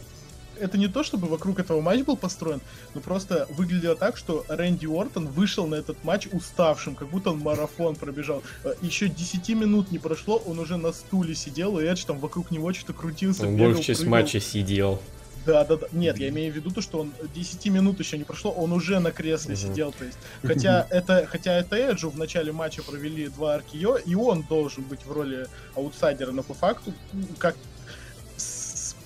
это 0.61 0.79
не 0.79 0.89
то, 0.89 1.03
чтобы 1.03 1.27
вокруг 1.27 1.59
этого 1.59 1.81
матч 1.81 2.03
был 2.05 2.17
построен, 2.17 2.61
но 2.95 3.01
просто 3.01 3.47
выглядело 3.51 3.97
так, 3.97 4.17
что 4.17 4.45
Рэнди 4.49 4.87
Уортон 4.87 5.27
вышел 5.29 5.67
на 5.67 5.75
этот 5.77 6.03
матч 6.05 6.29
уставшим, 6.33 6.95
как 6.95 7.09
будто 7.09 7.31
он 7.31 7.39
марафон 7.41 7.97
пробежал. 7.97 8.43
Э, 8.65 8.75
Еще 8.83 9.09
10 9.09 9.49
минут 9.51 9.91
не 9.91 9.99
прошло, 9.99 10.37
он 10.47 10.59
уже 10.59 10.77
на 10.77 10.93
стуле 10.93 11.35
сидел, 11.35 11.79
и 11.79 11.85
Эдж 11.85 12.05
там 12.05 12.19
вокруг 12.19 12.51
него 12.51 12.73
что-то 12.73 12.93
крутился, 12.93 13.43
Он 13.47 13.55
бегал, 13.57 13.67
большую 13.67 13.85
часть 13.85 14.01
прыгал. 14.01 14.19
матча 14.19 14.41
сидел. 14.41 15.01
Да, 15.47 15.65
да, 15.65 15.77
да. 15.77 15.87
Нет, 15.93 16.19
я 16.19 16.29
имею 16.29 16.53
в 16.53 16.57
виду 16.57 16.71
то, 16.71 16.83
что 16.83 16.99
он 17.01 17.13
10 17.35 17.65
минут 17.71 17.99
еще 17.99 18.19
не 18.19 18.25
прошло, 18.25 18.51
он 18.53 18.73
уже 18.73 19.01
на 19.01 19.11
кресле 19.11 19.55
Мгм. 19.55 19.63
сидел, 19.63 19.91
то 19.93 20.05
есть. 20.05 20.19
Хотя 20.43 20.87
это, 20.91 21.27
хотя 21.27 21.55
это 21.57 21.77
Эджу 21.77 22.11
в 22.11 22.19
начале 22.19 22.53
матча 22.53 22.83
провели 22.83 23.29
два 23.29 23.55
аркио, 23.55 23.97
и 23.97 24.15
он 24.15 24.43
должен 24.43 24.85
быть 24.85 25.01
в 25.07 25.11
роли 25.11 25.47
аутсайдера, 25.75 26.31
но 26.33 26.43
по 26.43 26.53
факту, 26.53 26.93
как 27.39 27.57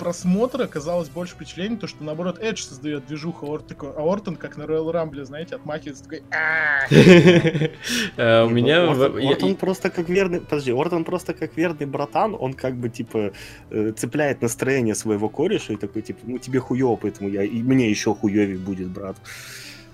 просмотра 0.05 0.66
казалось 0.66 1.09
больше 1.09 1.34
впечатление, 1.34 1.78
то, 1.78 1.86
что 1.86 2.05
наоборот 2.05 2.38
Эдж 2.38 2.62
создает 2.62 3.07
движуху, 3.07 3.46
а 3.46 3.50
Ор- 3.50 3.62
такой- 3.62 3.88
а 3.96 4.02
Ортон, 4.12 4.36
как 4.36 4.59
на 4.59 4.64
Royal 4.64 4.92
Rumble, 4.92 5.24
знаете, 5.24 5.55
отмахивается 5.57 6.05
такой 6.05 6.22
«А-а-а». 6.30 6.88
Э, 8.16 8.44
У 8.44 8.50
меня... 8.50 8.86
в- 8.86 9.16
Ортон, 9.30 9.57
просто 9.57 9.88
как 9.90 10.09
верный, 10.11 10.40
подожди, 10.40 10.72
Ортон 10.72 11.05
просто 11.05 11.32
как 11.32 11.57
верный 11.57 11.86
братан, 11.86 12.36
он 12.38 12.52
как 12.52 12.74
бы 12.76 12.90
типа 12.90 13.32
э, 13.70 13.92
цепляет 13.96 14.42
настроение 14.42 14.94
своего 14.94 15.28
кореша 15.30 15.72
и 15.72 15.76
такой 15.76 16.02
типа, 16.02 16.20
ну 16.24 16.36
тебе 16.38 16.61
хуёво, 16.61 16.96
поэтому 16.96 17.30
я 17.30 17.42
и 17.42 17.62
мне 17.62 17.88
еще 17.88 18.14
хуёвее 18.14 18.59
будет, 18.59 18.88
брат. 18.88 19.16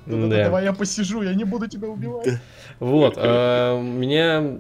Да-да-да. 0.06 0.44
Давай 0.44 0.64
я 0.64 0.72
посижу, 0.72 1.22
я 1.22 1.34
не 1.34 1.44
буду 1.44 1.68
тебя 1.68 1.88
убивать. 1.88 2.40
Вот, 2.80 3.14
а, 3.16 3.76
у 3.78 3.82
меня 3.82 4.58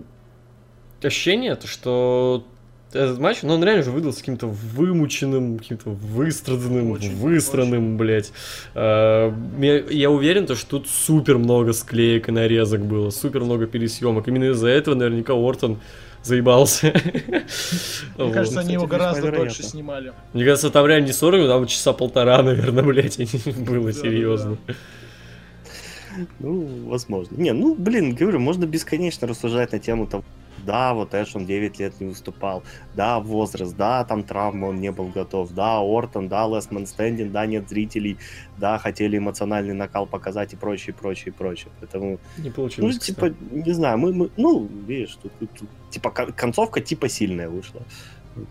ощущение, 1.02 1.56
то, 1.56 1.66
что 1.66 2.44
этот 2.92 3.18
матч, 3.18 3.42
ну, 3.42 3.54
он 3.54 3.64
реально 3.64 3.82
же 3.82 3.90
выдался 3.90 4.20
каким-то 4.20 4.46
вымученным, 4.46 5.58
каким-то 5.58 5.90
выстраданным, 5.90 6.90
Очень, 6.90 7.16
выстранным, 7.16 7.96
блядь. 7.96 8.32
А, 8.74 9.32
я, 9.60 9.78
я 9.78 10.10
уверен, 10.10 10.46
то, 10.46 10.54
что 10.56 10.78
тут 10.78 10.88
супер 10.88 11.38
много 11.38 11.72
склеек 11.72 12.28
и 12.28 12.32
нарезок 12.32 12.84
было, 12.84 13.10
супер 13.10 13.44
много 13.44 13.66
пересъемок. 13.66 14.26
Именно 14.28 14.50
из-за 14.52 14.68
этого 14.68 14.94
наверняка 14.94 15.34
Ортон 15.34 15.78
заебался. 16.22 16.92
Мне 17.28 17.44
Вот. 18.16 18.32
кажется, 18.32 18.60
они 18.60 18.74
его 18.74 18.86
гораздо 18.86 19.30
дольше 19.30 19.62
снимали. 19.62 20.12
Мне 20.32 20.44
кажется, 20.44 20.70
там 20.70 20.86
реально 20.86 21.06
не 21.06 21.12
40, 21.12 21.48
там 21.48 21.66
часа 21.66 21.92
полтора, 21.92 22.42
наверное, 22.42 22.82
блядь, 22.82 23.18
было 23.56 23.92
серьезно. 23.92 24.58
Ну, 26.40 26.88
возможно. 26.88 27.36
Не, 27.36 27.52
ну, 27.52 27.74
блин, 27.74 28.14
говорю, 28.14 28.40
можно 28.40 28.66
бесконечно 28.66 29.28
рассуждать 29.28 29.72
на 29.72 29.78
тему 29.78 30.06
того, 30.06 30.24
да, 30.64 30.94
вот 30.94 31.14
Эш, 31.14 31.34
он 31.36 31.46
9 31.46 31.78
лет 31.78 32.00
не 32.00 32.08
выступал, 32.08 32.62
да, 32.94 33.20
возраст, 33.20 33.76
да, 33.76 34.04
там 34.04 34.22
травмы, 34.22 34.68
он 34.68 34.80
не 34.80 34.90
был 34.90 35.06
готов, 35.08 35.52
да, 35.52 35.78
Ортон, 35.80 36.28
да, 36.28 36.46
Лесман 36.46 36.86
Стендин, 36.86 37.32
да, 37.32 37.46
нет 37.46 37.68
зрителей, 37.68 38.16
да, 38.58 38.78
хотели 38.78 39.18
эмоциональный 39.18 39.74
накал 39.74 40.06
показать 40.06 40.52
и 40.52 40.56
прочее, 40.56 40.94
прочее, 40.94 41.32
прочее. 41.32 41.68
Поэтому, 41.80 42.18
Не 42.38 42.48
ну, 42.48 42.52
получилось. 42.52 42.98
типа, 42.98 43.34
не 43.50 43.72
знаю, 43.72 43.98
мы, 43.98 44.12
мы 44.12 44.30
ну, 44.36 44.68
видишь, 44.86 45.16
тут, 45.22 45.32
тут- 45.38 45.50
тут, 45.52 45.68
типа, 45.90 46.10
кон- 46.10 46.32
концовка 46.32 46.80
типа 46.80 47.08
сильная 47.08 47.48
вышла. 47.48 47.82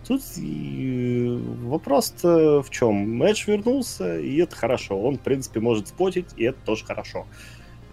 Тут 0.06 0.22
и 0.36 1.40
вопрос-то 1.62 2.62
в 2.62 2.70
чем? 2.70 3.22
Эдж 3.22 3.44
вернулся, 3.46 4.18
и 4.20 4.36
это 4.36 4.54
хорошо. 4.54 5.00
Он, 5.00 5.16
в 5.16 5.20
принципе, 5.20 5.60
может 5.60 5.88
спотить, 5.88 6.26
и 6.36 6.44
это 6.44 6.58
тоже 6.64 6.84
хорошо. 6.84 7.26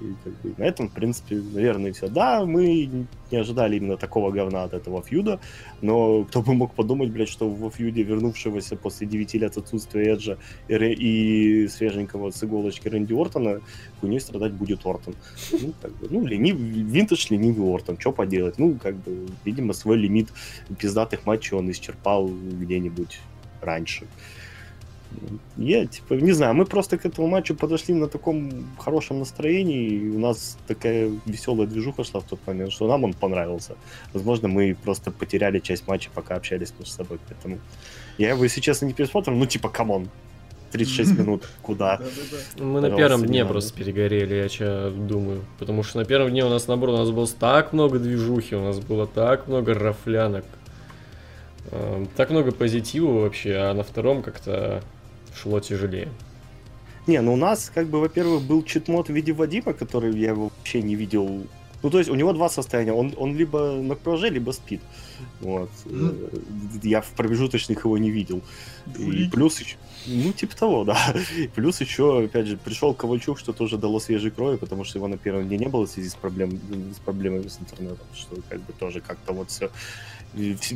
И 0.02 0.14
как 0.24 0.34
бы 0.42 0.54
на 0.58 0.64
этом, 0.64 0.90
в 0.90 0.94
принципе, 0.94 1.36
наверное, 1.36 1.94
все. 1.94 2.08
Да, 2.08 2.46
мы 2.46 2.90
не 3.32 3.38
ожидали 3.38 3.78
именно 3.78 3.98
такого 3.98 4.32
говна 4.32 4.64
от 4.64 4.74
этого 4.74 5.02
фьюда, 5.02 5.40
но 5.82 6.24
кто 6.26 6.42
бы 6.42 6.54
мог 6.54 6.74
подумать, 6.74 7.10
блядь, 7.10 7.30
что 7.30 7.50
во 7.50 7.70
фьюде 7.70 8.04
вернувшегося 8.04 8.76
после 8.76 9.08
9 9.08 9.34
лет 9.36 9.58
отсутствия 9.58 10.14
Эджа 10.14 10.38
и, 10.68 10.76
и 10.76 11.68
свеженького 11.68 12.32
с 12.32 12.44
иголочки 12.44 12.88
Рэнди 12.88 13.14
Ортона, 13.14 13.62
хуйней 14.00 14.20
страдать 14.20 14.54
будет 14.54 14.86
Ортон. 14.86 15.16
Ну, 15.52 15.74
как 15.82 15.92
бы, 15.98 16.08
ну, 16.10 16.26
ленив, 16.26 16.56
винтаж 16.58 17.30
ленивый 17.30 17.74
Ортон, 17.74 18.00
что 18.00 18.12
поделать? 18.12 18.60
Ну, 18.60 18.76
как 18.76 18.96
бы, 18.96 19.28
видимо, 19.46 19.74
свой 19.74 19.98
лимит 19.98 20.30
пиздатых 20.78 21.26
матчей 21.26 21.58
он 21.58 21.70
исчерпал 21.72 22.28
где-нибудь 22.30 23.20
раньше. 23.62 24.08
Я, 25.58 25.86
типа, 25.86 26.14
не 26.14 26.34
знаю, 26.34 26.54
мы 26.54 26.66
просто 26.66 26.98
к 26.98 27.06
этому 27.06 27.28
матчу 27.28 27.56
подошли 27.56 27.94
на 27.94 28.08
таком 28.08 28.68
хорошем 28.78 29.20
настроении, 29.20 29.90
и 29.90 30.10
у 30.10 30.20
нас 30.20 30.58
такая 30.68 31.12
веселая 31.26 31.68
движуха 31.68 32.04
шла 32.04 32.20
в 32.20 32.26
тот 32.26 32.40
момент, 32.46 32.72
что 32.72 32.88
нам 32.88 33.04
он 33.04 33.14
понравился. 33.14 33.76
Возможно, 34.14 34.48
мы 34.48 34.76
просто 34.76 35.12
потеряли 35.12 35.60
часть 35.60 35.88
матча, 35.88 36.10
пока 36.14 36.36
общались 36.36 36.74
между 36.78 36.94
собой, 36.94 37.20
поэтому 37.28 37.60
я 38.18 38.30
его, 38.30 38.44
если 38.44 38.62
честно, 38.62 38.86
не 38.86 38.94
пересмотрел, 38.94 39.36
ну, 39.36 39.46
типа, 39.46 39.70
come 39.70 39.93
on, 39.93 40.10
36 40.72 41.12
минут, 41.20 41.50
куда? 41.62 41.98
Да-да-да. 41.98 42.64
Мы 42.64 42.82
на 42.82 42.96
первом 42.96 43.22
не 43.22 43.28
дне 43.28 43.46
просто 43.46 43.74
перегорели, 43.78 44.36
я 44.36 44.50
чё 44.50 44.92
думаю. 44.92 45.44
Потому 45.60 45.84
что 45.84 45.98
на 45.98 46.06
первом 46.06 46.30
дне 46.30 46.46
у 46.46 46.50
нас, 46.50 46.68
наоборот, 46.68 46.96
у 46.96 47.00
нас 47.00 47.12
было 47.12 47.28
так 47.28 47.74
много 47.74 48.00
движухи, 48.00 48.56
у 48.56 48.64
нас 48.64 48.80
было 48.80 49.08
так 49.08 49.48
много 49.48 49.74
рафлянок, 49.74 50.46
эм, 51.72 52.08
так 52.16 52.30
много 52.30 52.52
позитива 52.52 53.22
вообще, 53.22 53.56
а 53.56 53.74
на 53.74 53.84
втором 53.84 54.22
как-то 54.22 54.84
шло 55.38 55.60
тяжелее. 55.60 56.10
Не, 57.08 57.22
ну 57.22 57.34
у 57.34 57.38
нас, 57.38 57.72
как 57.74 57.88
бы, 57.88 58.00
во-первых, 58.02 58.44
был 58.44 58.64
читмод 58.64 59.08
в 59.08 59.14
виде 59.14 59.32
Вадима, 59.32 59.74
который 59.74 60.18
я 60.20 60.30
его 60.30 60.50
вообще 60.50 60.82
не 60.82 60.96
видел. 60.96 61.44
Ну, 61.84 61.90
то 61.92 62.00
есть 62.00 62.10
у 62.10 62.16
него 62.16 62.34
два 62.34 62.50
состояния. 62.50 62.92
Он, 62.92 63.14
он 63.18 63.38
либо 63.38 63.74
на 63.74 63.96
кураже, 63.96 64.30
либо 64.30 64.52
спит. 64.52 64.82
Вот. 65.40 65.70
Мгм. 65.86 66.16
Э, 66.32 66.40
Я 66.84 67.02
в 67.02 67.10
промежуточных 67.12 67.86
его 67.86 67.98
не 67.98 68.10
видел. 68.10 68.42
И 68.98 69.30
плюс 69.32 69.60
еще... 69.60 69.78
Ну, 70.08 70.34
типа 70.34 70.58
того, 70.58 70.84
да. 70.86 70.98
Плюс 71.56 71.80
еще, 71.80 72.24
опять 72.26 72.48
же, 72.48 72.58
пришел 72.58 72.94
Ковальчук, 72.94 73.38
что 73.38 73.54
тоже 73.54 73.78
дало 73.78 74.00
свежей 74.00 74.32
крови, 74.32 74.58
потому 74.58 74.86
что 74.86 74.98
его 74.98 75.08
на 75.08 75.18
первом 75.18 75.48
дне 75.48 75.58
не 75.58 75.68
было 75.68 75.86
в 75.86 75.90
связи 75.90 76.10
с, 76.10 76.16
проблем, 76.16 76.60
с 76.96 77.00
проблемами 77.00 77.48
с 77.48 77.60
интернетом, 77.60 78.08
что 78.16 78.38
как 78.50 78.60
бы 78.62 78.74
тоже 78.74 79.02
как-то 79.02 79.34
вот 79.34 79.52
все, 79.52 79.70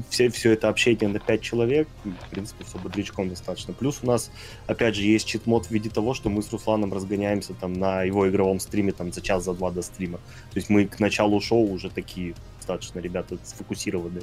все, 0.09 0.29
все 0.29 0.51
это 0.51 0.69
общение 0.69 1.09
на 1.09 1.19
5 1.19 1.41
человек, 1.41 1.87
в 2.03 2.29
принципе, 2.29 2.63
все 2.63 2.79
бодрячком 2.79 3.29
достаточно. 3.29 3.73
Плюс 3.73 3.99
у 4.01 4.07
нас, 4.07 4.31
опять 4.67 4.95
же, 4.95 5.03
есть 5.03 5.27
чит-мод 5.27 5.67
в 5.67 5.71
виде 5.71 5.89
того, 5.89 6.13
что 6.13 6.29
мы 6.29 6.41
с 6.41 6.51
Русланом 6.51 6.93
разгоняемся 6.93 7.53
там 7.53 7.73
на 7.73 8.03
его 8.03 8.29
игровом 8.29 8.59
стриме 8.59 8.91
там 8.91 9.11
за 9.11 9.21
час, 9.21 9.43
за 9.43 9.53
два 9.53 9.71
до 9.71 9.81
стрима. 9.81 10.17
То 10.51 10.57
есть 10.57 10.69
мы 10.69 10.85
к 10.85 10.99
началу 10.99 11.39
шоу 11.41 11.71
уже 11.71 11.89
такие 11.89 12.33
достаточно 12.57 12.99
ребята 12.99 13.37
сфокусированы. 13.43 14.21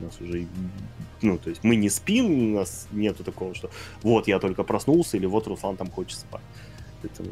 У 0.00 0.04
нас 0.04 0.20
уже, 0.20 0.46
ну, 1.20 1.36
то 1.36 1.50
есть 1.50 1.62
мы 1.62 1.76
не 1.76 1.90
спим, 1.90 2.54
у 2.54 2.58
нас 2.58 2.88
нету 2.90 3.22
такого, 3.22 3.54
что 3.54 3.70
вот 4.02 4.28
я 4.28 4.38
только 4.38 4.64
проснулся, 4.64 5.18
или 5.18 5.26
вот 5.26 5.46
Руслан 5.46 5.76
там 5.76 5.90
хочет 5.90 6.18
спать. 6.18 6.40
Это 7.02 7.24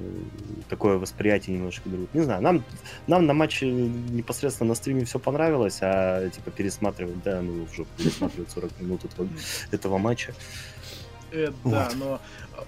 такое 0.69 0.99
восприятие 0.99 1.57
немножко 1.57 1.89
другое. 1.89 2.09
Не 2.13 2.23
знаю, 2.23 2.43
нам, 2.43 2.65
нам 3.07 3.27
на 3.27 3.35
матче 3.35 3.71
непосредственно 3.71 4.69
на 4.69 4.75
стриме 4.75 5.05
все 5.05 5.19
понравилось, 5.19 5.79
а 5.83 6.29
типа 6.31 6.51
пересматривать, 6.51 7.23
да, 7.23 7.43
ну 7.43 7.65
уже 7.65 7.85
пересматривать 7.97 8.51
40 8.51 8.81
минут 8.81 9.05
этого, 9.05 9.29
этого 9.71 9.99
матча. 9.99 10.35
Э, 11.31 11.53
да, 11.65 11.89
Вот. 11.91 11.97
но 11.97 12.21
а, 12.57 12.65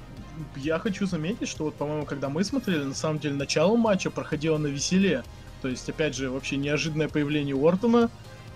я 0.56 0.78
хочу 0.78 1.06
заметить, 1.06 1.48
что 1.48 1.64
вот, 1.64 1.74
по-моему, 1.74 2.04
когда 2.04 2.28
мы 2.28 2.44
смотрели, 2.44 2.84
на 2.84 2.94
самом 2.94 3.18
деле 3.18 3.34
начало 3.34 3.76
матча 3.76 4.10
проходило 4.10 4.58
на 4.58 4.66
веселе. 4.66 5.24
То 5.62 5.68
есть, 5.68 5.88
опять 5.88 6.14
же, 6.14 6.30
вообще 6.30 6.56
неожиданное 6.56 7.08
появление 7.08 7.54
Уортона. 7.54 8.10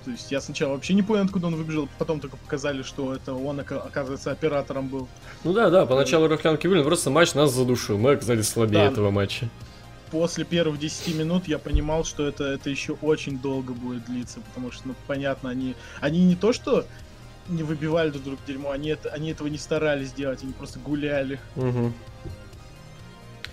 То 0.04 0.10
есть 0.10 0.30
я 0.30 0.40
сначала 0.40 0.72
вообще 0.72 0.92
не 0.94 1.02
понял, 1.02 1.24
откуда 1.24 1.46
он 1.46 1.56
выбежал, 1.56 1.88
потом 1.98 2.20
только 2.20 2.36
показали, 2.36 2.82
что 2.82 3.14
это 3.14 3.32
он, 3.32 3.58
ока- 3.60 3.80
оказывается, 3.80 4.30
оператором 4.30 4.88
был. 4.88 5.08
Ну 5.44 5.52
да, 5.52 5.70
да, 5.70 5.86
поначалу 5.86 6.28
Рахлянки 6.28 6.66
были, 6.66 6.78
но 6.80 6.84
просто 6.84 7.10
матч 7.10 7.34
нас 7.34 7.52
задушил. 7.52 7.96
Мы 7.98 8.12
оказались 8.12 8.48
слабее 8.48 8.84
Да. 8.84 8.90
этого 8.92 9.10
матча. 9.10 9.48
После 10.10 10.44
первых 10.44 10.78
10 10.78 11.14
минут 11.14 11.48
я 11.48 11.58
понимал, 11.58 12.04
что 12.04 12.26
это, 12.28 12.44
это 12.44 12.68
еще 12.70 12.92
очень 13.00 13.38
долго 13.38 13.72
будет 13.72 14.04
длиться, 14.04 14.40
потому 14.40 14.70
что, 14.70 14.88
ну, 14.88 14.94
понятно, 15.06 15.48
они, 15.50 15.74
они 16.00 16.24
не 16.24 16.36
то, 16.36 16.52
что 16.52 16.84
не 17.48 17.62
выбивали 17.62 18.10
друг 18.10 18.24
друга 18.24 18.38
дерьмо, 18.46 18.70
они, 18.70 18.90
это, 18.90 19.08
они 19.10 19.30
этого 19.30 19.48
не 19.48 19.58
старались 19.58 20.12
делать, 20.12 20.42
они 20.42 20.52
просто 20.52 20.78
гуляли. 20.78 21.40
Мгм. 21.56 21.92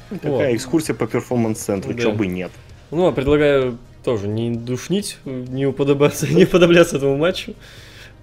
Такая 0.10 0.32
Вот. 0.32 0.56
экскурсия 0.56 0.94
по 0.94 1.07
перформанс-центру, 1.07 1.94
Да. 1.94 2.02
чё 2.02 2.11
бы 2.11 2.28
нет. 2.28 2.52
Ну, 2.91 3.07
а 3.07 3.11
предлагаю 3.14 3.78
тоже 4.03 4.28
не 4.28 4.52
душнить, 4.52 5.18
не 5.26 5.65
уподобляться, 5.65 6.28
не 6.28 6.45
уподобляться 6.45 6.98
этому 6.98 7.18
матчу. 7.18 7.53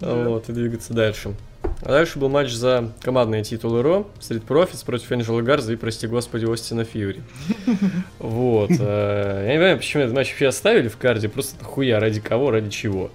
Да. 0.01 0.15
Вот, 0.15 0.49
и 0.49 0.53
двигаться 0.53 0.93
дальше. 0.93 1.35
А 1.83 1.89
дальше 1.89 2.19
был 2.19 2.29
матч 2.29 2.53
за 2.53 2.93
командные 3.01 3.43
титулы 3.43 3.83
Ро, 3.83 4.07
Street 4.21 4.45
Profits 4.47 4.85
против 4.85 5.11
Энджела 5.11 5.43
Гарза 5.43 5.73
и, 5.73 5.77
прости 5.77 6.07
господи, 6.07 6.51
Остина 6.51 6.85
Фьюри. 6.85 7.23
Вот. 8.19 8.71
э, 8.79 9.43
Я 9.47 9.53
не 9.53 9.59
понимаю, 9.59 9.77
почему 9.79 10.03
этот 10.05 10.15
матч 10.15 10.31
вообще 10.31 10.47
оставили 10.49 10.89
в 10.89 10.97
карде, 10.97 11.29
просто 11.29 11.65
хуя, 11.65 11.99
ради 11.99 12.21
кого, 12.21 12.51
ради 12.51 12.71
чего. 12.71 13.11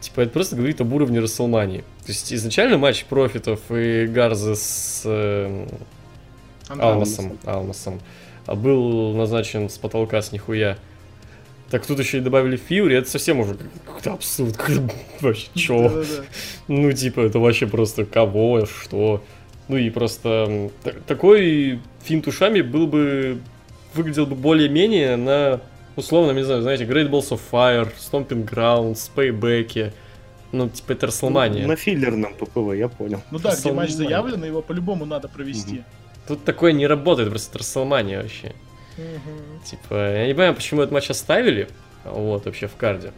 Типа, 0.00 0.20
это 0.20 0.32
просто 0.32 0.54
говорит 0.54 0.80
об 0.80 0.92
уровне 0.92 1.18
Расселмании. 1.20 1.80
То 2.04 2.12
есть, 2.12 2.32
изначально 2.32 2.78
матч 2.78 3.04
Профитов 3.06 3.60
и 3.70 4.06
Гарза 4.06 4.54
с 4.54 5.02
э. 5.04 5.66
Алмасом, 6.68 7.38
Алмасом 7.44 8.00
а 8.46 8.54
был 8.54 9.14
назначен 9.14 9.68
с 9.68 9.78
потолка 9.78 10.22
с 10.22 10.32
нихуя. 10.32 10.78
Так 11.70 11.84
тут 11.84 11.98
еще 11.98 12.18
и 12.18 12.20
добавили 12.20 12.56
Фьюри, 12.56 12.96
это 12.96 13.10
совсем 13.10 13.40
уже 13.40 13.56
какой-то 13.84 14.14
абсурд. 14.14 14.56
какой-то 14.56 14.90
Вообще, 15.20 15.48
чё? 15.54 16.04
Ну, 16.66 16.92
типа, 16.92 17.20
это 17.20 17.38
вообще 17.38 17.66
просто 17.66 18.06
кого, 18.06 18.64
что? 18.64 19.22
Ну 19.68 19.76
и 19.76 19.90
просто 19.90 20.70
такой 21.06 21.80
финт 22.02 22.26
ушами 22.26 22.62
был 22.62 22.86
бы, 22.86 23.38
выглядел 23.92 24.24
бы 24.24 24.34
более-менее 24.34 25.16
на, 25.16 25.60
условно, 25.94 26.32
не 26.32 26.42
знаю, 26.42 26.62
знаете, 26.62 26.84
Great 26.84 27.10
Balls 27.10 27.28
of 27.30 27.40
Fire, 27.52 27.90
Stomping 27.98 28.48
Grounds, 28.48 29.10
Payback. 29.14 29.92
Ну, 30.52 30.70
типа, 30.70 30.92
это 30.92 31.08
Расселмания. 31.08 31.66
На 31.66 31.76
филлерном 31.76 32.32
ППВ, 32.32 32.72
я 32.74 32.88
понял. 32.88 33.20
Ну 33.30 33.38
да, 33.38 33.54
где 33.54 33.70
матч 33.72 33.90
заявлен, 33.90 34.42
его 34.42 34.62
по-любому 34.62 35.04
надо 35.04 35.28
провести. 35.28 35.82
Тут 36.26 36.44
такое 36.44 36.72
не 36.72 36.86
работает, 36.86 37.28
просто 37.28 37.58
Расселмания 37.58 38.22
вообще. 38.22 38.54
Мгм. 38.98 39.62
Типа, 39.64 39.94
я 39.94 40.26
не 40.26 40.34
понимаю, 40.34 40.54
почему 40.54 40.82
этот 40.82 40.92
матч 40.92 41.08
оставили, 41.10 41.68
вот, 42.04 42.44
вообще 42.44 42.66
в 42.66 42.76
карде. 42.76 43.12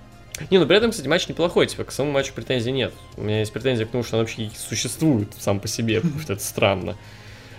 Не, 0.51 0.59
ну 0.59 0.67
при 0.67 0.77
этом, 0.77 0.91
кстати, 0.91 1.09
матч 1.09 1.29
неплохой, 1.29 1.67
типа, 1.67 1.85
к 1.85 1.93
самому 1.93 2.15
матчу 2.15 2.33
претензий 2.33 2.73
нет. 2.73 2.93
У 3.17 3.23
меня 3.23 3.41
есть 3.41 3.53
претензия 3.53 3.87
к 3.87 3.91
тому, 3.91 4.05
что 4.05 4.17
он 4.17 4.23
вообще 4.23 4.51
существует 4.57 5.29
сам 5.39 5.61
по 5.61 5.69
себе, 5.69 6.01
потому 6.01 6.21
что 6.21 6.33
это 6.35 6.43
странно. 6.43 6.97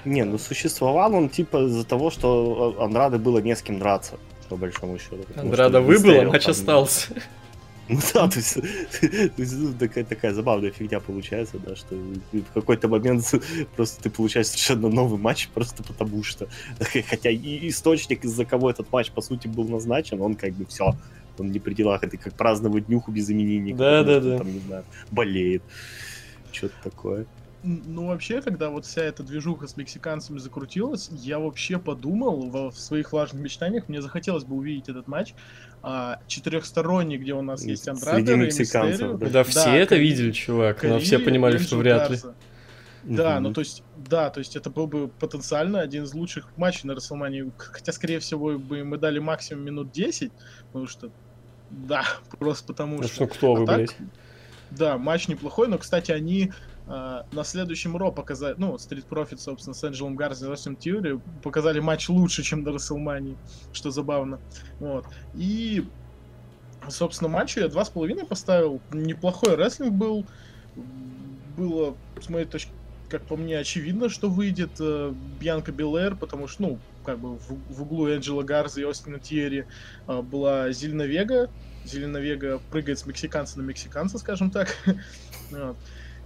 Не, 0.05 0.23
ну 0.23 0.39
существовал 0.39 1.13
он 1.13 1.29
типа 1.29 1.67
из-за 1.67 1.85
того, 1.85 2.09
что 2.09 2.75
Андрады 2.79 3.19
было 3.19 3.37
не 3.37 3.55
с 3.55 3.61
кем 3.61 3.77
драться, 3.77 4.17
по 4.49 4.55
большому 4.55 4.97
счету. 4.97 5.19
Андрада 5.35 5.77
что 5.77 5.81
выбыл, 5.81 6.09
а 6.09 6.13
Мистерио 6.13 6.31
матч 6.31 6.47
остался. 6.47 7.13
Ну 7.91 7.99
да, 8.13 8.27
то 8.29 8.37
есть, 8.37 8.53
то 9.01 9.41
есть, 9.41 9.53
ну, 9.57 9.73
такая, 9.73 10.05
такая 10.05 10.33
забавная 10.33 10.71
фигня 10.71 11.01
получается, 11.01 11.59
да, 11.59 11.75
что 11.75 11.95
в 12.31 12.53
какой-то 12.53 12.87
момент 12.87 13.29
просто 13.75 14.03
ты 14.03 14.09
получаешь 14.09 14.47
совершенно 14.47 14.87
новый 14.87 15.19
матч, 15.19 15.49
просто 15.49 15.83
потому 15.83 16.23
что. 16.23 16.47
Хотя 17.09 17.29
и 17.29 17.67
источник, 17.67 18.23
из-за 18.23 18.45
кого 18.45 18.69
этот 18.69 18.91
матч, 18.93 19.11
по 19.11 19.21
сути, 19.21 19.47
был 19.47 19.67
назначен, 19.67 20.21
он 20.21 20.35
как 20.35 20.53
бы 20.53 20.65
все, 20.65 20.95
он 21.37 21.51
не 21.51 21.59
при 21.59 21.73
делах, 21.73 22.03
это 22.03 22.15
как 22.15 22.33
праздновать 22.33 22.85
днюху 22.85 23.11
без 23.11 23.29
именинника. 23.29 23.77
Да, 23.77 24.03
да, 24.03 24.19
да. 24.21 24.37
Там, 24.37 24.53
не 24.53 24.59
знаю, 24.59 24.85
болеет. 25.11 25.61
Что-то 26.53 26.75
такое. 26.83 27.25
Ну, 27.63 28.07
вообще, 28.07 28.41
когда 28.41 28.69
вот 28.69 28.85
вся 28.85 29.03
эта 29.03 29.21
движуха 29.21 29.67
с 29.67 29.77
мексиканцами 29.77 30.39
закрутилась, 30.39 31.09
я 31.11 31.39
вообще 31.39 31.77
подумал 31.77 32.49
во, 32.49 32.71
в 32.71 32.79
своих 32.79 33.11
влажных 33.11 33.43
мечтаниях, 33.43 33.87
мне 33.87 34.01
захотелось 34.01 34.45
бы 34.45 34.55
увидеть 34.55 34.89
этот 34.89 35.07
матч 35.07 35.35
а, 35.83 36.19
четырехсторонний, 36.27 37.17
где 37.17 37.33
у 37.33 37.41
нас 37.41 37.63
есть 37.65 37.83
Среди 37.83 37.97
Андрадер 37.97 38.35
и 38.35 38.45
Мистерио. 38.45 39.17
да. 39.17 39.29
Да, 39.29 39.43
все 39.43 39.69
это 39.75 39.95
Кали- 39.95 40.01
видели, 40.01 40.31
чувак, 40.31 40.83
но 40.83 40.89
Кали, 40.89 41.01
все 41.03 41.19
понимали, 41.19 41.57
что 41.57 41.77
вряд 41.77 42.09
ли. 42.09 42.17
Да, 43.03 43.35
Мгм. 43.35 43.43
ну 43.45 43.53
то 43.53 43.61
есть, 43.61 43.81
да, 43.97 44.29
то 44.29 44.37
есть 44.39 44.55
это 44.55 44.69
был 44.69 44.85
бы 44.85 45.07
потенциально 45.07 45.81
один 45.81 46.03
из 46.03 46.13
лучших 46.13 46.49
матчей 46.55 46.81
на 46.87 46.93
Расселмании. 46.93 47.51
Хотя, 47.57 47.91
скорее 47.93 48.19
всего, 48.19 48.59
бы 48.59 48.83
мы 48.83 48.97
дали 48.99 49.17
максимум 49.17 49.65
минут 49.65 49.91
10, 49.91 50.31
потому 50.67 50.85
что, 50.85 51.09
да, 51.71 52.03
просто 52.39 52.67
потому 52.67 52.97
Ну 52.97 53.03
что... 53.03 53.13
что, 53.15 53.27
кто 53.27 53.53
вы, 53.55 53.63
А 53.63 53.65
так, 53.65 53.77
блядь? 53.77 53.95
Да, 54.69 54.97
матч 54.99 55.27
неплохой, 55.29 55.67
но, 55.67 55.79
кстати, 55.79 56.11
они 56.11 56.51
а, 56.93 57.25
на 57.31 57.45
следующем 57.45 57.95
Ро 57.95 58.11
показали, 58.11 58.55
ну, 58.57 58.75
Street 58.75 59.05
Profit, 59.09 59.37
собственно, 59.37 59.73
с 59.73 59.81
Энджелом 59.81 60.17
Гарзи 60.17 60.43
и 60.43 60.47
Ростом 60.49 60.75
Тьюри 60.75 61.21
показали 61.41 61.79
матч 61.79 62.09
лучше, 62.09 62.43
чем 62.43 62.65
до 62.65 62.73
Расселмании, 62.73 63.37
что 63.71 63.91
забавно. 63.91 64.41
Вот. 64.81 65.05
И, 65.33 65.87
собственно, 66.89 67.29
матчу 67.29 67.61
я 67.61 67.69
два 67.69 67.85
с 67.85 67.89
половиной 67.89 68.25
поставил. 68.25 68.81
Неплохой 68.91 69.55
рестлинг 69.55 69.93
был. 69.93 70.25
Было, 71.55 71.95
с 72.19 72.27
моей 72.27 72.45
точки 72.45 72.71
как 73.07 73.23
по 73.23 73.35
мне, 73.35 73.57
очевидно, 73.57 74.07
что 74.07 74.29
выйдет 74.29 74.71
э, 74.79 75.13
Бьянка 75.37 75.73
Белэр, 75.73 76.15
потому 76.15 76.47
что, 76.47 76.61
ну, 76.61 76.79
как 77.05 77.19
бы 77.19 77.35
в, 77.35 77.57
в 77.69 77.81
углу 77.81 78.07
Энджела 78.07 78.43
Гарза 78.43 78.79
и 78.79 78.85
Остина 78.85 79.19
Тьерри 79.19 79.65
э, 80.07 80.21
была 80.21 80.71
Зелена 80.71 81.03
Вега. 81.03 81.49
Зелена 81.83 82.17
Вега 82.17 82.61
прыгает 82.71 82.99
с 82.99 83.05
мексиканца 83.05 83.59
на 83.59 83.63
мексиканца, 83.63 84.17
скажем 84.17 84.49
так. 84.49 84.77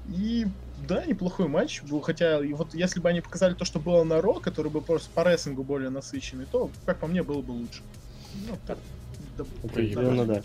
И 0.10 0.48
да, 0.88 1.06
неплохой 1.06 1.48
матч 1.48 1.82
был, 1.84 2.02
хотя 2.02 2.44
и 2.44 2.53
вот 2.53 2.73
если 2.73 2.99
бы 2.99 3.10
они 3.10 3.22
показали 3.22 3.53
то, 3.53 3.65
что 3.65 3.80
было 3.80 4.03
на 4.03 4.22
Ро, 4.22 4.36
который 4.36 4.72
был 4.72 4.82
просто 4.82 5.10
по 5.14 5.23
рестлингу 5.23 5.64
более 5.64 5.90
насыщенный, 5.90 6.45
то, 6.52 6.69
как 6.86 6.99
по 6.99 7.07
мне, 7.07 7.23
было 7.23 7.41
бы 7.41 7.52
лучше. 7.52 7.82
Ну, 8.48 8.56
так, 8.68 8.77
да, 9.38 9.45
Определенно, 9.64 10.26
да. 10.26 10.41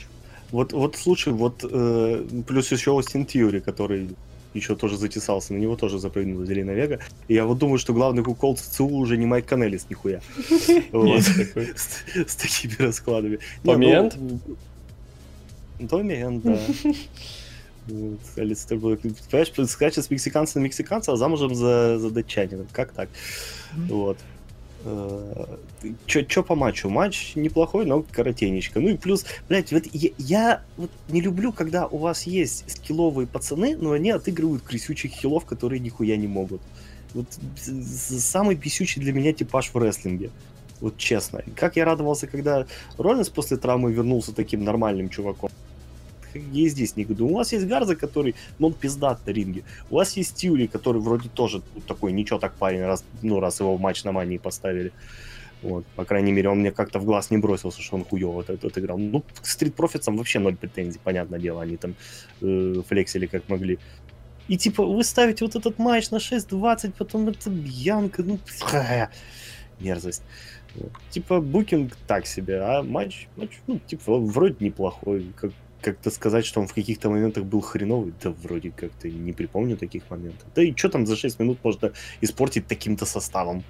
Вот, 0.51 0.73
вот 0.73 0.97
слушай, 0.97 1.32
вот 1.32 1.65
э, 1.65 2.24
плюс 2.47 2.73
еще 2.73 2.93
Остин 2.93 3.27
Тьюри, 3.27 3.61
который 3.61 4.16
еще 4.55 4.74
тоже 4.74 4.97
затесался, 4.97 5.53
на 5.53 5.59
него 5.59 5.77
тоже 5.77 5.99
запрыгнула 5.99 6.45
Зелена 6.45 6.73
Вега. 6.73 6.99
И 7.28 7.35
я 7.35 7.45
вот 7.45 7.59
думаю, 7.59 7.78
что 7.78 7.93
главный 7.93 8.24
кукол 8.24 8.57
ЦЦУ 8.57 8.87
уже 8.87 9.16
не 9.16 9.27
Майк 9.27 9.47
Канелис 9.47 9.87
нихуя. 9.89 10.20
С 10.93 12.37
такими 12.37 12.74
раскладами. 12.78 13.39
Момент? 13.62 14.16
ну, 14.19 15.89
Момент, 15.91 16.43
да. 16.43 16.59
Вот, 17.91 18.19
Алистер 18.37 18.79
Блэк. 18.79 19.01
Понимаешь, 19.31 19.71
скачет 19.71 20.05
с 20.05 20.11
мексиканца 20.11 20.59
на 20.59 20.65
мексиканца, 20.65 21.12
а 21.12 21.17
замужем 21.17 21.55
за, 21.55 21.99
за 21.99 22.11
датчанином. 22.11 22.67
Как 22.73 22.93
так? 22.93 23.09
Мгм. 23.75 23.87
Вот. 23.89 24.19
Че 26.07 26.43
по 26.43 26.55
матчу? 26.55 26.89
Матч 26.89 27.33
неплохой, 27.37 27.85
но 27.85 28.03
коротенечко. 28.11 28.81
Ну 28.81 28.89
и 28.91 28.97
плюс, 28.97 29.27
блядь, 29.49 29.73
вот 29.73 29.85
я, 29.93 30.11
я 30.19 30.62
вот 30.77 30.91
не 31.09 31.21
люблю, 31.21 31.53
когда 31.53 31.87
у 31.87 31.99
вас 31.99 32.23
есть 32.25 32.65
скилловые 32.71 33.27
пацаны, 33.27 33.77
но 33.77 33.93
они 33.93 34.11
отыгрывают 34.11 34.62
крысючих 34.62 35.12
хилов, 35.12 35.45
которые 35.45 35.81
нихуя 35.81 36.17
не 36.17 36.27
могут. 36.29 36.62
Вот 37.12 37.27
с- 37.59 37.69
с- 37.69 38.25
самый 38.25 38.55
бесючий 38.57 39.03
для 39.03 39.12
меня 39.12 39.33
типаж 39.33 39.71
в 39.73 39.77
рестлинге. 39.77 40.31
Вот 40.81 40.97
честно. 40.97 41.43
Как 41.57 41.77
я 41.77 41.85
радовался, 41.85 42.27
когда 42.27 42.67
Роллинс 42.97 43.29
после 43.29 43.59
травмы 43.59 43.93
вернулся 43.93 44.33
таким 44.33 44.65
нормальным 44.65 45.11
чуваком. 45.11 45.51
И 46.35 46.69
здесь 46.69 46.97
негодую. 46.97 47.31
У 47.31 47.35
вас 47.35 47.52
есть 47.52 47.66
Гарза, 47.66 47.97
который, 47.97 48.35
ну, 48.59 48.69
он 48.69 48.73
пиздат 48.73 49.27
на 49.27 49.31
ринге. 49.31 49.65
У 49.90 49.97
вас 49.97 50.16
есть 50.16 50.36
Тьюри, 50.36 50.66
который 50.66 51.01
вроде 51.01 51.28
тоже 51.28 51.62
такой, 51.86 52.12
ничего 52.12 52.39
так 52.39 52.55
парень, 52.55 52.82
раз, 52.82 53.05
ну, 53.23 53.40
раз 53.40 53.61
его 53.61 53.77
в 53.77 53.81
матч 53.81 54.05
на 54.05 54.12
мании 54.12 54.39
поставили. 54.39 54.93
Вот, 55.62 55.85
по 55.94 56.05
крайней 56.05 56.32
мере, 56.32 56.48
он 56.48 56.61
мне 56.61 56.73
как-то 56.73 56.98
в 56.98 57.05
глаз 57.05 57.31
не 57.31 57.36
бросился, 57.39 57.82
что 57.82 57.97
он 57.97 58.05
хуёво 58.05 58.40
от- 58.40 58.65
отыграл. 58.65 58.98
Ну, 58.98 59.20
к 59.20 59.44
Street 59.44 59.74
Profits'ам 59.74 60.16
вообще 60.16 60.39
ноль 60.39 60.57
претензий, 60.57 60.98
понятное 61.05 61.39
дело, 61.39 61.61
они 61.61 61.77
там 61.77 61.94
э, 62.40 62.82
флексили 62.89 63.27
как 63.27 63.48
могли. 63.48 63.78
И 64.48 64.57
типа, 64.57 64.85
вы 64.85 65.05
ставите 65.05 65.44
вот 65.44 65.55
этот 65.55 65.78
матч 65.78 66.11
на 66.11 66.16
6.20, 66.16 66.93
потом 66.98 67.28
это 67.28 67.51
Бьянка, 67.51 68.23
ну, 68.23 68.39
мерзость. 69.81 70.23
Вот. 70.74 70.93
Типа, 71.11 71.40
букинг 71.40 71.97
так 72.07 72.27
себе, 72.27 72.61
а 72.61 72.82
матч, 72.82 73.28
матч 73.36 73.51
ну, 73.66 73.78
типа, 73.78 74.19
вроде 74.19 74.57
неплохой. 74.61 75.27
Как, 75.36 75.52
как-то 75.81 76.11
сказать, 76.11 76.44
что 76.47 76.61
он 76.61 76.66
в 76.66 76.74
каких-то 76.74 77.11
моментах 77.11 77.44
был 77.44 77.61
хреновый, 77.61 78.12
да 78.23 78.31
вроде 78.43 78.70
как-то 78.70 79.09
не 79.09 79.32
припомню 79.32 79.77
таких 79.77 80.09
моментов. 80.11 80.47
Да 80.55 80.62
и 80.62 80.74
что 80.77 80.89
там 80.89 81.07
за 81.07 81.16
6 81.16 81.39
минут 81.40 81.59
можно 81.62 81.93
испортить 82.20 82.66
таким-то 82.66 83.07
составом? 83.07 83.62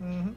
Мгм. 0.00 0.34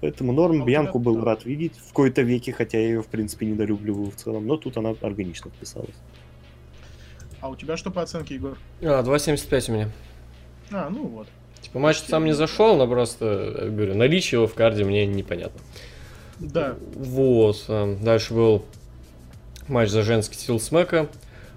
Поэтому 0.00 0.32
норм, 0.32 0.62
А 0.62 0.64
Бьянку 0.64 0.98
тебя- 0.98 1.04
был 1.04 1.16
да. 1.16 1.24
рад 1.24 1.44
видеть 1.44 1.72
в 1.78 1.92
кои-то 1.92 2.22
веке, 2.22 2.52
хотя 2.52 2.78
я 2.78 2.84
ее, 2.88 3.02
в 3.02 3.06
принципе, 3.06 3.46
недолюбливаю 3.46 4.10
в 4.10 4.14
целом, 4.16 4.46
но 4.46 4.56
тут 4.56 4.76
она 4.76 4.94
органично 5.00 5.50
вписалась. 5.50 5.96
А 7.40 7.48
у 7.48 7.56
тебя 7.56 7.76
что 7.76 7.90
по 7.90 8.02
оценке, 8.02 8.34
Егор? 8.34 8.56
А, 8.82 9.02
2.75 9.02 9.68
у 9.68 9.72
меня. 9.72 9.90
А, 10.70 10.88
ну 10.90 11.06
вот. 11.06 11.28
Типа 11.60 11.78
матч 11.78 11.98
сам 11.98 12.24
не 12.24 12.34
зашел, 12.34 12.76
но 12.76 12.86
просто, 12.86 13.68
говорю, 13.70 13.94
наличие 13.94 14.38
его 14.38 14.46
в 14.46 14.54
карде 14.54 14.84
мне 14.84 15.06
непонятно. 15.06 15.60
Да. 16.38 16.76
Вот. 16.94 17.64
э, 17.68 17.96
Дальше 18.02 18.34
был 18.34 18.64
матч 19.68 19.90
за 19.90 20.02
женский 20.02 20.36
титул 20.36 20.60
Смека. 20.60 21.08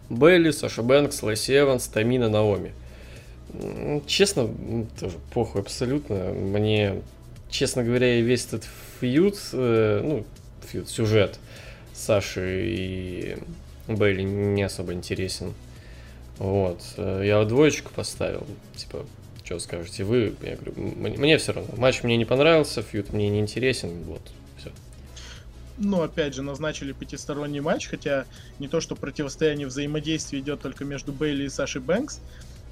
Бейли, 0.09 0.51
Саша 0.51 0.83
Бэнкс, 0.83 1.21
Лэйси 1.23 1.59
Эванс, 1.59 1.87
Тамина, 1.87 2.29
Наоми. 2.29 2.71
Честно, 4.05 4.49
тоже 4.99 5.17
похуй 5.33 5.61
абсолютно. 5.61 6.15
Мне, 6.33 7.01
честно 7.49 7.83
говоря, 7.83 8.19
весь 8.21 8.45
этот 8.45 8.65
фьюд, 8.99 9.37
э, 9.53 10.01
ну, 10.03 10.25
фьюд, 10.69 10.89
сюжет 10.89 11.39
Саши 11.93 12.63
и 12.67 13.37
Бейли 13.87 14.21
не 14.23 14.63
особо 14.63 14.93
интересен. 14.93 15.53
Вот. 16.39 16.81
э, 16.97 17.23
Я 17.25 17.43
двоечку 17.45 17.91
поставил. 17.93 18.45
Типа, 18.75 19.05
что 19.43 19.59
скажете 19.59 20.03
вы? 20.03 20.33
Я 20.41 20.55
говорю, 20.55 20.73
м- 20.75 21.19
мне 21.19 21.37
все 21.37 21.53
равно. 21.53 21.73
Матч 21.77 22.03
мне 22.03 22.17
не 22.17 22.25
понравился, 22.25 22.81
фьюд 22.81 23.11
мне 23.13 23.29
не 23.29 23.39
интересен. 23.39 23.89
Вот. 24.03 24.21
Ну, 25.77 26.01
опять 26.01 26.33
же, 26.33 26.41
назначили 26.41 26.91
пятисторонний 26.91 27.59
матч, 27.59 27.87
хотя 27.87 28.25
не 28.59 28.67
то, 28.67 28.81
что 28.81 28.95
противостояние 28.95 29.67
взаимодействия 29.67 30.39
идет 30.39 30.61
только 30.61 30.85
между 30.85 31.13
Бейли 31.13 31.43
и 31.45 31.49
Сашей 31.49 31.81
Бэнкс. 31.81 32.19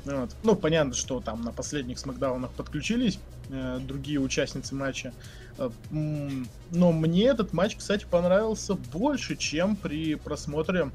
Вот. 0.05 0.35
Ну, 0.43 0.55
понятно, 0.55 0.93
что 0.93 1.19
там 1.19 1.43
на 1.43 1.51
последних 1.51 1.99
смакдаунах 1.99 2.51
подключились 2.51 3.19
э, 3.49 3.79
другие 3.81 4.19
участницы 4.19 4.75
матча. 4.75 5.13
Э, 5.57 5.69
но 5.91 6.91
мне 6.91 7.25
этот 7.25 7.53
матч, 7.53 7.75
кстати, 7.75 8.05
понравился 8.09 8.75
больше, 8.75 9.35
чем 9.35 9.75
при 9.75 10.15
просмотре 10.15 10.91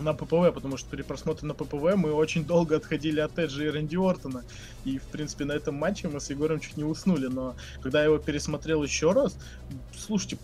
на 0.00 0.14
ППВ, 0.14 0.52
потому 0.54 0.76
что 0.76 0.88
при 0.88 1.02
просмотре 1.02 1.46
на 1.46 1.54
ППВ 1.54 1.94
мы 1.96 2.12
очень 2.12 2.44
долго 2.44 2.76
отходили 2.76 3.20
от 3.20 3.38
Эджи 3.38 3.66
и 3.66 3.70
Рэнди 3.70 3.96
Ортона. 3.96 4.44
И, 4.84 4.98
в 4.98 5.04
принципе, 5.04 5.44
на 5.44 5.52
этом 5.52 5.74
матче 5.74 6.08
мы 6.08 6.20
с 6.20 6.30
Егором 6.30 6.60
чуть 6.60 6.76
не 6.76 6.84
уснули. 6.84 7.26
Но 7.26 7.54
когда 7.82 8.00
я 8.00 8.06
его 8.06 8.18
пересмотрел 8.18 8.82
еще 8.82 9.12
раз, 9.12 9.36
слушайте, 9.96 10.38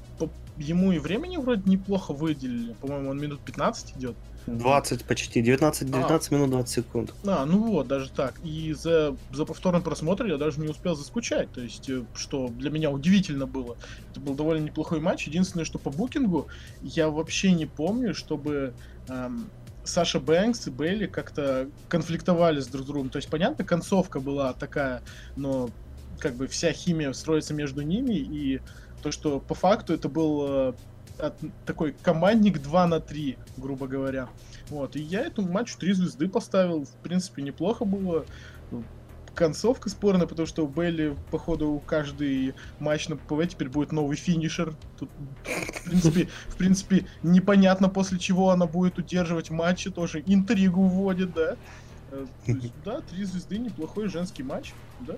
ему 0.58 0.92
и 0.92 0.98
времени 0.98 1.36
вроде 1.36 1.62
неплохо 1.68 2.12
выделили. 2.12 2.74
По-моему, 2.80 3.10
он 3.10 3.20
минут 3.20 3.40
15 3.40 3.96
идет. 3.96 4.16
20 4.46 5.04
почти, 5.04 5.42
19-19 5.42 6.34
минут 6.34 6.50
20 6.50 6.68
секунд. 6.68 7.14
А, 7.26 7.44
ну 7.44 7.64
вот, 7.64 7.86
даже 7.86 8.10
так. 8.10 8.34
И 8.44 8.72
за, 8.72 9.16
за 9.32 9.44
повторный 9.44 9.80
просмотр 9.80 10.26
я 10.26 10.36
даже 10.38 10.60
не 10.60 10.68
успел 10.68 10.96
заскучать. 10.96 11.50
То 11.52 11.60
есть, 11.60 11.88
э, 11.90 12.04
что 12.14 12.48
для 12.48 12.70
меня 12.70 12.90
удивительно 12.90 13.46
было. 13.46 13.76
Это 14.10 14.20
был 14.20 14.34
довольно 14.34 14.64
неплохой 14.64 15.00
матч. 15.00 15.26
Единственное, 15.26 15.64
что 15.64 15.78
по 15.78 15.90
букингу 15.90 16.48
я 16.82 17.10
вообще 17.10 17.52
не 17.52 17.66
помню, 17.66 18.14
чтобы 18.14 18.72
эм, 19.08 19.50
Саша 19.84 20.20
Бэнкс 20.20 20.68
и 20.68 20.70
Бейли 20.70 21.06
как-то 21.06 21.68
конфликтовали 21.88 22.60
с 22.60 22.66
друг 22.68 22.86
другом. 22.86 23.10
То 23.10 23.16
есть, 23.16 23.28
понятно, 23.28 23.64
концовка 23.64 24.20
была 24.20 24.52
такая, 24.52 25.02
но 25.36 25.70
как 26.18 26.34
бы 26.34 26.46
вся 26.46 26.72
химия 26.72 27.12
строится 27.12 27.54
между 27.54 27.82
ними, 27.82 28.14
и 28.14 28.60
то, 29.02 29.10
что 29.12 29.40
по 29.40 29.54
факту 29.54 29.92
это 29.94 30.08
был 30.08 30.46
э, 30.48 30.72
от- 31.18 31.38
такой 31.66 31.94
командник 32.02 32.60
2 32.60 32.86
на 32.86 33.00
3, 33.00 33.36
грубо 33.56 33.86
говоря. 33.86 34.28
Вот, 34.70 34.96
и 34.96 35.00
я 35.00 35.20
этому 35.20 35.50
матчу 35.50 35.78
три 35.78 35.92
звезды 35.92 36.28
поставил. 36.28 36.84
В 36.84 36.90
принципе, 37.02 37.42
неплохо 37.42 37.84
было. 37.84 38.24
Концовка 39.34 39.88
спорная, 39.88 40.26
потому 40.26 40.46
что 40.48 40.64
у 40.64 40.68
Бейли, 40.68 41.16
походу, 41.30 41.80
каждый 41.86 42.54
матч 42.80 43.08
на 43.08 43.16
PPV 43.16 43.46
теперь 43.48 43.68
будет 43.68 43.92
новый 43.92 44.16
финишер. 44.16 44.74
Тут, 44.98 45.08
в 45.44 45.84
принципе, 45.84 46.28
в 46.48 46.56
принципе, 46.56 47.06
непонятно, 47.22 47.88
после 47.88 48.18
чего 48.18 48.50
она 48.50 48.66
будет 48.66 48.98
удерживать 48.98 49.50
матчи, 49.50 49.90
тоже 49.92 50.24
интригу 50.26 50.82
вводит, 50.82 51.34
да. 51.34 51.56
Э, 52.10 52.26
есть, 52.46 52.72
Да, 52.84 53.00
три 53.02 53.22
звезды, 53.24 53.58
неплохой 53.58 54.08
женский 54.08 54.42
матч, 54.42 54.72
да. 55.00 55.14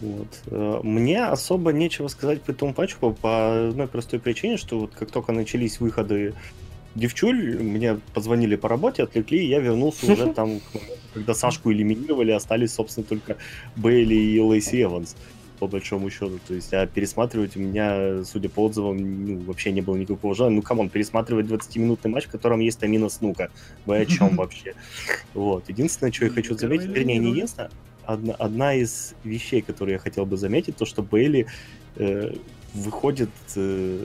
Вот. 0.00 0.40
Э, 0.46 0.80
Мне 0.82 1.24
особо 1.24 1.72
нечего 1.72 2.08
сказать 2.08 2.42
по 2.42 2.50
этому 2.50 2.74
матчу 2.76 2.96
по, 2.98 3.68
одной 3.68 3.86
простой 3.86 4.18
причине, 4.18 4.56
что 4.56 4.80
вот 4.80 4.92
как 4.94 5.10
только 5.10 5.32
начались 5.32 5.80
выходы 5.80 6.34
девчуль, 6.94 7.58
мне 7.58 8.00
позвонили 8.14 8.56
по 8.56 8.68
работе, 8.68 9.02
отвлекли, 9.02 9.44
и 9.44 9.48
я 9.48 9.60
вернулся 9.60 10.10
уже 10.10 10.26
там, 10.34 10.60
когда 11.14 11.34
Сашку 11.34 11.72
элиминировали, 11.72 12.32
остались, 12.32 12.72
собственно, 12.72 13.06
только 13.06 13.36
Бейли 13.76 14.14
и 14.14 14.40
Лейси 14.40 14.82
Эванс, 14.82 15.16
по 15.58 15.66
большому 15.66 16.10
счету. 16.10 16.40
То 16.48 16.54
есть, 16.54 16.72
а 16.72 16.86
пересматривать 16.86 17.56
у 17.56 17.60
меня, 17.60 18.24
судя 18.24 18.48
по 18.48 18.64
отзывам, 18.64 19.26
ну, 19.26 19.38
вообще 19.40 19.70
не 19.72 19.82
было 19.82 19.96
никакого 19.96 20.34
желания. 20.34 20.56
Ну, 20.56 20.62
come 20.62 20.77
on, 20.77 20.88
пересматривать 20.88 21.46
20-минутный 21.46 22.10
матч, 22.10 22.24
в 22.24 22.30
котором 22.30 22.60
есть 22.60 22.80
Тамина 22.80 23.08
Снука. 23.10 23.50
Вы 23.84 23.98
о 23.98 24.06
чем 24.06 24.28
вообще? 24.36 24.74
Вот. 25.34 25.68
Единственное, 25.68 26.10
что 26.10 26.24
я 26.24 26.30
хочу 26.30 26.56
заметить, 26.56 26.88
вернее, 26.88 27.18
не 27.18 27.30
единственное, 27.30 27.70
одна, 28.12 28.34
одна 28.34 28.74
из 28.74 29.14
вещей, 29.24 29.62
которые 29.62 29.94
я 29.94 29.98
хотел 29.98 30.26
бы 30.26 30.36
заметить, 30.36 30.76
то, 30.76 30.84
что 30.84 31.02
Бейли 31.02 31.46
э, 31.96 32.34
выходит 32.74 33.30
э, 33.56 34.04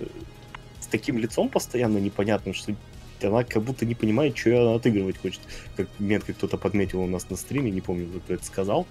с 0.79 0.87
таким 0.87 1.17
лицом 1.17 1.49
постоянно 1.49 1.97
непонятным, 1.97 2.53
что 2.53 2.75
она 3.21 3.43
как 3.43 3.63
будто 3.63 3.85
не 3.85 3.95
понимает, 3.95 4.37
что 4.37 4.61
она 4.61 4.75
отыгрывать 4.75 5.17
хочет. 5.17 5.41
Как 5.75 5.87
метко 5.99 6.33
кто-то 6.33 6.57
подметил 6.57 7.01
у 7.01 7.07
нас 7.07 7.29
на 7.29 7.37
стриме, 7.37 7.71
не 7.71 7.81
помню, 7.81 8.07
кто 8.23 8.33
это 8.33 8.45
сказал, 8.45 8.85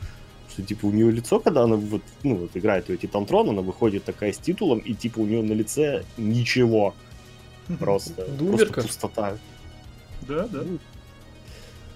что 0.50 0.62
типа 0.62 0.86
у 0.86 0.90
нее 0.90 1.10
лицо, 1.10 1.40
когда 1.40 1.62
она 1.62 1.76
вот, 1.76 2.02
ну, 2.22 2.36
вот 2.36 2.50
играет 2.54 2.90
эти 2.90 3.06
тантрон, 3.06 3.50
она 3.50 3.62
выходит 3.62 4.04
такая 4.04 4.32
с 4.32 4.38
титулом, 4.38 4.78
и 4.78 4.94
типа 4.94 5.20
у 5.20 5.26
нее 5.26 5.42
на 5.42 5.52
лице 5.52 6.04
ничего. 6.16 6.94
Просто, 7.78 8.12
просто 8.12 8.34
Думерка. 8.36 8.82
пустота. 8.82 9.38
Да, 10.28 10.46
да. 10.48 10.64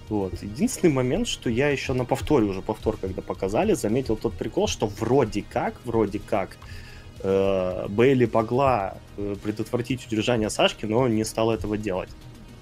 Вот. 0.09 0.33
Единственный 0.41 0.91
момент, 0.91 1.27
что 1.27 1.49
я 1.49 1.69
еще 1.69 1.93
на 1.93 2.03
повторе, 2.03 2.47
уже 2.47 2.61
повтор, 2.61 2.97
когда 2.97 3.21
показали, 3.21 3.73
заметил 3.73 4.15
тот 4.15 4.33
прикол, 4.33 4.67
что 4.67 4.87
вроде 4.87 5.43
как, 5.47 5.75
вроде 5.85 6.19
как, 6.19 6.57
э, 7.21 7.85
Бейли 7.89 8.29
могла 8.31 8.95
э, 9.17 9.35
предотвратить 9.43 10.07
удержание 10.07 10.49
Сашки, 10.49 10.85
но 10.85 11.07
не 11.07 11.23
стала 11.23 11.53
этого 11.53 11.77
делать. 11.77 12.09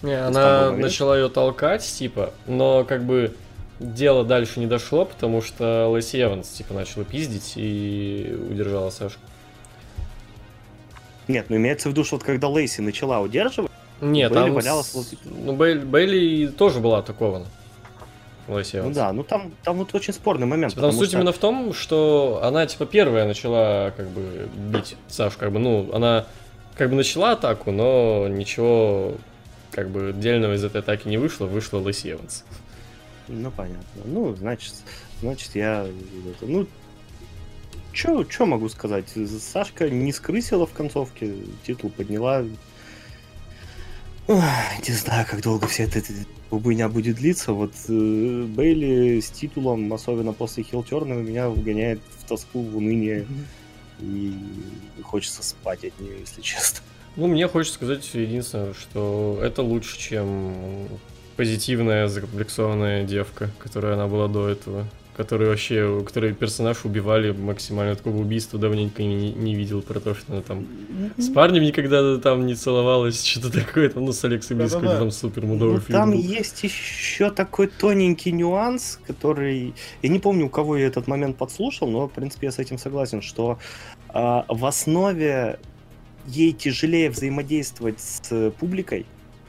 Не, 0.01 0.13
она 0.13 0.71
начала 0.71 1.17
ее 1.17 1.29
толкать, 1.29 1.83
типа, 1.83 2.33
но 2.45 2.83
как 2.83 3.03
бы 3.03 3.35
дело 3.79 4.25
дальше 4.25 4.59
не 4.59 4.67
дошло, 4.67 5.05
потому 5.05 5.41
что 5.41 5.87
Лэйси 5.87 6.21
Эванс, 6.21 6.49
типа, 6.49 6.73
начала 6.73 7.05
пиздить 7.05 7.53
и 7.55 8.35
удержала 8.49 8.89
Сашку. 8.89 9.21
Нет, 11.27 11.47
ну 11.49 11.57
имеется 11.57 11.89
в 11.89 11.91
виду, 11.91 12.03
что 12.03 12.15
вот 12.15 12.23
когда 12.23 12.47
Лейси 12.47 12.81
начала 12.81 13.19
удерживать, 13.19 13.71
Нет, 14.01 14.31
Бейли 14.31 14.45
там... 14.45 14.53
валялась 14.53 14.93
возле- 14.93 15.17
Ну, 15.25 15.53
Бейли, 15.55 15.79
Бейли 15.79 16.47
тоже 16.47 16.79
была 16.79 16.99
атакована. 16.99 17.45
Лэйси 18.47 18.77
ну 18.77 18.91
да, 18.93 19.11
ну 19.11 19.23
там, 19.23 19.51
там 19.63 19.77
вот 19.77 19.93
очень 19.93 20.13
спорный 20.13 20.47
момент. 20.47 20.73
Типа, 20.73 20.83
там 20.83 20.91
суть 20.93 21.09
что- 21.09 21.17
именно 21.17 21.33
в 21.33 21.37
том, 21.37 21.73
что 21.73 22.39
она, 22.43 22.65
типа, 22.65 22.85
первая 22.85 23.25
начала, 23.27 23.91
как 23.97 24.07
бы, 24.07 24.47
бить 24.55 24.95
Сашу, 25.09 25.37
как 25.37 25.51
бы, 25.51 25.59
ну, 25.59 25.89
она, 25.93 26.25
как 26.77 26.89
бы, 26.89 26.95
начала 26.95 27.31
атаку, 27.33 27.71
но 27.71 28.27
ничего, 28.29 29.15
как 29.71 29.89
бы, 29.89 30.13
дельного 30.15 30.53
из 30.53 30.63
этой 30.63 30.79
атаки 30.79 31.09
не 31.09 31.17
вышло, 31.17 31.45
вышла 31.45 31.79
Лэйси 31.79 32.13
Эванс. 32.13 32.45
Ну, 33.27 33.51
понятно. 33.51 34.01
Ну, 34.05 34.33
значит, 34.35 34.75
значит, 35.19 35.53
я... 35.55 35.85
Ну, 36.39 36.67
что 37.91 38.45
могу 38.45 38.69
сказать? 38.69 39.05
Сашка 39.41 39.89
не 39.89 40.13
скрысила 40.13 40.65
в 40.65 40.71
концовке, 40.71 41.33
титул 41.65 41.89
подняла. 41.89 42.43
Не 44.27 44.93
знаю, 44.93 45.25
как 45.29 45.41
долго 45.41 45.67
вся 45.67 45.85
эта 45.85 46.01
убыня 46.51 46.89
будет 46.89 47.15
длиться. 47.15 47.53
Вот 47.53 47.71
э, 47.87 48.43
Бейли 48.43 49.21
с 49.21 49.29
титулом, 49.29 49.91
особенно 49.93 50.33
после 50.33 50.63
хилтерна, 50.63 51.13
меня 51.13 51.49
вгоняет 51.49 52.01
в 52.19 52.27
тоску, 52.27 52.61
в 52.61 52.75
уныние. 52.75 53.25
И 54.01 54.33
хочется 55.01 55.43
спать 55.43 55.85
от 55.85 55.99
нее, 55.99 56.19
если 56.19 56.41
честно. 56.41 56.79
Ну, 57.15 57.27
мне 57.27 57.47
хочется 57.47 57.75
сказать 57.75 58.07
единственное, 58.13 58.73
что 58.73 59.39
это 59.41 59.61
лучше, 59.61 59.97
чем 59.97 60.87
позитивная 61.37 62.07
закомплексованная 62.07 63.03
девка, 63.05 63.49
которая 63.59 63.93
она 63.93 64.07
была 64.07 64.27
до 64.27 64.49
этого. 64.49 64.85
Который 65.17 65.47
вообще, 65.47 65.83
у 65.83 66.03
которой 66.03 66.33
персонаж 66.33 66.85
убивали 66.85 67.31
максимально 67.31 67.95
такого 67.95 68.17
убийства 68.17 68.59
давненько 68.59 69.01
не, 69.01 69.33
не 69.33 69.55
видел 69.55 69.81
про 69.81 69.99
то, 69.99 70.13
что 70.13 70.31
она 70.31 70.41
там 70.43 70.67
с 71.17 71.29
парнем 71.29 71.63
никогда 71.63 72.17
там 72.19 72.45
не 72.45 72.53
целовалась, 72.53 73.23
что-то 73.25 73.51
такое, 73.51 73.89
там, 73.89 74.05
ну, 74.05 74.13
с 74.13 74.23
Алексой 74.23 74.55
Близ, 74.55 74.71
Да-да-да. 74.73 74.87
когда 74.87 74.99
там 74.99 75.11
супер 75.11 75.45
мудовый 75.45 75.75
Ну, 75.75 75.79
фильм 75.81 75.97
там 75.99 76.11
был. 76.11 76.17
есть 76.19 76.63
еще 76.63 77.31
такой 77.31 77.65
тоненький 77.67 78.31
нюанс, 78.31 78.99
который... 79.07 79.73
Я 80.03 80.09
не 80.09 80.19
помню, 80.19 80.45
у 80.45 80.49
кого 80.49 80.77
я 80.77 80.85
этот 80.85 81.07
момент 81.07 81.35
подслушал, 81.37 81.87
но, 81.89 82.07
в 82.07 82.11
принципе, 82.11 82.47
я 82.47 82.51
с 82.51 82.59
этим 82.59 82.77
согласен, 82.77 83.23
что 83.23 83.57
а, 84.09 84.45
в 84.47 84.65
основе 84.65 85.59
ей 86.27 86.51
тяжелее 86.51 87.09
взаимодействовать 87.09 87.99
с 87.99 88.21
э, 88.31 88.51
публикой, 88.51 89.05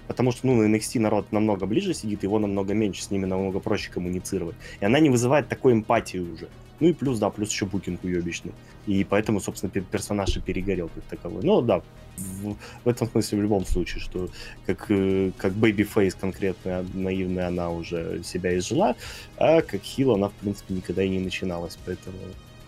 потому 0.09 0.33
что, 0.33 0.47
ну, 0.47 0.55
на 0.57 0.75
NXT 0.75 0.99
народ 0.99 1.31
намного 1.33 1.67
ближе 1.67 1.95
сидит, 1.95 2.25
его 2.25 2.39
намного 2.39 2.75
меньше, 2.75 3.03
с 3.05 3.11
ними 3.11 3.27
намного 3.27 3.61
проще 3.61 3.91
коммуницировать. 3.91 4.57
И 4.81 4.85
она 4.85 4.99
не 4.99 5.11
вызывает 5.11 5.49
такой 5.49 5.75
эмпатии 5.75 6.19
уже. 6.19 6.49
Ну 6.81 6.89
и 6.89 6.93
плюс, 6.93 7.19
да, 7.19 7.31
плюс 7.31 7.51
еще 7.51 7.67
букинг 7.67 8.03
уебищный. 8.05 8.53
И 8.87 9.05
поэтому, 9.05 9.41
собственно, 9.41 9.71
пер- 9.71 9.85
персонаж 9.91 10.37
и 10.37 10.41
перегорел 10.41 10.89
как 10.95 11.05
таковой. 11.05 11.43
Ну 11.43 11.61
да, 11.61 11.83
в, 12.17 12.57
в 12.85 12.89
этом 12.89 13.09
смысле 13.09 13.39
в 13.39 13.43
любом 13.43 13.67
случае, 13.67 14.01
что 14.01 14.29
как, 14.65 14.87
э, 14.89 15.31
как 15.37 15.53
Babyface 15.53 16.17
конкретно 16.19 16.85
наивная 16.95 17.49
она 17.49 17.71
уже 17.71 18.23
себя 18.25 18.57
изжила, 18.57 18.97
а 19.37 19.61
как 19.61 19.83
Хил 19.83 20.15
она, 20.15 20.29
в 20.29 20.33
принципе, 20.35 20.75
никогда 20.75 21.03
и 21.03 21.09
не 21.09 21.19
начиналась, 21.19 21.79
поэтому 21.85 22.17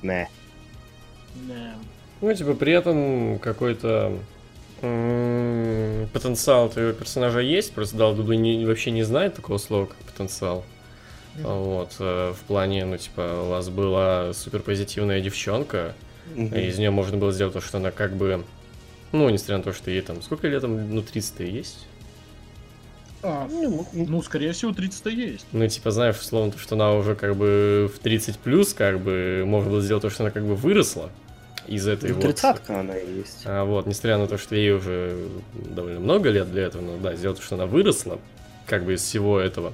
не. 0.03 0.29
Да. 1.49 1.75
Ну, 2.21 2.35
типа, 2.35 2.55
при 2.55 2.73
этом 2.73 3.39
какой-то 3.39 4.19
потенциал 6.13 6.69
твоего 6.69 6.93
персонажа 6.93 7.41
есть, 7.41 7.73
просто 7.73 7.97
Дал 7.97 8.15
Дуду 8.15 8.33
не, 8.33 8.65
вообще 8.65 8.91
не 8.91 9.03
знает 9.03 9.35
такого 9.35 9.59
слова, 9.59 9.87
как 9.87 9.97
потенциал. 9.99 10.65
Мгм. 11.37 11.45
Вот, 11.47 11.93
э, 12.01 12.33
в 12.33 12.45
плане, 12.47 12.85
ну, 12.85 12.97
типа, 12.97 13.43
у 13.45 13.49
вас 13.51 13.69
была 13.69 14.33
суперпозитивная 14.33 15.21
девчонка, 15.21 15.95
Мгм. 16.35 16.55
и 16.55 16.63
из 16.67 16.79
нее 16.79 16.91
можно 16.91 17.17
было 17.19 17.33
сделать 17.33 17.55
то, 17.55 17.61
что 17.61 17.79
она 17.79 17.91
как 17.91 18.15
бы, 18.15 18.45
ну, 19.13 19.29
несмотря 19.31 19.59
на 19.59 19.63
то, 19.63 19.73
что 19.73 19.91
ей 19.91 20.01
там, 20.01 20.23
сколько 20.23 20.49
лет 20.49 20.63
там, 20.63 20.93
ну, 20.95 21.03
30 21.03 21.45
есть? 21.45 21.87
А, 23.23 23.49
ну, 23.93 24.23
скорее 24.23 24.53
всего, 24.53 24.73
30 24.73 25.07
есть. 25.13 25.47
Ну, 25.53 25.67
типа, 25.69 25.91
знаешь, 25.91 26.19
условно, 26.19 26.53
то, 26.53 26.59
что 26.59 26.75
она 26.75 26.95
уже 26.95 27.15
как 27.15 27.37
бы 27.37 27.91
в 27.95 27.99
30 27.99 28.39
плюс, 28.39 28.73
как 28.73 28.99
бы, 29.01 29.45
можно 29.47 29.71
было 29.71 29.83
сделать 29.83 30.03
то, 30.03 30.11
что 30.11 30.23
она 30.25 30.31
как 30.31 30.45
бы 30.45 30.55
выросла 30.57 31.11
из 31.71 31.89
этой 31.89 32.11
Ну, 32.11 32.17
вот... 32.17 32.25
тридцатка 32.25 32.81
она 32.81 32.97
и 32.97 33.19
есть. 33.19 33.43
А, 33.45 33.65
вот, 33.65 33.87
несмотря 33.87 34.19
на 34.19 34.27
то, 34.27 34.37
что 34.37 34.55
ей 34.57 34.73
уже 34.73 35.17
довольно 35.55 36.01
много 36.01 36.29
лет 36.29 36.51
для 36.51 36.65
этого, 36.65 36.83
но 36.83 36.99
да, 36.99 37.15
сделать, 37.15 37.39
то, 37.39 37.45
что 37.45 37.55
она 37.55 37.67
выросла, 37.67 38.19
как 38.67 38.85
бы 38.85 38.95
из 38.95 39.03
всего 39.03 39.39
этого, 39.39 39.73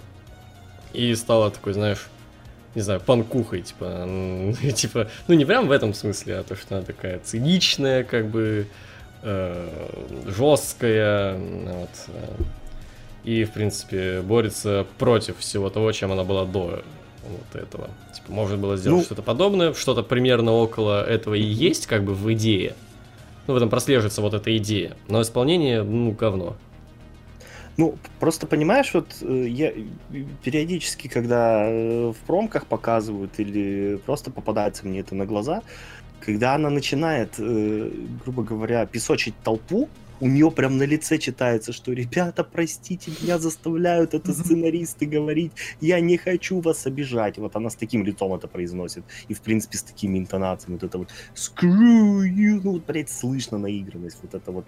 и 0.93 1.15
стала 1.15 1.51
такой, 1.51 1.73
знаешь, 1.73 2.07
не 2.75 2.83
знаю, 2.83 3.01
панкухой, 3.01 3.63
типа, 3.63 4.07
типа, 4.75 5.09
ну 5.27 5.35
не 5.35 5.45
прям 5.45 5.67
в 5.69 5.73
этом 5.73 5.95
смысле, 5.95 6.37
а 6.39 6.45
то, 6.45 6.55
что 6.55 6.77
она 6.77 6.85
такая 6.85 7.19
циничная, 7.19 8.05
как 8.05 8.27
бы, 8.29 8.67
жесткая, 10.27 11.37
вот, 11.37 11.91
э, 12.09 12.43
и, 13.25 13.45
в 13.45 13.51
принципе, 13.53 14.21
борется 14.21 14.87
против 14.99 15.39
всего 15.39 15.69
того, 15.69 15.91
чем 15.93 16.13
она 16.13 16.23
была 16.23 16.45
до 16.45 16.83
вот 17.25 17.61
этого. 17.61 17.91
Можно 18.29 18.57
было 18.57 18.77
сделать 18.77 18.99
Ну- 18.99 19.05
что-то 19.05 19.23
подобное, 19.23 19.73
что-то 19.75 20.03
примерно 20.03 20.53
около 20.53 21.05
этого 21.05 21.35
и 21.35 21.43
есть, 21.43 21.87
как 21.87 22.05
бы, 22.05 22.15
в 22.15 22.33
идее. 22.33 22.75
Ну, 23.47 23.55
в 23.55 23.57
этом 23.57 23.71
прослеживается 23.71 24.23
вот 24.23 24.35
эта 24.35 24.57
идея. 24.57 24.97
Но 25.09 25.23
исполнение, 25.23 25.83
ну, 25.83 26.11
говно. 26.13 26.57
Ну, 27.77 27.97
просто 28.21 28.47
понимаешь, 28.47 28.93
вот 28.95 29.07
э, 29.21 29.47
я 29.49 29.73
периодически, 30.43 31.09
когда 31.09 31.65
э, 31.69 32.13
в 32.13 32.27
промках 32.27 32.67
показывают 32.67 33.39
или 33.39 34.01
просто 34.07 34.31
попадается 34.31 34.87
мне 34.87 35.01
это 35.01 35.15
на 35.15 35.27
глаза, 35.27 35.63
когда 36.21 36.55
она 36.55 36.71
начинает, 36.71 37.35
э, 37.39 37.91
грубо 38.25 38.43
говоря, 38.43 38.87
песочить 38.87 39.35
толпу, 39.45 39.91
у 40.21 40.29
нее 40.29 40.51
прям 40.51 40.79
на 40.79 40.85
лице 40.85 41.19
читается, 41.19 41.73
что 41.73 41.93
ребята, 41.93 42.45
простите, 42.45 43.13
меня 43.21 43.39
заставляют 43.39 44.15
это 44.15 44.33
сценаристы 44.33 45.07
говорить, 45.07 45.53
я 45.81 46.01
не 46.01 46.17
хочу 46.17 46.61
вас 46.61 46.87
обижать. 46.87 47.39
Вот 47.39 47.57
она 47.57 47.71
с 47.71 47.77
таким 47.77 48.05
лицом 48.05 48.33
это 48.35 48.49
произносит. 48.49 49.05
И, 49.29 49.35
в 49.35 49.41
принципе, 49.41 49.79
с 49.79 49.83
такими 49.83 50.19
интонациями. 50.19 50.75
Вот 50.75 50.85
это 50.85 50.99
вот 50.99 51.09
screw 51.35 52.23
you, 52.25 52.61
ну, 52.63 52.73
вот, 52.73 52.87
блядь, 52.87 53.11
слышно 53.11 53.59
наигранность. 53.59 54.19
Вот 54.23 54.35
это 54.35 54.53
вот, 54.53 54.67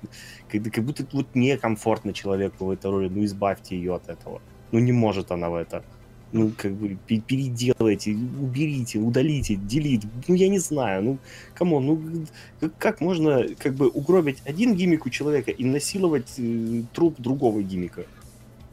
как, 0.49 0.63
как 0.73 0.85
будто 0.85 1.07
вот 1.13 1.35
некомфортно 1.35 2.13
человеку 2.13 2.67
в 2.67 2.71
этой 2.71 2.91
роли, 2.91 3.09
ну, 3.09 3.25
избавьте 3.25 3.77
ее 3.77 3.95
от 3.95 4.09
этого. 4.09 4.41
Ну, 4.73 4.79
не 4.79 4.93
может 4.93 5.31
она 5.31 5.49
в 5.49 5.55
это. 5.55 5.83
Ну, 6.31 6.53
как 6.57 6.73
бы, 6.75 6.99
пе- 7.07 7.21
переделайте, 7.21 8.13
уберите, 8.13 8.99
удалите, 8.99 9.55
delete. 9.57 10.03
Ну, 10.29 10.35
я 10.35 10.49
не 10.49 10.59
знаю, 10.59 11.03
ну, 11.03 11.19
come 11.55 11.73
on, 11.73 11.87
ну, 11.87 12.71
как, 12.79 13.01
можно, 13.01 13.47
как 13.59 13.75
бы, 13.75 13.89
угробить 13.89 14.43
один 14.45 14.75
гиммик 14.75 15.07
у 15.07 15.11
человека 15.11 15.51
и 15.51 15.65
насиловать 15.65 16.35
э, 16.39 16.83
труп 16.93 17.15
другого 17.19 17.63
гиммика? 17.63 18.05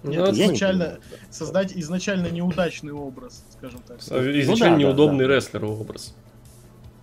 Нет, 0.04 0.20
Ну, 0.20 0.32
не 0.34 0.44
изначально 0.44 0.84
понимаю. 0.84 1.02
создать 1.32 1.72
изначально 1.78 2.28
неудачный 2.28 2.92
образ, 2.92 3.44
скажем 3.58 3.80
так. 3.88 4.00
Изначально 4.02 4.46
Ну 4.46 4.56
да, 4.58 4.70
да, 4.70 4.76
неудобный 4.78 5.28
да. 5.28 5.36
рестлер 5.36 5.66
образ. 5.66 6.14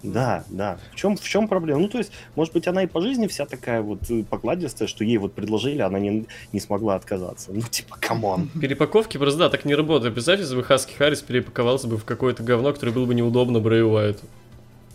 Да, 0.03 0.45
да. 0.49 0.79
В 0.93 0.97
чем, 0.97 1.17
в 1.17 1.23
чем 1.23 1.47
проблема? 1.49 1.81
Ну, 1.81 1.89
то 1.89 1.99
есть, 1.99 2.11
может 2.35 2.53
быть, 2.53 2.67
она 2.67 2.83
и 2.83 2.87
по 2.87 3.01
жизни 3.01 3.27
вся 3.29 3.47
такая 3.47 3.83
вот 3.83 4.11
э, 4.11 4.25
покладистая, 4.29 4.89
что 4.89 5.05
ей 5.05 5.19
вот 5.19 5.33
предложили, 5.33 5.81
она 5.81 5.99
не, 5.99 6.27
не 6.53 6.61
смогла 6.61 6.97
отказаться. 6.97 7.51
Ну, 7.53 7.63
типа, 7.63 7.97
come 8.01 8.28
on. 8.28 8.49
Перепаковки 8.61 9.17
просто, 9.19 9.39
да, 9.39 9.49
так 9.49 9.65
не 9.65 9.75
работают. 9.75 10.15
Представь, 10.15 10.41
если 10.41 10.57
бы 10.57 10.65
Хаски 10.65 10.95
Харрис 10.95 11.23
перепаковался 11.23 11.87
бы 11.89 11.99
в 11.99 12.05
какое-то 12.05 12.43
говно, 12.43 12.73
которое 12.73 12.93
было 12.93 13.07
бы 13.07 13.15
неудобно 13.15 13.61
Брэй 13.61 13.85
Уайту. 13.85 14.25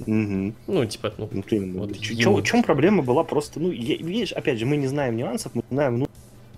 Мгм. 0.05 0.53
Ну, 0.67 0.85
типа, 0.85 1.13
ну, 1.17 1.27
Ну, 1.31 1.43
блин, 1.47 1.79
Вот 1.79 1.91
в 1.91 1.95
ему- 2.01 2.21
чем, 2.21 2.35
в 2.35 2.43
чем 2.43 2.63
проблема 2.63 3.01
была 3.01 3.23
просто, 3.23 3.59
ну, 3.59 3.71
я- 3.71 3.97
видишь, 3.97 4.31
опять 4.34 4.59
же, 4.59 4.65
мы 4.65 4.77
не 4.77 4.88
знаем 4.88 5.15
нюансов, 5.15 5.53
мы 5.55 5.63
знаем, 5.71 5.99
ну, 5.99 6.07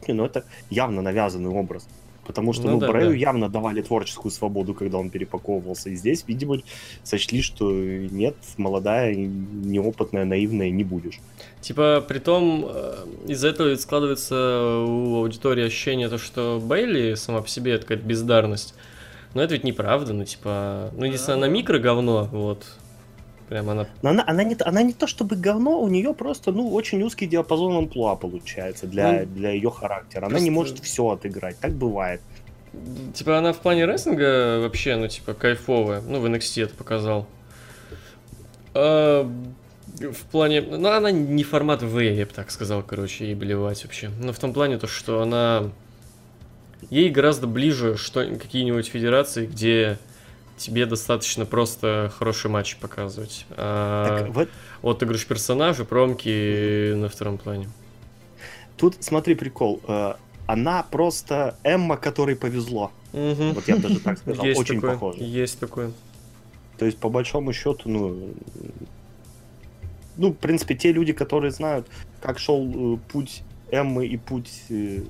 но 0.08 0.26
это 0.26 0.44
явно 0.70 1.02
навязанный 1.02 1.50
образ. 1.50 1.88
Потому 2.30 2.54
что, 2.54 2.68
Ну 2.68 2.74
ну, 2.74 2.80
да, 2.80 2.90
Брэю 2.90 3.10
да. 3.10 3.16
явно 3.16 3.50
давали 3.50 3.82
творческую 3.82 4.32
свободу, 4.32 4.76
когда 4.76 5.00
он 5.00 5.10
перепаковывался. 5.10 5.90
И 5.90 5.96
здесь, 5.96 6.26
видимо, 6.28 6.60
сочли, 7.02 7.42
что 7.42 7.72
нет, 7.72 8.36
молодая, 8.58 9.16
неопытная, 9.16 10.26
наивная 10.26 10.70
не 10.70 10.84
будешь. 10.84 11.22
Типа, 11.60 12.06
при 12.08 12.20
том, 12.20 12.68
э, 12.70 13.06
из-за 13.30 13.48
этого 13.48 13.70
ведь 13.70 13.82
складывается 13.82 14.86
у 14.88 15.16
аудитории 15.16 15.66
ощущение, 15.66 16.08
то, 16.08 16.20
что 16.20 16.62
Бейли 16.64 17.16
сама 17.16 17.42
по 17.42 17.50
себе 17.50 17.72
это 17.72 17.88
какая-то 17.88 18.06
бездарность. 18.06 18.76
Но 19.34 19.42
это 19.42 19.56
ведь 19.56 19.64
неправда, 19.64 20.14
ну, 20.14 20.24
типа, 20.24 20.92
ну, 20.96 21.06
если 21.06 21.32
она 21.32 21.48
микро 21.48 21.80
говно, 21.80 22.30
вот, 22.32 22.64
прям 23.50 23.70
она... 23.70 23.88
Но 24.04 24.12
она, 24.12 24.24
она, 24.28 24.44
не, 24.44 24.56
она 24.64 24.84
не 24.84 24.94
то 24.94 25.08
чтобы 25.08 25.36
говно, 25.36 25.82
у 25.82 25.88
нее 25.88 26.14
просто, 26.14 26.52
ну, 26.52 26.72
очень 26.72 27.02
узкий 27.02 27.26
диапазон 27.26 27.76
амплуа 27.76 28.16
получается 28.16 28.86
для, 28.86 29.22
Ну, 29.22 29.26
для 29.26 29.50
ее 29.50 29.72
характера. 29.72 30.22
Она 30.22 30.30
просто- 30.30 30.44
не 30.44 30.52
может 30.52 30.80
все 30.80 31.10
отыграть, 31.10 31.58
так 31.60 31.74
бывает. 31.74 32.22
Типа, 33.16 33.40
она 33.40 33.52
в 33.52 33.58
плане 33.58 33.86
рестлинга 33.86 34.60
вообще, 34.62 34.96
ну, 34.96 35.08
типа, 35.08 35.34
кайфовая. 35.34 36.02
Ну, 36.02 36.20
в 36.20 36.26
NXT 36.28 36.64
это 36.66 36.76
показал. 36.76 37.26
А, 38.76 39.24
в 39.98 40.26
плане... 40.32 40.62
Ну, 40.62 40.88
она 40.88 41.10
не 41.10 41.44
формат 41.44 41.82
В, 41.82 42.00
я 42.00 42.26
бы 42.28 42.32
так 42.32 42.52
сказал, 42.52 42.84
короче, 42.84 43.26
ей 43.26 43.36
блевать 43.36 43.84
вообще. 43.84 44.12
Но 44.22 44.32
в 44.32 44.38
том 44.40 44.54
плане 44.54 44.78
то, 44.78 44.86
что 44.86 45.24
она... 45.24 45.72
Ей 46.92 47.10
гораздо 47.10 47.48
ближе 47.48 47.98
что 47.98 48.24
какие-нибудь 48.24 48.88
федерации, 48.88 49.48
где 49.48 49.98
тебе 50.60 50.86
достаточно 50.86 51.46
просто 51.46 52.12
хороший 52.18 52.52
матч 52.52 52.78
показывать. 52.78 53.46
А, 53.52 54.20
Так, 54.20 54.36
вот 54.36 54.50
Вот 54.82 55.00
ты 55.00 55.06
говоришь 55.06 55.26
персонажи, 55.26 55.86
промки 55.86 56.94
на 56.94 57.10
втором 57.10 57.38
плане. 57.38 57.70
тут 58.78 58.96
смотри 59.00 59.36
прикол. 59.36 59.82
э, 59.88 60.14
она 60.46 60.84
просто 60.84 61.58
Эмма, 61.64 61.98
которой 61.98 62.36
повезло. 62.36 62.92
Мгм. 63.14 63.54
Вот 63.54 63.68
я 63.68 63.78
даже 63.78 64.00
так 64.00 64.18
сказал, 64.20 64.46
Есть 64.46 64.60
очень 64.60 64.76
такое, 64.76 64.92
похоже. 64.94 65.24
Есть 65.24 65.60
такое. 65.60 65.92
То 66.78 66.86
есть, 66.86 66.98
по 66.98 67.10
большому 67.10 67.52
счету, 67.54 67.90
ну, 67.90 68.34
ну, 70.18 70.30
в 70.32 70.38
принципе, 70.38 70.76
те 70.76 70.92
люди, 70.92 71.14
которые 71.14 71.52
знают, 71.52 71.88
как 72.22 72.40
шел 72.40 72.96
э, 72.96 72.98
путь 73.12 73.44
Эммы 73.72 74.08
и 74.08 74.18
путь 74.18 74.52
э, 74.70 75.02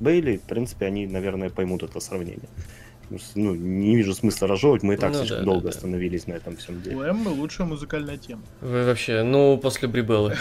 Бейли, 0.00 0.36
в 0.38 0.42
принципе, 0.42 0.86
они, 0.86 1.06
наверное, 1.06 1.50
поймут 1.50 1.82
это 1.82 2.00
сравнение. 2.00 2.48
Ну, 3.34 3.54
не 3.54 3.96
вижу 3.96 4.14
смысла 4.14 4.46
разжевывать, 4.46 4.82
мы 4.84 4.94
и 4.94 4.96
так 4.96 5.10
Ну 5.10 5.18
слишком 5.18 5.38
да, 5.38 5.44
долго 5.44 5.60
да, 5.62 5.70
да. 5.70 5.76
остановились 5.76 6.26
на 6.28 6.34
этом 6.34 6.56
всем 6.56 6.78
У 6.78 6.80
деле. 6.80 6.96
Эммы 6.96 7.30
лучшая 7.32 7.66
музыкальная 7.66 8.16
тема. 8.18 8.42
Вы 8.60 8.84
вообще, 8.84 9.22
ну, 9.24 9.58
после 9.58 9.88
Брибеллы. 9.88 10.36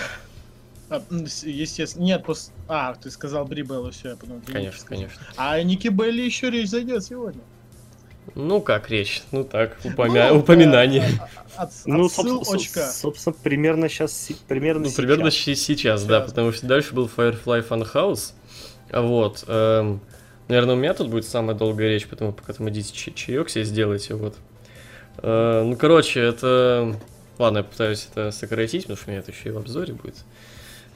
А, 0.89 1.01
естественно. 1.43 2.03
Нет, 2.03 2.23
пос... 2.25 2.51
А, 2.67 2.93
ты 2.95 3.11
сказал 3.11 3.45
Бри 3.45 3.61
Белла, 3.63 3.91
все, 3.91 4.09
я 4.09 4.15
подумал. 4.15 4.41
Конечно, 4.45 4.87
конечно. 4.87 5.21
А 5.37 5.61
Ники 5.61 5.87
Белли 5.87 6.21
еще 6.21 6.49
речь 6.49 6.69
зайдет 6.69 7.03
сегодня. 7.03 7.41
Ну, 8.35 8.61
как 8.61 8.89
речь? 8.89 9.23
Ну, 9.31 9.43
так, 9.43 9.77
упомя- 9.83 10.29
Ну, 10.31 10.39
упоминание. 10.39 11.03
э, 11.03 11.27
а- 11.57 11.63
от- 11.63 11.71
Ну, 11.85 12.09
собственно, 12.09 12.91
собственно, 12.91 13.35
примерно 13.43 13.89
сейчас, 13.89 14.29
примерно 14.47 14.85
Ну, 14.87 14.91
примерно 14.95 15.31
сейчас. 15.31 15.59
сейчас, 15.59 16.03
да, 16.05 16.21
потому 16.21 16.51
что 16.51 16.67
дальше 16.67 16.93
был 16.93 17.07
Firefly 17.15 17.67
Funhouse. 17.67 18.33
А 18.91 19.01
Вот. 19.01 19.43
эм, 19.47 19.99
наверное, 20.49 20.75
у 20.75 20.77
меня 20.77 20.93
тут 20.93 21.09
будет 21.09 21.25
самая 21.25 21.55
долгая 21.55 21.87
речь, 21.89 22.07
поэтому 22.07 22.33
пока 22.33 22.53
там 22.53 22.69
идите 22.69 22.93
чай- 22.93 23.13
чаек 23.13 23.49
себе 23.49 23.63
сделайте, 23.63 24.15
вот. 24.15 24.35
Э, 25.17 25.63
ну, 25.63 25.75
короче, 25.77 26.19
это... 26.19 26.95
Ладно, 27.37 27.59
я 27.59 27.63
пытаюсь 27.63 28.09
это 28.11 28.31
сократить, 28.31 28.83
потому 28.83 28.97
что 28.97 29.07
у 29.07 29.11
меня 29.11 29.21
это 29.21 29.31
еще 29.31 29.49
и 29.49 29.51
в 29.51 29.57
обзоре 29.57 29.93
будет. 29.93 30.15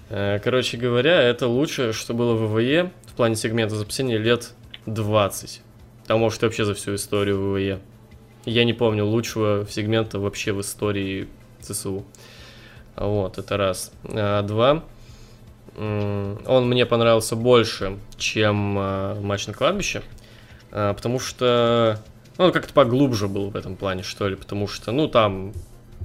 Э, 0.09 0.39
короче 0.43 0.77
говоря, 0.77 1.21
это 1.21 1.47
лучшее, 1.47 1.93
что 1.93 2.13
было 2.13 2.33
в 2.33 2.53
ВВЕ 2.53 2.91
в 3.05 3.13
плане 3.13 3.35
сегмента 3.35 3.75
за 3.75 3.85
последние 3.85 4.17
лет 4.17 4.51
20. 4.85 5.61
А 6.07 6.17
может, 6.17 6.43
и 6.43 6.45
вообще 6.45 6.65
за 6.65 6.73
всю 6.73 6.95
историю 6.95 7.53
ВВЕ. 7.53 7.79
Я 8.45 8.65
не 8.65 8.73
помню 8.73 9.05
лучшего 9.05 9.65
сегмента 9.69 10.19
вообще 10.19 10.51
в 10.51 10.59
истории 10.59 11.29
ЦСУ. 11.61 12.03
Вот, 12.95 13.37
это 13.37 13.57
раз. 13.57 13.91
А, 14.03 14.41
два. 14.41 14.83
Он 15.75 16.67
мне 16.67 16.85
понравился 16.85 17.35
больше, 17.35 17.97
чем 18.17 18.75
а, 18.77 19.19
матч 19.19 19.47
на 19.47 19.53
кладбище. 19.53 20.03
а, 20.71 20.93
Потому 20.93 21.19
что 21.19 21.99
Ну, 22.37 22.45
он 22.45 22.51
как-то 22.51 22.73
поглубже 22.73 23.27
был 23.27 23.49
в 23.49 23.55
этом 23.55 23.75
плане, 23.75 24.03
что 24.03 24.27
ли, 24.27 24.35
потому 24.35 24.67
что, 24.67 24.91
ну, 24.91 25.07
там, 25.07 25.53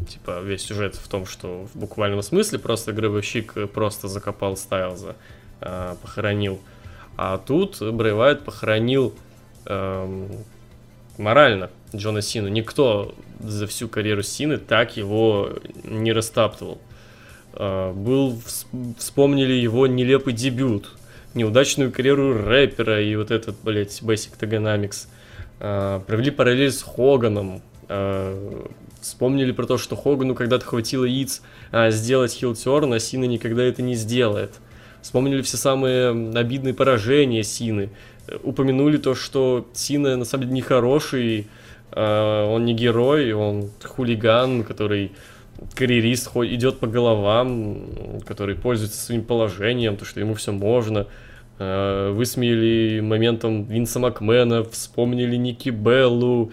типа, 0.09 0.41
весь 0.41 0.63
сюжет 0.63 0.95
в 0.95 1.09
том, 1.09 1.27
что 1.27 1.67
в 1.73 1.79
буквальном 1.79 2.23
смысле 2.23 2.59
просто 2.59 2.93
гробовщик 2.93 3.71
просто 3.73 4.09
закопал 4.09 4.57
Стайлза, 4.57 5.17
э, 5.61 5.97
похоронил. 6.01 6.61
А 7.17 7.39
тут 7.39 7.81
Брейвайт 7.81 8.45
похоронил 8.45 9.13
эм, 9.67 10.29
морально 11.19 11.71
Джона 11.95 12.23
Сину. 12.23 12.49
Никто 12.49 13.15
за 13.41 13.67
всю 13.67 13.89
карьеру 13.89 14.23
Сины 14.23 14.59
так 14.59 14.97
его 14.97 15.51
не 15.83 16.13
растаптывал. 16.13 16.79
Э, 17.55 17.93
был, 17.93 18.39
вспомнили 18.99 19.53
его 19.53 19.87
нелепый 19.87 20.33
дебют, 20.33 20.97
неудачную 21.35 21.93
карьеру 21.93 22.35
рэпера 22.47 23.03
и 23.03 23.17
вот 23.17 23.31
этот, 23.31 23.57
блядь, 23.63 24.01
Basic 24.03 24.39
Togonomics. 24.39 25.07
Э, 25.61 26.01
провели 26.07 26.31
параллель 26.31 26.73
с 26.73 26.83
Хоганом. 26.83 27.63
Э, 27.89 28.65
вспомнили 29.01 29.53
про 29.53 29.67
то, 29.67 29.79
что 29.79 29.97
Хогану 29.97 30.35
когда-то 30.35 30.65
хватило 30.65 31.05
яиц 31.05 31.43
сделать 31.73 32.33
хилтерн, 32.33 32.93
а 32.93 32.99
Сина 32.99 33.25
никогда 33.25 33.63
это 33.65 33.83
не 33.83 33.95
сделает. 33.95 34.55
Вспомнили 35.01 35.43
все 35.43 35.57
самые 35.57 36.11
обидные 36.37 36.75
поражения 36.75 37.45
Сины. 37.45 37.91
Упомянули 38.43 38.99
то, 38.99 39.15
что 39.15 39.67
Сина 39.73 40.17
на 40.17 40.25
самом 40.25 40.45
деле 40.45 40.55
не 40.55 40.61
хороший, 40.61 41.47
он 41.93 42.65
не 42.65 42.75
герой, 42.75 43.33
он 43.33 43.71
хулиган, 43.83 44.65
который 44.65 45.13
карьерист 45.75 46.31
идет 46.37 46.79
по 46.79 46.87
головам, 46.87 48.21
который 48.27 48.55
пользуется 48.55 49.01
своим 49.01 49.25
положением, 49.25 49.97
то, 49.97 50.05
что 50.05 50.21
ему 50.21 50.35
все 50.35 50.53
можно. 50.53 51.07
Э, 51.59 52.13
высмеяли 52.13 53.01
моментом 53.01 53.65
Винса 53.65 53.99
Макмена, 53.99 54.63
вспомнили 54.65 55.37
Ники 55.37 55.71
Беллу, 55.71 56.53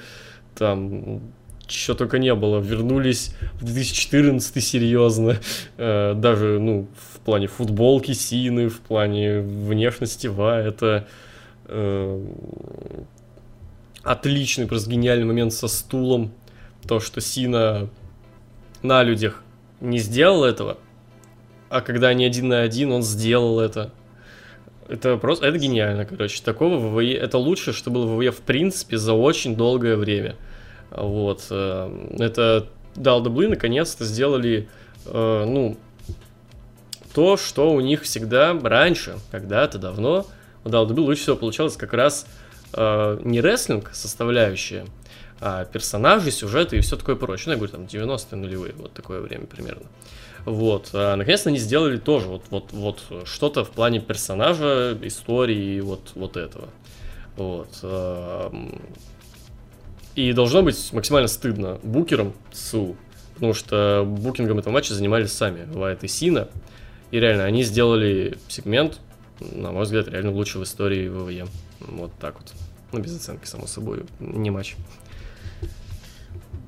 там, 0.56 1.22
что 1.68 1.94
только 1.94 2.18
не 2.18 2.34
было. 2.34 2.60
Вернулись 2.60 3.36
в 3.53 3.65
2014 3.65 4.64
серьезно. 4.64 5.38
Э, 5.77 6.14
даже, 6.15 6.60
ну, 6.60 6.88
в 7.14 7.19
плане 7.19 7.48
футболки 7.48 8.14
Сины, 8.14 8.69
в 8.69 8.80
плане 8.80 9.41
внешности 9.41 10.27
Ва, 10.27 10.60
это 10.60 11.07
э, 11.65 12.26
отличный, 14.03 14.65
просто 14.68 14.90
гениальный 14.90 15.26
момент 15.26 15.53
со 15.53 15.68
стулом. 15.68 16.32
То, 16.88 16.99
что 16.99 17.22
Сина 17.22 17.90
на 18.86 19.03
людях 19.03 19.44
не 19.82 19.99
сделал 19.99 20.44
этого, 20.44 20.78
а 21.70 21.82
когда 21.82 22.10
они 22.10 22.26
один 22.26 22.48
на 22.49 22.62
один, 22.62 22.91
он 22.91 23.03
сделал 23.03 23.60
это. 23.60 23.91
Это 24.88 25.18
просто, 25.18 25.48
это 25.48 25.57
гениально, 25.57 26.06
короче. 26.06 26.41
Такого 26.44 26.78
ВВЕ, 26.78 27.18
это 27.18 27.38
лучше, 27.38 27.74
что 27.74 27.90
было 27.90 28.06
в 28.06 28.18
ВВЕ 28.18 28.32
в 28.32 28.41
принципе 28.41 28.98
за 28.98 29.14
очень 29.14 29.56
долгое 29.56 29.95
время. 29.95 30.36
Вот. 30.91 31.48
Э, 31.49 31.90
это 32.20 32.68
дал 32.95 33.22
дублы 33.22 33.48
наконец-то 33.48 34.06
сделали, 34.06 34.70
э, 35.06 35.45
ну, 35.45 35.78
то, 37.14 37.38
что 37.38 37.72
у 37.72 37.80
них 37.80 38.03
всегда 38.03 38.57
раньше, 38.62 39.16
когда-то 39.32 39.80
давно, 39.80 40.28
у 40.66 40.70
Далдабы 40.70 40.99
лучше 40.99 41.22
всего 41.22 41.36
получалось 41.38 41.78
как 41.78 41.94
раз 41.94 42.26
э, 42.74 43.20
не 43.24 43.40
рестлинг 43.40 43.91
составляющая, 43.94 44.86
а, 45.46 45.64
персонажи, 45.66 46.32
сюжеты 46.32 46.78
и 46.78 46.82
все 46.82 46.98
такое 46.98 47.16
прочее. 47.16 47.46
Ну, 47.48 47.52
я 47.52 47.58
говорю, 47.58 47.72
там, 47.72 47.84
90-е 47.84 48.36
нулевые, 48.36 48.74
вот 48.78 48.94
такое 48.94 49.22
время 49.22 49.46
примерно. 49.46 49.86
Вот. 50.44 50.90
А, 50.94 51.16
наконец-то 51.16 51.50
они 51.50 51.60
сделали 51.60 51.98
тоже 51.98 52.26
вот, 52.26 52.46
вот, 52.50 52.72
вот 52.72 53.04
что-то 53.26 53.64
в 53.64 53.70
плане 53.70 54.00
персонажа, 54.00 54.98
истории, 55.04 55.80
вот, 55.82 56.14
вот 56.16 56.36
этого. 56.36 56.70
Вот. 57.38 57.70
И 60.16 60.34
должно 60.34 60.64
быть 60.64 60.94
максимально 60.94 61.28
стыдно 61.28 61.80
букерам 61.84 62.34
СУ, 62.52 62.96
потому 63.36 63.54
что 63.54 64.04
букингом 64.04 64.58
этого 64.58 64.74
матча 64.74 64.96
занимались 64.96 65.32
сами 65.32 65.72
Вайт 65.72 66.04
и 66.04 66.08
Сина. 66.08 66.48
И 67.12 67.20
реально, 67.20 67.44
они 67.44 67.62
сделали 67.62 68.40
сегмент, 68.48 69.00
на 69.40 69.72
мой 69.72 69.84
взгляд, 69.84 70.08
реально 70.08 70.32
лучший 70.32 70.60
в 70.62 70.64
истории 70.64 71.08
ВВЕ. 71.08 71.46
Вот 71.82 72.12
так 72.20 72.40
вот. 72.40 72.52
Ну, 72.92 73.00
без 73.00 73.16
оценки, 73.16 73.46
само 73.46 73.68
собой, 73.68 74.06
не 74.20 74.50
матч. 74.50 74.76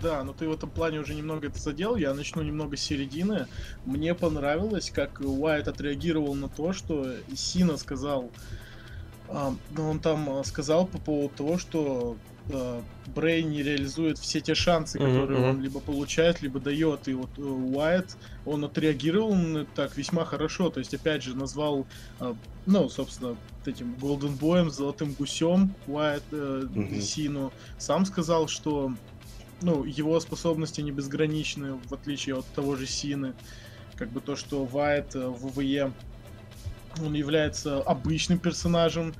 Да, 0.02 0.24
но 0.24 0.34
ты 0.34 0.48
в 0.48 0.52
этом 0.52 0.70
плане 0.70 1.00
уже 1.00 1.16
немного 1.16 1.48
это 1.48 1.60
задел. 1.60 1.96
Я 1.96 2.14
начну 2.14 2.42
немного 2.42 2.78
с 2.78 2.82
середины. 2.82 3.48
Мне 3.86 4.14
понравилось, 4.14 4.92
как 4.94 5.22
Уайт 5.22 5.68
отреагировал 5.68 6.36
на 6.36 6.50
то, 6.50 6.74
что 6.74 7.14
Сина 7.36 7.78
сказал. 7.78 8.30
А, 9.30 9.54
он 9.78 10.00
там 10.00 10.30
а, 10.30 10.44
сказал 10.44 10.86
по 10.86 11.00
поводу 11.00 11.34
того, 11.36 11.58
что 11.58 12.18
а, 12.52 12.82
Брей 13.08 13.44
не 13.44 13.64
реализует 13.64 14.18
все 14.20 14.40
те 14.40 14.56
шансы, 14.56 15.00
которые 15.00 15.40
mm-hmm. 15.40 15.50
он 15.50 15.62
либо 15.62 15.80
получает, 15.80 16.42
либо 16.42 16.60
дает. 16.60 17.08
И 17.08 17.14
вот 17.14 17.30
э, 17.38 17.42
Уайт, 17.42 18.16
он 18.46 18.64
отреагировал 18.64 19.36
так 19.76 19.98
весьма 19.98 20.26
хорошо. 20.26 20.70
То 20.70 20.80
есть, 20.80 20.94
опять 20.94 21.24
же, 21.24 21.36
назвал, 21.36 21.88
ну, 22.66 22.90
собственно, 22.90 23.36
этим 23.66 23.96
Голден 23.96 24.36
Боем, 24.36 24.70
Золотым 24.70 25.14
Гусем 25.14 25.74
Уайт 25.88 26.24
э, 26.32 26.64
mm-hmm. 26.66 27.02
Сину. 27.02 27.52
Сам 27.78 28.06
сказал, 28.06 28.48
что 28.48 28.94
ну, 29.62 29.84
его 29.84 30.20
способности 30.20 30.82
не 30.82 30.92
безграничны, 30.92 31.74
в 31.74 31.94
отличие 31.94 32.38
от 32.38 32.46
того 32.48 32.76
же 32.76 32.86
Сины. 32.86 33.34
Как 33.96 34.10
бы 34.10 34.22
то, 34.22 34.36
что 34.36 34.66
Вайт 34.66 35.16
э, 35.16 35.28
в 35.28 35.48
ВВЕ, 35.48 35.92
он 37.00 37.14
является 37.14 37.82
обычным 37.82 38.40
персонажем, 38.40 39.16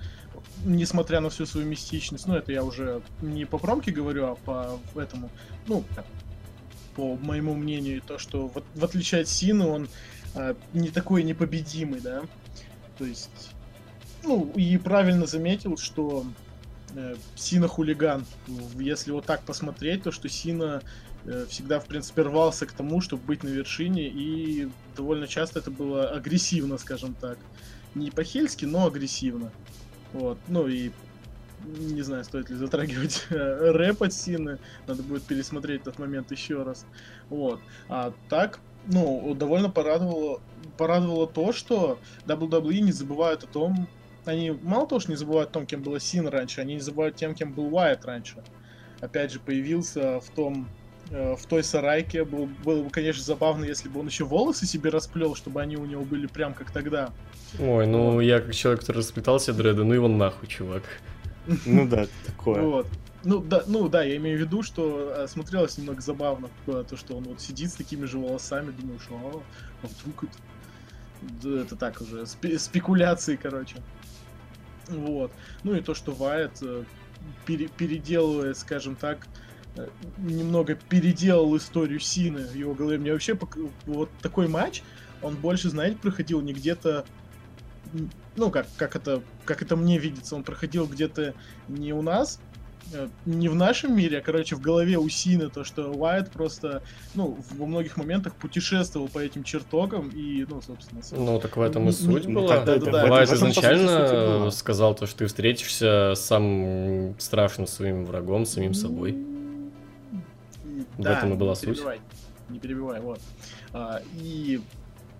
несмотря 0.64 1.20
на 1.20 1.30
всю 1.30 1.46
свою 1.46 1.68
мистичность. 1.68 2.28
Ну, 2.28 2.36
это 2.36 2.52
я 2.52 2.64
уже 2.64 3.02
не 3.22 3.46
по 3.46 3.58
промке 3.58 3.92
говорю, 3.92 4.26
а 4.26 4.36
по 4.36 5.00
этому, 5.00 5.30
ну, 5.68 5.84
по 6.96 7.16
моему 7.16 7.56
мнению, 7.56 8.02
то, 8.02 8.18
что 8.18 8.48
в, 8.48 8.64
в 8.76 8.84
отличие 8.84 9.22
от 9.22 9.28
Сины, 9.28 9.66
он 9.66 9.88
а, 10.36 10.56
не 10.74 10.90
такой 10.90 11.24
непобедимый, 11.24 12.00
да. 12.00 12.24
То 12.98 13.06
есть, 13.06 13.52
ну, 14.24 14.52
и 14.56 14.78
правильно 14.78 15.28
заметил, 15.28 15.78
что 15.78 16.26
Э, 16.26 16.47
Сина 17.36 17.68
хулиган. 17.68 18.26
Если 18.78 19.12
вот 19.12 19.26
так 19.26 19.42
посмотреть, 19.44 20.04
то 20.04 20.12
что 20.12 20.30
Сина 20.30 20.82
э, 21.26 21.46
всегда, 21.50 21.80
в 21.80 21.86
принципе, 21.86 22.24
рвался 22.24 22.66
к 22.66 22.72
тому, 22.72 23.02
чтобы 23.02 23.24
быть 23.24 23.44
на 23.44 23.50
вершине, 23.50 24.08
и 24.08 24.70
довольно 24.96 25.28
часто 25.28 25.60
это 25.60 25.70
было 25.70 26.10
агрессивно, 26.10 26.78
скажем 26.78 27.14
так. 27.14 27.38
Не 27.96 28.12
по-хельски, 28.12 28.66
но 28.66 28.88
агрессивно. 28.88 29.52
Вот. 30.14 30.38
Ну 30.48 30.68
и 30.68 30.92
не 31.66 32.02
знаю, 32.02 32.24
стоит 32.24 32.50
ли 32.50 32.56
затрагивать 32.56 33.26
э, 33.30 33.72
рэп 33.72 34.04
от 34.04 34.14
Сины. 34.14 34.60
Надо 34.88 35.04
будет 35.04 35.24
пересмотреть 35.24 35.82
этот 35.82 36.00
момент 36.00 36.32
еще 36.32 36.64
раз. 36.64 36.86
Вот. 37.30 37.60
А 37.90 38.14
так, 38.30 38.60
ну, 38.88 39.34
довольно 39.36 39.70
порадовало, 39.70 40.42
порадовало 40.78 41.28
то, 41.28 41.52
что 41.52 42.00
WWE 42.26 42.80
не 42.80 42.92
забывают 42.92 43.44
о 43.44 43.48
том, 43.48 43.88
они 44.28 44.52
мало 44.52 44.88
того, 44.88 45.00
что 45.00 45.12
не 45.12 45.18
забывают 45.18 45.50
о 45.50 45.54
том, 45.54 45.66
кем 45.66 45.82
была 45.82 46.00
Син 46.00 46.28
раньше, 46.28 46.62
они 46.62 46.76
не 46.76 46.80
забывают 46.80 47.16
тем, 47.16 47.34
кем 47.34 47.54
был 47.54 47.74
Уайт 47.74 48.06
раньше. 48.06 48.44
Опять 49.00 49.32
же, 49.32 49.40
появился 49.40 50.20
в 50.20 50.30
том 50.30 50.68
э, 51.12 51.36
в 51.36 51.46
той 51.46 51.64
сарайке. 51.64 52.24
Был, 52.24 52.48
было 52.64 52.84
бы, 52.84 52.90
конечно, 52.90 53.24
забавно, 53.24 53.66
если 53.66 53.90
бы 53.90 54.00
он 54.00 54.08
еще 54.08 54.26
волосы 54.26 54.66
себе 54.66 54.90
расплел, 54.90 55.36
чтобы 55.36 55.62
они 55.62 55.78
у 55.78 55.86
него 55.86 56.04
были 56.04 56.28
прям 56.28 56.54
как 56.54 56.72
тогда. 56.72 57.12
Ой, 57.60 57.86
ну 57.88 58.14
вот. 58.14 58.22
я 58.22 58.40
как 58.40 58.54
человек, 58.56 58.82
который 58.82 58.98
расплетал 58.98 59.40
себе 59.40 59.58
дреды, 59.58 59.84
ну 59.84 59.94
его 59.94 60.08
нахуй, 60.08 60.48
чувак. 60.48 60.84
Ну 61.66 61.88
да, 61.88 62.08
такое. 62.26 62.62
Вот. 62.62 62.88
Ну 63.24 63.40
да, 63.40 63.64
ну 63.68 63.88
да, 63.90 64.04
я 64.04 64.18
имею 64.18 64.38
в 64.38 64.42
виду, 64.42 64.64
что 64.64 65.14
э, 65.16 65.28
смотрелось 65.28 65.78
немного 65.78 66.02
забавно, 66.02 66.50
то, 66.66 66.96
что 66.96 67.16
он 67.18 67.24
вот 67.24 67.42
сидит 67.42 67.72
с 67.72 67.76
такими 67.76 68.06
же 68.06 68.18
волосами, 68.18 68.72
думаешь, 68.72 69.08
а, 69.10 69.42
а 69.84 69.88
вдруг 69.88 70.26
это... 70.26 71.62
это 71.62 71.76
так 71.76 72.02
уже, 72.02 72.26
спекуляции, 72.26 73.36
короче. 73.42 73.78
Вот. 74.88 75.32
Ну 75.64 75.76
и 75.76 75.82
то, 75.82 75.94
что 75.94 76.12
Вайт 76.12 76.62
э, 76.62 76.84
пере, 77.46 77.68
переделывает, 77.68 78.58
скажем 78.58 78.96
так, 78.96 79.28
э, 79.76 79.88
немного 80.18 80.76
переделал 80.76 81.56
историю 81.58 82.00
Сины 82.00 82.46
в 82.46 82.54
его 82.56 82.74
голове. 82.74 82.98
Мне 82.98 83.14
вообще 83.14 83.38
вот 83.86 84.10
такой 84.22 84.48
матч, 84.48 84.84
он 85.22 85.36
больше, 85.36 85.70
знаете, 85.70 85.98
проходил 85.98 86.42
не 86.42 86.54
где-то 86.54 87.06
ну, 88.36 88.52
как, 88.52 88.68
как, 88.76 88.96
это, 88.96 89.22
как 89.46 89.62
это 89.62 89.76
мне 89.76 89.98
видится, 89.98 90.36
он 90.36 90.44
проходил 90.44 90.88
где-то 90.88 91.34
не 91.68 91.94
у 91.94 92.02
нас, 92.02 92.40
не 93.26 93.50
в 93.50 93.56
нашем 93.56 93.96
мире, 93.96 94.20
а, 94.20 94.22
короче, 94.22 94.56
в 94.56 94.62
голове 94.62 94.98
у 94.98 95.08
Сины, 95.10 95.50
то, 95.50 95.64
что 95.64 95.92
Уайт 95.92 96.32
просто, 96.32 96.82
ну, 97.16 97.38
во 97.52 97.66
многих 97.66 97.98
моментах 97.98 98.36
путешествовал 98.36 99.08
по 99.08 99.20
этим 99.20 99.44
чертогам 99.44 100.10
и, 100.10 100.46
ну, 100.50 100.62
собственно... 100.62 101.02
Ну, 101.12 101.40
так 101.40 101.58
в 101.58 101.62
этом 101.62 101.90
и 101.90 101.92
суть 101.92 102.28
ну, 102.28 102.42
была. 102.42 102.64
Да, 102.64 102.78
да, 102.78 102.92
да. 102.92 103.06
Уайт 103.06 103.32
изначально 103.32 104.50
сказал 104.52 104.96
то, 104.96 105.06
что 105.06 105.20
ты 105.20 105.28
встретишься 105.28 106.14
с 106.16 106.22
самым 106.22 107.16
страшным 107.20 107.68
своим 107.68 108.06
врагом, 108.06 108.46
самим 108.46 108.74
собой. 108.74 109.18
Да, 110.98 111.14
в 111.14 111.18
этом 111.18 111.34
и 111.34 111.36
была 111.36 111.54
не 111.54 111.76
суть. 111.76 111.82
Не 112.50 112.60
перебивай, 112.60 113.02
вот. 113.02 113.20
А, 113.74 114.02
и 114.16 114.62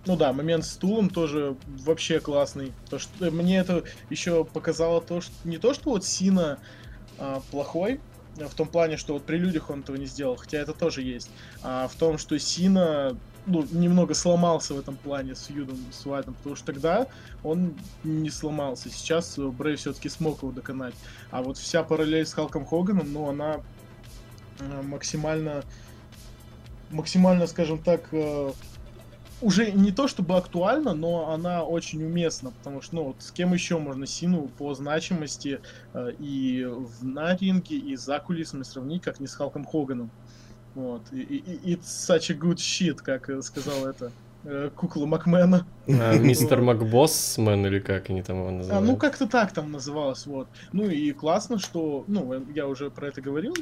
ну 0.06 0.16
да, 0.16 0.32
момент 0.32 0.64
с 0.64 0.72
стулом 0.72 1.10
тоже 1.10 1.56
вообще 1.66 2.18
классный. 2.20 2.72
То, 2.88 2.98
что 2.98 3.30
мне 3.30 3.58
это 3.58 3.84
еще 4.08 4.44
показало 4.44 5.02
то, 5.02 5.20
что 5.20 5.32
не 5.44 5.58
то, 5.58 5.74
что 5.74 5.90
вот 5.90 6.04
Сина 6.04 6.58
а, 7.18 7.40
плохой, 7.50 8.00
В 8.36 8.54
том 8.54 8.68
плане, 8.68 8.96
что 8.96 9.14
вот 9.14 9.24
при 9.24 9.36
людях 9.36 9.70
он 9.70 9.80
этого 9.80 9.96
не 9.96 10.06
сделал, 10.06 10.36
хотя 10.36 10.58
это 10.58 10.72
тоже 10.72 11.02
есть. 11.02 11.30
А 11.62 11.88
в 11.88 11.94
том, 11.94 12.18
что 12.18 12.38
Сина 12.38 13.16
ну, 13.48 13.66
немного 13.72 14.14
сломался 14.14 14.74
в 14.74 14.78
этом 14.78 14.96
плане 14.96 15.34
с 15.34 15.50
Юдом, 15.50 15.78
с 15.90 16.06
Уайтом, 16.06 16.34
потому 16.34 16.54
что 16.54 16.66
тогда 16.66 17.06
он 17.42 17.74
не 18.04 18.30
сломался. 18.30 18.90
Сейчас 18.90 19.38
Брей 19.38 19.76
все-таки 19.76 20.08
смог 20.08 20.42
его 20.42 20.52
доконать. 20.52 20.94
А 21.30 21.42
вот 21.42 21.56
вся 21.56 21.82
параллель 21.82 22.26
с 22.26 22.34
Халком 22.34 22.66
Хоганом, 22.66 23.12
ну, 23.12 23.28
она 23.28 23.60
э, 24.60 24.82
максимально, 24.82 25.62
максимально, 26.90 27.46
скажем 27.46 27.78
так, 27.78 28.08
э, 28.12 28.52
уже 29.40 29.70
не 29.70 29.92
то 29.92 30.08
чтобы 30.08 30.36
актуальна, 30.36 30.94
но 30.94 31.30
она 31.30 31.62
очень 31.62 32.04
уместна, 32.04 32.50
потому 32.50 32.82
что, 32.82 32.96
ну, 32.96 33.04
вот 33.04 33.16
с 33.20 33.30
кем 33.30 33.52
еще 33.52 33.78
можно 33.78 34.06
Сину 34.06 34.50
по 34.58 34.74
значимости 34.74 35.60
э, 35.94 36.12
и 36.18 36.64
в, 36.64 37.04
на 37.04 37.36
ринге, 37.36 37.76
и 37.76 37.96
за 37.96 38.18
кулисами 38.18 38.62
сравнить, 38.62 39.02
как 39.02 39.20
не 39.20 39.26
с 39.26 39.34
Халком 39.34 39.64
Хоганом. 39.64 40.10
Вот. 40.74 41.02
И, 41.12 41.20
и, 41.20 41.74
it's 41.74 41.86
such 41.86 42.30
a 42.30 42.38
good 42.38 42.56
shit, 42.56 42.96
как 42.96 43.30
сказал 43.42 43.86
это 43.86 44.12
э, 44.44 44.70
кукла 44.74 45.06
Макмена. 45.06 45.66
А, 45.88 46.14
мистер 46.18 46.60
Макбоссмен 46.60 47.66
или 47.66 47.78
как 47.78 48.10
они 48.10 48.22
там 48.22 48.40
его 48.40 48.50
называют? 48.50 48.84
А, 48.84 48.86
ну, 48.86 48.96
как-то 48.96 49.28
так 49.28 49.52
там 49.52 49.70
называлось, 49.70 50.26
вот. 50.26 50.48
Ну, 50.72 50.88
и 50.88 51.12
классно, 51.12 51.58
что, 51.58 52.04
ну, 52.08 52.44
я 52.54 52.66
уже 52.66 52.90
про 52.90 53.08
это 53.08 53.20
говорил 53.20 53.54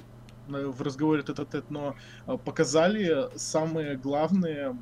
э, 0.48 0.66
в 0.66 0.81
разговоре 0.81 1.20
этот 1.20 1.51
тет 1.51 1.70
но 1.70 1.97
э, 2.27 2.36
показали 2.43 3.28
самые 3.36 3.97
главные 3.97 4.77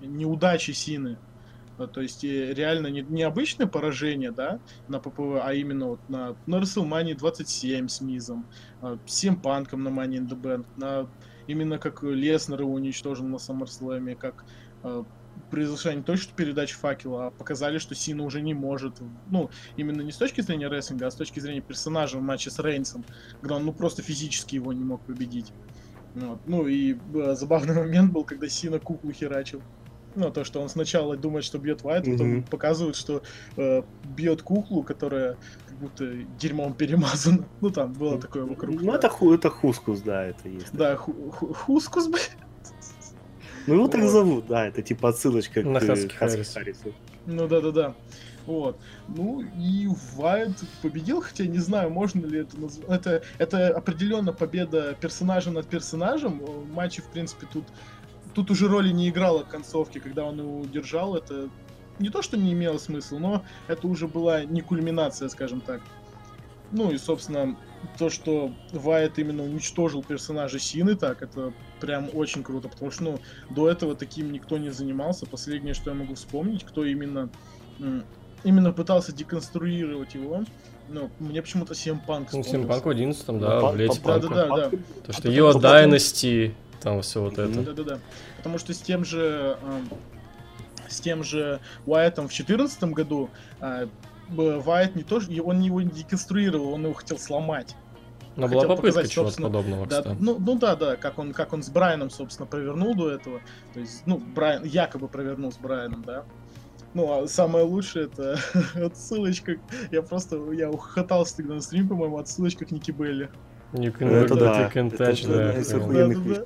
неудачи 0.00 0.72
Сины. 0.72 1.18
Э, 1.78 1.86
то 1.86 2.00
есть 2.00 2.22
реально 2.24 2.88
не, 2.88 3.02
не 3.02 3.22
обычное 3.22 3.66
поражение, 3.66 4.30
да, 4.30 4.60
на 4.88 4.98
ППВ, 4.98 5.40
а 5.42 5.52
именно 5.52 5.88
вот 5.88 6.08
на, 6.08 6.36
на 6.46 6.56
WrestleMania 6.56 7.16
27 7.16 7.88
с 7.88 8.00
Мизом, 8.00 8.46
э, 8.82 8.96
с 9.06 9.34
Панком 9.36 9.82
на 9.82 9.88
Money 9.88 10.18
in 10.18 10.28
the 10.28 10.40
Bank, 10.40 10.66
на, 10.76 11.08
именно 11.46 11.78
как 11.78 12.02
Леснер 12.02 12.60
его 12.60 12.72
уничтожил 12.72 13.26
на 13.26 13.36
SummerSlam, 13.36 14.14
как 14.16 14.44
э, 14.82 15.04
произошла 15.50 15.94
не 15.94 16.02
то, 16.02 16.16
что 16.16 16.34
передача 16.34 16.76
факела, 16.76 17.26
а 17.26 17.30
показали, 17.30 17.78
что 17.78 17.94
Сина 17.94 18.24
уже 18.24 18.40
не 18.40 18.54
может. 18.54 19.00
Ну, 19.30 19.50
именно 19.76 20.02
не 20.02 20.12
с 20.12 20.16
точки 20.16 20.40
зрения 20.40 20.68
рестлинга, 20.68 21.06
а 21.06 21.10
с 21.10 21.14
точки 21.14 21.40
зрения 21.40 21.60
персонажа 21.60 22.18
в 22.18 22.22
матче 22.22 22.50
с 22.50 22.58
Рейнсом, 22.58 23.04
когда 23.40 23.56
он 23.56 23.66
ну 23.66 23.72
просто 23.72 24.02
физически 24.02 24.56
его 24.56 24.72
не 24.72 24.84
мог 24.84 25.02
победить. 25.02 25.52
Вот. 26.16 26.38
Ну 26.46 26.66
и 26.66 26.96
э, 27.14 27.34
забавный 27.34 27.74
момент 27.82 28.12
был, 28.12 28.24
когда 28.24 28.48
Сина 28.48 28.78
куклу 28.78 29.12
херачил. 29.12 29.62
Ну, 30.14 30.30
то, 30.30 30.44
что 30.44 30.62
он 30.62 30.70
сначала 30.70 31.14
думает, 31.14 31.44
что 31.44 31.58
бьет 31.58 31.82
Вайт, 31.82 32.06
потом 32.06 32.38
mm-hmm. 32.38 32.50
показывает, 32.50 32.96
что 32.96 33.22
э, 33.58 33.82
бьет 34.16 34.40
куклу, 34.40 34.82
которая 34.82 35.36
как 35.68 35.76
будто 35.76 36.10
дерьмом 36.38 36.72
перемазана. 36.72 37.44
Ну, 37.60 37.70
там 37.70 37.92
было 37.92 38.18
такое 38.18 38.46
вокруг. 38.46 38.80
Ну, 38.80 38.94
это, 38.94 39.10
ху, 39.10 39.34
это 39.34 39.50
хускус, 39.50 40.00
да, 40.00 40.24
это 40.24 40.48
есть. 40.48 40.72
Да, 40.72 40.96
ху, 40.96 41.12
ху, 41.30 41.52
хускус, 41.52 42.08
блядь. 42.08 42.36
Ну, 43.66 43.74
его 43.74 43.88
так 43.88 44.08
зовут, 44.08 44.46
да, 44.46 44.66
это 44.66 44.80
типа 44.80 45.10
отсылочка 45.10 45.62
к 45.62 45.80
Хаски 45.80 46.14
Харрису. 46.14 46.94
Ну, 47.26 47.46
да-да-да. 47.46 47.94
Вот. 48.46 48.78
Ну 49.08 49.42
и 49.58 49.88
Вайт 50.14 50.52
победил, 50.82 51.20
хотя 51.20 51.46
не 51.46 51.58
знаю, 51.58 51.90
можно 51.90 52.24
ли 52.24 52.40
это 52.40 52.58
назвать. 52.58 52.88
Это, 52.88 53.22
это 53.38 53.68
определенно 53.68 54.32
победа 54.32 54.96
персонажа 55.00 55.50
над 55.50 55.66
персонажем. 55.66 56.40
Матчи, 56.72 57.02
в 57.02 57.06
принципе, 57.06 57.46
тут, 57.52 57.64
тут 58.34 58.50
уже 58.50 58.68
роли 58.68 58.90
не 58.90 59.08
играла 59.08 59.42
к 59.42 59.48
концовке, 59.48 60.00
когда 60.00 60.24
он 60.24 60.38
его 60.38 60.60
удержал. 60.60 61.16
Это 61.16 61.48
не 61.98 62.08
то, 62.08 62.22
что 62.22 62.36
не 62.36 62.52
имело 62.52 62.78
смысла, 62.78 63.18
но 63.18 63.44
это 63.66 63.86
уже 63.88 64.06
была 64.06 64.44
не 64.44 64.60
кульминация, 64.60 65.28
скажем 65.28 65.60
так. 65.60 65.80
Ну 66.72 66.90
и, 66.90 66.98
собственно, 66.98 67.56
то, 67.98 68.10
что 68.10 68.52
Вайт 68.72 69.18
именно 69.18 69.44
уничтожил 69.44 70.02
персонажа 70.02 70.58
Сины, 70.58 70.96
так, 70.96 71.22
это 71.22 71.52
прям 71.80 72.10
очень 72.12 72.42
круто, 72.42 72.68
потому 72.68 72.90
что, 72.90 73.04
ну, 73.04 73.20
до 73.50 73.70
этого 73.70 73.94
таким 73.94 74.32
никто 74.32 74.58
не 74.58 74.70
занимался. 74.70 75.26
Последнее, 75.26 75.74
что 75.74 75.90
я 75.90 75.96
могу 75.96 76.14
вспомнить, 76.14 76.64
кто 76.64 76.84
именно 76.84 77.28
именно 78.44 78.72
пытался 78.72 79.12
деконструировать 79.12 80.14
его. 80.14 80.44
Ну, 80.88 81.10
мне 81.18 81.42
почему-то 81.42 81.74
CM 81.74 81.98
Punk 82.06 82.28
Ну, 82.32 82.40
CM 82.40 82.66
Punk 82.66 82.82
в 82.84 82.88
11 82.88 83.26
да, 83.26 83.60
ну, 83.60 83.70
в 83.72 83.76
лете 83.76 84.00
Да, 84.04 84.18
да, 84.18 84.28
да, 84.28 84.46
да. 84.46 84.70
То, 85.04 85.12
что 85.12 85.28
ее 85.28 85.50
Dynasty, 85.50 86.54
там 86.80 87.02
все 87.02 87.22
вот 87.22 87.38
это. 87.38 87.62
Да, 87.62 87.72
да, 87.72 87.82
да. 87.82 87.98
Потому 88.36 88.58
что 88.58 88.72
с 88.72 88.78
тем 88.78 89.04
же 89.04 89.58
с 90.88 91.00
тем 91.00 91.24
же 91.24 91.60
Уайтом 91.86 92.28
в 92.28 92.30
2014 92.30 92.84
году 92.84 93.30
Вайт 94.28 94.94
не 94.94 95.02
то, 95.02 95.20
он 95.44 95.60
его 95.60 95.82
не 95.82 95.90
деконструировал, 95.90 96.74
он 96.74 96.84
его 96.84 96.94
хотел 96.94 97.18
сломать. 97.18 97.74
Но 98.36 98.48
была 98.48 98.64
попытка 98.64 99.08
чего-то 99.08 99.42
подобного, 99.42 99.86
да, 99.86 99.98
кстати. 99.98 100.16
Ну, 100.20 100.36
ну 100.38 100.58
да, 100.58 100.76
да, 100.76 100.96
как 100.96 101.18
он, 101.18 101.32
как 101.32 101.52
он 101.54 101.62
с 101.62 101.70
Брайаном, 101.70 102.10
собственно, 102.10 102.46
провернул 102.46 102.94
до 102.94 103.10
этого. 103.10 103.40
То 103.72 103.80
есть, 103.80 104.02
ну, 104.04 104.18
Брайан 104.18 104.64
якобы 104.64 105.08
провернул 105.08 105.50
с 105.52 105.56
Брайаном, 105.56 106.02
да. 106.02 106.24
Ну, 106.96 107.12
а 107.12 107.28
самое 107.28 107.62
лучшее 107.66 108.06
это 108.06 108.40
отсылочка. 108.74 109.56
Я 109.90 110.00
просто, 110.00 110.50
я 110.52 110.70
ухохотался 110.70 111.36
тогда 111.36 111.56
на 111.56 111.60
стриме, 111.60 111.86
по-моему, 111.86 112.16
отсылочка 112.16 112.64
к 112.64 112.70
Ники 112.70 112.90
Белли. 112.90 113.28
You 113.74 113.94
can 113.94 114.08
это 114.08 114.34
да. 114.34 114.62
You 114.62 114.72
can 114.72 114.96
touch, 114.96 115.28
да. 115.28 115.52
да, 115.52 116.16
да, 116.16 116.44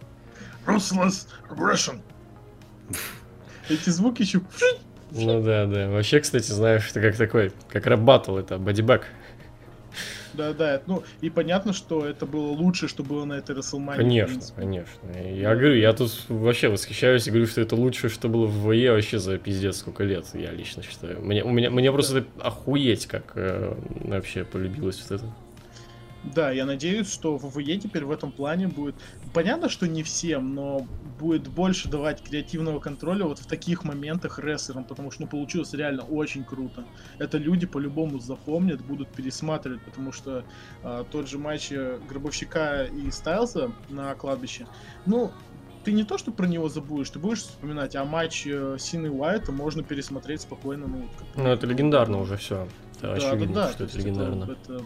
Ruthless 0.66 1.28
aggression. 1.48 2.00
Эти 3.68 3.90
звуки 3.90 4.22
еще... 4.22 4.40
Ну 5.12 5.40
да, 5.40 5.66
да. 5.66 5.88
Вообще, 5.88 6.18
кстати, 6.18 6.50
знаешь, 6.50 6.90
это 6.90 7.00
как 7.00 7.16
такой, 7.16 7.52
как 7.68 7.86
рэп 7.86 8.00
это 8.08 8.58
бодибэк. 8.58 9.04
Да, 10.40 10.54
да. 10.54 10.82
Ну, 10.86 11.02
и 11.20 11.28
понятно, 11.28 11.74
что 11.74 12.06
это 12.06 12.24
было 12.24 12.48
лучше, 12.48 12.88
что 12.88 13.02
было 13.02 13.26
на 13.26 13.34
этой 13.34 13.54
WrestleMania. 13.54 13.96
Конечно, 13.96 14.40
конечно. 14.56 15.08
Я 15.18 15.54
говорю, 15.54 15.74
я 15.74 15.92
тут 15.92 16.10
вообще 16.28 16.68
восхищаюсь 16.68 17.26
и 17.26 17.30
говорю, 17.30 17.46
что 17.46 17.60
это 17.60 17.76
лучшее, 17.76 18.08
что 18.10 18.28
было 18.28 18.46
в 18.46 18.72
ВЕ 18.72 18.92
вообще 18.92 19.18
за 19.18 19.36
пиздец 19.36 19.78
сколько 19.78 20.02
лет, 20.02 20.26
я 20.32 20.50
лично 20.52 20.82
считаю. 20.82 21.20
Мне, 21.20 21.44
у 21.44 21.50
меня, 21.50 21.70
мне 21.70 21.92
просто 21.92 22.24
охуеть, 22.40 23.06
как 23.06 23.32
э, 23.34 23.74
вообще 24.00 24.44
полюбилось 24.44 25.04
вот 25.08 25.20
это. 25.20 25.34
Да, 26.22 26.50
я 26.50 26.66
надеюсь, 26.66 27.10
что 27.10 27.36
ВВЕ 27.36 27.78
теперь 27.78 28.04
в 28.04 28.10
этом 28.10 28.30
плане 28.32 28.68
будет... 28.68 28.94
Понятно, 29.32 29.68
что 29.68 29.86
не 29.86 30.02
всем, 30.02 30.54
но 30.54 30.86
будет 31.20 31.48
больше 31.48 31.88
давать 31.88 32.22
креативного 32.22 32.80
контроля 32.80 33.24
вот 33.24 33.38
в 33.38 33.46
таких 33.46 33.84
моментах 33.84 34.38
рестлерам, 34.38 34.84
потому 34.84 35.10
что 35.10 35.22
ну, 35.22 35.28
получилось 35.28 35.72
реально 35.72 36.02
очень 36.02 36.44
круто. 36.44 36.84
Это 37.18 37.38
люди 37.38 37.66
по-любому 37.66 38.18
запомнят, 38.18 38.80
будут 38.84 39.08
пересматривать, 39.08 39.82
потому 39.82 40.12
что 40.12 40.44
а, 40.82 41.04
тот 41.04 41.28
же 41.28 41.38
матч 41.38 41.70
э, 41.70 42.00
Гробовщика 42.08 42.84
и 42.84 43.10
Стайлза 43.10 43.70
на 43.88 44.14
кладбище, 44.14 44.66
ну, 45.06 45.30
ты 45.84 45.92
не 45.92 46.04
то, 46.04 46.18
что 46.18 46.32
про 46.32 46.46
него 46.46 46.68
забудешь, 46.68 47.10
ты 47.10 47.18
будешь 47.18 47.42
вспоминать, 47.42 47.96
а 47.96 48.04
матч 48.04 48.46
э, 48.46 48.76
Сины 48.78 49.10
Уайта 49.10 49.52
можно 49.52 49.82
пересмотреть 49.82 50.42
спокойно. 50.42 50.86
Ну, 50.86 51.08
ну 51.36 51.48
это 51.48 51.66
легендарно 51.66 52.20
уже 52.20 52.36
все. 52.36 52.66
Это 52.96 53.06
да, 53.06 53.12
очевидно, 53.14 53.54
да, 53.54 53.66
да, 53.66 53.72
что 53.72 53.84
это 53.84 53.98
легендарно. 53.98 54.44
Это, 54.44 54.52
это 54.74 54.84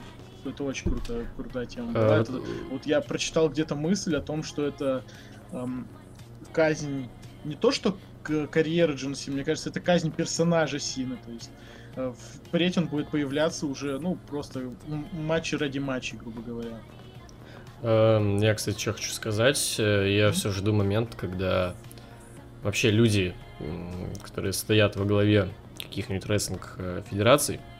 это 0.51 0.65
очень 0.65 0.91
круто, 0.91 1.27
крутая 1.37 1.67
тема. 1.67 1.93
А, 1.95 2.21
это, 2.21 2.33
вот 2.71 2.87
я 2.87 3.01
прочитал 3.01 3.49
где-то 3.49 3.75
мысль 3.75 4.17
о 4.17 4.21
том, 4.21 4.43
что 4.43 4.67
это 4.67 5.05
эм, 5.53 5.87
казнь 6.53 7.09
не 7.45 7.55
то, 7.55 7.71
что 7.71 7.97
карьера 8.51 8.95
Джона 8.95 9.17
мне 9.27 9.45
кажется, 9.45 9.71
это 9.71 9.81
казнь 9.81 10.11
персонажа 10.11 10.79
Сина, 10.79 11.19
то 11.25 11.31
есть 11.31 11.51
э, 11.97 12.15
впредь 12.47 12.79
он 12.79 12.87
будет 12.87 13.09
появляться 13.09 13.67
уже, 13.67 13.99
ну, 13.99 14.17
просто 14.29 14.73
матчи 15.13 15.55
ради 15.55 15.79
матчей, 15.79 16.17
грубо 16.17 16.41
говоря. 16.41 16.81
Эм, 17.83 18.39
я, 18.39 18.55
кстати, 18.55 18.79
что 18.79 18.95
хочу 18.95 19.11
сказать, 19.11 19.77
э, 19.79 20.11
я 20.11 20.33
все 20.33 20.51
жду 20.51 20.73
момент, 20.73 21.15
когда 21.15 21.75
вообще 22.63 22.91
люди, 22.91 23.35
которые 24.23 24.55
стоят 24.55 24.97
во 24.97 25.05
главе 25.05 25.51
каких-нибудь 25.79 26.25
рестлинг-федераций, 26.27 27.57
э, 27.57 27.74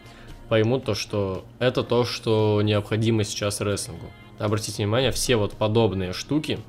поймут 0.55 0.85
то, 0.85 0.95
что 0.95 1.45
это 1.59 1.83
то, 1.83 2.05
что 2.05 2.63
необходимо 2.63 3.25
сейчас 3.25 3.61
рестлингу. 3.61 4.07
Обратите 4.39 4.85
внимание, 4.85 5.11
все 5.11 5.35
вот 5.35 5.55
подобные 5.55 6.13
штуки, 6.13 6.61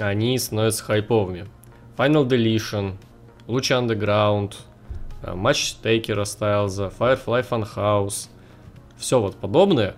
они 0.00 0.36
становятся 0.36 0.82
хайповыми. 0.82 1.46
Final 1.96 2.26
Deletion, 2.26 2.96
Lucha 3.46 3.80
Underground, 3.80 4.54
э, 5.22 5.32
матч 5.32 5.74
Тейкера 5.80 6.24
Стайлза, 6.24 6.92
Firefly 6.98 7.48
Funhouse, 7.48 8.30
все 8.96 9.20
вот 9.20 9.36
подобное, 9.36 9.94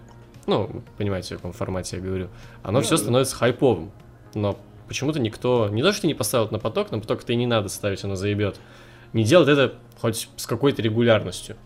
ну, 0.47 0.83
понимаете, 0.99 1.37
в 1.37 1.39
каком 1.39 1.55
формате 1.55 1.97
я 1.97 2.03
говорю, 2.03 2.29
оно 2.63 2.83
все 2.83 2.99
становится 2.99 3.35
хайповым. 3.35 3.93
Но 4.35 4.59
почему-то 4.89 5.21
никто, 5.21 5.71
не 5.71 5.83
то, 5.83 5.95
что 5.95 6.07
не 6.07 6.13
поставил 6.13 6.51
на 6.51 6.59
поток, 6.59 6.91
на 6.91 6.99
поток-то 7.01 7.33
и 7.33 7.37
не 7.37 7.47
надо 7.47 7.71
ставить, 7.71 8.05
оно 8.05 8.15
заебет. 8.15 8.61
Не 9.15 9.25
делает 9.25 9.49
это 9.49 9.75
хоть 10.03 10.29
с 10.37 10.47
какой-то 10.47 10.83
регулярностью. 10.83 11.57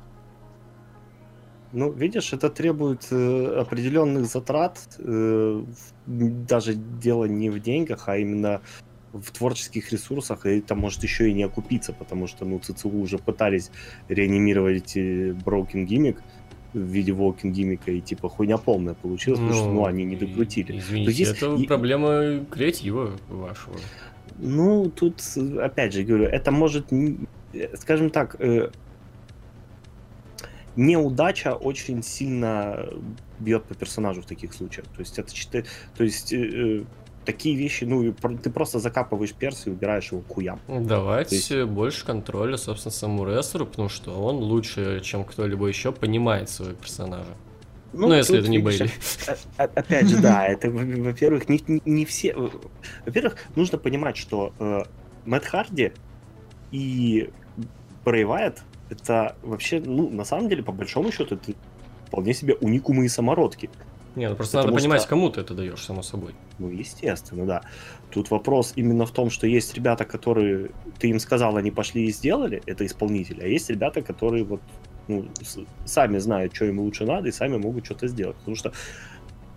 Ну, 1.72 1.90
видишь, 1.92 2.32
это 2.32 2.48
требует 2.48 3.06
э, 3.10 3.60
определенных 3.60 4.24
затрат. 4.26 4.78
Э, 4.98 5.62
даже 6.06 6.74
дело 6.74 7.26
не 7.26 7.50
в 7.50 7.60
деньгах, 7.60 8.08
а 8.08 8.16
именно 8.16 8.60
в 9.12 9.30
творческих 9.30 9.92
ресурсах, 9.92 10.46
и 10.46 10.58
это 10.58 10.74
может 10.74 11.02
еще 11.02 11.28
и 11.30 11.34
не 11.34 11.42
окупиться, 11.44 11.92
потому 11.92 12.26
что, 12.26 12.44
ну, 12.44 12.58
ЦЦУ 12.58 12.90
уже 12.90 13.18
пытались 13.18 13.70
реанимировать 14.08 14.96
Broken 14.96 15.86
Gimmick, 15.86 16.16
в 16.74 16.78
виде 16.78 17.12
walking 17.12 17.50
гиммика, 17.50 17.90
и 17.90 18.00
типа 18.00 18.28
хуйня 18.28 18.58
полная 18.58 18.92
получилась, 18.94 19.40
потому 19.40 19.54
что, 19.58 19.72
ну, 19.72 19.86
они 19.86 20.04
не 20.04 20.16
докрутили. 20.16 20.78
Извините, 20.78 21.12
есть- 21.12 21.36
это 21.42 21.54
и- 21.54 21.66
проблема 21.66 22.44
креатива 22.50 23.12
вашего. 23.30 23.74
Ну, 24.38 24.90
тут, 24.90 25.22
опять 25.58 25.94
же, 25.94 26.02
говорю, 26.04 26.24
это 26.26 26.50
может, 26.50 26.92
э, 26.92 27.76
скажем 27.76 28.10
так, 28.10 28.36
э, 28.38 28.68
неудача 30.78 31.54
очень 31.54 32.02
сильно 32.02 32.88
бьет 33.38 33.64
по 33.64 33.74
персонажу 33.74 34.22
в 34.22 34.26
таких 34.26 34.54
случаях. 34.54 34.86
То 34.88 35.00
есть 35.00 35.18
это 35.18 35.32
чисто- 35.34 35.64
то 35.96 36.04
есть 36.04 36.32
э, 36.32 36.80
э, 36.80 36.84
такие 37.24 37.56
вещи, 37.56 37.84
ну, 37.84 38.12
ты 38.42 38.50
просто 38.50 38.78
закапываешь 38.78 39.32
перс 39.34 39.66
и 39.66 39.70
убираешь 39.70 40.12
его 40.12 40.22
к 40.22 40.28
хуям. 40.28 40.60
Давать 40.68 41.28
То 41.28 41.34
есть- 41.34 41.52
больше 41.64 42.06
контроля, 42.06 42.56
собственно, 42.56 42.92
самому 42.92 43.24
рестлеру, 43.26 43.66
потому 43.66 43.88
что 43.88 44.12
он 44.22 44.36
лучше, 44.36 45.00
чем 45.02 45.24
кто-либо 45.24 45.66
еще, 45.66 45.92
понимает 45.92 46.48
своего 46.48 46.74
персонажа. 46.74 47.34
Ну, 47.92 48.12
если 48.12 48.34
тут, 48.34 48.42
это 48.42 48.50
не 48.50 48.58
Бейли. 48.58 48.90
о- 49.56 49.62
о- 49.62 49.70
Опять 49.74 50.08
же, 50.08 50.18
да, 50.18 50.46
это, 50.46 50.70
во- 50.70 50.84
во-первых, 51.02 51.48
не, 51.48 51.60
не- 51.66 51.82
не 51.84 52.04
все... 52.04 52.34
Во-первых, 53.04 53.36
нужно 53.56 53.78
понимать, 53.78 54.16
что 54.16 54.52
э, 54.58 54.82
Мэтт 55.24 55.46
Харди 55.46 55.92
и 56.70 57.30
Брэй 58.04 58.24
Вайт 58.24 58.62
это 58.90 59.36
вообще, 59.42 59.80
ну, 59.80 60.08
на 60.10 60.24
самом 60.24 60.48
деле, 60.48 60.62
по 60.62 60.72
большому 60.72 61.12
счету, 61.12 61.34
это 61.36 61.52
вполне 62.06 62.34
себе 62.34 62.54
уникумы 62.54 63.04
и 63.04 63.08
самородки. 63.08 63.70
Не, 64.16 64.28
ну 64.28 64.34
просто 64.34 64.58
Потому 64.58 64.74
надо 64.74 64.82
понимать, 64.82 65.00
что- 65.02 65.10
кому 65.10 65.30
ты 65.30 65.40
это 65.42 65.54
даешь, 65.54 65.84
само 65.84 66.02
собой. 66.02 66.34
Ну, 66.58 66.70
естественно, 66.70 67.46
да. 67.46 67.62
Тут 68.10 68.30
вопрос 68.30 68.72
именно 68.74 69.06
в 69.06 69.12
том, 69.12 69.30
что 69.30 69.46
есть 69.46 69.74
ребята, 69.74 70.04
которые, 70.04 70.70
ты 70.98 71.08
им 71.08 71.20
сказал, 71.20 71.56
они 71.56 71.70
пошли 71.70 72.06
и 72.06 72.10
сделали, 72.10 72.62
это 72.66 72.84
исполнители, 72.84 73.42
а 73.42 73.46
есть 73.46 73.70
ребята, 73.70 74.02
которые 74.02 74.44
вот 74.44 74.60
ну, 75.06 75.26
сами 75.84 76.18
знают, 76.18 76.54
что 76.54 76.64
им 76.64 76.80
лучше 76.80 77.06
надо, 77.06 77.28
и 77.28 77.32
сами 77.32 77.56
могут 77.56 77.84
что-то 77.84 78.08
сделать. 78.08 78.36
Потому 78.36 78.56
что 78.56 78.72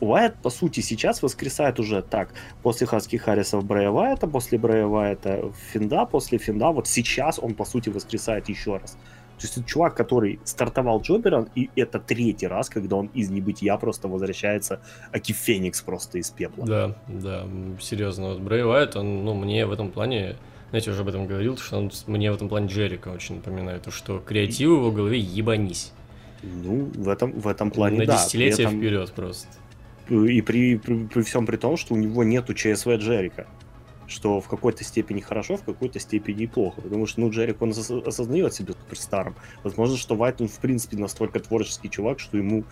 Уайт, 0.02 0.36
по 0.42 0.50
сути, 0.50 0.80
сейчас 0.80 1.22
воскресает 1.22 1.80
уже 1.80 2.02
так. 2.02 2.30
После 2.64 2.88
Хаски 2.88 3.18
Харриса 3.18 3.62
Брэя 3.62 3.92
Вайта, 3.92 4.28
после 4.28 4.58
Брэя 4.58 4.88
Вайта 4.88 5.52
Финда, 5.72 6.06
после 6.06 6.40
Финда, 6.40 6.72
вот 6.72 6.88
сейчас 6.88 7.38
он, 7.38 7.54
по 7.54 7.66
сути, 7.66 7.90
воскресает 7.90 8.50
еще 8.50 8.78
раз. 8.78 8.98
То 9.42 9.48
есть 9.48 9.58
это 9.58 9.68
чувак, 9.68 9.96
который 9.96 10.40
стартовал 10.44 11.02
Джобером, 11.02 11.50
и 11.56 11.72
это 11.76 12.00
третий 12.00 12.46
раз, 12.46 12.70
когда 12.70 12.96
он 12.96 13.08
из 13.16 13.32
небытия 13.32 13.76
просто 13.78 14.08
возвращается, 14.08 14.82
аки 15.12 15.32
Феникс 15.32 15.82
просто 15.82 16.20
из 16.20 16.30
пепла. 16.30 16.64
Да, 16.68 16.96
да, 17.08 17.48
серьезно. 17.80 18.30
Вот 18.30 18.40
Брэй 18.42 18.64
Уайт, 18.64 18.96
он, 18.96 19.26
ну, 19.26 19.34
мне 19.34 19.66
в 19.66 19.72
этом 19.72 19.90
плане, 19.90 20.36
знаете, 20.70 20.92
уже 20.92 21.02
об 21.02 21.08
этом 21.08 21.26
говорил, 21.26 21.58
что 21.58 21.78
он 21.80 21.92
мне 22.06 22.32
в 22.32 22.36
этом 22.36 22.50
плане 22.50 22.68
Джерика 22.68 23.08
очень 23.10 23.38
напоминает, 23.38 23.82
то, 23.82 23.90
что 23.90 24.20
креатив 24.20 24.70
в 24.70 24.74
его 24.74 24.92
голове 24.92 25.18
ебанись. 25.18 25.92
Ну, 26.44 26.92
в 26.94 27.10
этом, 27.10 27.32
в 27.32 27.48
этом 27.48 27.72
плане, 27.72 27.98
На 27.98 28.06
да. 28.06 28.14
При 28.14 28.18
десятилетия 28.20 28.64
этом- 28.64 28.78
вперед 28.78 29.12
просто. 29.12 29.48
И 30.08 30.42
при, 30.44 30.78
при, 30.78 31.06
при 31.08 31.22
всем 31.24 31.48
при 31.48 31.58
том, 31.58 31.78
что 31.78 31.96
у 31.96 31.98
него 31.98 32.24
нету 32.24 32.54
ЧСВ 32.54 32.90
Джерика. 32.98 33.48
Что 34.12 34.42
в 34.42 34.50
какой-то 34.50 34.84
степени 34.84 35.22
хорошо, 35.22 35.56
в 35.56 35.64
какой-то 35.64 35.98
степени 36.00 36.44
и 36.44 36.48
плохо. 36.48 36.82
Потому 36.82 37.08
что, 37.08 37.22
ну, 37.22 37.30
Джерик, 37.32 37.62
он 37.62 37.70
осоз- 37.70 38.06
осознает 38.06 38.54
себя 38.54 38.74
суперстаром. 38.74 39.36
Возможно, 39.64 39.96
что 39.96 40.16
Вайт, 40.16 40.42
он, 40.42 40.50
в 40.50 40.60
принципе, 40.60 40.98
настолько 40.98 41.40
творческий 41.40 41.90
чувак, 41.90 42.20
что 42.20 42.38
ему, 42.38 42.66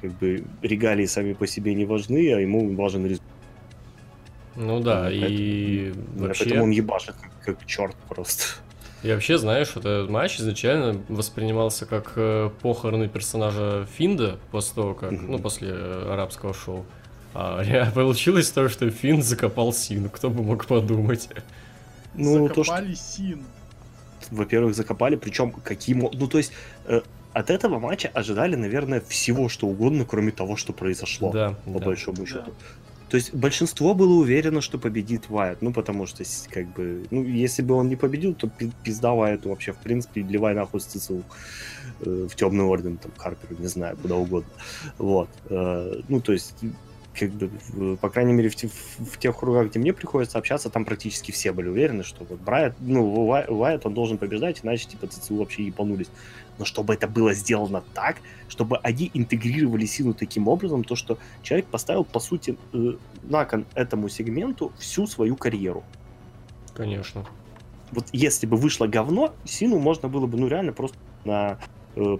как 0.00 0.12
бы, 0.12 0.44
регалии 0.62 1.04
сами 1.04 1.34
по 1.34 1.46
себе 1.46 1.74
не 1.74 1.84
важны, 1.84 2.32
а 2.32 2.40
ему 2.40 2.74
важен 2.74 3.04
результат. 3.04 3.28
Ну 4.56 4.80
да, 4.80 5.04
Ну, 5.04 5.10
и 5.10 5.92
вообще... 6.16 6.44
Поэтому 6.44 6.64
он 6.64 6.70
ебашит 6.70 7.14
как, 7.16 7.56
как 7.56 7.66
черт 7.66 7.94
просто. 8.08 8.44
И 9.02 9.12
вообще, 9.12 9.36
знаешь, 9.38 9.72
вот 9.76 9.84
этот 9.84 10.08
матч 10.10 10.40
изначально 10.40 11.00
воспринимался 11.08 11.84
как 11.86 12.14
э, 12.16 12.50
похороны 12.62 13.08
персонажа 13.08 13.86
Финда 13.96 14.38
после 14.50 14.74
того, 14.74 14.94
как, 14.94 15.12
Мгм. 15.12 15.30
ну, 15.32 15.38
после 15.38 15.68
э, 15.70 16.12
арабского 16.12 16.54
шоу. 16.54 16.86
А 17.34 17.90
получилось 17.94 18.50
то, 18.50 18.68
что 18.68 18.90
Финн 18.90 19.22
закопал 19.22 19.72
Сину, 19.72 20.10
кто 20.10 20.30
бы 20.30 20.42
мог 20.42 20.66
подумать. 20.66 21.28
Ну, 22.14 22.48
то, 22.48 22.64
что 22.64 22.74
Закопали 22.74 22.94
Син. 22.94 23.44
во-первых, 24.30 24.74
закопали, 24.74 25.16
причем 25.16 25.52
каким... 25.52 26.08
Ну, 26.12 26.26
то 26.26 26.38
есть, 26.38 26.52
э, 26.86 27.00
от 27.32 27.50
этого 27.50 27.78
матча 27.78 28.08
ожидали, 28.08 28.56
наверное, 28.56 29.00
всего, 29.00 29.48
что 29.48 29.68
угодно, 29.68 30.04
кроме 30.04 30.32
того, 30.32 30.56
что 30.56 30.72
произошло. 30.72 31.30
Да, 31.32 31.54
по 31.64 31.78
да. 31.78 31.86
большому 31.86 32.26
счету. 32.26 32.52
То 33.08 33.16
есть 33.16 33.34
большинство 33.34 33.94
было 33.94 34.14
уверено, 34.14 34.60
что 34.60 34.78
победит 34.78 35.30
Вайт. 35.30 35.62
Ну, 35.62 35.72
потому 35.72 36.06
что, 36.06 36.24
как 36.50 36.66
бы, 36.74 37.06
ну, 37.10 37.24
если 37.24 37.62
бы 37.62 37.74
он 37.74 37.88
не 37.88 37.96
победил, 37.96 38.34
то 38.34 38.48
пи- 38.48 38.72
пизда 38.82 39.12
Вайту 39.12 39.48
вообще, 39.48 39.72
в 39.72 39.78
принципе, 39.78 40.22
ливай 40.22 40.54
нахуй 40.54 40.80
с 40.80 40.84
ЦСУ 40.84 41.22
э, 42.00 42.26
в 42.30 42.34
темный 42.34 42.64
орден, 42.64 42.98
там, 42.98 43.12
Карперу, 43.16 43.56
не 43.58 43.68
знаю, 43.68 43.96
куда 43.96 44.16
угодно. 44.16 44.50
Вот. 44.98 45.28
Э, 45.48 46.00
ну, 46.08 46.20
то 46.20 46.32
есть, 46.32 46.54
по 48.00 48.08
крайней 48.10 48.32
мере, 48.32 48.48
в, 48.48 48.54
в- 48.54 49.04
в 49.12 49.18
тех 49.18 49.36
кругах, 49.38 49.68
где 49.68 49.78
мне 49.78 49.92
приходится 49.92 50.38
общаться, 50.38 50.70
там 50.70 50.84
практически 50.84 51.32
все 51.32 51.52
были 51.52 51.68
уверены, 51.68 52.04
что 52.04 52.24
вот 52.24 52.40
Брайт, 52.40 52.74
ну, 52.80 53.28
Уайт, 53.28 53.86
он 53.86 53.94
должен 53.94 54.18
побеждать, 54.18 54.60
иначе, 54.62 54.88
типа, 54.88 55.06
ЦСУ 55.06 55.36
вообще 55.36 55.64
ебанулись. 55.64 56.08
Но 56.58 56.64
чтобы 56.64 56.94
это 56.94 57.06
было 57.06 57.34
сделано 57.34 57.82
так, 57.94 58.16
чтобы 58.48 58.78
они 58.78 59.10
интегрировали 59.14 59.86
силу 59.86 60.12
таким 60.14 60.48
образом, 60.48 60.82
то 60.84 60.96
что 60.96 61.18
человек 61.42 61.66
поставил, 61.66 62.04
по 62.04 62.20
сути, 62.20 62.56
э, 62.72 62.94
на 63.22 63.44
кон 63.44 63.64
этому 63.74 64.08
сегменту 64.08 64.72
всю 64.78 65.06
свою 65.06 65.36
карьеру. 65.36 65.84
Конечно. 66.74 67.24
Вот 67.92 68.06
если 68.12 68.46
бы 68.46 68.56
вышло 68.56 68.86
говно, 68.86 69.32
Сину 69.44 69.78
можно 69.78 70.08
было 70.08 70.26
бы, 70.26 70.36
ну, 70.38 70.48
реально 70.48 70.72
просто 70.72 70.96
на 71.24 71.58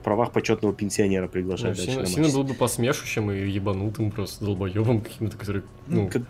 правах 0.03 0.33
почетного 0.33 0.75
пенсионера 0.75 1.25
Ну, 1.25 1.29
приглашать. 1.29 1.77
дальше 1.77 1.91
Сина, 1.93 2.01
на 2.03 2.07
Сина 2.07 2.29
был 2.29 2.45
бы 2.45 2.55
посмешищем 2.55 3.31
и 3.31 3.49
ебанутым 3.49 4.11
просто 4.11 4.45
долбоебом 4.45 5.01
каким-то, 5.01 5.37
который, 5.37 5.63
ну, 5.87 6.09
Как- 6.09 6.23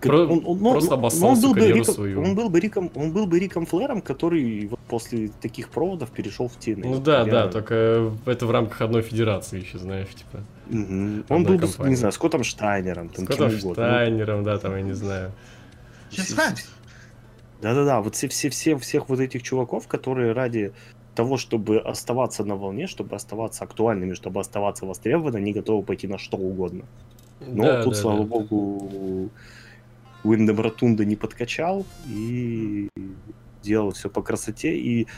про- 0.00 0.26
он, 0.26 0.42
он- 0.46 0.58
просто 0.60 0.90
ну, 0.90 0.96
обоссал 0.96 1.28
он 1.30 1.40
был 1.40 1.54
бы 1.54 1.66
Риком, 1.66 1.94
свою. 1.94 2.22
Он 2.22 2.34
был 2.36 2.48
бы 2.50 2.60
Риком, 2.60 2.90
он 2.94 3.12
был 3.12 3.26
бы 3.26 3.38
Риком 3.40 3.66
Флэром, 3.66 4.00
который 4.00 4.68
вот 4.68 4.78
после 4.88 5.30
таких 5.40 5.68
проводов 5.70 6.10
перешел 6.10 6.48
в 6.48 6.56
TNA. 6.56 6.82
ну 6.88 7.00
да, 7.00 7.18
Я- 7.20 7.24
да, 7.24 7.48
только 7.48 8.12
это 8.26 8.46
в 8.46 8.50
рамках 8.52 8.80
одной 8.80 9.02
федерации 9.02 9.60
еще, 9.60 9.78
знаешь, 9.78 10.08
типа. 10.08 10.44
Одной 10.70 11.24
Он 11.28 11.44
был 11.44 11.54
бы, 11.54 11.58
компании. 11.66 11.90
не 11.90 11.96
знаю, 11.96 12.12
Скоттом 12.12 12.44
Штайнером, 12.44 13.08
там, 13.08 13.24
С 13.24 13.28
Коттом 13.28 13.50
кем 13.50 13.58
угодно. 13.58 13.82
Ну, 13.84 13.88
Штайнером, 13.90 14.44
да, 14.44 14.58
там, 14.58 14.76
я 14.76 14.82
не 14.82 14.92
знаю. 14.94 15.32
Да-да-да, 17.60 18.00
вот 18.00 18.14
все, 18.14 18.28
все, 18.28 18.50
все, 18.50 18.76
всех 18.78 19.08
вот 19.08 19.18
этих 19.18 19.42
чуваков, 19.42 19.88
которые 19.88 20.32
ради 20.32 20.72
того, 21.18 21.36
чтобы 21.36 21.80
оставаться 21.80 22.44
на 22.44 22.54
волне, 22.54 22.86
чтобы 22.86 23.16
оставаться 23.16 23.64
актуальными, 23.64 24.14
чтобы 24.14 24.38
оставаться 24.40 24.86
востребованными, 24.86 25.42
они 25.42 25.52
готовы 25.52 25.82
пойти 25.82 26.06
на 26.06 26.16
что 26.16 26.36
угодно. 26.36 26.84
Но 27.40 27.64
Да, 27.64 27.82
тут, 27.82 27.94
да, 27.94 28.00
слава 28.00 28.20
да. 28.20 28.24
богу, 28.24 29.30
Уиндем 30.22 30.60
Ротунда 30.60 31.04
не 31.04 31.16
подкачал 31.16 31.84
и 32.06 32.88
делал 33.64 33.90
все 33.90 34.08
по 34.08 34.22
красоте. 34.22 34.78
И 34.78 35.08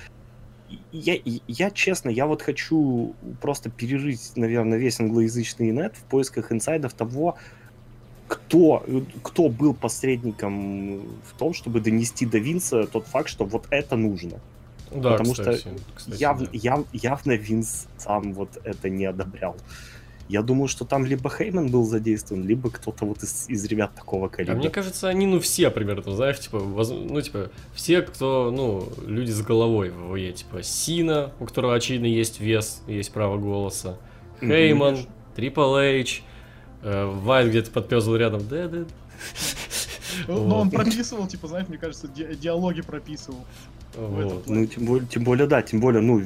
я, 0.91 1.19
я, 1.47 1.71
честно, 1.71 2.09
я 2.09 2.27
вот 2.27 2.41
хочу 2.41 3.15
просто 3.43 3.69
перерыть, 3.69 4.33
наверное, 4.37 4.79
весь 4.79 5.01
англоязычный 5.01 5.71
нет 5.71 5.97
в 5.97 6.05
поисках 6.05 6.51
инсайдов 6.51 6.95
того, 6.95 7.37
кто, 8.27 8.83
кто 9.23 9.51
был 9.51 9.75
посредником 9.75 11.01
в 11.25 11.37
том, 11.39 11.53
чтобы 11.53 11.81
донести 11.81 12.25
до 12.25 12.39
Винса 12.39 12.87
тот 12.87 13.07
факт, 13.07 13.29
что 13.29 13.45
вот 13.45 13.67
это 13.71 13.97
нужно. 13.97 14.41
Да, 14.95 15.13
потому 15.13 15.33
кстати, 15.33 15.59
что 15.61 15.71
кстати, 15.95 16.21
Яв- 16.23 16.39
да. 16.41 16.47
яв- 16.53 16.87
явно 16.93 17.33
Винс 17.33 17.87
сам 17.97 18.33
вот 18.35 18.51
это 18.65 18.89
не 18.89 19.05
одобрял. 19.05 19.57
Я 20.29 20.43
думаю, 20.43 20.69
что 20.69 20.85
там 20.85 21.05
либо 21.05 21.29
Хейман 21.29 21.71
был 21.71 21.85
задействован, 21.85 22.47
либо 22.47 22.71
кто-то 22.71 23.05
вот 23.05 23.21
из, 23.25 23.47
из 23.49 23.65
ребят 23.65 23.95
такого 23.97 24.27
А 24.27 24.29
калибра. 24.29 24.55
мне 24.55 24.71
кажется, 24.71 25.09
они, 25.09 25.27
ну, 25.27 25.41
все 25.41 25.71
примерно, 25.71 26.13
знаешь, 26.15 26.39
типа, 26.39 26.61
воз- 26.61 26.91
ну, 26.93 27.21
типа, 27.21 27.51
все, 27.75 28.01
кто, 28.03 28.53
ну, 28.55 28.89
люди 29.07 29.33
с 29.33 29.43
головой 29.43 29.91
в 29.91 30.13
ВВЕ, 30.13 30.33
типа, 30.33 30.63
Сина, 30.63 31.33
у 31.41 31.47
которого, 31.47 31.75
очевидно, 31.75 32.07
есть 32.07 32.39
вес, 32.39 32.81
есть 32.87 33.13
право 33.13 33.39
голоса. 33.39 33.99
Хейман, 34.41 34.99
Трипл 35.35 35.77
Эйч, 35.77 36.23
Вайт 36.83 37.49
где-то 37.49 37.73
подпезал 37.73 38.15
рядом, 38.17 38.47
да, 38.49 38.69
да. 38.69 38.85
Ну, 40.29 40.45
но 40.47 40.61
он 40.61 40.71
прописывал, 40.71 41.27
типа, 41.27 41.49
знаешь, 41.49 41.69
мне 41.69 41.79
кажется, 41.79 42.07
ди- 42.09 42.35
диалоги 42.37 42.83
прописывал. 42.83 43.45
Вот. 43.97 44.49
Ну, 44.49 44.67
тем 44.67 44.85
более, 44.85 45.07
тем 45.09 45.25
более, 45.25 45.47
да, 45.47 45.63
тем 45.63 45.81
более, 45.81 46.01
ну, 46.01 46.23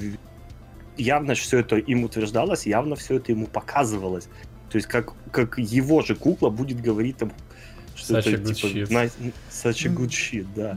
явно 0.97 1.35
все 1.35 1.59
это 1.59 1.77
им 1.77 2.05
утверждалось, 2.05 2.67
явно 2.67 2.97
все 2.97 3.17
это 3.17 3.33
ему 3.33 3.47
показывалось. 3.47 4.29
То 4.71 4.77
есть, 4.77 4.89
как, 4.89 5.13
как 5.31 5.59
его 5.59 6.03
же 6.03 6.15
кукла 6.15 6.51
будет 6.51 6.81
говорить 6.81 7.17
там, 7.17 7.33
что 7.95 8.19
Such 8.19 8.35
это, 8.35 8.55
типа, 8.55 8.67
shit. 8.67 8.89
nice- 8.89 9.33
such 9.51 9.87
a 9.87 9.95
good 9.95 10.09
shit, 10.09 10.47
да. 10.55 10.73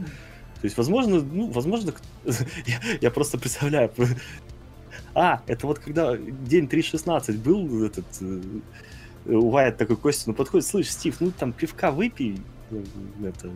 То 0.60 0.64
есть, 0.64 0.76
возможно, 0.76 1.20
ну, 1.20 1.50
возможно, 1.50 1.92
я, 2.66 2.80
я 3.00 3.10
просто 3.10 3.38
представляю, 3.38 3.92
а, 5.14 5.42
это 5.46 5.66
вот 5.66 5.78
когда 5.78 6.16
день 6.16 6.64
3.16 6.66 7.38
был 7.38 7.84
этот, 7.84 8.06
э, 8.20 8.40
Уайт 9.26 9.76
такой 9.76 9.96
Костину 9.96 10.34
подходит, 10.34 10.66
слышь, 10.66 10.90
Стив, 10.90 11.20
ну 11.20 11.30
там 11.30 11.52
пивка 11.52 11.90
выпей, 11.90 12.40
э, 12.70 12.82
это, 13.24 13.50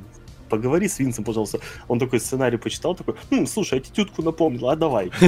поговори 0.52 0.86
с 0.86 0.98
Винсом, 0.98 1.24
пожалуйста. 1.24 1.58
Он 1.88 1.98
такой 1.98 2.20
сценарий 2.20 2.58
почитал, 2.58 2.94
такой, 2.94 3.14
«Хм, 3.30 3.46
слушай, 3.46 3.74
я 3.78 3.80
тебе 3.80 4.04
тетку 4.04 4.22
напомнил, 4.22 4.68
а 4.68 4.76
давай. 4.76 5.10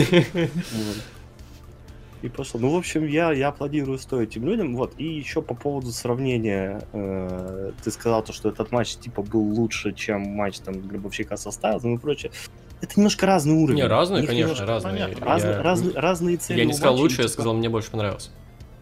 И 2.23 2.29
пошло. 2.29 2.59
Ну, 2.61 2.71
в 2.71 2.77
общем, 2.77 3.07
я, 3.07 3.33
я 3.33 3.49
аплодирую 3.49 3.99
стоя 3.99 4.23
этим 4.25 4.47
людям. 4.47 4.77
Вот. 4.77 4.95
И 4.99 5.05
еще 5.05 5.43
по 5.43 5.55
поводу 5.55 5.93
сравнения. 5.93 6.81
э, 6.93 7.73
ты 7.83 7.91
сказал 7.91 8.23
то, 8.23 8.33
что 8.33 8.49
этот 8.49 8.73
матч 8.73 8.97
типа 8.97 9.23
был 9.23 9.43
лучше, 9.43 9.93
чем 9.93 10.23
матч 10.23 10.59
там 10.61 10.81
Гробовщика 10.81 11.37
со 11.37 11.51
Стайлзом 11.51 11.97
и 11.97 11.99
прочее. 11.99 12.33
Это 12.81 12.93
немножко 12.97 13.27
разный 13.27 13.53
уровень. 13.55 13.77
Не, 13.83 13.87
разные, 13.87 14.23
конечно, 14.27 14.41
немножко 14.41 14.67
разные. 14.67 14.93
понятно. 14.95 15.27
Разные, 15.27 15.53
Я- 15.53 15.63
разные, 15.63 15.95
разные 15.99 16.37
цели. 16.39 16.59
Я 16.61 16.65
не 16.65 16.73
сказал 16.73 16.93
матчей, 16.95 17.03
лучше, 17.03 17.17
я 17.17 17.23
типа- 17.25 17.33
сказал, 17.33 17.55
мне 17.55 17.69
больше 17.69 17.91
понравился. 17.91 18.31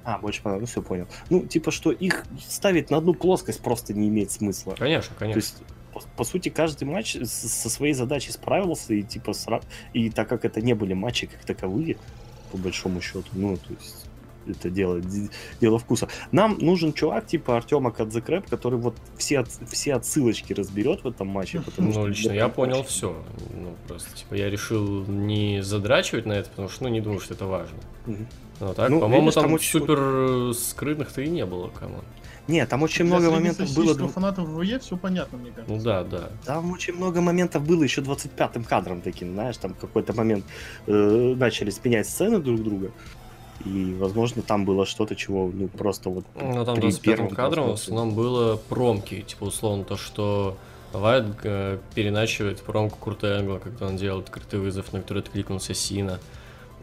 А, 0.04 0.18
больше 0.18 0.42
понравилось, 0.42 0.70
все 0.70 0.82
понял. 0.82 1.06
Ну, 1.30 1.40
типа, 1.46 1.70
что 1.72 1.90
их 1.90 2.24
ставить 2.48 2.90
на 2.90 2.98
одну 2.98 3.12
плоскость 3.14 3.60
просто 3.60 3.92
не 3.92 4.08
имеет 4.08 4.30
смысла. 4.30 4.74
Конечно, 4.78 5.14
То 5.14 5.18
конечно. 5.20 5.38
есть, 5.40 5.56
по, 5.92 6.00
по 6.16 6.24
сути, 6.24 6.48
каждый 6.48 6.84
матч 6.84 7.16
со 7.24 7.68
своей 7.70 7.94
задачей 7.94 8.32
справился, 8.32 8.94
и 8.94 9.02
типа 9.02 9.30
сра- 9.30 9.62
и 9.92 10.10
так 10.10 10.28
как 10.28 10.44
это 10.44 10.60
не 10.60 10.74
были 10.74 10.94
матчи 10.94 11.26
как 11.26 11.44
таковые, 11.44 11.96
по 12.50 12.58
большому 12.58 13.00
счету, 13.00 13.24
ну, 13.32 13.56
то 13.56 13.72
есть 13.78 14.06
это 14.44 14.70
дело, 14.70 15.00
дело 15.60 15.78
вкуса. 15.78 16.08
Нам 16.32 16.58
нужен 16.58 16.92
чувак 16.92 17.26
типа 17.26 17.56
Артема 17.56 17.92
Кадзекрэп, 17.92 18.48
который 18.50 18.76
вот 18.78 18.96
все, 19.16 19.38
от- 19.38 19.50
все 19.70 19.94
отсылочки 19.94 20.52
разберет 20.52 21.04
в 21.04 21.06
этом 21.08 21.28
матче, 21.28 21.60
потому 21.64 21.92
что... 21.92 22.00
Ну, 22.00 22.06
лично 22.08 22.28
это 22.30 22.34
я 22.34 22.48
понял 22.48 22.78
очень- 22.80 22.88
все. 22.88 23.24
Ну, 23.54 23.76
просто, 23.86 24.16
типа, 24.16 24.34
я 24.34 24.50
решил 24.50 25.06
не 25.06 25.62
задрачивать 25.62 26.26
на 26.26 26.32
это, 26.32 26.50
потому 26.50 26.68
что, 26.68 26.82
ну, 26.84 26.88
не 26.90 27.00
думаю, 27.00 27.20
что 27.20 27.34
это 27.34 27.46
важно. 27.46 27.78
Мгм. 28.06 28.26
Ну, 28.60 28.74
так, 28.74 28.90
Ну, 28.90 29.00
по-моему, 29.00 29.30
там, 29.30 29.58
супер 29.60 29.98
э, 30.00 30.52
скрытных-то 30.54 31.22
и 31.22 31.28
не 31.28 31.46
было 31.46 31.68
команд. 31.68 32.04
Не, 32.48 32.66
там 32.66 32.82
очень 32.82 33.06
Для 33.06 33.16
много 33.16 33.30
моментов 33.30 33.58
было... 33.58 33.66
среднестатистического 33.66 34.08
фанатов 34.08 34.48
ВВЕ 34.48 34.78
все 34.80 34.96
понятно, 34.96 35.38
мне 35.38 35.52
кажется. 35.52 35.74
Ну 35.74 35.80
да, 35.80 36.02
да. 36.02 36.30
Там 36.44 36.72
очень 36.72 36.94
много 36.94 37.20
моментов 37.20 37.64
было 37.64 37.82
еще 37.82 38.00
25-м 38.00 38.64
кадром 38.64 39.00
таким, 39.00 39.34
знаешь, 39.34 39.56
там 39.56 39.74
какой-то 39.74 40.12
момент 40.12 40.44
э, 40.86 41.34
начали 41.36 41.70
спенять 41.70 42.08
сцены 42.08 42.40
друг 42.40 42.62
друга, 42.62 42.90
и, 43.64 43.94
возможно, 43.98 44.42
там 44.42 44.64
было 44.64 44.86
что-то, 44.86 45.14
чего, 45.14 45.50
ну, 45.52 45.68
просто 45.68 46.10
вот... 46.10 46.24
Ну, 46.34 46.64
там 46.64 46.74
при 46.74 46.82
25 46.82 47.02
первом 47.02 47.30
кадром 47.30 47.68
в 47.68 47.72
основном 47.74 48.14
было 48.14 48.56
промки, 48.56 49.20
типа, 49.20 49.44
условно, 49.44 49.84
то, 49.84 49.96
что 49.96 50.56
Вайт 50.92 51.24
э, 51.44 51.78
переначивает 51.94 52.60
промку 52.62 52.98
Курта 52.98 53.38
Энгла, 53.38 53.58
когда 53.58 53.86
он 53.86 53.96
делает 53.96 54.26
открытый 54.26 54.58
вызов, 54.58 54.92
на 54.92 55.00
который 55.00 55.20
откликнулся 55.20 55.74
Сина. 55.74 56.18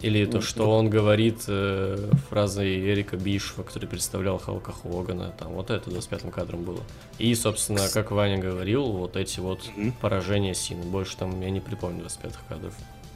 Или 0.01 0.25
то, 0.25 0.41
что 0.41 0.69
он 0.71 0.89
говорит 0.89 1.43
э, 1.47 2.09
фразой 2.29 2.79
Эрика 2.79 3.17
Бишева, 3.17 3.63
который 3.63 3.87
представлял 3.87 4.37
Халка 4.37 4.71
Хогана. 4.71 5.33
Там 5.37 5.53
вот 5.53 5.69
это 5.71 5.89
25 5.89 6.31
кадром 6.31 6.63
было. 6.63 6.79
И, 7.17 7.35
собственно, 7.35 7.87
как 7.93 8.11
Ваня 8.11 8.37
говорил, 8.37 8.91
вот 8.91 9.17
эти 9.17 9.39
вот 9.39 9.69
Мгм. 9.75 9.91
поражения 9.99 10.53
Сины. 10.53 10.83
Больше 10.83 11.17
там 11.17 11.41
я 11.41 11.49
не 11.49 11.59
припомню 11.59 11.99
25 12.01 12.33
кадров. 12.47 12.73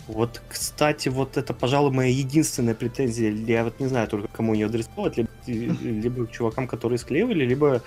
Вот, 0.08 0.42
кстати, 0.50 1.08
вот 1.08 1.38
это, 1.38 1.54
пожалуй, 1.54 1.92
моя 1.92 2.10
единственная 2.10 2.76
претензия. 2.76 3.32
Я 3.32 3.64
вот 3.64 3.80
не 3.80 3.88
знаю 3.88 4.08
только, 4.10 4.28
кому 4.28 4.54
ее 4.54 4.66
адресовать, 4.66 5.16
либо, 5.16 5.30
либо 5.48 6.26
к 6.28 6.32
чувакам, 6.32 6.68
которые 6.68 7.00
склеивали, 7.00 7.46
либо 7.46 7.82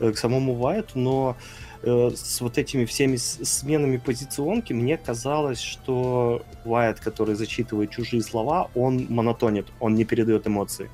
э, 0.00 0.12
к 0.12 0.16
самому 0.16 0.54
Вайту, 0.54 0.98
но 0.98 1.36
э, 1.36 1.67
с 1.82 2.40
вот 2.40 2.58
этими 2.58 2.84
всеми 2.84 3.16
сменами 3.16 3.96
позиционки 3.98 4.72
мне 4.72 4.96
казалось, 4.96 5.60
что 5.60 6.42
Вайт, 6.64 7.00
который 7.00 7.34
зачитывает 7.34 7.90
чужие 7.90 8.22
слова, 8.22 8.68
он 8.74 9.06
монотонит, 9.08 9.66
он 9.80 9.94
не 9.94 10.04
передает 10.04 10.46
эмоции. 10.46 10.90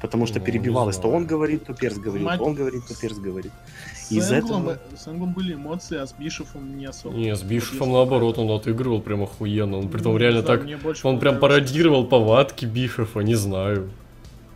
Потому 0.00 0.26
что 0.26 0.40
Ну, 0.40 0.44
перебивалось, 0.44 0.96
то 0.96 1.08
он 1.08 1.26
говорит, 1.26 1.64
то 1.66 1.74
Перс 1.74 1.96
говорит, 1.96 2.26
Мать- 2.26 2.38
то 2.38 2.44
он 2.44 2.54
говорит, 2.54 2.82
то 2.88 3.00
Перс 3.00 3.18
говорит. 3.18 3.52
С 3.94 4.10
Из-за 4.10 4.38
Энглом, 4.38 4.68
этого- 4.68 4.80
э, 4.92 4.96
с 4.96 5.06
Энглом 5.06 5.32
были 5.32 5.54
эмоции, 5.54 5.96
а 5.96 6.04
с 6.04 6.12
Бишефом 6.12 6.76
не 6.76 6.86
особо. 6.86 7.14
Не, 7.16 7.36
с 7.36 7.42
Бишефом 7.42 7.92
наоборот, 7.92 8.36
он 8.36 8.50
отыгрывал 8.50 9.00
прям 9.00 9.22
охуенно. 9.22 9.78
Он 9.78 9.88
притом 9.88 10.12
Ну, 10.14 10.18
реально 10.18 10.42
так... 10.42 10.66
Он 11.04 11.20
прям 11.20 11.38
пародировал 11.38 12.04
повадки 12.04 12.64
Бишефа, 12.66 13.20
не 13.20 13.36
знаю. 13.36 13.90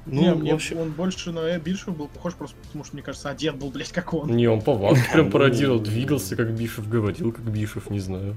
Ну, 0.06 0.20
не, 0.20 0.34
мне 0.34 0.54
общем, 0.54 0.78
он 0.78 0.92
больше 0.92 1.32
на 1.32 1.40
э, 1.40 1.58
Бишефа 1.58 1.90
был 1.90 2.06
похож 2.06 2.34
просто 2.34 2.56
потому, 2.64 2.84
что, 2.84 2.94
мне 2.94 3.02
кажется, 3.02 3.28
одет 3.28 3.56
был, 3.56 3.70
блядь, 3.70 3.90
как 3.90 4.14
он. 4.14 4.30
Не, 4.30 4.46
он 4.46 4.60
повадки 4.62 5.02
прям 5.12 5.30
пародировал, 5.30 5.80
двигался 5.80 6.36
как 6.36 6.52
Бишев, 6.52 6.88
говорил 6.88 7.32
как 7.32 7.44
Бишев, 7.44 7.90
не 7.90 7.98
знаю. 7.98 8.36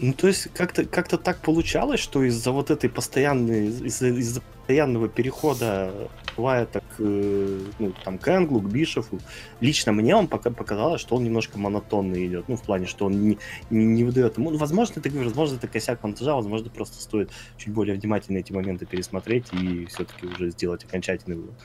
Ну, 0.00 0.12
то 0.12 0.28
есть 0.28 0.48
как-то 0.54 0.84
как 0.84 1.08
так 1.08 1.40
получалось, 1.40 1.98
что 2.00 2.22
из-за 2.22 2.52
вот 2.52 2.70
этой 2.70 2.88
постоянной, 2.88 3.66
из-за, 3.66 4.08
из-за 4.08 4.40
постоянного 4.40 5.08
перехода 5.08 5.92
Вайта 6.36 6.80
к, 6.80 7.00
э, 7.00 7.60
ну, 7.78 7.92
там, 8.04 8.18
к 8.18 8.28
Энглу, 8.28 8.60
к 8.60 8.70
Бишефу, 8.70 9.18
лично 9.60 9.92
мне 9.92 10.14
он 10.14 10.28
пока 10.28 10.50
показалось, 10.50 11.00
что 11.00 11.16
он 11.16 11.24
немножко 11.24 11.58
монотонный 11.58 12.26
идет, 12.26 12.48
ну, 12.48 12.56
в 12.56 12.62
плане, 12.62 12.86
что 12.86 13.06
он 13.06 13.20
не, 13.20 13.38
не, 13.70 13.84
не 13.86 14.04
выдает 14.04 14.38
ну, 14.38 14.56
возможно, 14.56 15.00
говоришь, 15.00 15.26
возможно, 15.26 15.56
это 15.56 15.66
косяк 15.66 16.02
монтажа, 16.02 16.34
возможно, 16.34 16.70
просто 16.70 17.02
стоит 17.02 17.30
чуть 17.56 17.72
более 17.72 17.96
внимательно 17.96 18.38
эти 18.38 18.52
моменты 18.52 18.86
пересмотреть 18.86 19.46
и 19.52 19.86
все-таки 19.86 20.26
уже 20.26 20.50
сделать 20.50 20.84
окончательный 20.84 21.36
вывод. 21.36 21.56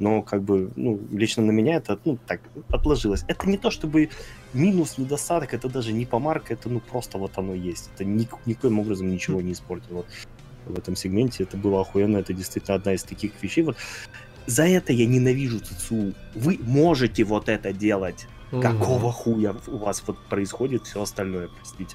Но, 0.00 0.22
как 0.22 0.42
бы, 0.42 0.72
ну, 0.76 0.98
лично 1.12 1.42
на 1.42 1.50
меня 1.50 1.76
это, 1.76 1.98
ну, 2.06 2.18
так, 2.26 2.40
отложилось. 2.70 3.24
Это 3.28 3.48
не 3.48 3.58
то, 3.58 3.70
чтобы 3.70 4.08
минус, 4.54 4.98
недостаток, 4.98 5.54
это 5.54 5.68
даже 5.68 5.92
не 5.92 6.06
помарка, 6.06 6.54
это, 6.54 6.70
ну, 6.70 6.80
просто 6.80 7.18
вот 7.18 7.36
оно 7.36 7.54
есть. 7.54 7.90
Это 7.94 8.04
ник- 8.04 8.46
никоим 8.46 8.78
образом 8.78 9.10
ничего 9.10 9.42
не 9.42 9.52
испортило 9.52 10.04
в 10.66 10.78
этом 10.78 10.96
сегменте. 10.96 11.44
Это 11.44 11.58
было 11.58 11.82
охуенно, 11.82 12.16
это 12.16 12.32
действительно 12.32 12.76
одна 12.76 12.94
из 12.94 13.02
таких 13.02 13.32
вещей. 13.42 13.62
Вот 13.62 13.76
за 14.46 14.66
это 14.66 14.92
я 14.92 15.06
ненавижу 15.06 15.60
ЦЦУ. 15.60 16.14
Вы 16.34 16.58
можете 16.62 17.24
вот 17.24 17.48
это 17.48 17.72
делать. 17.72 18.26
Какого 18.62 19.12
хуя 19.12 19.54
у 19.68 19.76
вас 19.76 20.02
вот 20.06 20.18
происходит 20.28 20.84
все 20.84 21.02
остальное, 21.02 21.48
простите. 21.48 21.94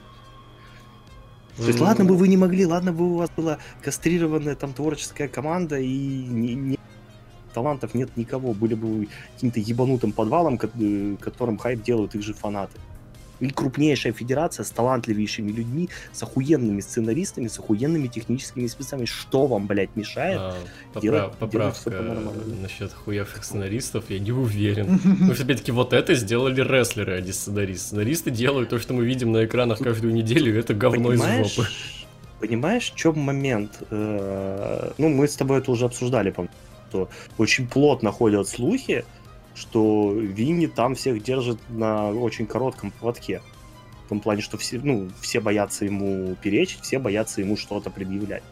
То 1.57 1.67
есть, 1.67 1.79
ладно 1.79 2.05
бы 2.05 2.15
вы 2.15 2.27
не 2.27 2.37
могли, 2.37 2.65
ладно 2.65 2.91
бы 2.93 3.13
у 3.13 3.15
вас 3.15 3.29
была 3.35 3.57
кастрированная 3.81 4.55
там 4.55 4.73
творческая 4.73 5.27
команда 5.27 5.79
и 5.79 5.87
не- 5.87 6.55
не- 6.55 6.79
талантов 7.55 7.95
нет 7.95 8.09
никого, 8.17 8.53
были 8.53 8.75
бы 8.75 9.07
каким-то 9.35 9.59
ебанутым 9.59 10.11
подвалом, 10.11 10.59
э, 10.61 11.15
которым 11.19 11.57
хайп 11.57 11.81
делают 11.83 12.13
их 12.15 12.21
же 12.21 12.33
фанаты. 12.33 12.77
И 13.41 13.49
крупнейшая 13.49 14.13
федерация 14.13 14.63
с 14.63 14.69
талантливейшими 14.71 15.51
людьми, 15.51 15.89
с 16.13 16.23
охуенными 16.23 16.79
сценаристами, 16.81 17.47
с 17.49 17.59
охуенными 17.59 18.07
техническими 18.07 18.65
спецами. 18.67 19.03
Что 19.05 19.45
вам, 19.47 19.67
блядь, 19.67 19.93
мешает? 19.97 20.37
А, 20.39 20.55
попра- 20.93 21.01
делать- 21.01 21.19
делать 21.21 21.37
поправка 21.39 21.89
по-нормальному. 21.91 22.61
насчет 22.61 22.93
хуевших 22.93 23.43
сценаристов, 23.43 24.03
я 24.09 24.19
не 24.19 24.31
уверен. 24.31 24.99
Что, 25.33 25.43
опять-таки, 25.43 25.71
вот 25.73 25.91
это 25.91 26.13
сделали 26.15 26.61
рестлеры, 26.61 27.17
а 27.17 27.21
не 27.21 27.33
сценаристы. 27.33 27.87
Сценаристы 27.87 28.31
делают 28.31 28.69
то, 28.69 28.79
что 28.79 28.93
мы 28.93 29.05
видим 29.05 29.33
на 29.33 29.43
экранах 29.45 29.79
каждую 29.79 30.13
неделю, 30.13 30.57
это 30.57 30.73
говно 30.73 31.11
из 31.11 31.19
Понимаешь, 31.19 31.55
жопы. 31.55 31.67
понимаешь, 32.39 32.91
в 32.93 32.95
чем 32.95 33.19
момент? 33.19 33.71
Э, 33.91 34.91
Ну, 34.97 35.09
мы 35.09 35.27
с 35.27 35.35
тобой 35.35 35.57
это 35.59 35.71
уже 35.71 35.85
обсуждали, 35.85 36.31
по 36.31 36.47
что 36.95 37.09
очень 37.37 37.67
плотно 37.67 38.11
ходят 38.11 38.47
слухи, 38.47 39.05
что 39.53 40.11
Винни 40.13 40.67
там 40.67 40.95
всех 40.95 41.21
держит 41.23 41.59
на 41.69 42.11
очень 42.11 42.45
коротком 42.45 42.91
поводке. 42.91 43.41
В 44.05 44.09
том 44.09 44.19
плане, 44.19 44.41
что 44.41 44.57
все, 44.57 44.79
ну, 44.83 45.09
все 45.19 45.39
боятся 45.39 45.85
ему 45.85 46.35
перечить, 46.35 46.81
все 46.81 46.99
боятся 46.99 47.41
ему 47.41 47.57
что-то 47.57 47.89
предъявлять. 47.89 48.43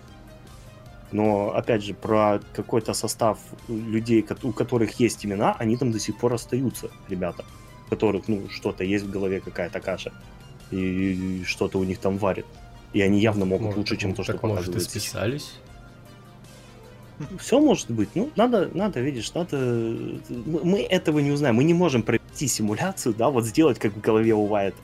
Но, 1.11 1.53
опять 1.55 1.83
же, 1.83 1.93
про 1.93 2.41
какой-то 2.55 2.93
состав 2.93 3.37
людей, 3.67 4.25
у 4.41 4.51
которых 4.51 4.99
есть 4.99 5.23
имена, 5.25 5.55
они 5.59 5.77
там 5.77 5.91
до 5.91 5.99
сих 5.99 6.17
пор 6.17 6.33
остаются, 6.33 6.89
ребята. 7.07 7.45
У 7.85 7.89
которых, 7.91 8.27
ну, 8.27 8.49
что-то 8.49 8.83
есть 8.83 9.05
в 9.05 9.11
голове, 9.11 9.39
какая-то 9.39 9.79
каша. 9.79 10.11
И 10.71 11.43
что-то 11.45 11.77
у 11.77 11.83
них 11.83 11.99
там 11.99 12.17
варит. 12.17 12.47
И 12.93 13.01
они 13.01 13.19
явно 13.19 13.45
могут 13.45 13.65
Может, 13.65 13.77
лучше, 13.77 13.97
чем 13.97 14.09
ну, 14.11 14.15
то, 14.15 14.23
что 14.23 14.33
может, 14.33 14.43
и 14.43 14.47
показывают 14.49 14.83
сейчас. 14.83 15.03
списались? 15.03 15.53
Все 17.39 17.59
может 17.59 17.89
быть. 17.89 18.09
Ну, 18.15 18.31
надо, 18.35 18.69
надо, 18.73 18.99
видишь, 18.99 19.33
надо... 19.33 19.57
Мы, 19.57 20.63
мы 20.63 20.81
этого 20.81 21.19
не 21.19 21.31
узнаем. 21.31 21.55
Мы 21.55 21.63
не 21.63 21.73
можем 21.73 22.03
провести 22.03 22.47
симуляцию, 22.47 23.13
да, 23.15 23.29
вот 23.29 23.45
сделать, 23.45 23.79
как 23.79 23.93
в 23.93 24.01
голове 24.01 24.33
у 24.33 24.45
Вайта. 24.45 24.77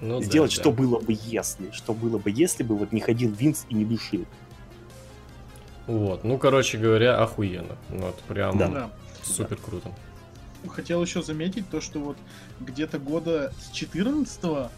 Ну, 0.00 0.20
да, 0.20 0.26
сделать, 0.26 0.54
да. 0.54 0.60
что 0.60 0.72
было 0.72 1.00
бы, 1.00 1.16
если. 1.24 1.70
Что 1.72 1.94
было 1.94 2.18
бы, 2.18 2.30
если 2.30 2.62
бы 2.62 2.76
вот 2.76 2.92
не 2.92 3.00
ходил 3.00 3.30
Винс 3.32 3.66
и 3.68 3.74
не 3.74 3.84
душил. 3.84 4.24
Вот, 5.86 6.24
ну, 6.24 6.38
короче 6.38 6.78
говоря, 6.78 7.22
охуенно. 7.22 7.76
Вот, 7.90 8.18
прям 8.22 8.58
Да. 8.58 8.68
Да. 8.68 8.90
супер 9.22 9.56
круто. 9.56 9.92
Хотел 10.68 11.00
еще 11.02 11.22
заметить 11.22 11.68
то, 11.70 11.80
что 11.80 12.00
вот 12.00 12.16
где-то 12.60 12.98
года 12.98 13.52
с 13.60 13.70
14 13.70 14.70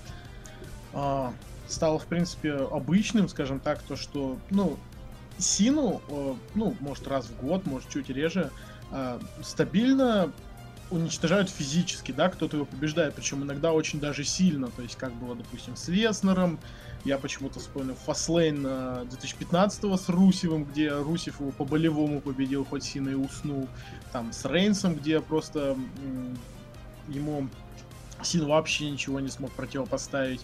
стало, 1.69 1.98
в 1.98 2.06
принципе, 2.06 2.52
обычным, 2.52 3.28
скажем 3.28 3.60
так, 3.60 3.81
то, 3.82 3.97
что, 3.97 4.39
ну, 4.51 4.78
Сину, 5.39 6.02
э, 6.09 6.35
ну, 6.55 6.77
может, 6.81 7.06
раз 7.06 7.27
в 7.27 7.40
год, 7.40 7.66
может, 7.66 7.89
чуть 7.89 8.09
реже, 8.10 8.51
э, 8.90 9.20
стабильно 9.43 10.32
уничтожают 10.90 11.51
физически, 11.51 12.12
да, 12.12 12.28
кто-то 12.28 12.56
его 12.56 12.66
побеждает, 12.66 13.15
причем 13.15 13.43
иногда 13.43 13.73
очень 13.73 14.01
даже 14.01 14.24
сильно, 14.24 14.69
то 14.69 14.82
есть 14.82 14.97
как 14.97 15.12
было, 15.15 15.36
допустим, 15.36 15.77
с 15.77 15.89
Леснером, 15.89 16.59
я 17.05 17.19
почему-то 17.19 17.60
вспомнил 17.60 17.94
Фаслейн 18.06 18.62
2015 19.09 19.85
с 20.01 20.09
Русевым, 20.09 20.65
где 20.65 20.90
Русев 20.90 21.40
его 21.40 21.51
по-болевому 21.52 22.20
победил, 22.20 22.65
хоть 22.65 22.85
Сина 22.85 23.10
и 23.10 23.15
уснул, 23.15 23.69
там 24.12 24.32
с 24.32 24.44
Рейнсом, 24.47 24.94
где 24.94 25.20
просто 25.20 25.77
ему 27.09 27.48
Син 28.23 28.47
вообще 28.47 28.90
ничего 28.90 29.20
не 29.20 29.28
смог 29.28 29.52
противопоставить. 29.52 30.40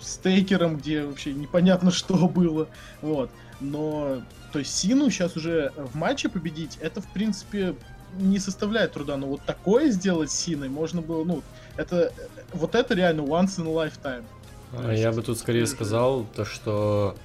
с 0.00 0.18
Тейкером, 0.18 0.76
где 0.76 1.04
вообще 1.04 1.32
непонятно, 1.32 1.90
что 1.90 2.28
было. 2.28 2.68
Вот. 3.02 3.30
Но, 3.60 4.22
то 4.52 4.58
есть, 4.58 4.76
Сину 4.76 5.10
сейчас 5.10 5.36
уже 5.36 5.72
в 5.76 5.96
матче 5.96 6.28
победить, 6.28 6.78
это, 6.80 7.00
в 7.00 7.12
принципе, 7.12 7.74
не 8.18 8.38
составляет 8.38 8.92
труда. 8.92 9.16
Но 9.16 9.26
вот 9.26 9.40
такое 9.42 9.90
сделать 9.90 10.30
с 10.30 10.38
Синой 10.38 10.68
можно 10.68 11.02
было, 11.02 11.24
ну, 11.24 11.42
это, 11.76 12.12
вот 12.52 12.74
это 12.74 12.94
реально 12.94 13.22
once 13.22 13.58
in 13.58 13.66
a 13.66 13.86
lifetime. 13.86 14.24
А 14.72 14.92
я 14.92 15.12
бы 15.12 15.22
тут 15.22 15.38
скорее 15.38 15.66
сказал, 15.66 16.26
то, 16.36 16.44
что 16.44 17.16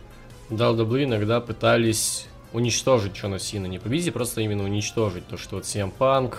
WWE 0.49 1.03
иногда 1.03 1.41
пытались 1.41 2.27
уничтожить 2.53 3.15
Джона 3.15 3.39
Сина. 3.39 3.65
Не 3.65 3.79
победить, 3.79 4.09
а 4.09 4.11
просто 4.11 4.41
именно 4.41 4.63
уничтожить. 4.63 5.27
То, 5.27 5.37
что 5.37 5.55
вот 5.57 5.65
CM 5.65 5.91
Punk, 5.97 6.37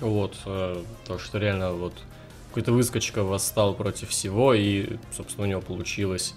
вот, 0.00 0.36
э, 0.46 0.82
то, 1.06 1.18
что 1.18 1.38
реально 1.38 1.72
вот 1.72 1.94
какой-то 2.48 2.72
выскочка 2.72 3.22
восстал 3.22 3.74
против 3.74 4.10
всего, 4.10 4.54
и, 4.54 4.96
собственно, 5.14 5.46
у 5.46 5.50
него 5.50 5.60
получилось. 5.60 6.34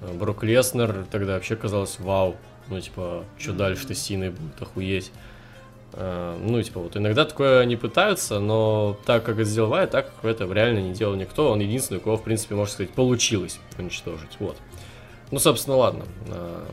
Э, 0.00 0.12
Брок 0.12 0.42
Леснер 0.44 1.06
тогда 1.10 1.34
вообще 1.34 1.56
казалось, 1.56 1.98
вау, 1.98 2.36
ну, 2.68 2.80
типа, 2.80 3.24
что 3.38 3.52
дальше-то 3.52 3.94
Синой 3.94 4.30
будет 4.30 4.60
охуеть. 4.60 5.10
Э, 5.94 6.36
Ну, 6.40 6.62
типа, 6.62 6.80
вот 6.80 6.96
иногда 6.96 7.24
такое 7.24 7.60
они 7.60 7.76
пытаются, 7.76 8.40
но 8.40 8.98
так 9.06 9.24
как 9.24 9.36
это 9.36 9.44
сделал 9.44 9.70
Вайт, 9.70 9.90
так 9.90 10.12
как 10.14 10.24
это 10.24 10.44
реально 10.52 10.80
не 10.80 10.92
делал 10.92 11.14
никто. 11.14 11.50
Он 11.50 11.60
единственный, 11.60 11.98
у 11.98 12.00
кого, 12.00 12.16
в 12.16 12.22
принципе, 12.22 12.54
можно 12.54 12.72
сказать, 12.74 12.92
получилось 12.92 13.58
уничтожить. 13.78 14.36
Вот. 14.38 14.56
Ну, 15.30 15.38
собственно, 15.38 15.76
ладно. 15.76 16.04
Э, 16.28 16.64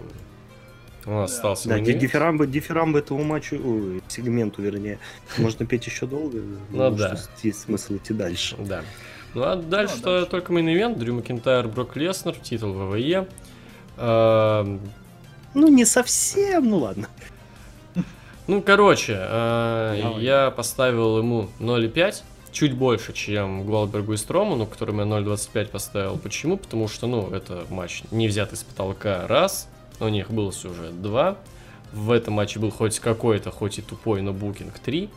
У 1.07 1.11
нас 1.11 1.29
Да. 1.31 1.35
остался 1.37 1.69
Да, 1.69 1.79
дифирамбы, 1.79 2.47
дифирамбы 2.47 2.97
этому 2.97 3.23
матчу, 3.23 3.55
ой, 3.63 4.01
сегменту, 4.07 4.63
вернее, 4.63 4.97
можно 5.37 5.63
петь 5.65 5.85
еще 5.85 6.07
долго. 6.07 6.39
Ну 6.71 6.89
да. 6.91 7.15
Есть 7.43 7.61
смысл 7.61 7.97
идти 7.97 8.11
дальше. 8.13 8.55
Да. 8.57 8.81
Ну 9.35 9.43
а 9.43 9.55
дальше, 9.57 9.95
Ну, 10.03 10.09
а 10.09 10.13
дальше? 10.15 10.29
только 10.31 10.53
main 10.53 10.71
event. 10.71 10.97
Дрю 10.97 11.13
Макинтайр, 11.15 11.67
Брок 11.67 11.95
Леснер, 11.97 12.35
титул 12.35 12.71
WWE. 12.73 13.27
Эм, 13.97 14.79
Ну, 15.53 15.67
не 15.67 15.85
совсем, 15.85 16.69
ну 16.69 16.77
ладно. 16.79 17.07
Ну, 18.47 18.61
короче, 18.61 19.17
э, 19.19 20.17
я 20.19 20.51
поставил 20.51 21.17
ему 21.17 21.49
0,5, 21.59 22.23
чуть 22.51 22.73
больше, 22.73 23.11
чем 23.11 23.65
Голдбергу 23.65 24.13
и 24.13 24.17
Строману, 24.17 24.65
которым 24.67 24.99
я 24.99 25.05
0,25 25.05 25.69
поставил. 25.69 26.17
Почему? 26.17 26.57
Потому 26.57 26.87
что, 26.87 27.07
ну, 27.07 27.29
это 27.31 27.65
матч 27.69 28.03
не 28.11 28.27
взятый 28.27 28.57
с 28.57 28.63
потолка, 28.63 29.25
раз, 29.27 29.67
у 29.99 30.07
них 30.09 30.29
был 30.29 30.51
сюжет, 30.51 31.01
два. 31.01 31.37
В 31.91 32.11
этом 32.11 32.35
матче 32.35 32.59
был 32.59 32.69
хоть 32.71 32.99
какой-то, 32.99 33.49
хоть 33.51 33.79
и 33.79 33.81
тупой, 33.81 34.21
но 34.21 34.31
букинг, 34.31 34.77
три. 34.79 35.09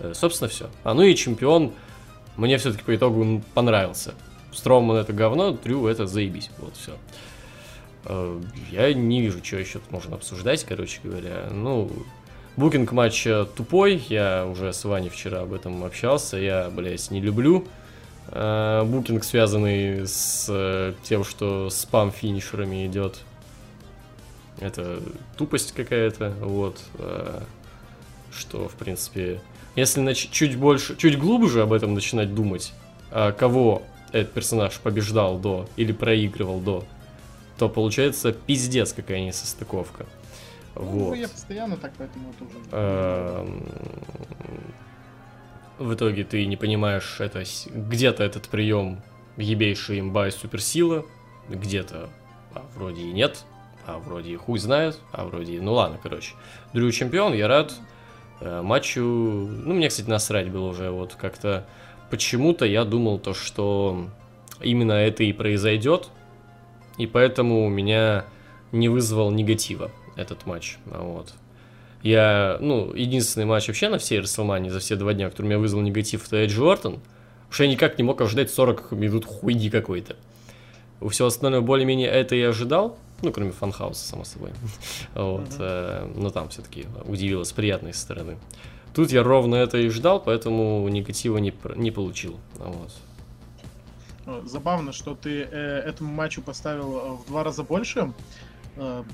Э, 0.00 0.12
Собственно, 0.14 0.48
все. 0.48 0.68
А 0.82 0.94
ну 0.94 1.02
и 1.02 1.14
чемпион 1.14 1.72
мне 2.36 2.58
все-таки 2.58 2.84
по 2.84 2.94
итогу 2.94 3.42
понравился. 3.54 4.14
Строман 4.52 4.96
это 4.98 5.12
говно, 5.12 5.52
Дрю 5.52 5.86
это 5.86 6.06
заебись. 6.06 6.50
Вот 6.58 6.74
все. 6.76 6.92
Я 8.70 8.92
не 8.92 9.20
вижу, 9.20 9.42
что 9.44 9.56
еще 9.56 9.78
тут 9.78 9.90
можно 9.92 10.16
обсуждать, 10.16 10.64
короче 10.64 11.00
говоря. 11.04 11.48
Ну, 11.50 11.90
Букинг 12.56 12.92
матча 12.92 13.46
тупой, 13.56 14.02
я 14.08 14.44
уже 14.46 14.72
с 14.72 14.84
Ваней 14.84 15.08
вчера 15.08 15.40
об 15.40 15.52
этом 15.54 15.84
общался, 15.84 16.36
я, 16.36 16.68
блядь, 16.70 17.10
не 17.10 17.20
люблю. 17.20 17.64
э, 18.28 18.82
Букинг, 18.84 19.24
связанный 19.24 20.06
с 20.06 20.46
э, 20.50 20.92
тем, 21.02 21.24
что 21.24 21.70
спам-финишерами 21.70 22.86
идет. 22.86 23.20
Это 24.60 25.00
тупость 25.38 25.72
какая-то, 25.72 26.34
вот. 26.40 26.78
э, 26.98 27.40
Что, 28.34 28.68
в 28.68 28.72
принципе, 28.74 29.40
если 29.76 30.02
нач- 30.02 30.28
чуть 30.30 30.56
больше, 30.56 30.96
чуть 30.96 31.18
глубже 31.18 31.62
об 31.62 31.72
этом 31.72 31.94
начинать 31.94 32.34
думать, 32.34 32.72
а 33.10 33.32
кого 33.32 33.82
этот 34.12 34.32
персонаж 34.32 34.78
побеждал 34.80 35.38
до 35.38 35.66
или 35.76 35.92
проигрывал 35.92 36.60
до, 36.60 36.84
то 37.58 37.68
получается 37.68 38.32
пиздец 38.32 38.92
какая 38.92 39.20
несостыковка. 39.24 40.06
Ну, 40.74 40.82
Вот. 40.82 41.14
я 41.16 41.28
постоянно 41.28 41.76
так, 41.76 41.92
поэтому 41.98 42.32
тоже. 42.38 42.50
Эм, 42.72 43.66
В 45.78 45.94
итоге 45.94 46.24
ты 46.24 46.46
не 46.46 46.56
понимаешь, 46.56 47.16
это 47.18 47.42
где-то 47.66 48.22
этот 48.22 48.48
прием 48.48 49.02
ебейший 49.36 50.00
имба 50.00 50.28
и 50.28 50.30
суперсила, 50.30 51.04
где-то 51.48 52.08
а, 52.54 52.64
вроде 52.76 53.02
и 53.02 53.12
нет, 53.12 53.44
а 53.86 53.98
вроде 53.98 54.30
и 54.32 54.36
хуй 54.36 54.58
знает, 54.58 54.98
а 55.12 55.24
вроде 55.24 55.54
и... 55.54 55.60
Ну 55.60 55.72
ладно, 55.72 55.98
короче. 56.02 56.34
Дрю 56.72 56.90
чемпион, 56.92 57.32
я 57.34 57.48
рад. 57.48 57.72
Э, 58.42 58.60
Матчу... 58.62 59.00
Ну, 59.00 59.74
мне, 59.74 59.88
кстати, 59.88 60.08
насрать 60.08 60.50
было 60.50 60.68
уже 60.68 60.90
вот 60.90 61.14
как-то... 61.14 61.64
Почему-то 62.10 62.66
я 62.66 62.84
думал 62.84 63.18
то, 63.18 63.32
что 63.32 64.08
именно 64.60 64.92
это 64.92 65.22
и 65.22 65.32
произойдет, 65.32 66.10
и 66.98 67.06
поэтому 67.06 67.64
у 67.64 67.68
меня 67.68 68.26
не 68.70 68.88
вызвал 68.88 69.30
негатива 69.30 69.90
этот 70.16 70.44
матч. 70.44 70.76
А 70.90 71.02
Вот. 71.02 71.32
Я, 72.02 72.58
ну, 72.60 72.92
единственный 72.92 73.46
матч 73.46 73.68
вообще 73.68 73.88
на 73.88 73.98
всей 73.98 74.18
Расселмане 74.18 74.70
за 74.70 74.80
все 74.80 74.96
два 74.96 75.14
дня, 75.14 75.30
который 75.30 75.46
меня 75.46 75.58
вызвал 75.58 75.82
негатив, 75.82 76.26
это 76.26 76.36
Эдж 76.36 76.58
Уортон. 76.58 76.94
Потому 76.94 77.52
что 77.52 77.64
я 77.64 77.70
никак 77.70 77.96
не 77.96 78.04
мог 78.04 78.20
ожидать 78.20 78.50
40 78.50 78.92
минут 78.92 79.24
хуйни 79.24 79.70
какой-то. 79.70 80.16
У 81.00 81.08
всего 81.08 81.28
остального 81.28 81.62
более-менее 81.62 82.08
это 82.08 82.34
я 82.34 82.48
ожидал, 82.48 82.98
ну, 83.22 83.32
кроме 83.32 83.52
фанхауса, 83.52 84.06
само 84.06 84.24
собой. 84.24 84.50
Вот, 85.14 85.48
э, 85.58 86.12
но 86.14 86.30
там 86.30 86.48
все-таки 86.48 86.86
удивило 87.04 87.44
с 87.44 87.52
приятной 87.52 87.94
стороны. 87.94 88.38
Тут 88.94 89.10
я 89.10 89.22
ровно 89.22 89.54
это 89.54 89.78
и 89.78 89.88
ждал, 89.88 90.20
поэтому 90.20 90.86
негатива 90.88 91.38
не, 91.38 91.54
не 91.76 91.90
получил. 91.90 92.38
Вот. 92.56 92.92
Э, 94.26 94.42
Забавно, 94.44 94.92
что 94.92 95.14
ты 95.14 95.42
э, 95.42 95.78
этому 95.86 96.12
матчу 96.12 96.42
поставил 96.42 96.96
э, 96.96 97.10
в 97.12 97.26
два 97.26 97.44
раза 97.44 97.62
больше, 97.62 98.12
э, 98.76 99.04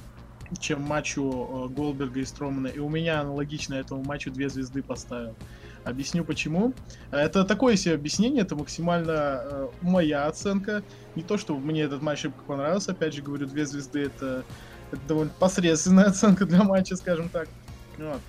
чем 0.59 0.83
матчу 0.83 1.23
э, 1.23 1.75
Голдберга 1.75 2.21
и 2.21 2.25
Стромана. 2.25 2.69
И 2.69 2.79
у 2.79 2.89
меня 2.89 3.21
аналогично 3.21 3.75
этому 3.75 4.03
матчу 4.03 4.31
две 4.31 4.49
звезды 4.49 4.83
поставил. 4.83 5.35
Объясню 5.85 6.25
почему. 6.25 6.75
Это 7.11 7.45
такое 7.45 7.77
себе 7.77 7.95
объяснение, 7.95 8.43
это 8.43 8.57
максимально 8.57 9.41
э, 9.43 9.69
моя 9.81 10.27
оценка. 10.27 10.83
Не 11.15 11.23
то, 11.23 11.39
что 11.39 11.57
мне 11.57 11.83
этот 11.83 12.03
матч 12.03 12.21
шибко 12.21 12.43
понравился, 12.45 12.93
опять 12.93 13.15
же 13.15 13.23
говорю, 13.23 13.47
две 13.47 13.65
звезды 13.65 14.03
это, 14.05 14.45
это 14.93 15.01
довольно 15.07 15.33
посредственная 15.39 16.05
оценка 16.09 16.45
для 16.47 16.63
матча, 16.63 16.97
скажем 16.97 17.29
так. 17.29 17.49
Вот. 17.97 18.21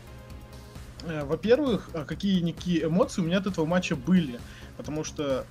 Э, 1.06 1.26
Во-первых, 1.26 1.90
какие-никакие 2.08 2.86
эмоции 2.86 3.22
у 3.22 3.26
меня 3.26 3.40
от 3.40 3.48
этого 3.48 3.66
матча 3.66 3.96
были. 3.96 4.40
Потому 4.78 5.04
что 5.04 5.46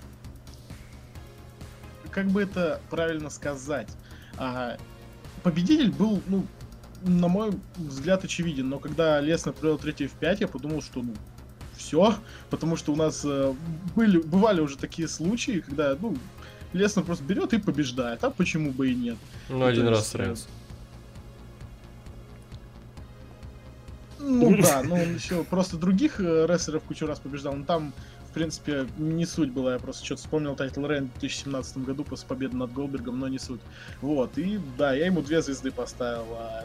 как 2.11 2.27
бы 2.29 2.43
это 2.43 2.81
правильно 2.91 3.31
сказать? 3.31 3.89
А, 4.39 4.77
победитель 5.43 5.93
был, 5.93 6.23
ну, 6.27 6.47
на 7.03 7.29
мой 7.29 7.53
взгляд, 7.77 8.25
очевиден, 8.25 8.69
но 8.69 8.79
когда 8.79 9.21
Леснер 9.21 9.53
провел 9.53 9.79
третий 9.79 10.07
в 10.07 10.13
5, 10.13 10.41
я 10.41 10.49
подумал, 10.49 10.83
что, 10.83 11.03
ну, 11.03 11.15
все, 11.79 12.15
потому 12.51 12.77
что 12.77 12.93
у 12.93 12.97
нас 12.97 13.23
э, 13.25 13.55
были, 13.97 14.19
бывали 14.19 14.61
уже 14.61 14.77
такие 14.77 15.09
случаи, 15.09 15.63
когда, 15.67 15.97
ну, 16.01 16.17
Леснер 16.73 17.05
просто 17.05 17.25
берет 17.25 17.55
и 17.55 17.59
побеждает, 17.59 18.23
а 18.25 18.31
почему 18.31 18.73
бы 18.73 18.91
и 18.91 18.95
нет? 18.95 19.17
Ну, 19.49 19.59
Ну, 19.61 19.67
один 19.67 19.89
раз 19.89 20.01
есть, 20.01 20.11
с 20.11 20.15
Рейнс. 20.15 20.49
Ну 24.19 24.61
да, 24.61 24.83
ну 24.85 24.97
он 24.97 25.15
еще 25.15 25.45
просто 25.45 25.77
других 25.77 26.21
э, 26.21 26.47
рестлеров 26.47 26.83
кучу 26.83 27.07
раз 27.07 27.21
побеждал, 27.21 27.55
но 27.55 27.65
там, 27.65 27.95
в 28.29 28.35
принципе, 28.35 28.87
не 28.99 29.25
суть 29.25 29.51
была, 29.51 29.75
я 29.75 29.79
просто 29.79 30.05
что-то 30.05 30.23
вспомнил 30.23 30.55
title 30.57 30.85
reign 30.85 31.09
в 31.09 31.21
2017 31.21 31.79
году 31.79 32.05
после 32.05 32.27
победы 32.27 32.57
над 32.57 32.73
Голдбергом, 32.73 33.19
но 33.19 33.29
не 33.29 33.39
суть. 33.39 33.61
Вот, 34.03 34.37
и 34.37 34.61
да, 34.77 34.93
я 34.93 35.07
ему 35.07 35.23
две 35.23 35.41
звезды 35.41 35.71
поставил. 35.71 36.27
а, 36.37 36.65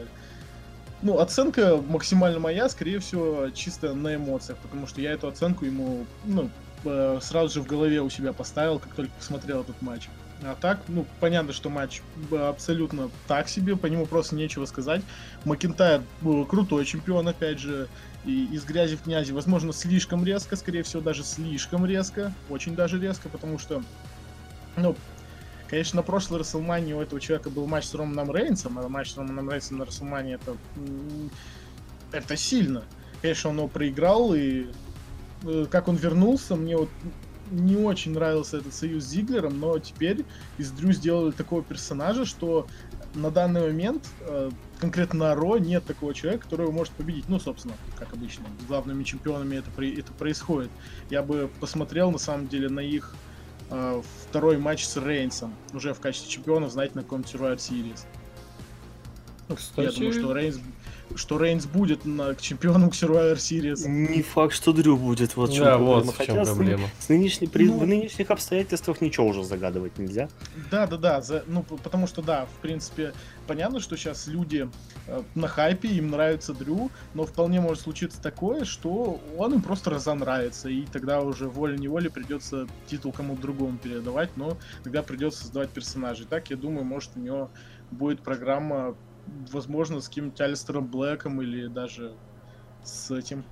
Ну, 1.04 1.20
оценка 1.20 1.84
максимально 1.86 2.40
моя, 2.40 2.70
скорее 2.70 3.00
всего, 3.00 3.50
чисто 3.50 3.94
на 3.94 4.16
эмоциях, 4.16 4.58
потому 4.60 4.88
что 4.88 5.02
я 5.02 5.12
эту 5.12 5.28
оценку 5.28 5.66
ему, 5.66 6.06
ну, 6.24 6.50
э, 6.86 7.20
сразу 7.22 7.54
же 7.56 7.62
в 7.62 7.68
голове 7.68 8.02
у 8.02 8.10
себя 8.10 8.32
поставил, 8.32 8.80
как 8.80 8.96
только 8.96 9.12
посмотрел 9.20 9.62
этот 9.62 9.82
матч. 9.82 10.08
А 10.44 10.56
так, 10.56 10.80
ну, 10.88 11.06
понятно, 11.20 11.52
что 11.52 11.70
матч 11.70 12.02
э, 12.32 12.38
абсолютно 12.38 13.10
так 13.28 13.50
себе, 13.50 13.76
по 13.76 13.88
нему 13.88 14.06
просто 14.06 14.36
нечего 14.36 14.66
сказать. 14.66 15.02
Макинтайр 15.44 16.04
э, 16.22 16.46
крутой 16.48 16.86
чемпион, 16.86 17.28
опять 17.28 17.60
же, 17.60 17.90
и 18.24 18.46
из 18.46 18.64
грязи 18.64 18.96
в 18.96 19.02
князи, 19.02 19.34
возможно, 19.34 19.74
слишком 19.74 20.24
резко, 20.24 20.56
скорее 20.56 20.84
всего, 20.84 21.02
даже 21.02 21.26
слишком 21.26 21.86
резко, 21.86 22.34
очень 22.50 22.76
даже 22.76 22.98
резко, 22.98 23.28
потому 23.28 23.60
что, 23.60 23.84
ну, 24.78 24.96
конечно, 25.74 25.98
на 25.98 26.04
прошлой 26.04 26.38
Расселмании 26.38 26.94
у 26.94 27.02
этого 27.02 27.20
человека 27.20 27.50
был 27.50 27.66
матч 27.66 27.86
с 27.86 27.96
Романом 27.96 28.32
Рейнсом, 28.32 28.78
а 28.78 28.88
матч 28.88 29.12
с 29.12 29.18
Романом 29.18 29.50
Рейнсом 29.50 29.80
на 29.80 29.86
Расселмании 29.86 30.36
это, 30.36 30.56
это 32.12 32.38
сильно. 32.38 32.84
Конечно, 33.24 33.50
он 33.50 33.58
его 33.58 33.68
проиграл, 33.68 34.36
и 34.36 34.68
э, 35.44 35.66
как 35.72 35.88
он 35.88 35.96
вернулся, 35.96 36.56
мне 36.56 36.78
вот 36.78 36.90
не 37.50 37.76
очень 37.76 38.12
нравился 38.14 38.58
этот 38.58 38.76
союз 38.76 39.04
с 39.04 39.08
Зиглером, 39.08 39.60
но 39.60 39.80
теперь 39.80 40.26
из 40.60 40.70
Дрю 40.70 40.92
сделали 40.92 41.32
такого 41.32 41.64
персонажа, 41.64 42.26
что 42.26 42.68
на 43.16 43.32
данный 43.32 43.62
момент 43.62 44.08
э, 44.20 44.52
конкретно 44.80 45.30
на 45.30 45.36
Ро 45.36 45.58
нет 45.58 45.84
такого 45.86 46.14
человека, 46.14 46.44
который 46.44 46.68
его 46.68 46.72
может 46.72 46.94
победить. 46.94 47.28
Ну, 47.30 47.40
собственно, 47.40 47.74
как 47.98 48.14
обычно, 48.14 48.46
с 48.62 48.68
главными 48.68 49.04
чемпионами 49.04 49.56
это, 49.56 49.72
это 49.82 50.12
происходит. 50.14 50.70
Я 51.10 51.24
бы 51.24 51.50
посмотрел, 51.60 52.12
на 52.12 52.20
самом 52.20 52.48
деле, 52.48 52.70
на 52.70 52.82
их 52.82 53.16
э, 53.74 54.02
второй 54.30 54.58
матч 54.58 54.86
с 54.86 54.96
Рейнсом, 54.98 55.54
уже 55.74 55.94
в 55.94 56.00
качестве 56.00 56.30
чемпиона, 56.32 56.70
знаете, 56.70 56.94
на 56.96 57.02
каком 57.04 57.22
Survivor 57.22 57.58
Series. 57.58 58.02
Ну, 59.50 59.50
Я 59.50 59.56
Кстати- 59.56 59.96
думаю, 59.96 60.14
что 60.14 60.34
Рейнс, 60.34 60.60
что 61.16 61.38
Рейнс 61.38 61.66
будет 61.66 62.06
на, 62.06 62.34
к 62.34 62.42
чемпиону 62.42 62.90
к 62.90 62.94
Survivor 62.94 63.36
Series. 63.36 63.88
Не 63.88 64.22
факт, 64.22 64.54
что 64.54 64.74
Дрю 64.74 64.98
будет. 64.98 65.36
Вот 65.36 65.56
Да, 65.58 65.78
вот 65.78 66.04
проблема. 66.06 66.12
в 66.12 66.18
чем 66.18 66.28
Хотя 66.28 66.46
с 66.46 66.56
проблема. 66.56 66.88
С 67.00 67.10
нынешней, 67.10 67.48
при, 67.48 67.68
Ну- 67.68 67.80
в 67.80 67.88
нынешних 67.88 68.32
обстоятельствах 68.32 69.02
ничего 69.02 69.28
уже 69.28 69.44
загадывать 69.44 69.98
нельзя. 69.98 70.30
Да, 70.72 70.88
да, 70.88 70.98
да. 70.98 71.22
За, 71.22 71.44
ну, 71.48 71.64
потому 71.64 72.08
что, 72.08 72.22
да, 72.22 72.46
в 72.46 72.62
принципе, 72.62 73.14
понятно, 73.48 73.80
что 73.80 73.96
сейчас 73.98 74.28
люди 74.28 74.70
э, 75.08 75.22
на 75.36 75.48
хайпе, 75.48 75.88
им 75.90 76.10
нравится 76.12 76.54
Дрю, 76.54 76.90
но 77.14 77.26
вполне 77.26 77.60
может 77.62 77.84
случиться 77.84 78.22
такое, 78.22 78.66
что 78.66 79.20
он 79.38 79.54
им 79.54 79.62
просто 79.62 79.90
разонравится, 79.90 80.70
и 80.70 80.84
тогда 80.86 81.22
уже 81.22 81.48
волей-неволей 81.48 82.10
придется 82.10 82.68
титул 82.88 83.12
кому-то 83.12 83.42
другому 83.42 83.78
передавать, 83.78 84.30
но 84.36 84.58
тогда 84.84 85.04
придется 85.04 85.42
создавать 85.42 85.70
персонажей. 85.70 86.26
Так, 86.30 86.50
я 86.50 86.58
думаю, 86.58 86.84
может, 86.86 87.12
у 87.16 87.20
него 87.20 87.50
будет 87.92 88.22
программа, 88.22 88.96
возможно, 89.52 90.00
с 90.02 90.08
каким-нибудь 90.08 90.40
Алистером 90.42 90.88
Блэком 90.88 91.42
или 91.42 91.68
даже 91.68 92.14
с 92.84 93.12
этим 93.12 93.44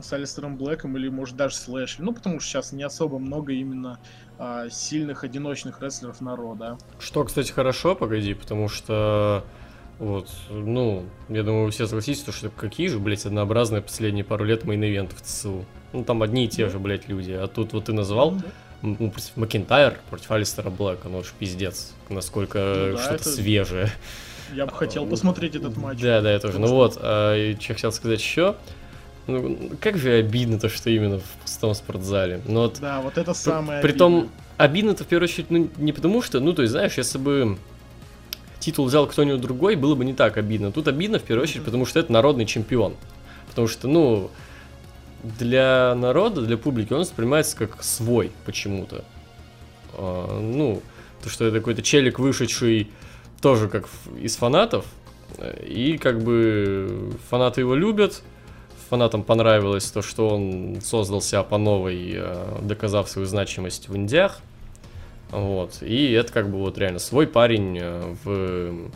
с 0.00 0.10
Алистером 0.14 0.56
Блэком 0.56 0.96
или 0.96 1.08
может 1.10 1.36
даже 1.36 1.54
с 1.54 1.68
Лэшли. 1.68 2.02
Ну, 2.02 2.14
потому 2.14 2.40
что 2.40 2.48
сейчас 2.48 2.72
не 2.72 2.82
особо 2.82 3.18
много 3.18 3.52
именно 3.52 3.98
а, 4.38 4.70
сильных 4.70 5.22
одиночных 5.22 5.82
рестлеров 5.82 6.22
народа. 6.22 6.78
Что, 6.98 7.24
кстати, 7.24 7.52
хорошо, 7.52 7.94
погоди, 7.94 8.32
потому 8.32 8.68
что 8.68 9.44
вот, 9.98 10.30
ну, 10.48 11.04
я 11.28 11.42
думаю, 11.42 11.66
вы 11.66 11.70
все 11.72 11.86
согласитесь, 11.86 12.22
то, 12.22 12.32
что 12.32 12.48
какие 12.48 12.88
же, 12.88 12.98
блядь, 12.98 13.26
однообразные 13.26 13.82
последние 13.82 14.24
пару 14.24 14.44
лет 14.46 14.64
мейн-ивенты 14.64 15.14
в 15.14 15.20
ЦСУ. 15.20 15.66
Ну, 15.92 16.04
там 16.04 16.22
одни 16.22 16.46
и 16.46 16.48
те 16.48 16.70
же, 16.70 16.78
блядь, 16.78 17.06
люди. 17.08 17.32
А 17.32 17.46
тут 17.46 17.74
вот 17.74 17.84
ты 17.84 17.92
назвал 17.92 18.30
Ну, 18.30 18.38
да. 18.40 18.96
ну, 18.98 19.10
против 19.10 19.36
Макинтайр 19.36 20.00
против 20.08 20.30
Алистера 20.30 20.70
Блэка, 20.70 21.10
ну, 21.10 21.18
уж 21.18 21.34
пиздец, 21.38 21.92
насколько 22.08 22.58
Ну 22.58 22.92
да, 22.96 22.98
что-то 23.02 23.14
это- 23.16 23.28
свежее. 23.28 23.92
Я 24.54 24.66
бы 24.66 24.72
хотел 24.72 25.06
посмотреть 25.06 25.54
этот 25.56 25.76
матч. 25.76 26.00
Да, 26.00 26.20
да, 26.20 26.32
я 26.32 26.38
тоже. 26.38 26.58
Ну 26.58 26.68
вот, 26.68 26.98
а, 27.00 27.54
что 27.60 27.74
хотел 27.74 27.92
сказать 27.92 28.20
еще. 28.20 28.56
Ну, 29.28 29.70
как 29.80 29.98
же 29.98 30.12
обидно 30.14 30.58
то, 30.58 30.68
что 30.68 30.90
именно 30.90 31.20
в 31.20 31.24
пустом 31.42 31.74
спортзале. 31.74 32.40
Ну 32.46 32.60
вот, 32.62 32.78
Да, 32.80 33.00
вот 33.00 33.16
это 33.18 33.32
При- 33.32 33.38
самое 33.38 33.80
Притом, 33.80 34.14
обидное. 34.14 34.30
обидно-то 34.58 35.04
в 35.04 35.06
первую 35.06 35.28
очередь, 35.28 35.50
ну, 35.50 35.68
не 35.76 35.92
потому 35.92 36.22
что, 36.22 36.40
ну, 36.40 36.52
то 36.52 36.62
есть, 36.62 36.72
знаешь, 36.72 36.94
если 36.98 37.18
бы 37.18 37.56
титул 38.58 38.86
взял 38.86 39.06
кто-нибудь 39.06 39.40
другой, 39.40 39.76
было 39.76 39.94
бы 39.94 40.04
не 40.04 40.12
так 40.12 40.36
обидно. 40.38 40.72
Тут 40.72 40.88
обидно 40.88 41.18
в 41.20 41.22
первую 41.22 41.44
очередь, 41.44 41.64
потому 41.64 41.86
что 41.86 42.00
это 42.00 42.10
народный 42.12 42.46
чемпион. 42.46 42.94
Потому 43.48 43.68
что, 43.68 43.86
ну, 43.86 44.30
для 45.22 45.94
народа, 45.94 46.42
для 46.42 46.56
публики 46.58 46.92
он 46.92 47.00
воспринимается 47.00 47.56
как 47.56 47.82
свой 47.84 48.32
почему-то. 48.44 49.04
А, 49.94 50.40
ну, 50.40 50.82
то, 51.22 51.28
что 51.30 51.44
это 51.44 51.58
какой-то 51.58 51.82
челик, 51.82 52.18
вышедший 52.18 52.90
тоже 53.42 53.68
как 53.68 53.88
из 54.18 54.36
фанатов, 54.36 54.86
и 55.62 55.98
как 55.98 56.22
бы 56.22 57.12
фанаты 57.28 57.60
его 57.60 57.74
любят, 57.74 58.22
фанатам 58.92 59.22
понравилось 59.22 59.90
то, 59.90 60.02
что 60.02 60.28
он 60.28 60.82
создал 60.82 61.22
себя 61.22 61.42
по 61.44 61.56
новой, 61.56 62.12
э, 62.14 62.58
доказав 62.60 63.08
свою 63.08 63.26
значимость 63.26 63.88
в 63.88 63.96
Индиях. 63.96 64.40
Вот. 65.30 65.78
И 65.80 66.12
это 66.12 66.30
как 66.30 66.50
бы 66.50 66.58
вот 66.58 66.76
реально 66.76 66.98
свой 66.98 67.26
парень 67.26 67.78
э, 67.80 68.14
в 68.22 68.90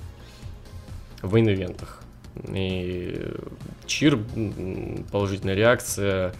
в 1.23 1.35
мейн-ивентах. 1.35 2.03
И 2.53 3.27
чир, 3.87 4.19
положительная 5.11 5.55
реакция, 5.55 6.35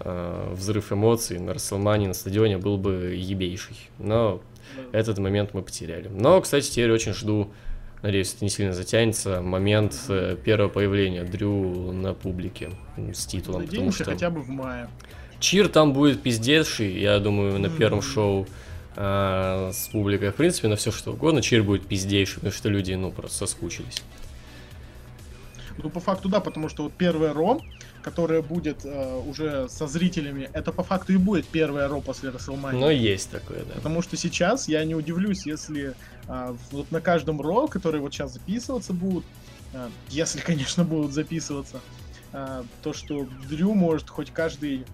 э, 0.00 0.52
взрыв 0.52 0.90
эмоций 0.90 1.38
на 1.38 1.54
Расселмане 1.54 2.08
на 2.08 2.14
стадионе 2.14 2.58
был 2.58 2.76
бы 2.76 3.14
ебейший. 3.16 3.76
Но 4.00 4.40
этот 4.92 5.18
момент 5.18 5.54
мы 5.54 5.62
потеряли. 5.62 6.08
Но, 6.08 6.40
кстати, 6.40 6.70
теперь 6.70 6.90
очень 6.90 7.12
жду, 7.12 7.50
надеюсь, 8.02 8.34
это 8.34 8.44
не 8.44 8.50
сильно 8.50 8.72
затянется, 8.72 9.40
момент 9.42 9.96
э, 10.08 10.36
первого 10.44 10.68
появления 10.68 11.24
Дрю 11.24 11.92
на 11.92 12.14
публике 12.14 12.70
с 12.96 13.26
титулом. 13.26 13.62
потому 13.62 13.66
Надеемся 13.78 14.02
что 14.04 14.12
хотя 14.12 14.30
бы 14.30 14.40
в 14.42 14.48
мае. 14.48 14.88
Чир 15.38 15.68
там 15.68 15.92
будет 15.92 16.22
пиздецший, 16.22 16.98
я 16.98 17.18
думаю, 17.18 17.58
на 17.58 17.68
первом 17.68 17.98
Мгм. 17.98 18.06
шоу 18.08 18.46
а, 18.96 19.70
с 19.74 19.88
публикой. 19.88 20.30
В 20.30 20.36
принципе, 20.36 20.68
на 20.68 20.76
все 20.76 20.90
что 20.90 21.12
угодно. 21.12 21.42
Чир 21.42 21.62
будет 21.62 21.86
пиздейший, 21.86 22.36
потому 22.36 22.52
что 22.52 22.70
люди, 22.70 22.94
ну, 22.94 23.12
просто 23.12 23.38
соскучились. 23.38 24.02
Ну, 25.76 25.90
по 25.90 26.00
факту, 26.00 26.30
да, 26.30 26.40
потому 26.40 26.70
что 26.70 26.84
вот 26.84 26.94
первое 26.94 27.34
Raw, 27.34 27.60
которое 28.06 28.40
будет 28.40 28.84
э, 28.84 29.20
уже 29.26 29.68
со 29.68 29.88
зрителями, 29.88 30.48
это 30.52 30.70
по 30.70 30.84
факту 30.84 31.12
и 31.12 31.16
будет 31.16 31.44
первое 31.48 31.88
Raw 31.88 32.00
после 32.00 32.30
Рестлмании. 32.30 32.78
Но 32.78 32.88
есть 32.88 33.32
такое, 33.32 33.64
да. 33.64 33.74
Потому 33.74 34.00
что 34.00 34.16
сейчас 34.16 34.68
я 34.68 34.84
не 34.84 34.94
удивлюсь, 34.94 35.44
если 35.44 35.94
а, 36.28 36.56
вот 36.70 36.92
на 36.92 37.00
каждом 37.00 37.40
Raw, 37.40 37.66
которые 37.66 38.00
вот 38.00 38.14
сейчас 38.14 38.34
записываться 38.34 38.92
будут, 38.92 39.24
а, 39.74 39.90
если, 40.08 40.38
конечно, 40.40 40.84
будут 40.84 41.12
записываться, 41.14 41.80
а, 42.32 42.64
то, 42.84 42.92
что 42.92 43.26
Дрю 43.50 43.74
может 43.74 44.08
хоть 44.08 44.30
каждый 44.30 44.84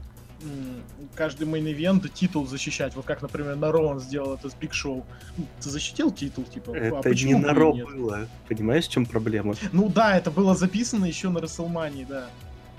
каждый 1.15 1.47
мейн-ивент 1.47 2.09
титул 2.13 2.49
защищать. 2.49 2.97
Вот 2.97 3.05
как, 3.05 3.23
например, 3.23 3.55
на 3.55 3.71
Raw 3.71 3.87
он 3.87 4.01
сделал 4.01 4.35
это 4.35 4.51
с 4.51 4.55
Биг 4.55 4.73
Шоу. 4.73 5.05
Ну, 5.37 5.47
Ты 5.61 5.71
защитил 5.71 6.11
титул, 6.11 6.45
типа, 6.45 6.73
а 6.75 6.79
Это 6.79 6.97
почему 6.97 7.39
не 7.39 7.45
на 7.45 7.55
Raw 7.55 7.75
было. 7.75 8.27
Понимаешь, 8.49 8.87
в 8.87 8.91
чем 8.91 9.07
проблема? 9.07 9.55
Ну 9.71 9.89
да, 9.89 10.17
это 10.17 10.33
было 10.33 10.57
записано 10.57 11.05
еще 11.05 11.29
на 11.29 11.41
Рестлмании, 11.41 12.05
да. 12.09 12.29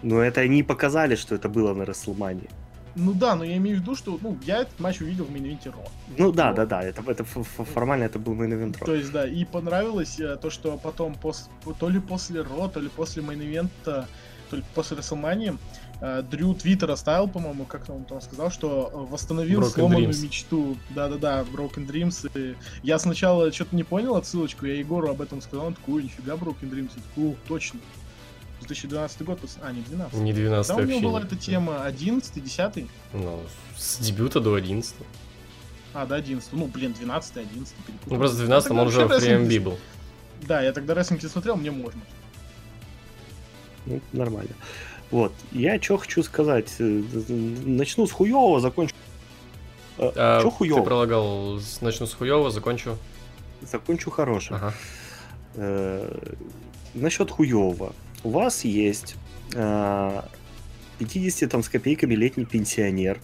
Но 0.04 0.22
это 0.22 0.42
они 0.42 0.64
показали, 0.64 1.16
что 1.16 1.36
это 1.36 1.50
было 1.50 1.74
на 1.74 1.86
Рестлмании. 1.86 2.50
Ну 2.96 3.14
да, 3.14 3.36
но 3.36 3.44
я 3.44 3.58
имею 3.58 3.78
в 3.78 3.82
виду, 3.82 3.96
что 3.96 4.20
ну, 4.22 4.38
я 4.46 4.60
этот 4.62 4.80
матч 4.80 5.02
увидел 5.02 5.26
в 5.26 5.32
мейн-ивенте 5.32 5.72
Raw. 5.72 5.84
Ну 6.18 6.32
да, 6.32 6.54
да, 6.54 6.66
да, 6.68 6.84
это, 6.84 7.02
это 7.10 7.24
формально 7.24 8.04
это 8.04 8.20
был 8.20 8.36
main 8.36 8.54
event 8.54 8.74
Raw. 8.80 8.86
То 8.86 8.94
есть, 8.94 9.12
да, 9.12 9.28
и 9.28 9.46
понравилось 9.46 10.20
э, 10.20 10.38
то, 10.38 10.52
что 10.52 10.78
потом, 10.78 11.16
пос- 11.20 11.50
то 11.80 11.90
ли 11.90 12.00
после 12.00 12.42
Raw, 12.42 12.68
то 12.68 12.80
ли 12.80 12.90
после 12.90 13.24
мейн-ивента, 13.24 14.06
то 14.52 14.56
ли 14.58 14.64
после 14.76 14.98
Рестлмании, 14.98 15.58
э, 16.02 16.22
Дрю 16.30 16.54
твит 16.54 16.92
оставил, 16.92 17.28
по-моему, 17.28 17.66
как 17.66 17.90
он 17.90 18.04
там 18.06 18.22
сказал, 18.22 18.52
что 18.52 18.92
э, 18.94 19.12
восстановил 19.12 19.62
Broken 19.62 19.70
сломанную 19.70 20.10
Dreams. 20.12 20.24
мечту. 20.24 20.78
Да-да-да, 20.92 21.46
Broken 21.52 21.88
Dreams. 21.88 22.30
И 22.38 22.56
я 22.84 23.00
сначала 23.00 23.52
что-то 23.52 23.76
не 23.76 23.84
понял 23.84 24.16
отсылочку, 24.16 24.68
я 24.68 24.76
Егору 24.76 25.10
об 25.10 25.20
этом 25.20 25.42
сказал, 25.42 25.66
он 25.68 25.74
такой, 25.74 25.96
«Ой, 25.96 26.04
нифига 26.04 26.36
Broken 26.36 26.70
Dreams. 26.70 26.92
Я 26.96 27.02
такой, 27.10 27.32
«О, 27.32 27.36
точно. 27.48 27.80
2012 28.64 29.22
год, 29.24 29.40
а, 29.62 29.72
не 29.72 29.82
12. 29.82 30.20
Не 30.20 30.34
12 30.34 30.76
Да, 30.76 30.82
у 30.84 30.86
него 30.86 31.00
была 31.02 31.20
не- 31.22 31.26
эта 31.28 31.36
тема 31.36 31.84
11 31.86 32.40
10 32.42 32.88
Ну, 33.14 33.40
с 33.78 33.98
дебюта 34.00 34.40
до 34.40 34.56
11 34.56 34.96
А, 35.94 36.06
да, 36.06 36.16
11 36.16 36.52
Ну, 36.54 36.66
блин, 36.68 36.94
12 36.94 37.38
11 37.38 37.76
Ну, 38.08 38.18
просто 38.18 38.38
в 38.38 38.40
12 38.40 38.72
он 38.72 38.80
уже 38.88 39.06
в 39.06 39.12
PMB 39.12 39.60
был. 39.60 39.78
Да, 40.48 40.62
я 40.62 40.74
тогда 40.74 40.94
рестлинг 40.94 41.24
не 41.24 41.30
смотрел, 41.30 41.56
мне 41.56 41.72
можно. 41.72 42.02
Ну, 43.86 44.02
нормально. 44.14 44.52
Вот. 45.12 45.34
Я 45.52 45.80
что 45.82 45.98
хочу 45.98 46.24
сказать. 46.24 46.74
э, 46.80 47.04
Начну 47.66 48.08
с 48.08 48.12
хуевого, 48.12 48.60
закончу. 48.60 48.94
А, 50.00 50.42
Чё 50.42 50.50
ты 50.50 50.56
хуёво? 50.56 50.82
пролагал, 50.84 51.60
с- 51.60 51.82
начну 51.82 52.08
с 52.08 52.14
хуёва, 52.14 52.50
закончу. 52.50 52.98
Закончу 53.62 54.10
хорошим. 54.10 54.56
Ага. 54.56 54.74
Э, 55.56 56.34
Насчет 56.96 57.30
хуевого. 57.32 57.94
У 58.24 58.30
вас 58.30 58.64
есть 58.64 59.16
э, 59.54 60.22
50 61.00 61.52
там 61.52 61.64
с 61.64 61.70
копейками 61.70 62.16
летний 62.16 62.46
пенсионер, 62.46 63.20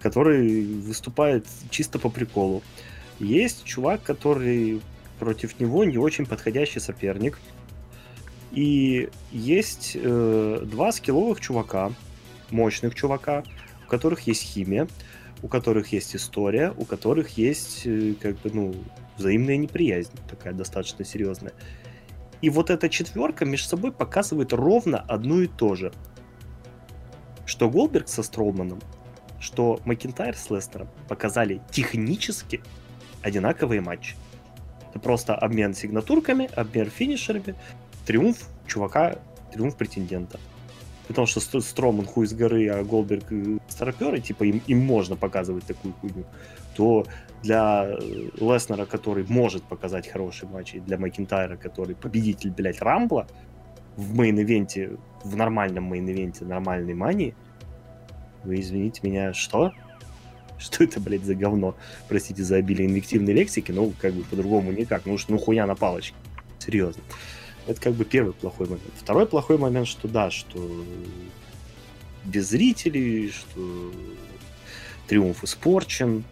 который 0.00 0.64
выступает 0.64 1.46
чисто 1.70 1.98
по 1.98 2.08
приколу. 2.08 2.62
Есть 3.18 3.64
чувак, 3.64 4.02
который 4.02 4.80
против 5.18 5.58
него 5.60 5.84
не 5.84 5.98
очень 5.98 6.26
подходящий 6.26 6.80
соперник. 6.80 7.38
И 8.52 9.08
есть 9.30 9.92
э, 9.94 10.62
два 10.64 10.92
скилловых 10.92 11.40
чувака, 11.40 11.92
мощных 12.50 12.94
чувака, 12.94 13.44
у 13.86 13.90
которых 13.90 14.26
есть 14.26 14.42
химия, 14.42 14.88
у 15.42 15.48
которых 15.48 15.92
есть 15.92 16.16
история, 16.16 16.72
у 16.76 16.84
которых 16.84 17.38
есть 17.38 17.82
э, 17.84 18.14
как 18.20 18.38
бы, 18.40 18.50
ну, 18.52 18.74
взаимная 19.18 19.56
неприязнь 19.56 20.12
такая 20.28 20.52
достаточно 20.52 21.04
серьезная. 21.04 21.52
И 22.42 22.50
вот 22.50 22.70
эта 22.70 22.88
четверка 22.88 23.44
между 23.44 23.68
собой 23.68 23.92
показывает 23.92 24.52
ровно 24.52 24.98
одно 24.98 25.40
и 25.40 25.46
то 25.46 25.74
же. 25.74 25.92
Что 27.44 27.68
Голберг 27.68 28.08
со 28.08 28.22
Строуманом, 28.22 28.80
что 29.40 29.80
Макинтайр 29.84 30.36
с 30.36 30.50
Лестером 30.50 30.88
показали 31.08 31.60
технически 31.70 32.62
одинаковые 33.22 33.80
матчи. 33.80 34.16
Это 34.90 34.98
просто 35.00 35.34
обмен 35.34 35.74
сигнатурками, 35.74 36.50
обмен 36.54 36.90
финишерами, 36.90 37.54
триумф 38.06 38.48
чувака, 38.66 39.18
триумф 39.52 39.76
претендента. 39.76 40.38
Потому 41.06 41.26
что 41.26 41.40
Стр- 41.40 41.60
Строман 41.60 42.06
хуй 42.06 42.26
с 42.26 42.32
горы, 42.32 42.68
а 42.68 42.84
Голдберг 42.84 43.32
э, 43.32 43.58
старпер, 43.68 44.14
и 44.14 44.20
типа 44.20 44.44
им, 44.44 44.62
им 44.66 44.78
можно 44.78 45.16
показывать 45.16 45.64
такую 45.64 45.92
хуйню, 45.94 46.24
то 46.80 47.04
для 47.42 47.84
э, 47.84 48.30
Леснера, 48.40 48.86
который 48.86 49.26
может 49.28 49.62
показать 49.64 50.08
хороший 50.08 50.48
матч, 50.48 50.74
и 50.74 50.80
для 50.80 50.96
Макинтайра, 50.96 51.58
который 51.58 51.94
победитель, 51.94 52.50
блядь, 52.50 52.80
Рамбла, 52.80 53.26
в 53.98 54.18
мейн-ивенте, 54.18 54.98
в 55.22 55.36
нормальном 55.36 55.92
мейн-ивенте, 55.92 56.46
нормальной 56.46 56.94
мании, 56.94 57.34
вы 58.44 58.60
извините 58.60 59.00
меня, 59.02 59.34
что? 59.34 59.72
Что 60.56 60.84
это, 60.84 61.00
блядь, 61.00 61.24
за 61.24 61.34
говно? 61.34 61.74
Простите 62.08 62.42
за 62.42 62.56
обилие 62.56 62.88
инвективной 62.88 63.34
лексики, 63.34 63.72
но 63.72 63.92
как 64.00 64.14
бы 64.14 64.22
по-другому 64.22 64.72
никак. 64.72 65.04
Ну 65.04 65.18
что, 65.18 65.32
ну 65.32 65.38
хуя 65.38 65.66
на 65.66 65.74
палочке. 65.74 66.16
Серьезно. 66.58 67.02
Это 67.66 67.78
как 67.78 67.92
бы 67.92 68.06
первый 68.06 68.32
плохой 68.32 68.68
момент. 68.68 68.92
Второй 68.96 69.26
плохой 69.26 69.58
момент, 69.58 69.86
что 69.86 70.08
да, 70.08 70.30
что 70.30 70.58
без 72.24 72.48
зрителей, 72.48 73.30
что 73.30 73.92
триумф 75.08 75.44
испорчен. 75.44 76.24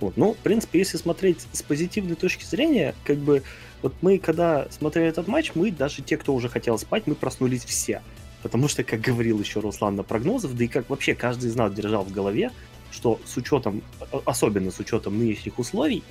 Вот. 0.00 0.16
Ну, 0.16 0.34
в 0.34 0.38
принципе, 0.38 0.80
если 0.80 0.96
смотреть 0.96 1.46
с 1.52 1.62
позитивной 1.62 2.16
точки 2.16 2.44
зрения, 2.44 2.94
как 3.04 3.18
бы 3.18 3.42
вот 3.82 3.94
мы, 4.00 4.18
когда 4.18 4.66
смотрели 4.70 5.08
этот 5.08 5.28
матч, 5.28 5.52
мы, 5.54 5.70
даже 5.70 6.02
те, 6.02 6.16
кто 6.16 6.34
уже 6.34 6.48
хотел 6.48 6.78
спать, 6.78 7.06
мы 7.06 7.14
проснулись 7.14 7.64
все. 7.64 8.02
Потому 8.42 8.68
что, 8.68 8.84
как 8.84 9.00
говорил 9.00 9.40
еще 9.40 9.60
Руслан 9.60 9.96
на 9.96 10.02
прогнозов, 10.02 10.56
да 10.56 10.64
и 10.64 10.68
как 10.68 10.90
вообще 10.90 11.14
каждый 11.14 11.50
из 11.50 11.56
нас 11.56 11.72
держал 11.72 12.04
в 12.04 12.12
голове, 12.12 12.50
что 12.90 13.20
с 13.24 13.36
учетом, 13.36 13.82
особенно 14.24 14.70
с 14.70 14.78
учетом 14.78 15.18
нынешних 15.18 15.58
условий, 15.58 16.02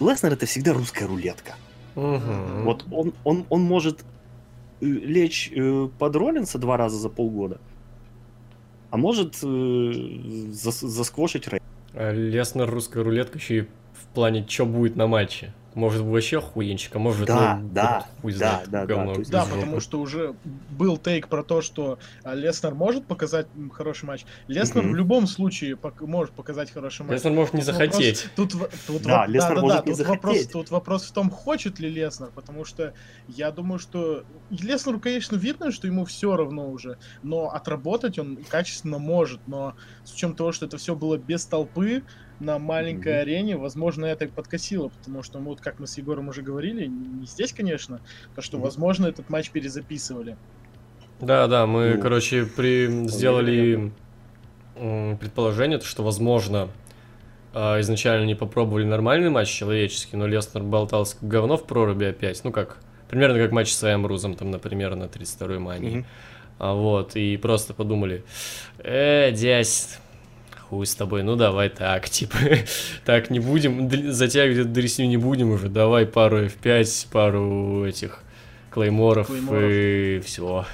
Леснер 0.00 0.32
это 0.32 0.46
всегда 0.46 0.72
русская 0.72 1.06
рулетка. 1.06 1.54
Мгм. 1.94 2.64
Вот 2.64 2.84
он, 2.90 3.14
он, 3.24 3.46
он 3.48 3.62
может 3.62 4.00
э, 4.80 4.86
лечь 4.86 5.50
э, 5.54 5.88
под 5.98 6.16
Роллинса 6.16 6.58
два 6.58 6.76
раза 6.76 6.96
за 6.96 7.08
полгода, 7.08 7.60
а 8.92 8.98
может 8.98 9.38
э, 9.42 9.46
зас- 9.46 10.86
засквошить 10.86 11.48
Рэй. 11.48 11.60
А 11.94 12.12
Леснер 12.12 12.70
русская 12.70 13.02
рулетка 13.02 13.38
еще 13.38 13.56
и 13.56 13.60
в 13.62 14.14
плане, 14.14 14.46
что 14.46 14.66
будет 14.66 14.96
на 14.96 15.06
матче. 15.06 15.54
Может 15.74 16.02
вообще 16.02 16.36
охуенчик, 16.38 16.94
а 16.96 16.98
может, 16.98 17.26
Да, 17.26 17.56
ну, 17.56 17.70
да, 17.70 18.06
вот 18.08 18.20
хуй 18.20 18.32
да, 18.32 18.38
знает, 18.38 18.68
да, 18.68 18.80
да, 18.80 18.86
говно 18.86 19.14
Да, 19.28 19.44
жопы. 19.44 19.54
потому 19.54 19.80
что 19.80 20.00
уже 20.00 20.34
был 20.44 20.98
тейк 20.98 21.28
про 21.28 21.42
то, 21.42 21.62
что 21.62 21.98
а, 22.24 22.34
Леснер 22.34 22.74
может 22.74 23.06
показать 23.06 23.48
хороший 23.72 24.04
матч. 24.04 24.26
Леснер 24.48 24.82
Мгм. 24.84 24.92
в 24.92 24.96
любом 24.96 25.26
случае 25.26 25.76
пок- 25.76 26.04
может 26.06 26.34
показать 26.34 26.70
хороший 26.70 27.02
матч. 27.06 27.12
Леснер 27.14 27.32
может 27.32 27.54
не 27.54 27.60
Тут 27.62 27.68
вопрос- 27.70 27.88
захотеть. 27.90 28.28
Тут, 28.36 28.54
в- 28.54 28.68
тут 28.86 29.02
Да, 29.02 29.24
воп- 29.24 29.28
Леснер 29.30 29.60
может 29.62 29.86
не 29.86 29.92
тут 29.94 30.06
вопрос, 30.06 30.32
захотеть. 30.34 30.52
тут 30.52 30.70
вопрос 30.70 31.04
в 31.06 31.12
том, 31.12 31.30
хочет 31.30 31.78
ли 31.78 31.88
Леснер, 31.88 32.30
потому 32.34 32.66
что 32.66 32.92
я 33.26 33.50
думаю, 33.50 33.78
что 33.78 34.24
Леснеру, 34.50 35.00
конечно, 35.00 35.36
видно, 35.36 35.72
что 35.72 35.86
ему 35.86 36.04
все 36.04 36.36
равно 36.36 36.70
уже, 36.70 36.98
но 37.22 37.48
отработать 37.48 38.18
он 38.18 38.36
качественно 38.46 38.98
может, 38.98 39.40
но 39.46 39.74
с 40.04 40.12
учетом 40.12 40.36
того, 40.36 40.52
что 40.52 40.66
это 40.66 40.76
все 40.76 40.94
было 40.94 41.16
без 41.16 41.46
толпы, 41.46 42.02
на 42.40 42.58
маленькой 42.58 43.12
Мгм. 43.14 43.20
арене, 43.22 43.56
возможно, 43.56 44.06
это 44.06 44.24
и 44.24 44.28
подкосило, 44.28 44.88
потому 44.88 45.22
что, 45.22 45.38
ну, 45.38 45.50
вот 45.50 45.60
как 45.60 45.78
мы 45.78 45.86
с 45.86 45.96
Егором 45.98 46.28
уже 46.28 46.42
говорили, 46.42 46.86
не 46.86 47.26
здесь, 47.26 47.52
конечно, 47.52 48.00
то, 48.34 48.42
что, 48.42 48.56
Мгм. 48.56 48.64
возможно, 48.64 49.06
этот 49.06 49.30
матч 49.30 49.50
перезаписывали. 49.50 50.36
Да, 51.20 51.46
да, 51.46 51.66
мы, 51.66 51.94
Ну, 51.94 52.02
короче, 52.02 52.46
при... 52.46 53.06
сделали 53.06 53.92
предположение, 55.20 55.78
то, 55.78 55.84
что, 55.84 56.02
возможно, 56.02 56.68
а, 57.54 57.80
изначально 57.80 58.24
не 58.24 58.34
попробовали 58.34 58.84
нормальный 58.84 59.30
матч 59.30 59.48
человеческий, 59.50 60.16
но 60.16 60.26
Леснер 60.26 60.62
болтался 60.62 61.16
как 61.18 61.28
говно 61.28 61.56
в 61.56 61.64
проруби 61.66 62.06
опять. 62.06 62.42
Ну 62.44 62.50
как, 62.50 62.78
примерно 63.08 63.38
как 63.38 63.52
матч 63.52 63.72
с 63.72 63.94
Эмрузом, 63.94 64.34
там, 64.34 64.50
например, 64.50 64.94
на 64.96 65.04
32-й 65.04 65.58
мании. 65.58 66.04
А 66.58 66.74
вот, 66.74 67.16
и 67.16 67.36
просто 67.36 67.74
подумали, 67.74 68.24
э, 68.78 69.32
дядь, 69.32 69.98
хуй 70.72 70.86
с 70.86 70.94
тобой, 70.94 71.22
ну 71.22 71.36
давай 71.36 71.68
так, 71.68 72.08
типа, 72.08 72.38
так 73.04 73.28
не 73.28 73.40
будем, 73.40 73.90
затягивать 74.10 74.60
эту 74.60 74.70
дресню 74.70 75.06
не 75.06 75.18
будем 75.18 75.50
уже, 75.50 75.68
давай 75.68 76.06
пару 76.06 76.46
F5, 76.46 77.08
пару 77.12 77.84
этих 77.84 78.20
клейморов, 78.70 79.26
Клейморов. 79.26 79.62
и 79.70 80.22
все. 80.24 80.64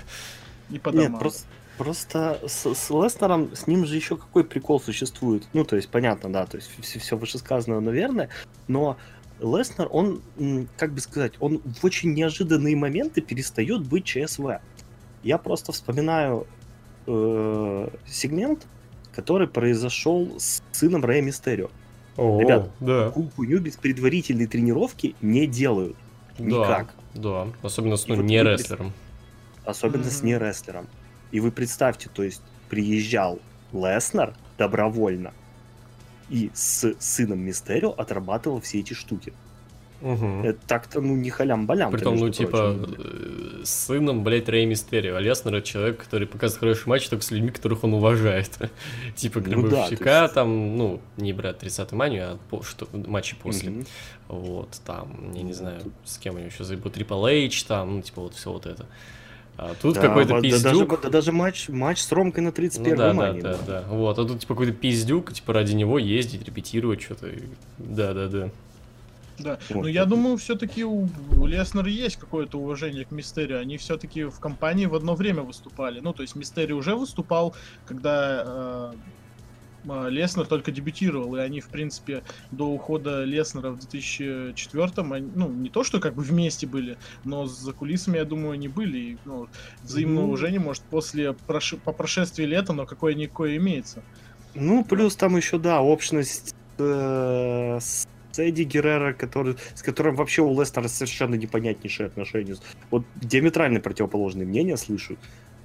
И 0.70 0.78
по 0.78 0.90
Нет, 0.90 1.18
просто, 1.18 1.46
просто 1.78 2.38
с, 2.46 2.74
с 2.74 2.90
Леснером, 2.90 3.50
с 3.56 3.66
ним 3.66 3.86
же 3.86 3.96
еще 3.96 4.16
какой 4.16 4.44
прикол 4.44 4.80
существует. 4.80 5.48
Ну, 5.52 5.64
то 5.64 5.74
есть, 5.74 5.88
понятно, 5.88 6.32
да, 6.32 6.46
то 6.46 6.58
есть 6.58 6.70
все, 6.80 7.00
все 7.00 7.16
вышесказанное, 7.16 7.80
наверное, 7.80 8.28
но 8.68 8.98
Леснер, 9.40 9.88
он, 9.90 10.22
как 10.76 10.92
бы 10.92 11.00
сказать, 11.00 11.32
он 11.40 11.60
в 11.64 11.84
очень 11.84 12.14
неожиданные 12.14 12.76
моменты 12.76 13.20
перестает 13.20 13.84
быть 13.84 14.04
ЧСВ. 14.04 14.60
Я 15.24 15.38
просто 15.38 15.72
вспоминаю 15.72 16.46
э, 17.08 17.88
сегмент, 18.06 18.64
который 19.12 19.48
произошел 19.48 20.38
с 20.38 20.62
сыном 20.72 21.04
Рэя 21.04 21.22
Мистерио. 21.22 21.70
О, 22.16 22.40
Ребят, 22.40 22.70
да, 22.80 23.10
хуйню 23.10 23.60
без 23.60 23.76
предварительной 23.76 24.46
тренировки 24.46 25.14
не 25.20 25.46
делают. 25.46 25.96
да, 26.38 26.44
Никак. 26.44 26.94
да, 27.14 27.46
особенно 27.62 27.96
с 27.96 28.06
ну, 28.08 28.16
вот 28.16 28.24
не 28.24 28.42
рестлером. 28.42 28.92
Особенно 29.64 30.04
с 30.04 30.18
Мгм. 30.18 30.26
нерестлером. 30.28 30.88
И 31.30 31.40
вы 31.40 31.50
представьте, 31.52 32.08
то 32.12 32.22
есть 32.22 32.42
приезжал 32.68 33.38
Леснер 33.72 34.34
добровольно 34.56 35.32
и 36.28 36.50
с 36.54 36.94
сыном 36.98 37.40
Мистерио 37.40 37.90
отрабатывал 37.90 38.60
все 38.60 38.80
эти 38.80 38.94
штуки. 38.94 39.32
Это 40.00 40.58
так-то, 40.66 41.00
ну, 41.00 41.16
не 41.16 41.28
халям-балям. 41.30 41.90
Притом, 41.90 42.16
ну, 42.16 42.30
типа, 42.30 42.76
э, 42.98 43.62
с 43.64 43.86
сыном, 43.86 44.22
блядь, 44.22 44.48
Рэй 44.48 44.64
Мистерио. 44.66 45.16
А 45.16 45.20
Леснер 45.20 45.60
человек, 45.62 45.98
который 46.04 46.28
показывает 46.28 46.60
хороший 46.60 46.88
матч 46.88 47.08
только 47.08 47.24
с 47.24 47.30
людьми, 47.30 47.50
которых 47.50 47.82
он 47.84 47.94
уважает. 47.94 48.50
типа, 49.16 49.40
Ну 49.44 49.68
да, 49.68 49.86
есть- 49.88 50.34
там, 50.34 50.76
ну, 50.76 51.00
не 51.16 51.32
брать 51.32 51.62
30-й 51.62 51.96
манию, 51.96 52.24
а 52.32 52.38
по- 52.50 52.62
что, 52.62 52.86
матчи 52.92 53.36
после. 53.36 53.84
Вот, 54.28 54.80
там, 54.84 55.32
я 55.34 55.42
не 55.42 55.48
Ну, 55.50 55.52
знаю, 55.54 55.80
с 56.04 56.18
кем 56.18 56.36
они 56.36 56.46
еще 56.46 56.62
заебут, 56.64 56.96
Triple 56.96 57.46
H, 57.48 57.64
там, 57.66 57.96
ну, 57.96 58.02
типа, 58.02 58.22
вот 58.22 58.34
все 58.34 58.52
вот 58.52 58.66
это. 58.66 58.86
А 59.56 59.74
тут 59.82 59.98
какой-то 59.98 60.34
да, 60.34 60.40
даже, 60.40 60.52
пиздюк. 60.70 61.00
да 61.02 61.10
даже 61.10 61.32
матч, 61.32 61.68
матч 61.68 61.98
с 62.00 62.12
Ромкой 62.12 62.44
на 62.44 62.52
31 62.52 62.90
Ну 62.92 62.96
да, 62.96 63.08
да, 63.08 63.14
мании. 63.14 63.40
да, 63.40 63.56
да. 63.66 63.84
Вот, 63.88 64.16
а 64.16 64.24
тут 64.24 64.38
типа 64.38 64.54
какой-то 64.54 64.72
пиздюк, 64.72 65.32
типа 65.32 65.52
ради 65.52 65.72
него 65.74 65.98
ездить, 65.98 66.44
репетировать 66.46 67.02
что-то. 67.02 67.28
Да, 67.78 68.14
да, 68.14 68.28
да. 68.28 68.50
Да. 69.38 69.58
Вот. 69.70 69.82
Но 69.82 69.88
я 69.88 70.04
думаю, 70.04 70.36
все-таки 70.36 70.84
у, 70.84 71.06
Леснера 71.46 71.88
есть 71.88 72.16
какое-то 72.16 72.58
уважение 72.58 73.04
к 73.04 73.10
Мистерию. 73.10 73.60
Они 73.60 73.76
все-таки 73.76 74.24
в 74.24 74.40
компании 74.40 74.86
в 74.86 74.94
одно 74.94 75.14
время 75.14 75.42
выступали. 75.42 76.00
Ну, 76.00 76.12
то 76.12 76.22
есть 76.22 76.34
Мистерий 76.36 76.74
уже 76.74 76.94
выступал, 76.96 77.54
когда 77.86 78.42
э, 78.44 78.92
э, 79.88 80.10
Леснер 80.10 80.46
только 80.46 80.72
дебютировал, 80.72 81.36
и 81.36 81.40
они, 81.40 81.60
в 81.60 81.68
принципе, 81.68 82.22
до 82.50 82.68
ухода 82.68 83.24
Леснера 83.24 83.70
в 83.70 83.78
2004-м, 83.78 85.12
они, 85.12 85.30
ну, 85.34 85.48
не 85.48 85.68
то, 85.70 85.84
что 85.84 86.00
как 86.00 86.14
бы 86.14 86.22
вместе 86.22 86.66
были, 86.66 86.98
но 87.24 87.46
за 87.46 87.72
кулисами, 87.72 88.16
я 88.18 88.24
думаю, 88.24 88.52
они 88.52 88.68
были. 88.68 88.98
И, 88.98 89.18
ну, 89.24 89.48
взаимное 89.82 90.22
Ну. 90.22 90.28
уважение, 90.28 90.60
может, 90.60 90.82
после 90.84 91.30
прош- 91.46 91.78
по 91.78 91.92
прошествии 91.92 92.44
лета, 92.44 92.72
но 92.72 92.86
какое-никакое 92.86 93.56
имеется. 93.56 94.02
Ну, 94.54 94.84
плюс 94.84 95.14
там 95.14 95.36
еще, 95.36 95.58
да, 95.58 95.80
общность 95.80 96.54
э, 96.78 97.78
с 97.80 98.06
Эдди 98.36 98.62
Геррера, 98.62 99.12
который, 99.12 99.56
с 99.74 99.82
которым 99.82 100.16
вообще 100.16 100.42
у 100.42 100.58
Лестера 100.58 100.88
совершенно 100.88 101.34
непонятнейшие 101.34 102.06
отношения. 102.06 102.56
Вот 102.90 103.04
диаметрально 103.16 103.80
противоположные 103.80 104.46
мнения 104.46 104.76
слышу. 104.76 105.16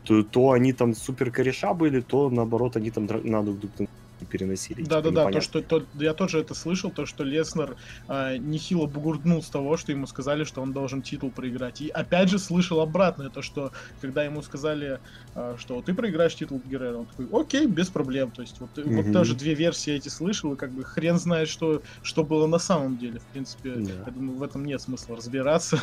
То, 0.04 0.24
то 0.24 0.52
они 0.52 0.74
там 0.74 0.94
супер 0.94 1.32
кореша 1.32 1.74
были, 1.74 2.02
то 2.02 2.30
наоборот 2.30 2.76
они 2.76 2.92
там 2.92 3.06
на 3.06 3.44
друг 3.44 3.60
друга 3.60 3.90
переносили. 4.26 4.78
Типа, 4.78 4.90
Да-да-да, 4.90 5.16
то, 5.16 5.30
непонятно. 5.30 5.42
что 5.42 5.62
то- 5.62 5.86
я 5.96 6.14
тоже 6.14 6.40
это 6.40 6.54
слышал, 6.54 6.92
то, 6.92 7.06
что 7.06 7.24
Леснер 7.24 7.76
а, 8.08 8.38
нехило 8.38 8.86
бугурнул 8.88 9.42
с 9.42 9.48
того, 9.50 9.78
что 9.78 9.92
ему 9.92 10.08
сказали, 10.08 10.44
что 10.44 10.62
он 10.62 10.74
должен 10.74 11.02
титул 11.02 11.32
проиграть. 11.32 11.82
И 11.82 11.90
опять 11.90 12.30
же 12.30 12.40
слышал 12.40 12.80
обратное, 12.82 13.30
то, 13.30 13.42
что 13.42 13.72
когда 14.02 14.24
ему 14.24 14.42
сказали, 14.42 15.00
а, 15.36 15.56
что 15.58 15.82
ты 15.82 15.94
проиграешь 15.94 16.36
титул 16.36 16.62
Геррера, 16.66 16.98
он 16.98 17.06
такой, 17.06 17.28
окей, 17.42 17.66
без 17.68 17.90
проблем. 17.90 18.32
То 18.32 18.42
есть 18.42 18.60
вот, 18.60 18.70
вот 18.76 18.86
Мгм. 18.86 19.14
тоже 19.14 19.36
две 19.36 19.54
версии 19.54 19.94
эти 19.94 20.10
слышал, 20.10 20.54
и 20.54 20.56
как 20.56 20.72
бы 20.72 20.84
хрен 20.84 21.18
знает, 21.20 21.50
что, 21.50 21.82
что 22.02 22.24
было 22.24 22.48
на 22.48 22.60
самом 22.60 22.98
деле. 22.98 23.20
В 23.20 23.26
принципе, 23.34 23.72
Да. 23.72 23.92
я 24.06 24.12
думаю, 24.12 24.38
в 24.38 24.44
этом 24.44 24.66
нет 24.66 24.82
смысла 24.82 25.16
разбираться. 25.18 25.80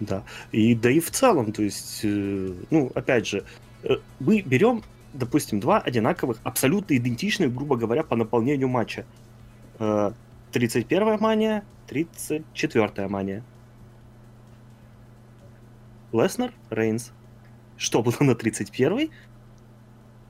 Да. 0.00 0.22
И 0.52 0.74
да 0.76 0.90
и 0.90 1.00
в 1.00 1.10
целом, 1.10 1.52
то 1.52 1.62
есть, 1.62 2.00
э, 2.04 2.52
ну, 2.70 2.92
опять 2.94 3.26
же, 3.26 3.44
э, 3.82 3.96
мы 4.20 4.42
берем, 4.42 4.82
допустим, 5.18 5.60
два 5.60 5.80
одинаковых, 5.80 6.38
абсолютно 6.44 6.96
идентичных, 6.96 7.54
грубо 7.54 7.76
говоря, 7.76 8.04
по 8.04 8.16
наполнению 8.16 8.68
матча. 8.68 9.04
Э, 9.78 10.12
31-я 10.52 11.18
мания, 11.18 11.64
34-я 11.88 13.08
мания. 13.08 13.44
Леснер, 16.12 16.52
Рейнс. 16.70 17.12
Что 17.76 18.02
было 18.02 18.16
на 18.20 18.32
31-й? 18.32 19.10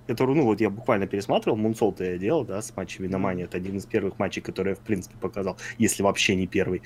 Который, 0.07 0.35
ну 0.35 0.45
вот 0.45 0.61
я 0.61 0.71
буквально 0.71 1.07
пересматривал, 1.07 1.57
Мунсол-то 1.59 2.03
я 2.03 2.17
делал, 2.17 2.45
да, 2.45 2.63
с 2.63 2.75
матчами 2.75 3.07
на 3.09 3.19
Мане. 3.19 3.45
Это 3.45 3.59
один 3.59 3.77
из 3.77 3.85
первых 3.85 4.19
матчей, 4.19 4.41
который 4.41 4.71
я, 4.71 4.75
в 4.75 4.81
принципе, 4.81 5.17
показал, 5.19 5.59
если 5.77 6.03
вообще 6.03 6.35
не 6.35 6.47
первый. 6.47 6.83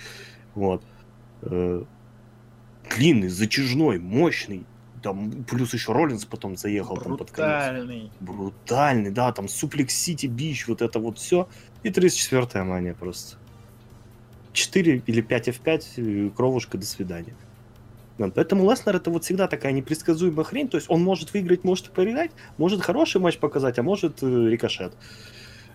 Вот. 0.56 0.82
Э, 1.42 1.84
длинный, 2.96 3.28
затяжной, 3.28 4.00
мощный. 4.00 4.66
Там 5.02 5.44
плюс 5.44 5.74
еще 5.74 5.92
Роллинс 5.92 6.24
потом 6.24 6.56
заехал 6.56 6.96
там 6.96 7.16
под 7.16 7.30
конец. 7.30 7.72
Брутальный. 7.72 8.10
Брутальный, 8.20 9.10
да, 9.10 9.32
там 9.32 9.48
Суплекс 9.48 9.94
Сити 9.94 10.26
Бич, 10.26 10.68
вот 10.68 10.80
это 10.80 10.98
вот 10.98 11.18
все. 11.18 11.48
И 11.82 11.90
34-я 11.90 12.64
мания 12.64 12.94
просто. 12.94 13.36
4 14.52 15.02
или 15.06 15.20
5 15.20 15.48
F5, 15.48 15.82
э, 15.96 16.30
кровушка, 16.36 16.78
до 16.78 16.86
свидания. 16.86 17.34
Поэтому 18.18 18.70
Леснер 18.70 18.96
это 18.96 19.10
вот 19.10 19.24
всегда 19.24 19.48
такая 19.48 19.72
непредсказуемая 19.72 20.44
хрень. 20.44 20.68
То 20.68 20.76
есть 20.76 20.88
он 20.90 21.02
может 21.02 21.32
выиграть, 21.32 21.64
может 21.64 21.88
и 21.88 21.90
проиграть, 21.90 22.30
может 22.58 22.82
хороший 22.82 23.20
матч 23.20 23.38
показать, 23.38 23.78
а 23.78 23.82
может 23.82 24.22
э, 24.22 24.48
рикошет. 24.48 24.92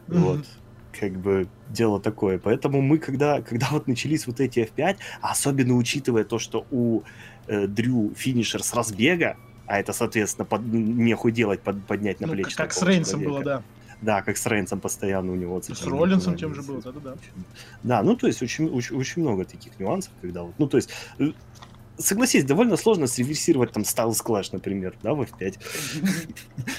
Мгм. 0.08 0.22
Вот. 0.22 0.45
Как 0.99 1.11
бы 1.11 1.48
дело 1.69 1.99
такое. 1.99 2.40
Поэтому 2.40 2.82
мы, 2.82 2.98
когда, 2.98 3.41
когда 3.41 3.68
вот 3.72 3.88
начались 3.88 4.26
вот 4.28 4.40
эти 4.40 4.60
F5, 4.60 4.98
а 5.22 5.32
особенно 5.32 5.76
учитывая 5.76 6.24
то, 6.24 6.40
что 6.40 6.65
у 6.72 7.03
э, 7.48 7.68
Дрю 7.68 8.14
финишер 8.15 8.64
с 8.64 8.74
разбега, 8.74 9.38
а 9.68 9.80
это, 9.80 9.94
соответственно, 9.94 10.45
под, 10.45 10.61
нехуй 10.65 11.32
делать, 11.32 11.61
под, 11.61 11.84
поднять 11.86 12.19
на 12.19 12.28
Ну, 12.28 12.34
плечи. 12.34 12.56
как 12.56 12.72
с 12.72 12.78
такого 12.78 12.91
Рейнсом 12.91 13.22
было, 13.22 13.44
да. 13.44 13.64
Да, 14.02 14.22
как 14.22 14.38
с 14.38 14.45
Рейнсом 14.45 14.80
постоянно 14.80 15.32
у 15.32 15.36
него. 15.36 15.56
вот 15.56 15.65
С 15.65 15.86
Роллинсом 15.86 16.38
тем 16.38 16.53
же 16.53 16.61
было, 16.61 16.82
да-да-да. 16.82 17.15
Да, 17.84 18.03
ну 18.03 18.15
то 18.15 18.28
есть 18.28 18.41
очень, 18.41 18.69
очень, 18.69 18.95
очень 18.95 19.22
много 19.24 19.44
таких 19.44 19.80
нюансов, 19.80 20.14
когда 20.22 20.44
вот, 20.44 20.53
ну 20.57 20.68
то 20.68 20.78
есть, 20.78 20.90
э, 21.19 21.32
согласись, 21.98 22.44
довольно 22.44 22.78
сложно 22.78 23.07
среверсировать 23.07 23.72
там 23.72 23.84
Styles 23.84 24.24
Clash, 24.26 24.49
например, 24.52 24.95
да, 25.03 25.14
в 25.14 25.22
F5. 25.22 25.56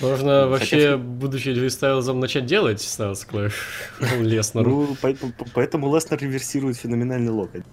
Можно 0.01 0.49
вообще, 0.49 0.97
будучи 0.97 1.49
Джей 1.51 1.71
Стайлзом, 1.71 2.21
начать 2.21 2.47
делать 2.47 2.81
Стайлз 2.81 3.25
Клэш 3.25 3.55
Леснеру. 4.21 4.71
Ну, 4.71 4.97
поэтому, 5.55 5.95
Леснер 5.95 6.19
реверсирует 6.21 6.77
феноменальный 6.77 7.31
локоть. 7.31 7.65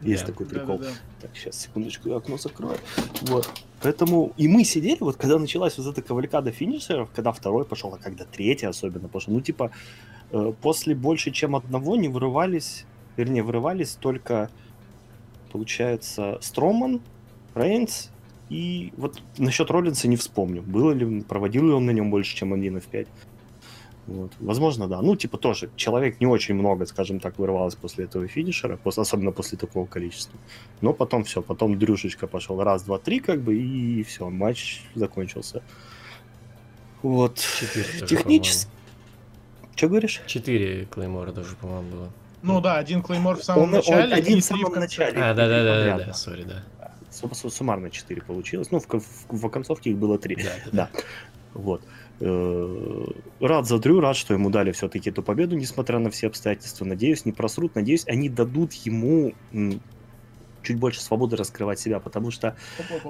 Есть 0.00 0.26
такой 0.26 0.46
прикол. 0.46 0.80
Так, 1.20 1.30
сейчас, 1.34 1.60
секундочку, 1.60 2.08
я 2.08 2.16
окно 2.16 2.36
закрою. 2.36 2.76
Вот. 3.22 3.48
Поэтому 3.82 4.32
и 4.36 4.48
мы 4.48 4.64
сидели, 4.64 4.98
вот 5.00 5.16
когда 5.16 5.38
началась 5.38 5.78
вот 5.78 5.86
эта 5.86 6.02
кавалькада 6.02 6.50
финишеров, 6.50 7.10
когда 7.14 7.32
второй 7.32 7.64
пошел, 7.64 7.94
а 7.94 7.98
когда 7.98 8.24
третий 8.24 8.66
особенно 8.66 9.08
пошел, 9.08 9.32
ну, 9.32 9.40
типа, 9.40 9.70
э, 10.30 10.52
после 10.60 10.94
больше, 10.94 11.30
чем 11.30 11.54
одного 11.54 11.96
не 11.96 12.08
вырывались, 12.08 12.84
вернее, 13.16 13.42
вырывались 13.42 13.96
только, 14.00 14.50
получается, 15.52 16.38
Строман, 16.40 17.00
Рейнс 17.54 18.10
и 18.48 18.92
вот 18.96 19.22
насчет 19.38 19.70
Роллинса 19.70 20.08
не 20.08 20.16
вспомню, 20.16 20.62
было 20.62 20.92
ли, 20.92 21.22
проводил 21.22 21.66
ли 21.66 21.72
он 21.72 21.86
на 21.86 21.90
нем 21.90 22.10
больше, 22.10 22.36
чем 22.36 22.52
один 22.52 22.76
F5. 22.76 23.06
Вот. 24.06 24.32
Возможно, 24.40 24.88
да. 24.88 25.00
Ну, 25.00 25.14
типа 25.14 25.38
тоже, 25.38 25.70
человек 25.76 26.20
не 26.20 26.26
очень 26.26 26.54
много, 26.54 26.86
скажем 26.86 27.20
так, 27.20 27.38
вырвалось 27.38 27.76
после 27.76 28.04
этого 28.06 28.26
финишера, 28.26 28.78
пос- 28.82 29.00
особенно 29.00 29.30
после 29.30 29.56
такого 29.56 29.86
количества. 29.86 30.38
Но 30.80 30.92
потом 30.92 31.22
все, 31.22 31.40
потом 31.40 31.78
Дрюшечка 31.78 32.26
пошел 32.26 32.62
раз, 32.62 32.82
два, 32.82 32.98
три, 32.98 33.20
как 33.20 33.40
бы, 33.40 33.56
и 33.56 34.02
все, 34.02 34.28
матч 34.28 34.82
закончился. 34.94 35.62
Вот. 37.02 37.36
Технически... 38.06 38.68
Что 39.76 39.88
говоришь? 39.88 40.20
Четыре 40.26 40.84
Клеймора 40.86 41.32
даже, 41.32 41.56
по-моему, 41.56 41.90
было. 41.90 42.10
Ну 42.42 42.60
да, 42.60 42.76
один 42.78 43.02
клеймор 43.02 43.36
в 43.36 43.44
самом 43.44 43.62
Он- 43.62 43.68
он 43.68 43.74
начале 43.76 44.14
один 44.14 44.38
и 44.38 44.40
в 44.40 44.44
самом 44.44 44.72
начале. 44.74 45.16
А, 45.18 45.34
да, 45.34 45.48
да, 45.48 45.62
да, 45.64 45.84
да, 45.98 46.04
да, 46.06 46.12
сори, 46.12 46.42
да. 46.44 46.62
Сум- 47.10 47.34
сум- 47.34 47.50
Суммарно 47.50 47.90
4 47.90 48.22
получилось. 48.22 48.70
Ну, 48.70 48.80
в, 48.80 48.86
в, 48.88 49.04
в 49.28 49.46
оконцовке 49.46 49.90
их 49.90 49.96
было 49.98 50.18
3. 50.18 50.36
Да, 50.36 50.42
да, 50.42 50.70
Да. 50.72 50.90
Вот. 51.54 51.82
Э, 52.20 53.04
Рад 53.40 53.66
за 53.66 53.78
Дрю, 53.78 54.00
рад, 54.00 54.16
что 54.16 54.32
ему 54.32 54.48
дали 54.48 54.72
все-таки 54.72 55.10
эту 55.10 55.22
победу, 55.22 55.56
несмотря 55.56 55.98
на 55.98 56.10
все 56.10 56.28
обстоятельства. 56.28 56.84
Надеюсь, 56.86 57.26
не 57.26 57.32
просрут. 57.32 57.74
Надеюсь, 57.74 58.04
они 58.06 58.28
дадут 58.30 58.72
ему 58.72 59.32
чуть 60.62 60.76
больше 60.78 61.02
свободы 61.02 61.36
раскрывать 61.36 61.80
себя, 61.80 61.98
потому 62.00 62.30
что. 62.30 62.56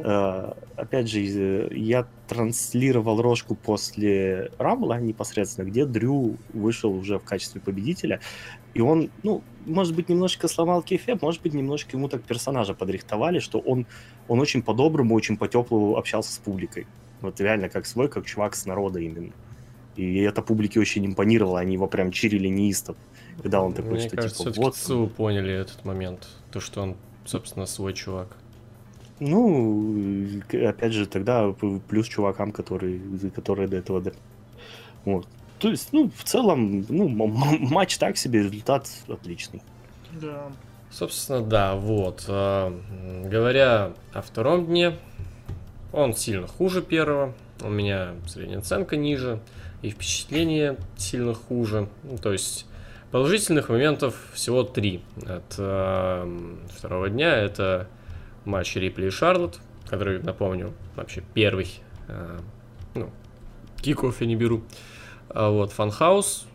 Э, 0.04 0.52
опять 0.76 1.08
же, 1.08 1.68
я 1.72 2.06
транслировал 2.26 3.20
рожку 3.22 3.54
после 3.54 4.50
Рамбла 4.58 4.98
непосредственно, 4.98 5.66
где 5.68 5.84
Дрю 5.84 6.36
вышел 6.52 6.92
уже 6.92 7.18
в 7.18 7.24
качестве 7.24 7.60
победителя. 7.60 8.20
И 8.74 8.80
он, 8.80 9.10
ну, 9.22 9.42
может 9.66 9.94
быть, 9.94 10.08
немножко 10.08 10.48
сломал 10.48 10.82
кейфе, 10.82 11.18
может 11.20 11.42
быть, 11.42 11.54
немножко 11.54 11.96
ему 11.96 12.08
так 12.08 12.22
персонажа 12.22 12.74
подрихтовали, 12.74 13.38
что 13.38 13.58
он, 13.58 13.86
он 14.28 14.40
очень 14.40 14.62
по-доброму, 14.62 15.14
очень 15.14 15.36
по-теплому 15.36 15.96
общался 15.96 16.32
с 16.32 16.38
публикой. 16.38 16.86
Вот 17.20 17.40
реально 17.40 17.68
как 17.68 17.86
свой, 17.86 18.08
как 18.08 18.26
чувак 18.26 18.54
с 18.54 18.66
народа 18.66 18.98
именно. 19.00 19.32
И 19.96 20.20
это 20.20 20.40
публике 20.42 20.80
очень 20.80 21.04
импонировало, 21.04 21.60
они 21.60 21.74
его 21.74 21.86
прям 21.86 22.12
чирили 22.12 22.48
неистово, 22.48 22.96
когда 23.42 23.62
он 23.62 23.74
такой, 23.74 23.92
Мне 23.92 24.08
что 24.08 24.16
кажется, 24.16 24.50
типа 24.50 24.62
вот... 24.62 24.76
ЦУ 24.76 25.06
поняли 25.06 25.52
этот 25.52 25.84
момент. 25.84 26.28
То, 26.50 26.60
что 26.60 26.82
он, 26.82 26.96
собственно, 27.26 27.66
свой 27.66 27.92
чувак. 27.92 28.36
Ну, 29.20 30.40
опять 30.50 30.92
же, 30.92 31.06
тогда 31.06 31.54
плюс 31.88 32.08
чувакам, 32.08 32.52
которые, 32.52 33.00
которые 33.36 33.68
до 33.68 33.76
этого... 33.76 34.02
Вот. 35.04 35.28
То 35.62 35.68
есть, 35.70 35.92
ну, 35.92 36.10
в 36.16 36.24
целом, 36.24 36.84
ну, 36.88 37.06
матч 37.08 37.96
так 37.98 38.16
себе, 38.16 38.40
результат 38.42 38.88
отличный. 39.08 39.62
Да. 40.20 40.50
Собственно, 40.90 41.40
да, 41.40 41.76
вот. 41.76 42.24
м, 42.28 42.82
Говоря 43.30 43.92
о 44.12 44.22
втором 44.22 44.66
дне, 44.66 44.96
он 45.92 46.14
сильно 46.14 46.48
хуже 46.48 46.82
первого. 46.82 47.32
У 47.60 47.68
меня 47.68 48.14
средняя 48.26 48.58
оценка 48.58 48.96
ниже, 48.96 49.38
и 49.82 49.90
впечатление 49.90 50.76
сильно 50.96 51.32
хуже. 51.32 51.88
Ну, 52.02 52.18
то 52.18 52.32
есть 52.32 52.66
положительных 53.12 53.68
моментов 53.68 54.16
всего 54.34 54.64
три 54.64 55.00
от 55.24 55.54
м, 55.58 56.58
второго 56.76 57.08
дня. 57.08 57.36
Это 57.36 57.86
матч 58.44 58.74
Рипли 58.74 59.06
и 59.06 59.10
Шарлотт, 59.10 59.60
который, 59.86 60.20
напомню, 60.20 60.72
вообще 60.96 61.22
первый. 61.34 61.68
а, 62.08 62.40
ну, 62.96 63.10
киков 63.80 64.20
я 64.20 64.26
не 64.26 64.34
беру. 64.34 64.62
А 65.34 65.50
вот 65.50 65.72
Фанхаус, 65.72 66.46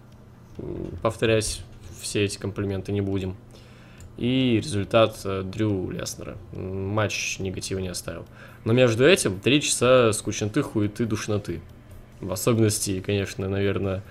повторясь, 1.01 1.61
все 1.99 2.23
эти 2.23 2.37
комплименты 2.37 2.91
не 2.91 3.01
будем. 3.01 3.35
И 4.17 4.59
результат 4.63 5.19
э, 5.25 5.43
Дрю 5.43 5.91
Леснера. 5.91 6.37
Матч 6.53 7.37
негатива 7.39 7.79
не 7.79 7.89
оставил. 7.89 8.25
Но 8.65 8.73
между 8.73 9.05
этим 9.05 9.39
три 9.39 9.61
часа 9.61 10.11
скучноты, 10.11 10.63
хуеты, 10.63 11.05
душноты. 11.05 11.61
В 12.19 12.31
особенности, 12.31 12.99
конечно, 12.99 13.47
наверное, 13.47 14.03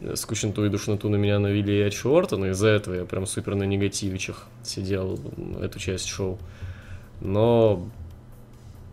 э, 0.00 0.16
скучноту 0.16 0.64
и 0.64 0.70
душноту 0.70 1.10
на 1.10 1.16
меня 1.16 1.38
навели 1.38 1.78
Эдж 1.78 2.06
Уортон, 2.06 2.46
и 2.46 2.50
из-за 2.50 2.68
этого 2.68 2.94
я 2.94 3.04
прям 3.04 3.26
супер 3.26 3.54
на 3.54 3.64
негативичах 3.64 4.46
сидел 4.62 5.20
эту 5.60 5.78
часть 5.78 6.06
шоу. 6.06 6.38
Но 7.20 7.86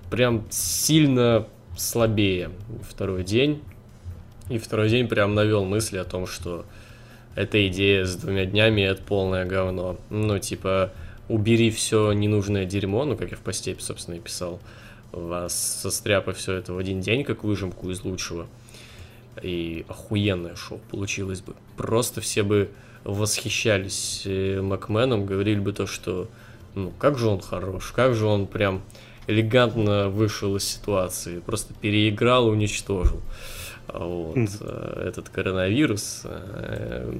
прям 0.10 0.46
сильно 0.50 1.48
слабее 1.78 2.52
второй 2.84 3.24
день. 3.24 3.62
И 4.52 4.58
второй 4.58 4.90
день 4.90 5.08
прям 5.08 5.34
навел 5.34 5.64
мысли 5.64 5.98
о 5.98 6.04
том, 6.04 6.28
что 6.28 6.66
эта 7.36 7.66
идея 7.70 8.04
с 8.04 8.18
двумя 8.18 8.46
днями 8.46 8.82
это 8.82 9.02
полное 9.02 9.46
говно. 9.46 9.98
Ну, 10.10 10.40
типа, 10.40 10.92
убери 11.30 11.72
все 11.72 12.12
ненужное 12.12 12.66
дерьмо, 12.66 13.06
ну, 13.06 13.16
как 13.16 13.32
я 13.32 13.38
в 13.38 13.40
посте, 13.40 13.78
собственно, 13.80 14.16
и 14.16 14.20
писал, 14.20 14.60
вас 15.14 15.80
состряпай 15.82 16.34
все 16.34 16.56
это 16.56 16.74
в 16.74 16.78
один 16.78 17.00
день, 17.00 17.24
как 17.24 17.46
выжимку 17.46 17.90
из 17.90 18.04
лучшего. 18.04 18.48
И 19.42 19.86
охуенное 19.88 20.56
шоу 20.56 20.82
получилось 20.90 21.40
бы. 21.40 21.56
Просто 21.78 22.20
все 22.20 22.44
бы 22.44 22.70
восхищались 23.06 24.24
э, 24.26 24.62
Макменом, 24.62 25.26
говорили 25.26 25.62
бы 25.62 25.72
то, 25.72 25.88
что 25.88 26.28
ну, 26.76 26.92
как 27.00 27.18
же 27.18 27.28
он 27.28 27.40
хорош, 27.40 27.94
как 27.96 28.16
же 28.16 28.26
он 28.26 28.48
прям 28.48 28.82
элегантно 29.28 30.10
вышел 30.10 30.58
из 30.58 30.66
ситуации, 30.66 31.40
просто 31.40 31.74
переиграл 31.74 32.50
и 32.50 32.52
уничтожил 32.52 33.22
вот, 33.94 34.38
э, 34.62 35.04
этот 35.08 35.30
коронавирус 35.30 36.22
э, 36.26 37.14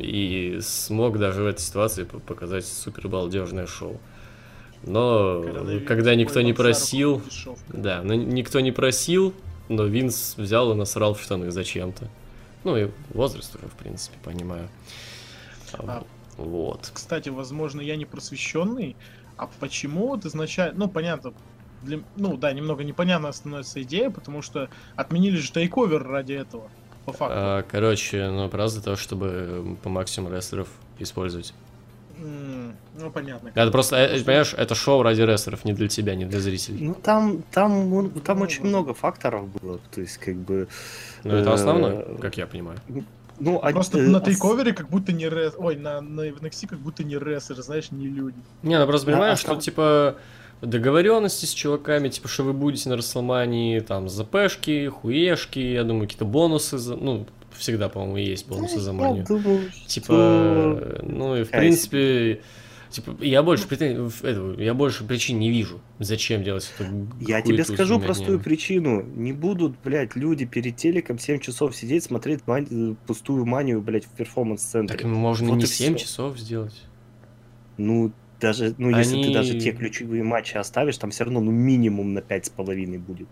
и 0.00 0.58
смог 0.60 1.18
даже 1.18 1.42
в 1.42 1.46
этой 1.46 1.60
ситуации 1.60 2.04
по- 2.04 2.18
показать 2.18 2.66
супер 2.66 3.08
балдежное 3.08 3.66
шоу. 3.66 4.00
Но 4.84 5.42
Коронавирус, 5.42 5.86
когда 5.88 6.14
никто 6.14 6.40
не 6.40 6.52
просил, 6.52 7.22
да, 7.68 8.02
но 8.02 8.14
никто 8.14 8.60
не 8.60 8.72
просил, 8.72 9.32
но 9.68 9.84
Винс 9.84 10.34
взял 10.36 10.72
и 10.72 10.74
насрал 10.74 11.14
в 11.14 11.20
штаны 11.22 11.50
зачем-то. 11.50 12.08
Ну 12.64 12.76
и 12.76 12.90
возраст 13.14 13.54
уже, 13.56 13.66
в 13.68 13.74
принципе, 13.74 14.16
понимаю. 14.22 14.68
А, 15.74 15.84
А. 15.86 16.04
Вот. 16.36 16.90
Кстати, 16.92 17.28
возможно, 17.28 17.80
я 17.80 17.96
не 17.96 18.04
просвещенный, 18.06 18.96
а 19.36 19.48
почему 19.60 20.08
вот 20.08 20.24
изначально, 20.24 20.78
ну, 20.86 20.88
понятно, 20.88 21.32
для- 21.82 22.00
ну, 22.16 22.36
да, 22.36 22.52
немного 22.52 22.84
непонятно 22.84 23.32
становится 23.32 23.82
идея, 23.82 24.10
потому 24.10 24.42
что 24.42 24.68
отменили 24.96 25.36
же 25.36 25.52
тейковер 25.52 26.02
ради 26.06 26.32
этого, 26.34 26.68
по 27.04 27.12
факту. 27.12 27.34
А, 27.36 27.62
короче, 27.62 28.30
ну, 28.30 28.48
просто 28.48 28.78
для 28.78 28.84
того, 28.84 28.96
чтобы 28.96 29.76
по 29.82 29.88
максимуму 29.88 30.34
рестлеров 30.34 30.68
использовать. 30.98 31.54
Ну, 32.18 33.10
понятно. 33.12 33.50
Это 33.54 33.70
просто, 33.72 33.96
э, 33.96 34.22
понимаешь, 34.22 34.54
это 34.56 34.74
шоу 34.74 35.02
ради 35.02 35.22
рестлеров, 35.22 35.64
не 35.64 35.72
для 35.72 35.88
тебя, 35.88 36.14
не 36.14 36.24
для 36.24 36.40
зрителей. 36.40 36.78
Ну, 36.80 36.94
там, 36.94 37.42
там, 37.50 37.92
он- 37.92 38.10
там 38.10 38.38
Ну, 38.38 38.44
очень 38.44 38.60
вот. 38.62 38.68
много 38.68 38.94
факторов 38.94 39.48
было, 39.48 39.80
то 39.90 40.00
есть, 40.00 40.18
как 40.18 40.36
бы... 40.36 40.68
Но 41.24 41.34
это 41.36 41.50
э, 41.50 41.54
основное, 41.54 42.04
как 42.20 42.36
я 42.36 42.46
понимаю. 42.46 42.78
Ну, 43.40 43.58
а- 43.62 43.72
Просто 43.72 43.98
э, 43.98 44.02
на 44.08 44.20
тейковере 44.20 44.72
как 44.72 44.88
будто 44.88 45.12
не 45.12 45.28
рес... 45.28 45.54
Ой, 45.58 45.74
на, 45.76 46.00
на 46.00 46.20
NXT 46.28 46.68
как 46.68 46.78
будто 46.78 47.02
не 47.02 47.16
рестлер, 47.18 47.60
знаешь, 47.62 47.90
не 47.90 48.06
люди. 48.06 48.36
Не, 48.62 48.78
ну 48.78 48.86
просто 48.86 49.08
А- 49.10 49.12
понимаешь, 49.12 49.38
а 49.38 49.40
что 49.40 49.48
там- 49.52 49.60
типа 49.60 50.16
договоренности 50.62 51.44
с 51.44 51.52
чуваками, 51.52 52.08
типа, 52.08 52.28
что 52.28 52.44
вы 52.44 52.52
будете 52.52 52.88
на 52.88 52.96
Расселмании, 52.96 53.80
там, 53.80 54.08
ЗПшки, 54.08 54.86
хуешки, 54.88 55.58
я 55.58 55.84
думаю, 55.84 56.06
какие-то 56.06 56.24
бонусы, 56.24 56.78
за... 56.78 56.96
ну, 56.96 57.26
всегда, 57.52 57.88
по-моему, 57.88 58.16
есть 58.16 58.48
бонусы 58.48 58.80
за 58.80 58.92
манию. 58.92 59.26
думаю, 59.26 59.60
Типа, 59.86 60.06
что- 60.06 61.00
ну 61.02 61.36
и 61.36 61.44
в 61.44 61.50
принципе, 61.50 62.40
Типа, 62.90 63.16
я 63.22 63.42
больше, 63.42 63.66
этого, 63.70 64.60
я 64.60 64.74
больше 64.74 65.04
причин 65.04 65.38
не 65.38 65.48
вижу, 65.48 65.80
зачем 65.98 66.44
делать 66.44 66.70
эту 66.78 66.90
Я 67.20 67.40
тебе 67.40 67.64
скажу 67.64 67.98
простую 67.98 68.38
причину. 68.38 69.00
Не 69.02 69.32
будут, 69.32 69.76
блядь, 69.82 70.14
люди 70.14 70.44
перед 70.44 70.76
телеком 70.76 71.18
7 71.18 71.38
часов 71.38 71.74
сидеть, 71.74 72.04
смотреть 72.04 72.40
мань- 72.46 72.68
э, 72.70 72.94
пустую 73.06 73.46
манию, 73.46 73.80
блядь, 73.80 74.04
в 74.04 74.10
перформанс-центре. 74.10 74.98
Так 74.98 75.06
можно 75.06 75.48
Вот 75.48 75.56
не 75.56 75.62
и 75.64 75.66
7 75.66 75.96
всё. 75.96 76.04
часов 76.04 76.38
сделать. 76.38 76.82
Ну, 77.78 78.12
даже, 78.42 78.74
ну, 78.78 78.90
если 78.90 79.14
Они- 79.14 79.24
ты 79.24 79.32
даже 79.32 79.58
те 79.58 79.72
ключевые 79.72 80.22
матчи 80.22 80.56
оставишь, 80.56 80.98
там 80.98 81.10
все 81.10 81.24
равно, 81.24 81.40
ну, 81.40 81.50
минимум 81.50 82.12
на 82.12 82.18
5,5 82.20 82.98
будет. 82.98 83.28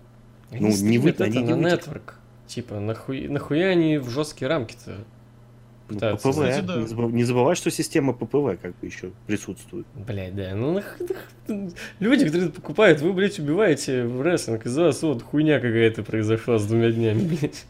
Они 0.50 0.60
Ну, 0.62 0.68
не 0.68 0.72
стримят 0.74 1.18
вы- 1.18 1.24
они 1.26 1.36
это 1.38 1.46
не 1.46 1.54
на 1.54 1.66
вытек- 1.68 1.72
нетворк. 1.72 2.14
Типа, 2.46 2.80
нахуй, 2.80 3.28
нахуя 3.28 3.68
они 3.68 3.98
в 3.98 4.08
жесткие 4.10 4.48
рамки-то 4.48 4.90
Ну, 5.88 5.94
пытаются? 5.94 6.28
ППВ. 6.28 6.40
Кстати, 6.40 6.64
да. 6.64 6.76
не, 6.80 6.86
забыв- 6.86 7.12
не 7.12 7.24
забывай, 7.24 7.54
что 7.54 7.70
система 7.70 8.12
ППВ 8.12 8.58
как 8.60 8.76
бы 8.78 8.86
еще 8.86 9.10
присутствует. 9.26 9.86
Блять, 9.94 10.34
да, 10.34 10.54
ну 10.56 10.72
нах- 10.78 10.98
люди, 12.00 12.24
которые 12.24 12.48
это 12.48 12.54
покупают, 12.60 13.00
вы, 13.02 13.12
блядь, 13.12 13.38
убиваете 13.38 14.04
в 14.04 14.22
рестлинг, 14.22 14.66
из-за 14.66 14.82
вас 14.84 15.02
вот 15.02 15.22
хуйня 15.22 15.60
какая-то 15.60 16.02
произошла 16.02 16.58
с 16.58 16.66
двумя 16.66 16.90
днями, 16.90 17.20
блядь. 17.40 17.66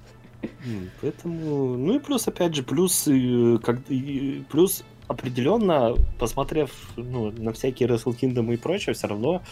Поэтому, 1.02 1.76
ну 1.76 1.96
и 1.96 1.98
плюс, 1.98 2.26
опять 2.26 2.54
же, 2.54 2.62
плюс, 2.62 3.06
э, 3.08 3.58
как, 3.62 3.78
и 3.90 4.42
плюс 4.50 4.84
определенно, 5.10 5.96
посмотрев 6.18 6.70
ну, 6.96 7.32
на 7.32 7.52
всякие 7.52 7.88
Wrestle 7.88 8.16
Kingdom 8.16 8.54
и 8.54 8.56
прочее, 8.56 8.94
все 8.94 9.08
равно, 9.08 9.42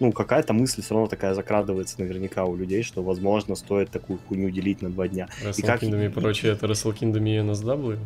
ну, 0.00 0.12
какая-то 0.12 0.54
мысль 0.54 0.80
все 0.82 0.94
равно 0.94 1.08
такая 1.08 1.34
закрадывается 1.34 2.00
наверняка 2.00 2.44
у 2.46 2.56
людей, 2.56 2.82
что, 2.82 3.02
возможно, 3.02 3.54
стоит 3.54 3.90
такую 3.90 4.18
хуйню 4.26 4.48
делить 4.48 4.80
на 4.80 4.88
два 4.88 5.06
дня. 5.08 5.28
Wrestle 5.44 5.66
как- 5.66 5.82
Kingdom 5.82 6.06
и 6.06 6.08
прочее, 6.08 6.52
это 6.52 6.66
Wrestle 6.66 6.98
Kingdom 6.98 7.28
и 7.28 7.38
NSW. 7.38 7.98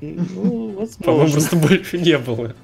Ну, 0.00 0.16
По-моему, 0.34 0.74
возможно. 0.78 1.32
просто 1.32 1.56
больше 1.56 1.98
не 1.98 2.16
было. 2.16 2.54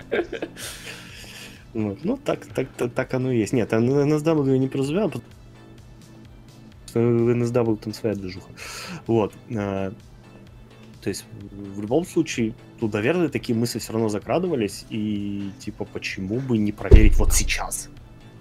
Ну, 1.74 1.98
ну, 2.02 2.16
так, 2.16 2.46
так, 2.46 2.68
так, 2.74 2.94
так 2.94 3.12
оно 3.12 3.30
и 3.30 3.38
есть. 3.38 3.52
Нет, 3.52 3.70
а 3.74 3.76
NSW 3.76 4.50
я 4.50 4.58
не 4.58 4.68
подразумевал, 4.68 5.10
потому 5.10 5.24
что 6.88 7.00
NSW 7.00 7.76
там 7.76 7.92
своя 7.92 8.14
движуха. 8.14 8.48
Вот. 9.06 9.34
То 11.06 11.10
есть, 11.10 11.24
в 11.52 11.80
любом 11.80 12.04
случае, 12.04 12.52
тут, 12.80 12.92
наверное, 12.92 13.28
такие 13.28 13.56
мысли 13.56 13.78
все 13.78 13.92
равно 13.92 14.08
закрадывались, 14.08 14.84
и, 14.90 15.52
типа, 15.60 15.84
почему 15.84 16.40
бы 16.40 16.58
не 16.58 16.72
проверить 16.72 17.14
вот 17.16 17.32
сейчас? 17.32 17.88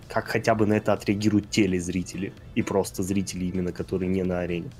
Как 0.08 0.26
хотя 0.26 0.56
бы 0.56 0.66
на 0.66 0.74
это 0.74 0.92
отреагируют 0.92 1.52
телезрители, 1.52 2.34
и 2.56 2.64
просто 2.64 3.04
зрители 3.04 3.46
именно, 3.46 3.72
которые 3.72 4.10
не 4.10 4.24
на 4.24 4.40
арене. 4.40 4.72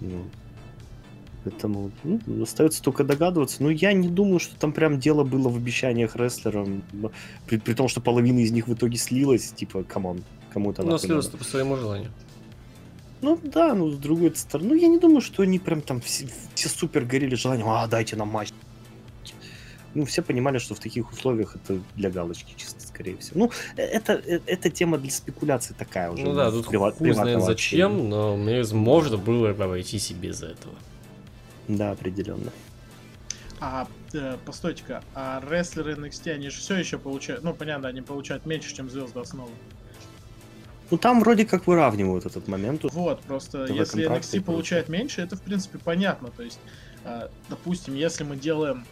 Ну, 0.00 0.26
Поэтому 1.42 1.90
ну, 2.04 2.20
остается 2.44 2.80
только 2.84 3.02
догадываться. 3.02 3.64
Но 3.64 3.70
я 3.70 3.92
не 3.92 4.08
думаю, 4.08 4.38
что 4.38 4.56
там 4.56 4.72
прям 4.72 5.00
дело 5.00 5.24
было 5.24 5.48
в 5.48 5.56
обещаниях 5.56 6.14
рестлерам. 6.14 6.84
При, 7.48 7.56
при 7.56 7.74
том, 7.74 7.88
что 7.88 8.00
половина 8.00 8.38
из 8.38 8.52
них 8.52 8.68
в 8.68 8.74
итоге 8.74 8.96
слилась, 8.96 9.50
типа, 9.50 9.82
come 9.82 10.05
on, 10.05 10.22
кому 10.52 10.70
это 10.70 10.82
Но 10.82 10.92
нахуй 10.92 11.08
слилось 11.08 11.26
надо. 11.26 11.38
по 11.38 11.44
своему 11.44 11.76
желанию. 11.76 12.12
Ну 13.22 13.40
да, 13.42 13.74
ну 13.74 13.90
с 13.90 13.96
другой 13.96 14.34
стороны, 14.36 14.70
ну 14.70 14.74
я 14.74 14.88
не 14.88 14.98
думаю, 14.98 15.20
что 15.20 15.42
они 15.42 15.58
прям 15.58 15.80
там 15.80 16.00
все, 16.00 16.28
все 16.54 16.68
супер 16.68 17.04
горели 17.04 17.34
желанием, 17.34 17.68
а 17.68 17.86
дайте 17.86 18.16
нам 18.16 18.28
матч. 18.28 18.50
Ну, 19.94 20.04
все 20.04 20.20
понимали, 20.20 20.58
что 20.58 20.74
в 20.74 20.78
таких 20.78 21.10
условиях 21.10 21.56
это 21.56 21.80
для 21.94 22.10
галочки 22.10 22.52
чисто, 22.54 22.86
скорее 22.86 23.16
всего. 23.16 23.38
Ну, 23.46 23.50
э- 23.78 23.82
это, 23.82 24.12
э- 24.12 24.40
это 24.44 24.68
тема 24.68 24.98
для 24.98 25.10
спекуляции 25.10 25.72
такая 25.72 26.10
уже. 26.10 26.22
Ну 26.22 26.34
да, 26.34 26.50
тут 26.50 26.66
прива- 26.66 26.92
хуй 26.92 27.14
знает 27.14 27.38
общения. 27.38 27.84
зачем, 27.88 28.10
но 28.10 28.36
мне 28.36 28.62
можно 28.74 29.16
было 29.16 29.54
бы 29.54 29.64
обойтись 29.64 30.10
и 30.10 30.14
без 30.14 30.42
этого. 30.42 30.74
Да, 31.66 31.92
определенно. 31.92 32.52
А, 33.58 33.88
э, 34.12 34.36
постойте-ка, 34.44 35.02
а 35.14 35.42
рестлеры 35.48 35.94
NXT, 35.94 36.30
они 36.30 36.50
же 36.50 36.58
все 36.58 36.74
еще 36.76 36.98
получают, 36.98 37.42
ну, 37.42 37.54
понятно, 37.54 37.88
они 37.88 38.02
получают 38.02 38.44
меньше, 38.44 38.74
чем 38.76 38.90
звезды 38.90 39.18
основы. 39.18 39.50
Ну 40.90 40.98
там 40.98 41.20
вроде 41.20 41.44
как 41.44 41.66
выравнивают 41.66 42.26
этот 42.26 42.48
момент. 42.48 42.82
Вот, 42.84 43.20
просто 43.22 43.64
в 43.66 43.70
если 43.70 44.08
NXT 44.08 44.42
получает 44.42 44.88
меньше, 44.88 45.22
это, 45.22 45.36
в 45.36 45.42
принципе, 45.42 45.78
понятно. 45.78 46.28
То 46.28 46.42
есть, 46.42 46.60
э, 47.04 47.28
допустим, 47.48 47.94
если 47.94 48.22
мы 48.22 48.36
делаем 48.36 48.84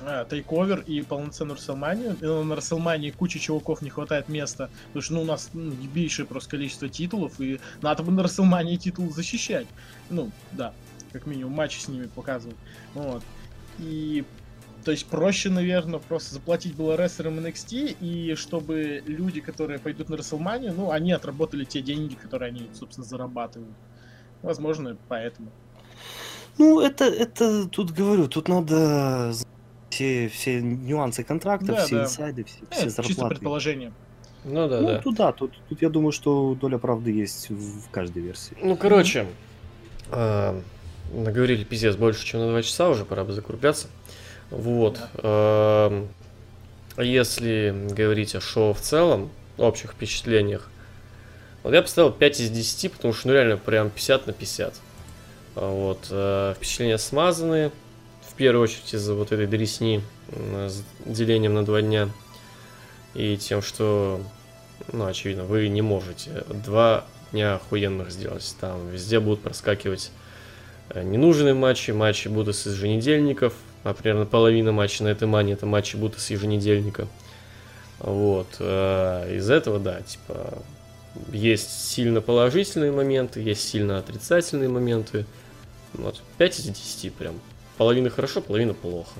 э, 0.00 0.26
тейковер 0.28 0.80
и 0.80 1.02
полноценную 1.02 1.56
Расселманию, 1.56 2.16
и 2.20 2.24
на 2.24 2.54
Расселмании 2.54 3.10
куча 3.10 3.38
чуваков 3.38 3.80
не 3.80 3.90
хватает 3.90 4.28
места, 4.28 4.68
потому 4.88 5.02
что 5.02 5.14
ну, 5.14 5.22
у 5.22 5.24
нас 5.24 5.50
ну, 5.54 5.70
ебейшее 5.70 6.26
просто 6.26 6.50
количество 6.50 6.88
титулов, 6.88 7.40
и 7.40 7.60
надо 7.80 8.02
бы 8.02 8.12
на 8.12 8.22
Расселмании 8.22 8.76
титул 8.76 9.10
защищать. 9.10 9.66
Ну, 10.10 10.30
да, 10.52 10.74
как 11.12 11.26
минимум 11.26 11.52
матчи 11.54 11.78
с 11.78 11.88
ними 11.88 12.06
показывать. 12.06 12.56
Вот. 12.94 13.22
И 13.78 14.24
то 14.86 14.92
есть 14.92 15.06
проще, 15.06 15.50
наверное, 15.50 15.98
просто 15.98 16.34
заплатить 16.34 16.76
было 16.76 16.94
рестлерам 16.96 17.40
NXT, 17.40 17.96
и 18.00 18.36
чтобы 18.36 19.02
люди, 19.04 19.40
которые 19.40 19.80
пойдут 19.80 20.08
на 20.08 20.14
WrestleMania, 20.14 20.72
ну, 20.72 20.92
они 20.92 21.10
отработали 21.10 21.64
те 21.64 21.82
деньги, 21.82 22.14
которые 22.14 22.50
они, 22.50 22.70
собственно, 22.72 23.04
зарабатывают. 23.04 23.74
Возможно, 24.42 24.96
поэтому. 25.08 25.50
Ну, 26.56 26.80
это, 26.80 27.06
это 27.06 27.66
тут 27.66 27.90
говорю, 27.90 28.28
тут 28.28 28.46
надо 28.46 29.32
все, 29.90 30.28
все 30.28 30.60
нюансы 30.62 31.24
контракта, 31.24 31.66
Да, 31.66 31.84
все 31.84 31.96
да. 31.96 32.04
инсайды, 32.04 32.44
все, 32.44 32.58
Э, 32.60 32.74
все 32.74 32.84
чисто 32.84 33.02
зарплаты. 33.02 33.34
предположение. 33.34 33.92
Ну 34.44 34.68
да, 34.68 34.80
ну, 34.80 34.86
да. 34.86 34.98
тут 35.00 35.16
да, 35.16 35.32
тут, 35.32 35.50
тут 35.68 35.82
я 35.82 35.88
думаю, 35.88 36.12
что 36.12 36.54
доля 36.54 36.78
правды 36.78 37.10
есть 37.10 37.50
в 37.50 37.88
в 37.88 37.90
каждой 37.90 38.22
версии. 38.22 38.56
Ну, 38.62 38.76
короче, 38.76 39.26
а, 40.12 40.62
наговорили 41.12 41.64
пиздец 41.64 41.96
больше, 41.96 42.24
чем 42.24 42.38
на 42.38 42.50
2 42.50 42.62
часа, 42.62 42.88
уже 42.88 43.04
пора 43.04 43.24
бы 43.24 43.32
закругляться. 43.32 43.88
Вот. 44.50 44.98
а, 45.16 46.06
Если 46.98 47.74
говорить 47.90 48.34
о 48.34 48.40
шоу 48.40 48.72
в 48.72 48.80
целом, 48.80 49.30
общих 49.58 49.92
впечатлениях, 49.92 50.70
вот 51.62 51.74
я 51.74 51.82
поставил 51.82 52.12
5 52.12 52.40
из 52.40 52.50
10, 52.50 52.92
потому 52.92 53.12
что 53.12 53.28
ну 53.28 53.34
реально 53.34 53.56
прям 53.56 53.90
50 53.90 54.26
на 54.26 54.32
50. 54.32 54.74
А 55.56 55.70
Вот. 55.70 56.06
а, 56.10 56.54
Впечатления 56.54 56.98
смазанные, 56.98 57.70
в 58.28 58.34
первую 58.34 58.62
очередь 58.64 58.94
из-за 58.94 59.14
вот 59.14 59.32
этой 59.32 59.46
дресни 59.46 60.02
с 60.28 60.82
делением 61.04 61.54
на 61.54 61.64
два 61.64 61.80
дня 61.80 62.10
и 63.14 63.36
тем, 63.38 63.62
что, 63.62 64.20
ну, 64.92 65.06
очевидно, 65.06 65.44
вы 65.44 65.68
не 65.68 65.80
можете 65.80 66.44
два 66.48 67.06
дня 67.32 67.54
охуенных 67.54 68.10
сделать. 68.10 68.54
Там 68.60 68.88
везде 68.90 69.20
будут 69.20 69.40
проскакивать 69.40 70.10
э, 70.90 71.02
ненужные 71.02 71.54
матчи, 71.54 71.92
матчи 71.92 72.28
будут 72.28 72.54
из 72.56 72.66
еженедельников, 72.66 73.54
а 73.86 73.94
примерно 73.94 74.26
половина 74.26 74.72
матчей 74.72 75.04
на 75.04 75.08
этой 75.10 75.28
мане 75.28 75.52
это 75.52 75.64
матчи 75.64 75.96
будут 75.96 76.18
из 76.18 76.28
еженедельника. 76.30 77.06
Вот. 78.00 78.56
э, 78.58 79.36
Из 79.36 79.48
этого, 79.48 79.78
да, 79.78 80.00
типа, 80.02 80.58
есть 81.32 81.70
сильно 81.88 82.20
положительные 82.20 82.90
моменты, 82.90 83.40
есть 83.40 83.68
сильно 83.68 83.98
отрицательные 83.98 84.68
моменты. 84.68 85.24
Вот, 85.92 86.20
5 86.36 86.58
из 86.58 86.64
10 86.64 87.14
прям. 87.14 87.40
Половина 87.78 88.10
хорошо, 88.10 88.40
половина 88.40 88.74
плохо. 88.74 89.12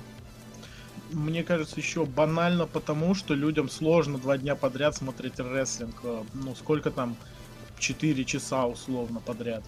Мне 1.13 1.45
кажется, 1.45 1.77
еще 1.79 2.05
банально 2.05 2.67
потому, 2.67 3.15
что 3.15 3.35
людям 3.35 3.69
сложно 3.71 4.19
два 4.19 4.37
дня 4.37 4.57
подряд 4.57 4.97
смотреть 4.97 5.39
рестлинг. 5.39 5.95
э, 6.03 6.23
Ну, 6.35 6.57
сколько 6.57 6.91
там? 6.91 7.17
4 7.79 8.25
часа 8.25 8.67
условно 8.67 9.21
подряд. 9.25 9.63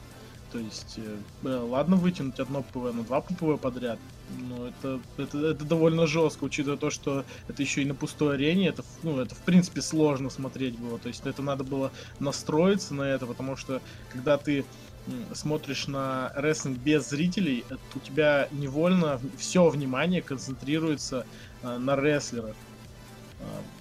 То 0.52 0.58
есть, 0.58 0.98
э, 0.98 1.16
э, 1.44 1.56
ладно 1.56 1.96
вытянуть 1.96 2.40
одно 2.40 2.62
PPV, 2.62 2.92
но 2.94 3.02
два 3.02 3.20
PPV 3.20 3.60
подряд. 3.60 3.98
Ну, 4.38 4.66
это, 4.66 5.00
это, 5.16 5.38
это 5.38 5.64
довольно 5.64 6.06
жестко, 6.06 6.44
учитывая 6.44 6.78
то, 6.78 6.90
что 6.90 7.24
это 7.48 7.62
еще 7.62 7.82
и 7.82 7.84
на 7.84 7.94
пустой 7.94 8.34
арене, 8.34 8.68
это, 8.68 8.84
ну, 9.02 9.18
это 9.20 9.34
в 9.34 9.40
принципе 9.40 9.82
сложно 9.82 10.30
смотреть 10.30 10.78
было. 10.78 10.98
То 10.98 11.08
есть 11.08 11.26
это 11.26 11.42
надо 11.42 11.64
было 11.64 11.92
настроиться 12.18 12.94
на 12.94 13.02
это, 13.02 13.26
потому 13.26 13.56
что 13.56 13.80
когда 14.10 14.36
ты 14.36 14.64
смотришь 15.32 15.86
на 15.86 16.32
рестлинг 16.34 16.78
без 16.78 17.08
зрителей, 17.08 17.64
это 17.68 17.80
у 17.94 17.98
тебя 17.98 18.48
невольно 18.52 19.20
все 19.38 19.68
внимание 19.68 20.22
концентрируется 20.22 21.26
э, 21.62 21.78
на 21.78 21.96
рестлерах. 21.96 22.56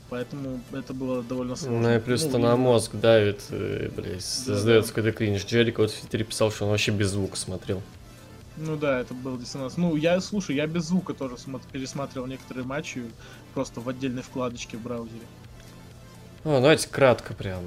А, 0.08 0.12
Поэтому 0.12 0.60
это 0.72 0.94
было 0.94 1.22
довольно 1.24 1.56
сложно. 1.56 1.80
Ну 1.82 1.96
и 1.96 2.00
плюс 2.00 2.24
Ну, 2.24 2.38
на 2.38 2.56
мозг 2.56 2.96
давит, 2.96 3.42
э, 3.50 3.90
блядь, 3.96 4.24
создается 4.24 4.94
какой-то 4.94 5.16
кринж. 5.18 5.46
Джерика 5.46 5.82
вот 5.82 5.92
в 5.92 6.00
Твиттере 6.00 6.24
писал, 6.26 6.52
что 6.52 6.66
он 6.66 6.72
вообще 6.72 6.92
без 6.92 7.10
звука 7.10 7.36
смотрел. 7.36 7.82
Ну 8.56 8.76
да, 8.76 9.00
это 9.02 9.14
был 9.14 9.38
диссонанс. 9.38 9.78
Ну, 9.78 9.96
я, 9.96 10.20
слушай, 10.20 10.56
я 10.56 10.66
без 10.66 10.86
звука 10.86 11.14
тоже 11.14 11.36
смо- 11.36 11.62
пересматривал 11.72 12.28
некоторые 12.28 12.66
матчи 12.66 13.04
просто 13.54 13.82
в 13.82 13.90
отдельной 13.90 14.24
вкладочке 14.24 14.78
в 14.78 14.82
браузере. 14.82 15.22
Ну, 16.44 16.62
давайте 16.62 16.88
кратко 16.88 17.34
прям. 17.34 17.62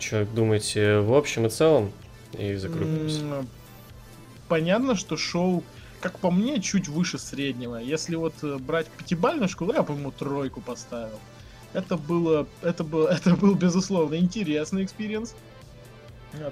Что 0.00 0.24
думаете 0.26 0.98
в 0.98 1.14
общем 1.14 1.46
и 1.46 1.50
целом? 1.50 1.90
И 2.38 2.54
закруглимся. 2.56 3.46
Понятно, 4.48 4.94
что 4.94 5.16
шоу, 5.16 5.64
как 6.00 6.18
по 6.18 6.30
мне, 6.30 6.60
чуть 6.60 6.86
выше 6.86 7.18
среднего. 7.18 7.76
Если 7.76 8.14
вот 8.14 8.34
э, 8.42 8.58
брать 8.58 8.86
пятибалльную 8.88 9.48
шкалу, 9.48 9.72
я, 9.72 9.82
по-моему, 9.82 10.12
тройку 10.12 10.60
поставил. 10.60 11.18
Это 11.76 11.98
было, 11.98 12.46
это 12.62 12.84
был, 12.84 13.06
это 13.16 13.36
был 13.36 13.54
безусловно 13.54 14.16
интересный 14.16 14.84
experience. 14.84 15.34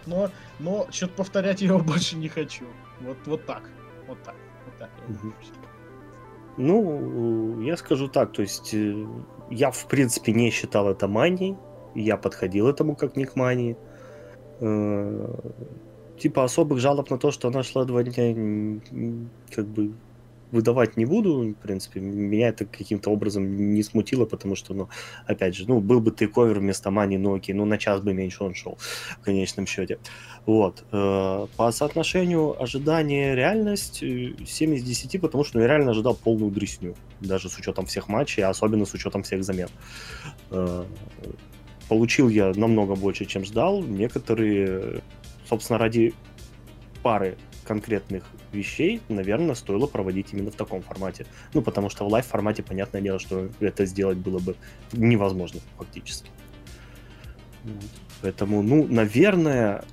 Но, 0.07 0.31
но 0.59 0.87
что-то 0.91 1.15
повторять 1.15 1.63
я 1.63 1.69
его 1.69 1.79
больше 1.93 2.17
не 2.17 2.29
хочу. 2.29 2.65
Вот, 3.01 3.17
вот 3.27 3.47
так, 3.47 3.63
вот 4.07 4.23
так, 4.23 4.37
вот 4.67 4.75
так. 4.79 4.91
Ну, 6.57 7.61
я 7.63 7.77
скажу 7.77 8.09
так, 8.09 8.33
то 8.33 8.43
есть 8.43 8.75
э, 8.75 9.07
я, 9.51 9.71
в 9.71 9.89
принципе, 9.89 10.33
не 10.33 10.51
считал 10.51 10.89
это 10.89 11.09
манией, 11.09 11.57
я 11.95 12.17
подходил 12.17 12.69
этому 12.69 12.95
как 12.95 13.17
не 13.17 13.25
к 13.25 13.35
мании. 13.35 13.77
Э, 14.61 15.35
Типа 16.19 16.45
особых 16.45 16.79
жалоб 16.79 17.11
на 17.11 17.19
то, 17.19 17.33
что 17.33 17.49
она 17.49 17.65
шла 17.65 17.85
два 17.85 18.05
дня, 18.05 18.81
как 19.51 19.67
бы 19.67 19.93
выдавать 20.55 20.97
не 20.97 21.05
буду, 21.05 21.43
в 21.51 21.55
принципе, 21.55 22.01
меня 22.01 22.49
это 22.49 22.65
каким-то 22.65 23.11
образом 23.11 23.75
не 23.75 23.83
смутило, 23.83 24.25
потому 24.25 24.57
что, 24.57 24.73
ну, 24.75 24.89
опять 25.27 25.55
же, 25.55 25.65
ну, 25.67 25.81
был 25.81 26.01
бы 26.01 26.11
тейковер 26.11 26.61
вместо 26.61 26.91
мани, 26.91 27.19
ну, 27.19 27.35
окей, 27.35 27.55
ну, 27.55 27.65
на 27.65 27.77
час 27.77 28.01
бы 28.01 28.15
меньше 28.15 28.45
он 28.45 28.55
шел, 28.55 28.79
в 29.21 29.25
конечном 29.25 29.67
счете. 29.67 29.99
Вот. 30.47 30.85
Э, 30.93 31.47
По 31.57 31.73
соотношению 31.73 32.63
ожидания 32.63 33.35
реальность 33.35 34.03
э, 34.03 34.35
7 34.47 34.75
из 34.75 34.83
10, 34.83 35.21
потому 35.21 35.45
что 35.45 35.59
ну, 35.59 35.63
я 35.63 35.69
реально 35.69 35.91
ожидал 35.91 36.15
полную 36.15 36.51
дресню, 36.51 36.95
даже 37.21 37.49
с 37.49 37.59
учетом 37.59 37.87
всех 37.87 38.09
матчей, 38.09 38.43
а 38.45 38.51
особенно 38.51 38.87
с 38.87 38.95
учетом 38.95 39.23
всех 39.23 39.45
замен. 39.45 39.69
Э, 40.51 40.85
Получил 41.89 42.31
я 42.31 42.53
намного 42.55 42.95
больше, 42.95 43.27
чем 43.27 43.45
ждал. 43.45 43.83
Некоторые, 43.83 45.03
собственно, 45.47 45.79
ради 45.79 46.15
пары 47.03 47.37
конкретных 47.65 48.25
вещей, 48.55 49.01
наверное, 49.09 49.55
стоило 49.55 49.87
проводить 49.87 50.33
именно 50.33 50.51
в 50.51 50.55
таком 50.55 50.83
формате. 50.83 51.27
Ну, 51.53 51.63
потому 51.63 51.91
что 51.91 52.05
в 52.05 52.09
лайв-формате, 52.09 52.63
понятное 52.63 53.01
дело, 53.01 53.19
что 53.19 53.51
это 53.61 53.85
сделать 53.85 54.19
было 54.19 54.39
бы 54.39 54.57
невозможно 54.93 55.61
фактически. 55.77 56.31
Поэтому, 58.23 58.63
ну, 58.63 58.87
наверное, 58.87 59.85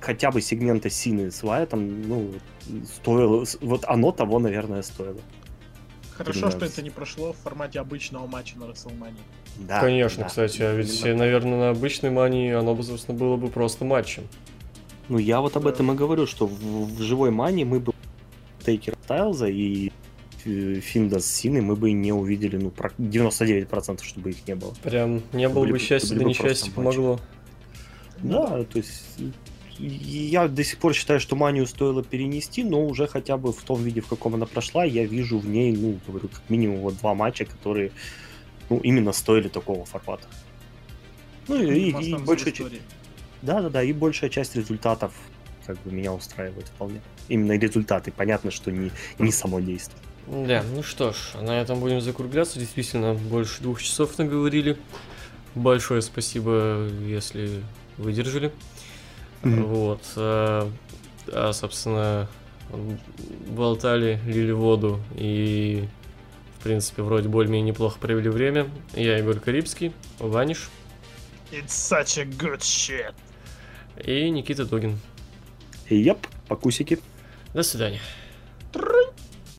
хотя 0.00 0.30
бы 0.30 0.40
сегмента 0.40 0.90
Сины 0.90 1.30
с 1.30 1.42
Вайтом, 1.42 2.02
ну, 2.08 2.32
стоило, 2.94 3.44
вот 3.60 3.84
оно 3.86 4.12
того, 4.12 4.38
наверное, 4.38 4.82
стоило. 4.82 5.20
Хорошо, 6.14 6.50
что 6.50 6.66
это 6.66 6.82
не 6.82 6.90
прошло 6.90 7.32
в 7.32 7.36
формате 7.36 7.80
обычного 7.80 8.26
матча 8.26 8.58
на 8.58 8.64
WrestleMania. 8.64 9.16
Да, 9.58 9.80
Конечно, 9.80 10.24
да. 10.24 10.28
кстати, 10.28 10.62
а 10.62 10.74
ведь, 10.74 11.00
Именно. 11.00 11.18
наверное, 11.18 11.58
на 11.58 11.70
обычной 11.70 12.10
мании 12.10 12.52
оно 12.52 12.74
бы, 12.74 12.82
собственно, 12.82 13.16
было 13.18 13.36
бы 13.36 13.48
просто 13.48 13.84
матчем. 13.84 14.24
Ну, 15.12 15.18
я 15.18 15.42
вот 15.42 15.56
об 15.58 15.64
Да. 15.64 15.70
этом 15.70 15.92
и 15.92 15.94
говорю, 15.94 16.26
что 16.26 16.46
в, 16.46 16.96
в 16.96 17.02
живой 17.02 17.30
мане 17.30 17.66
мы 17.66 17.80
бы 17.80 17.92
Тейкера 18.64 18.96
Стайлза 19.04 19.46
и 19.46 19.90
Финда 20.42 21.20
с 21.20 21.26
Синой 21.26 21.60
мы 21.60 21.76
бы 21.76 21.92
не 21.92 22.14
увидели, 22.14 22.56
ну, 22.56 22.70
про- 22.70 22.92
99% 22.96 24.02
чтобы 24.02 24.30
их 24.30 24.46
не 24.48 24.54
было. 24.54 24.72
Прям 24.82 25.20
не 25.34 25.50
было 25.50 25.66
бы 25.66 25.72
бы- 25.72 25.78
счастья, 25.78 26.16
да 26.16 26.24
несчастье 26.24 26.72
помогло. 26.72 27.20
Да, 28.22 28.64
то 28.64 28.78
есть 28.78 29.18
я 29.78 30.48
до 30.48 30.64
сих 30.64 30.78
пор 30.78 30.94
считаю, 30.94 31.20
что 31.20 31.36
манию 31.36 31.66
стоило 31.66 32.02
перенести, 32.02 32.64
но 32.64 32.82
уже 32.86 33.06
хотя 33.06 33.36
бы 33.36 33.52
в 33.52 33.60
том 33.62 33.82
виде, 33.82 34.00
в 34.00 34.06
каком 34.06 34.34
она 34.36 34.46
прошла, 34.46 34.82
я 34.84 35.04
вижу 35.04 35.38
в 35.38 35.46
ней, 35.46 35.76
ну, 35.76 35.98
говорю, 36.08 36.28
как 36.28 36.40
минимум 36.48 36.78
вот 36.80 36.96
два 36.96 37.12
матча, 37.14 37.44
которые, 37.44 37.92
ну, 38.70 38.78
именно 38.78 39.12
стоили 39.12 39.48
такого 39.48 39.84
формата. 39.84 40.26
Ну, 41.48 41.60
и, 41.62 41.90
и- 41.90 42.12
и 42.12 42.14
большая 42.16 42.52
часть... 42.52 42.60
истории. 42.62 42.80
Да-да-да, 43.42 43.82
и 43.82 43.92
большая 43.92 44.30
часть 44.30 44.56
результатов 44.56 45.12
как 45.66 45.78
бы 45.82 45.92
меня 45.92 46.12
устраивает 46.12 46.68
вполне. 46.68 47.00
Именно 47.28 47.58
результаты, 47.58 48.10
понятно, 48.10 48.50
что 48.50 48.70
не, 48.70 48.90
не 49.18 49.32
само 49.32 49.60
действие. 49.60 49.98
Да, 50.26 50.64
ну 50.74 50.82
что 50.82 51.12
ж, 51.12 51.34
на 51.40 51.60
этом 51.60 51.80
будем 51.80 52.00
закругляться. 52.00 52.58
Действительно, 52.58 53.14
больше 53.14 53.62
двух 53.62 53.82
часов 53.82 54.16
наговорили. 54.18 54.76
Большое 55.54 56.02
спасибо, 56.02 56.88
если 57.04 57.62
выдержали. 57.98 58.52
Мгм. 59.42 59.64
Вот. 59.64 60.02
А, 60.16 60.70
а, 61.28 61.52
собственно, 61.52 62.28
болтали, 63.48 64.20
лили 64.26 64.52
воду 64.52 65.00
и, 65.16 65.88
в 66.58 66.62
принципе, 66.62 67.02
вроде 67.02 67.28
более-менее 67.28 67.72
неплохо 67.72 67.98
провели 67.98 68.30
время. 68.30 68.70
Я 68.94 69.18
Егор 69.18 69.38
Карибский, 69.38 69.92
Ваниш 70.18 70.70
It's 71.50 71.74
such 71.74 72.16
a 72.16 72.24
good 72.24 72.60
shit. 72.60 73.12
И 74.04 74.30
Никита 74.30 74.64
Дугин. 74.64 74.98
Яп, 75.88 76.26
покусики. 76.48 76.98
До 77.54 77.62
свидания. 77.62 78.00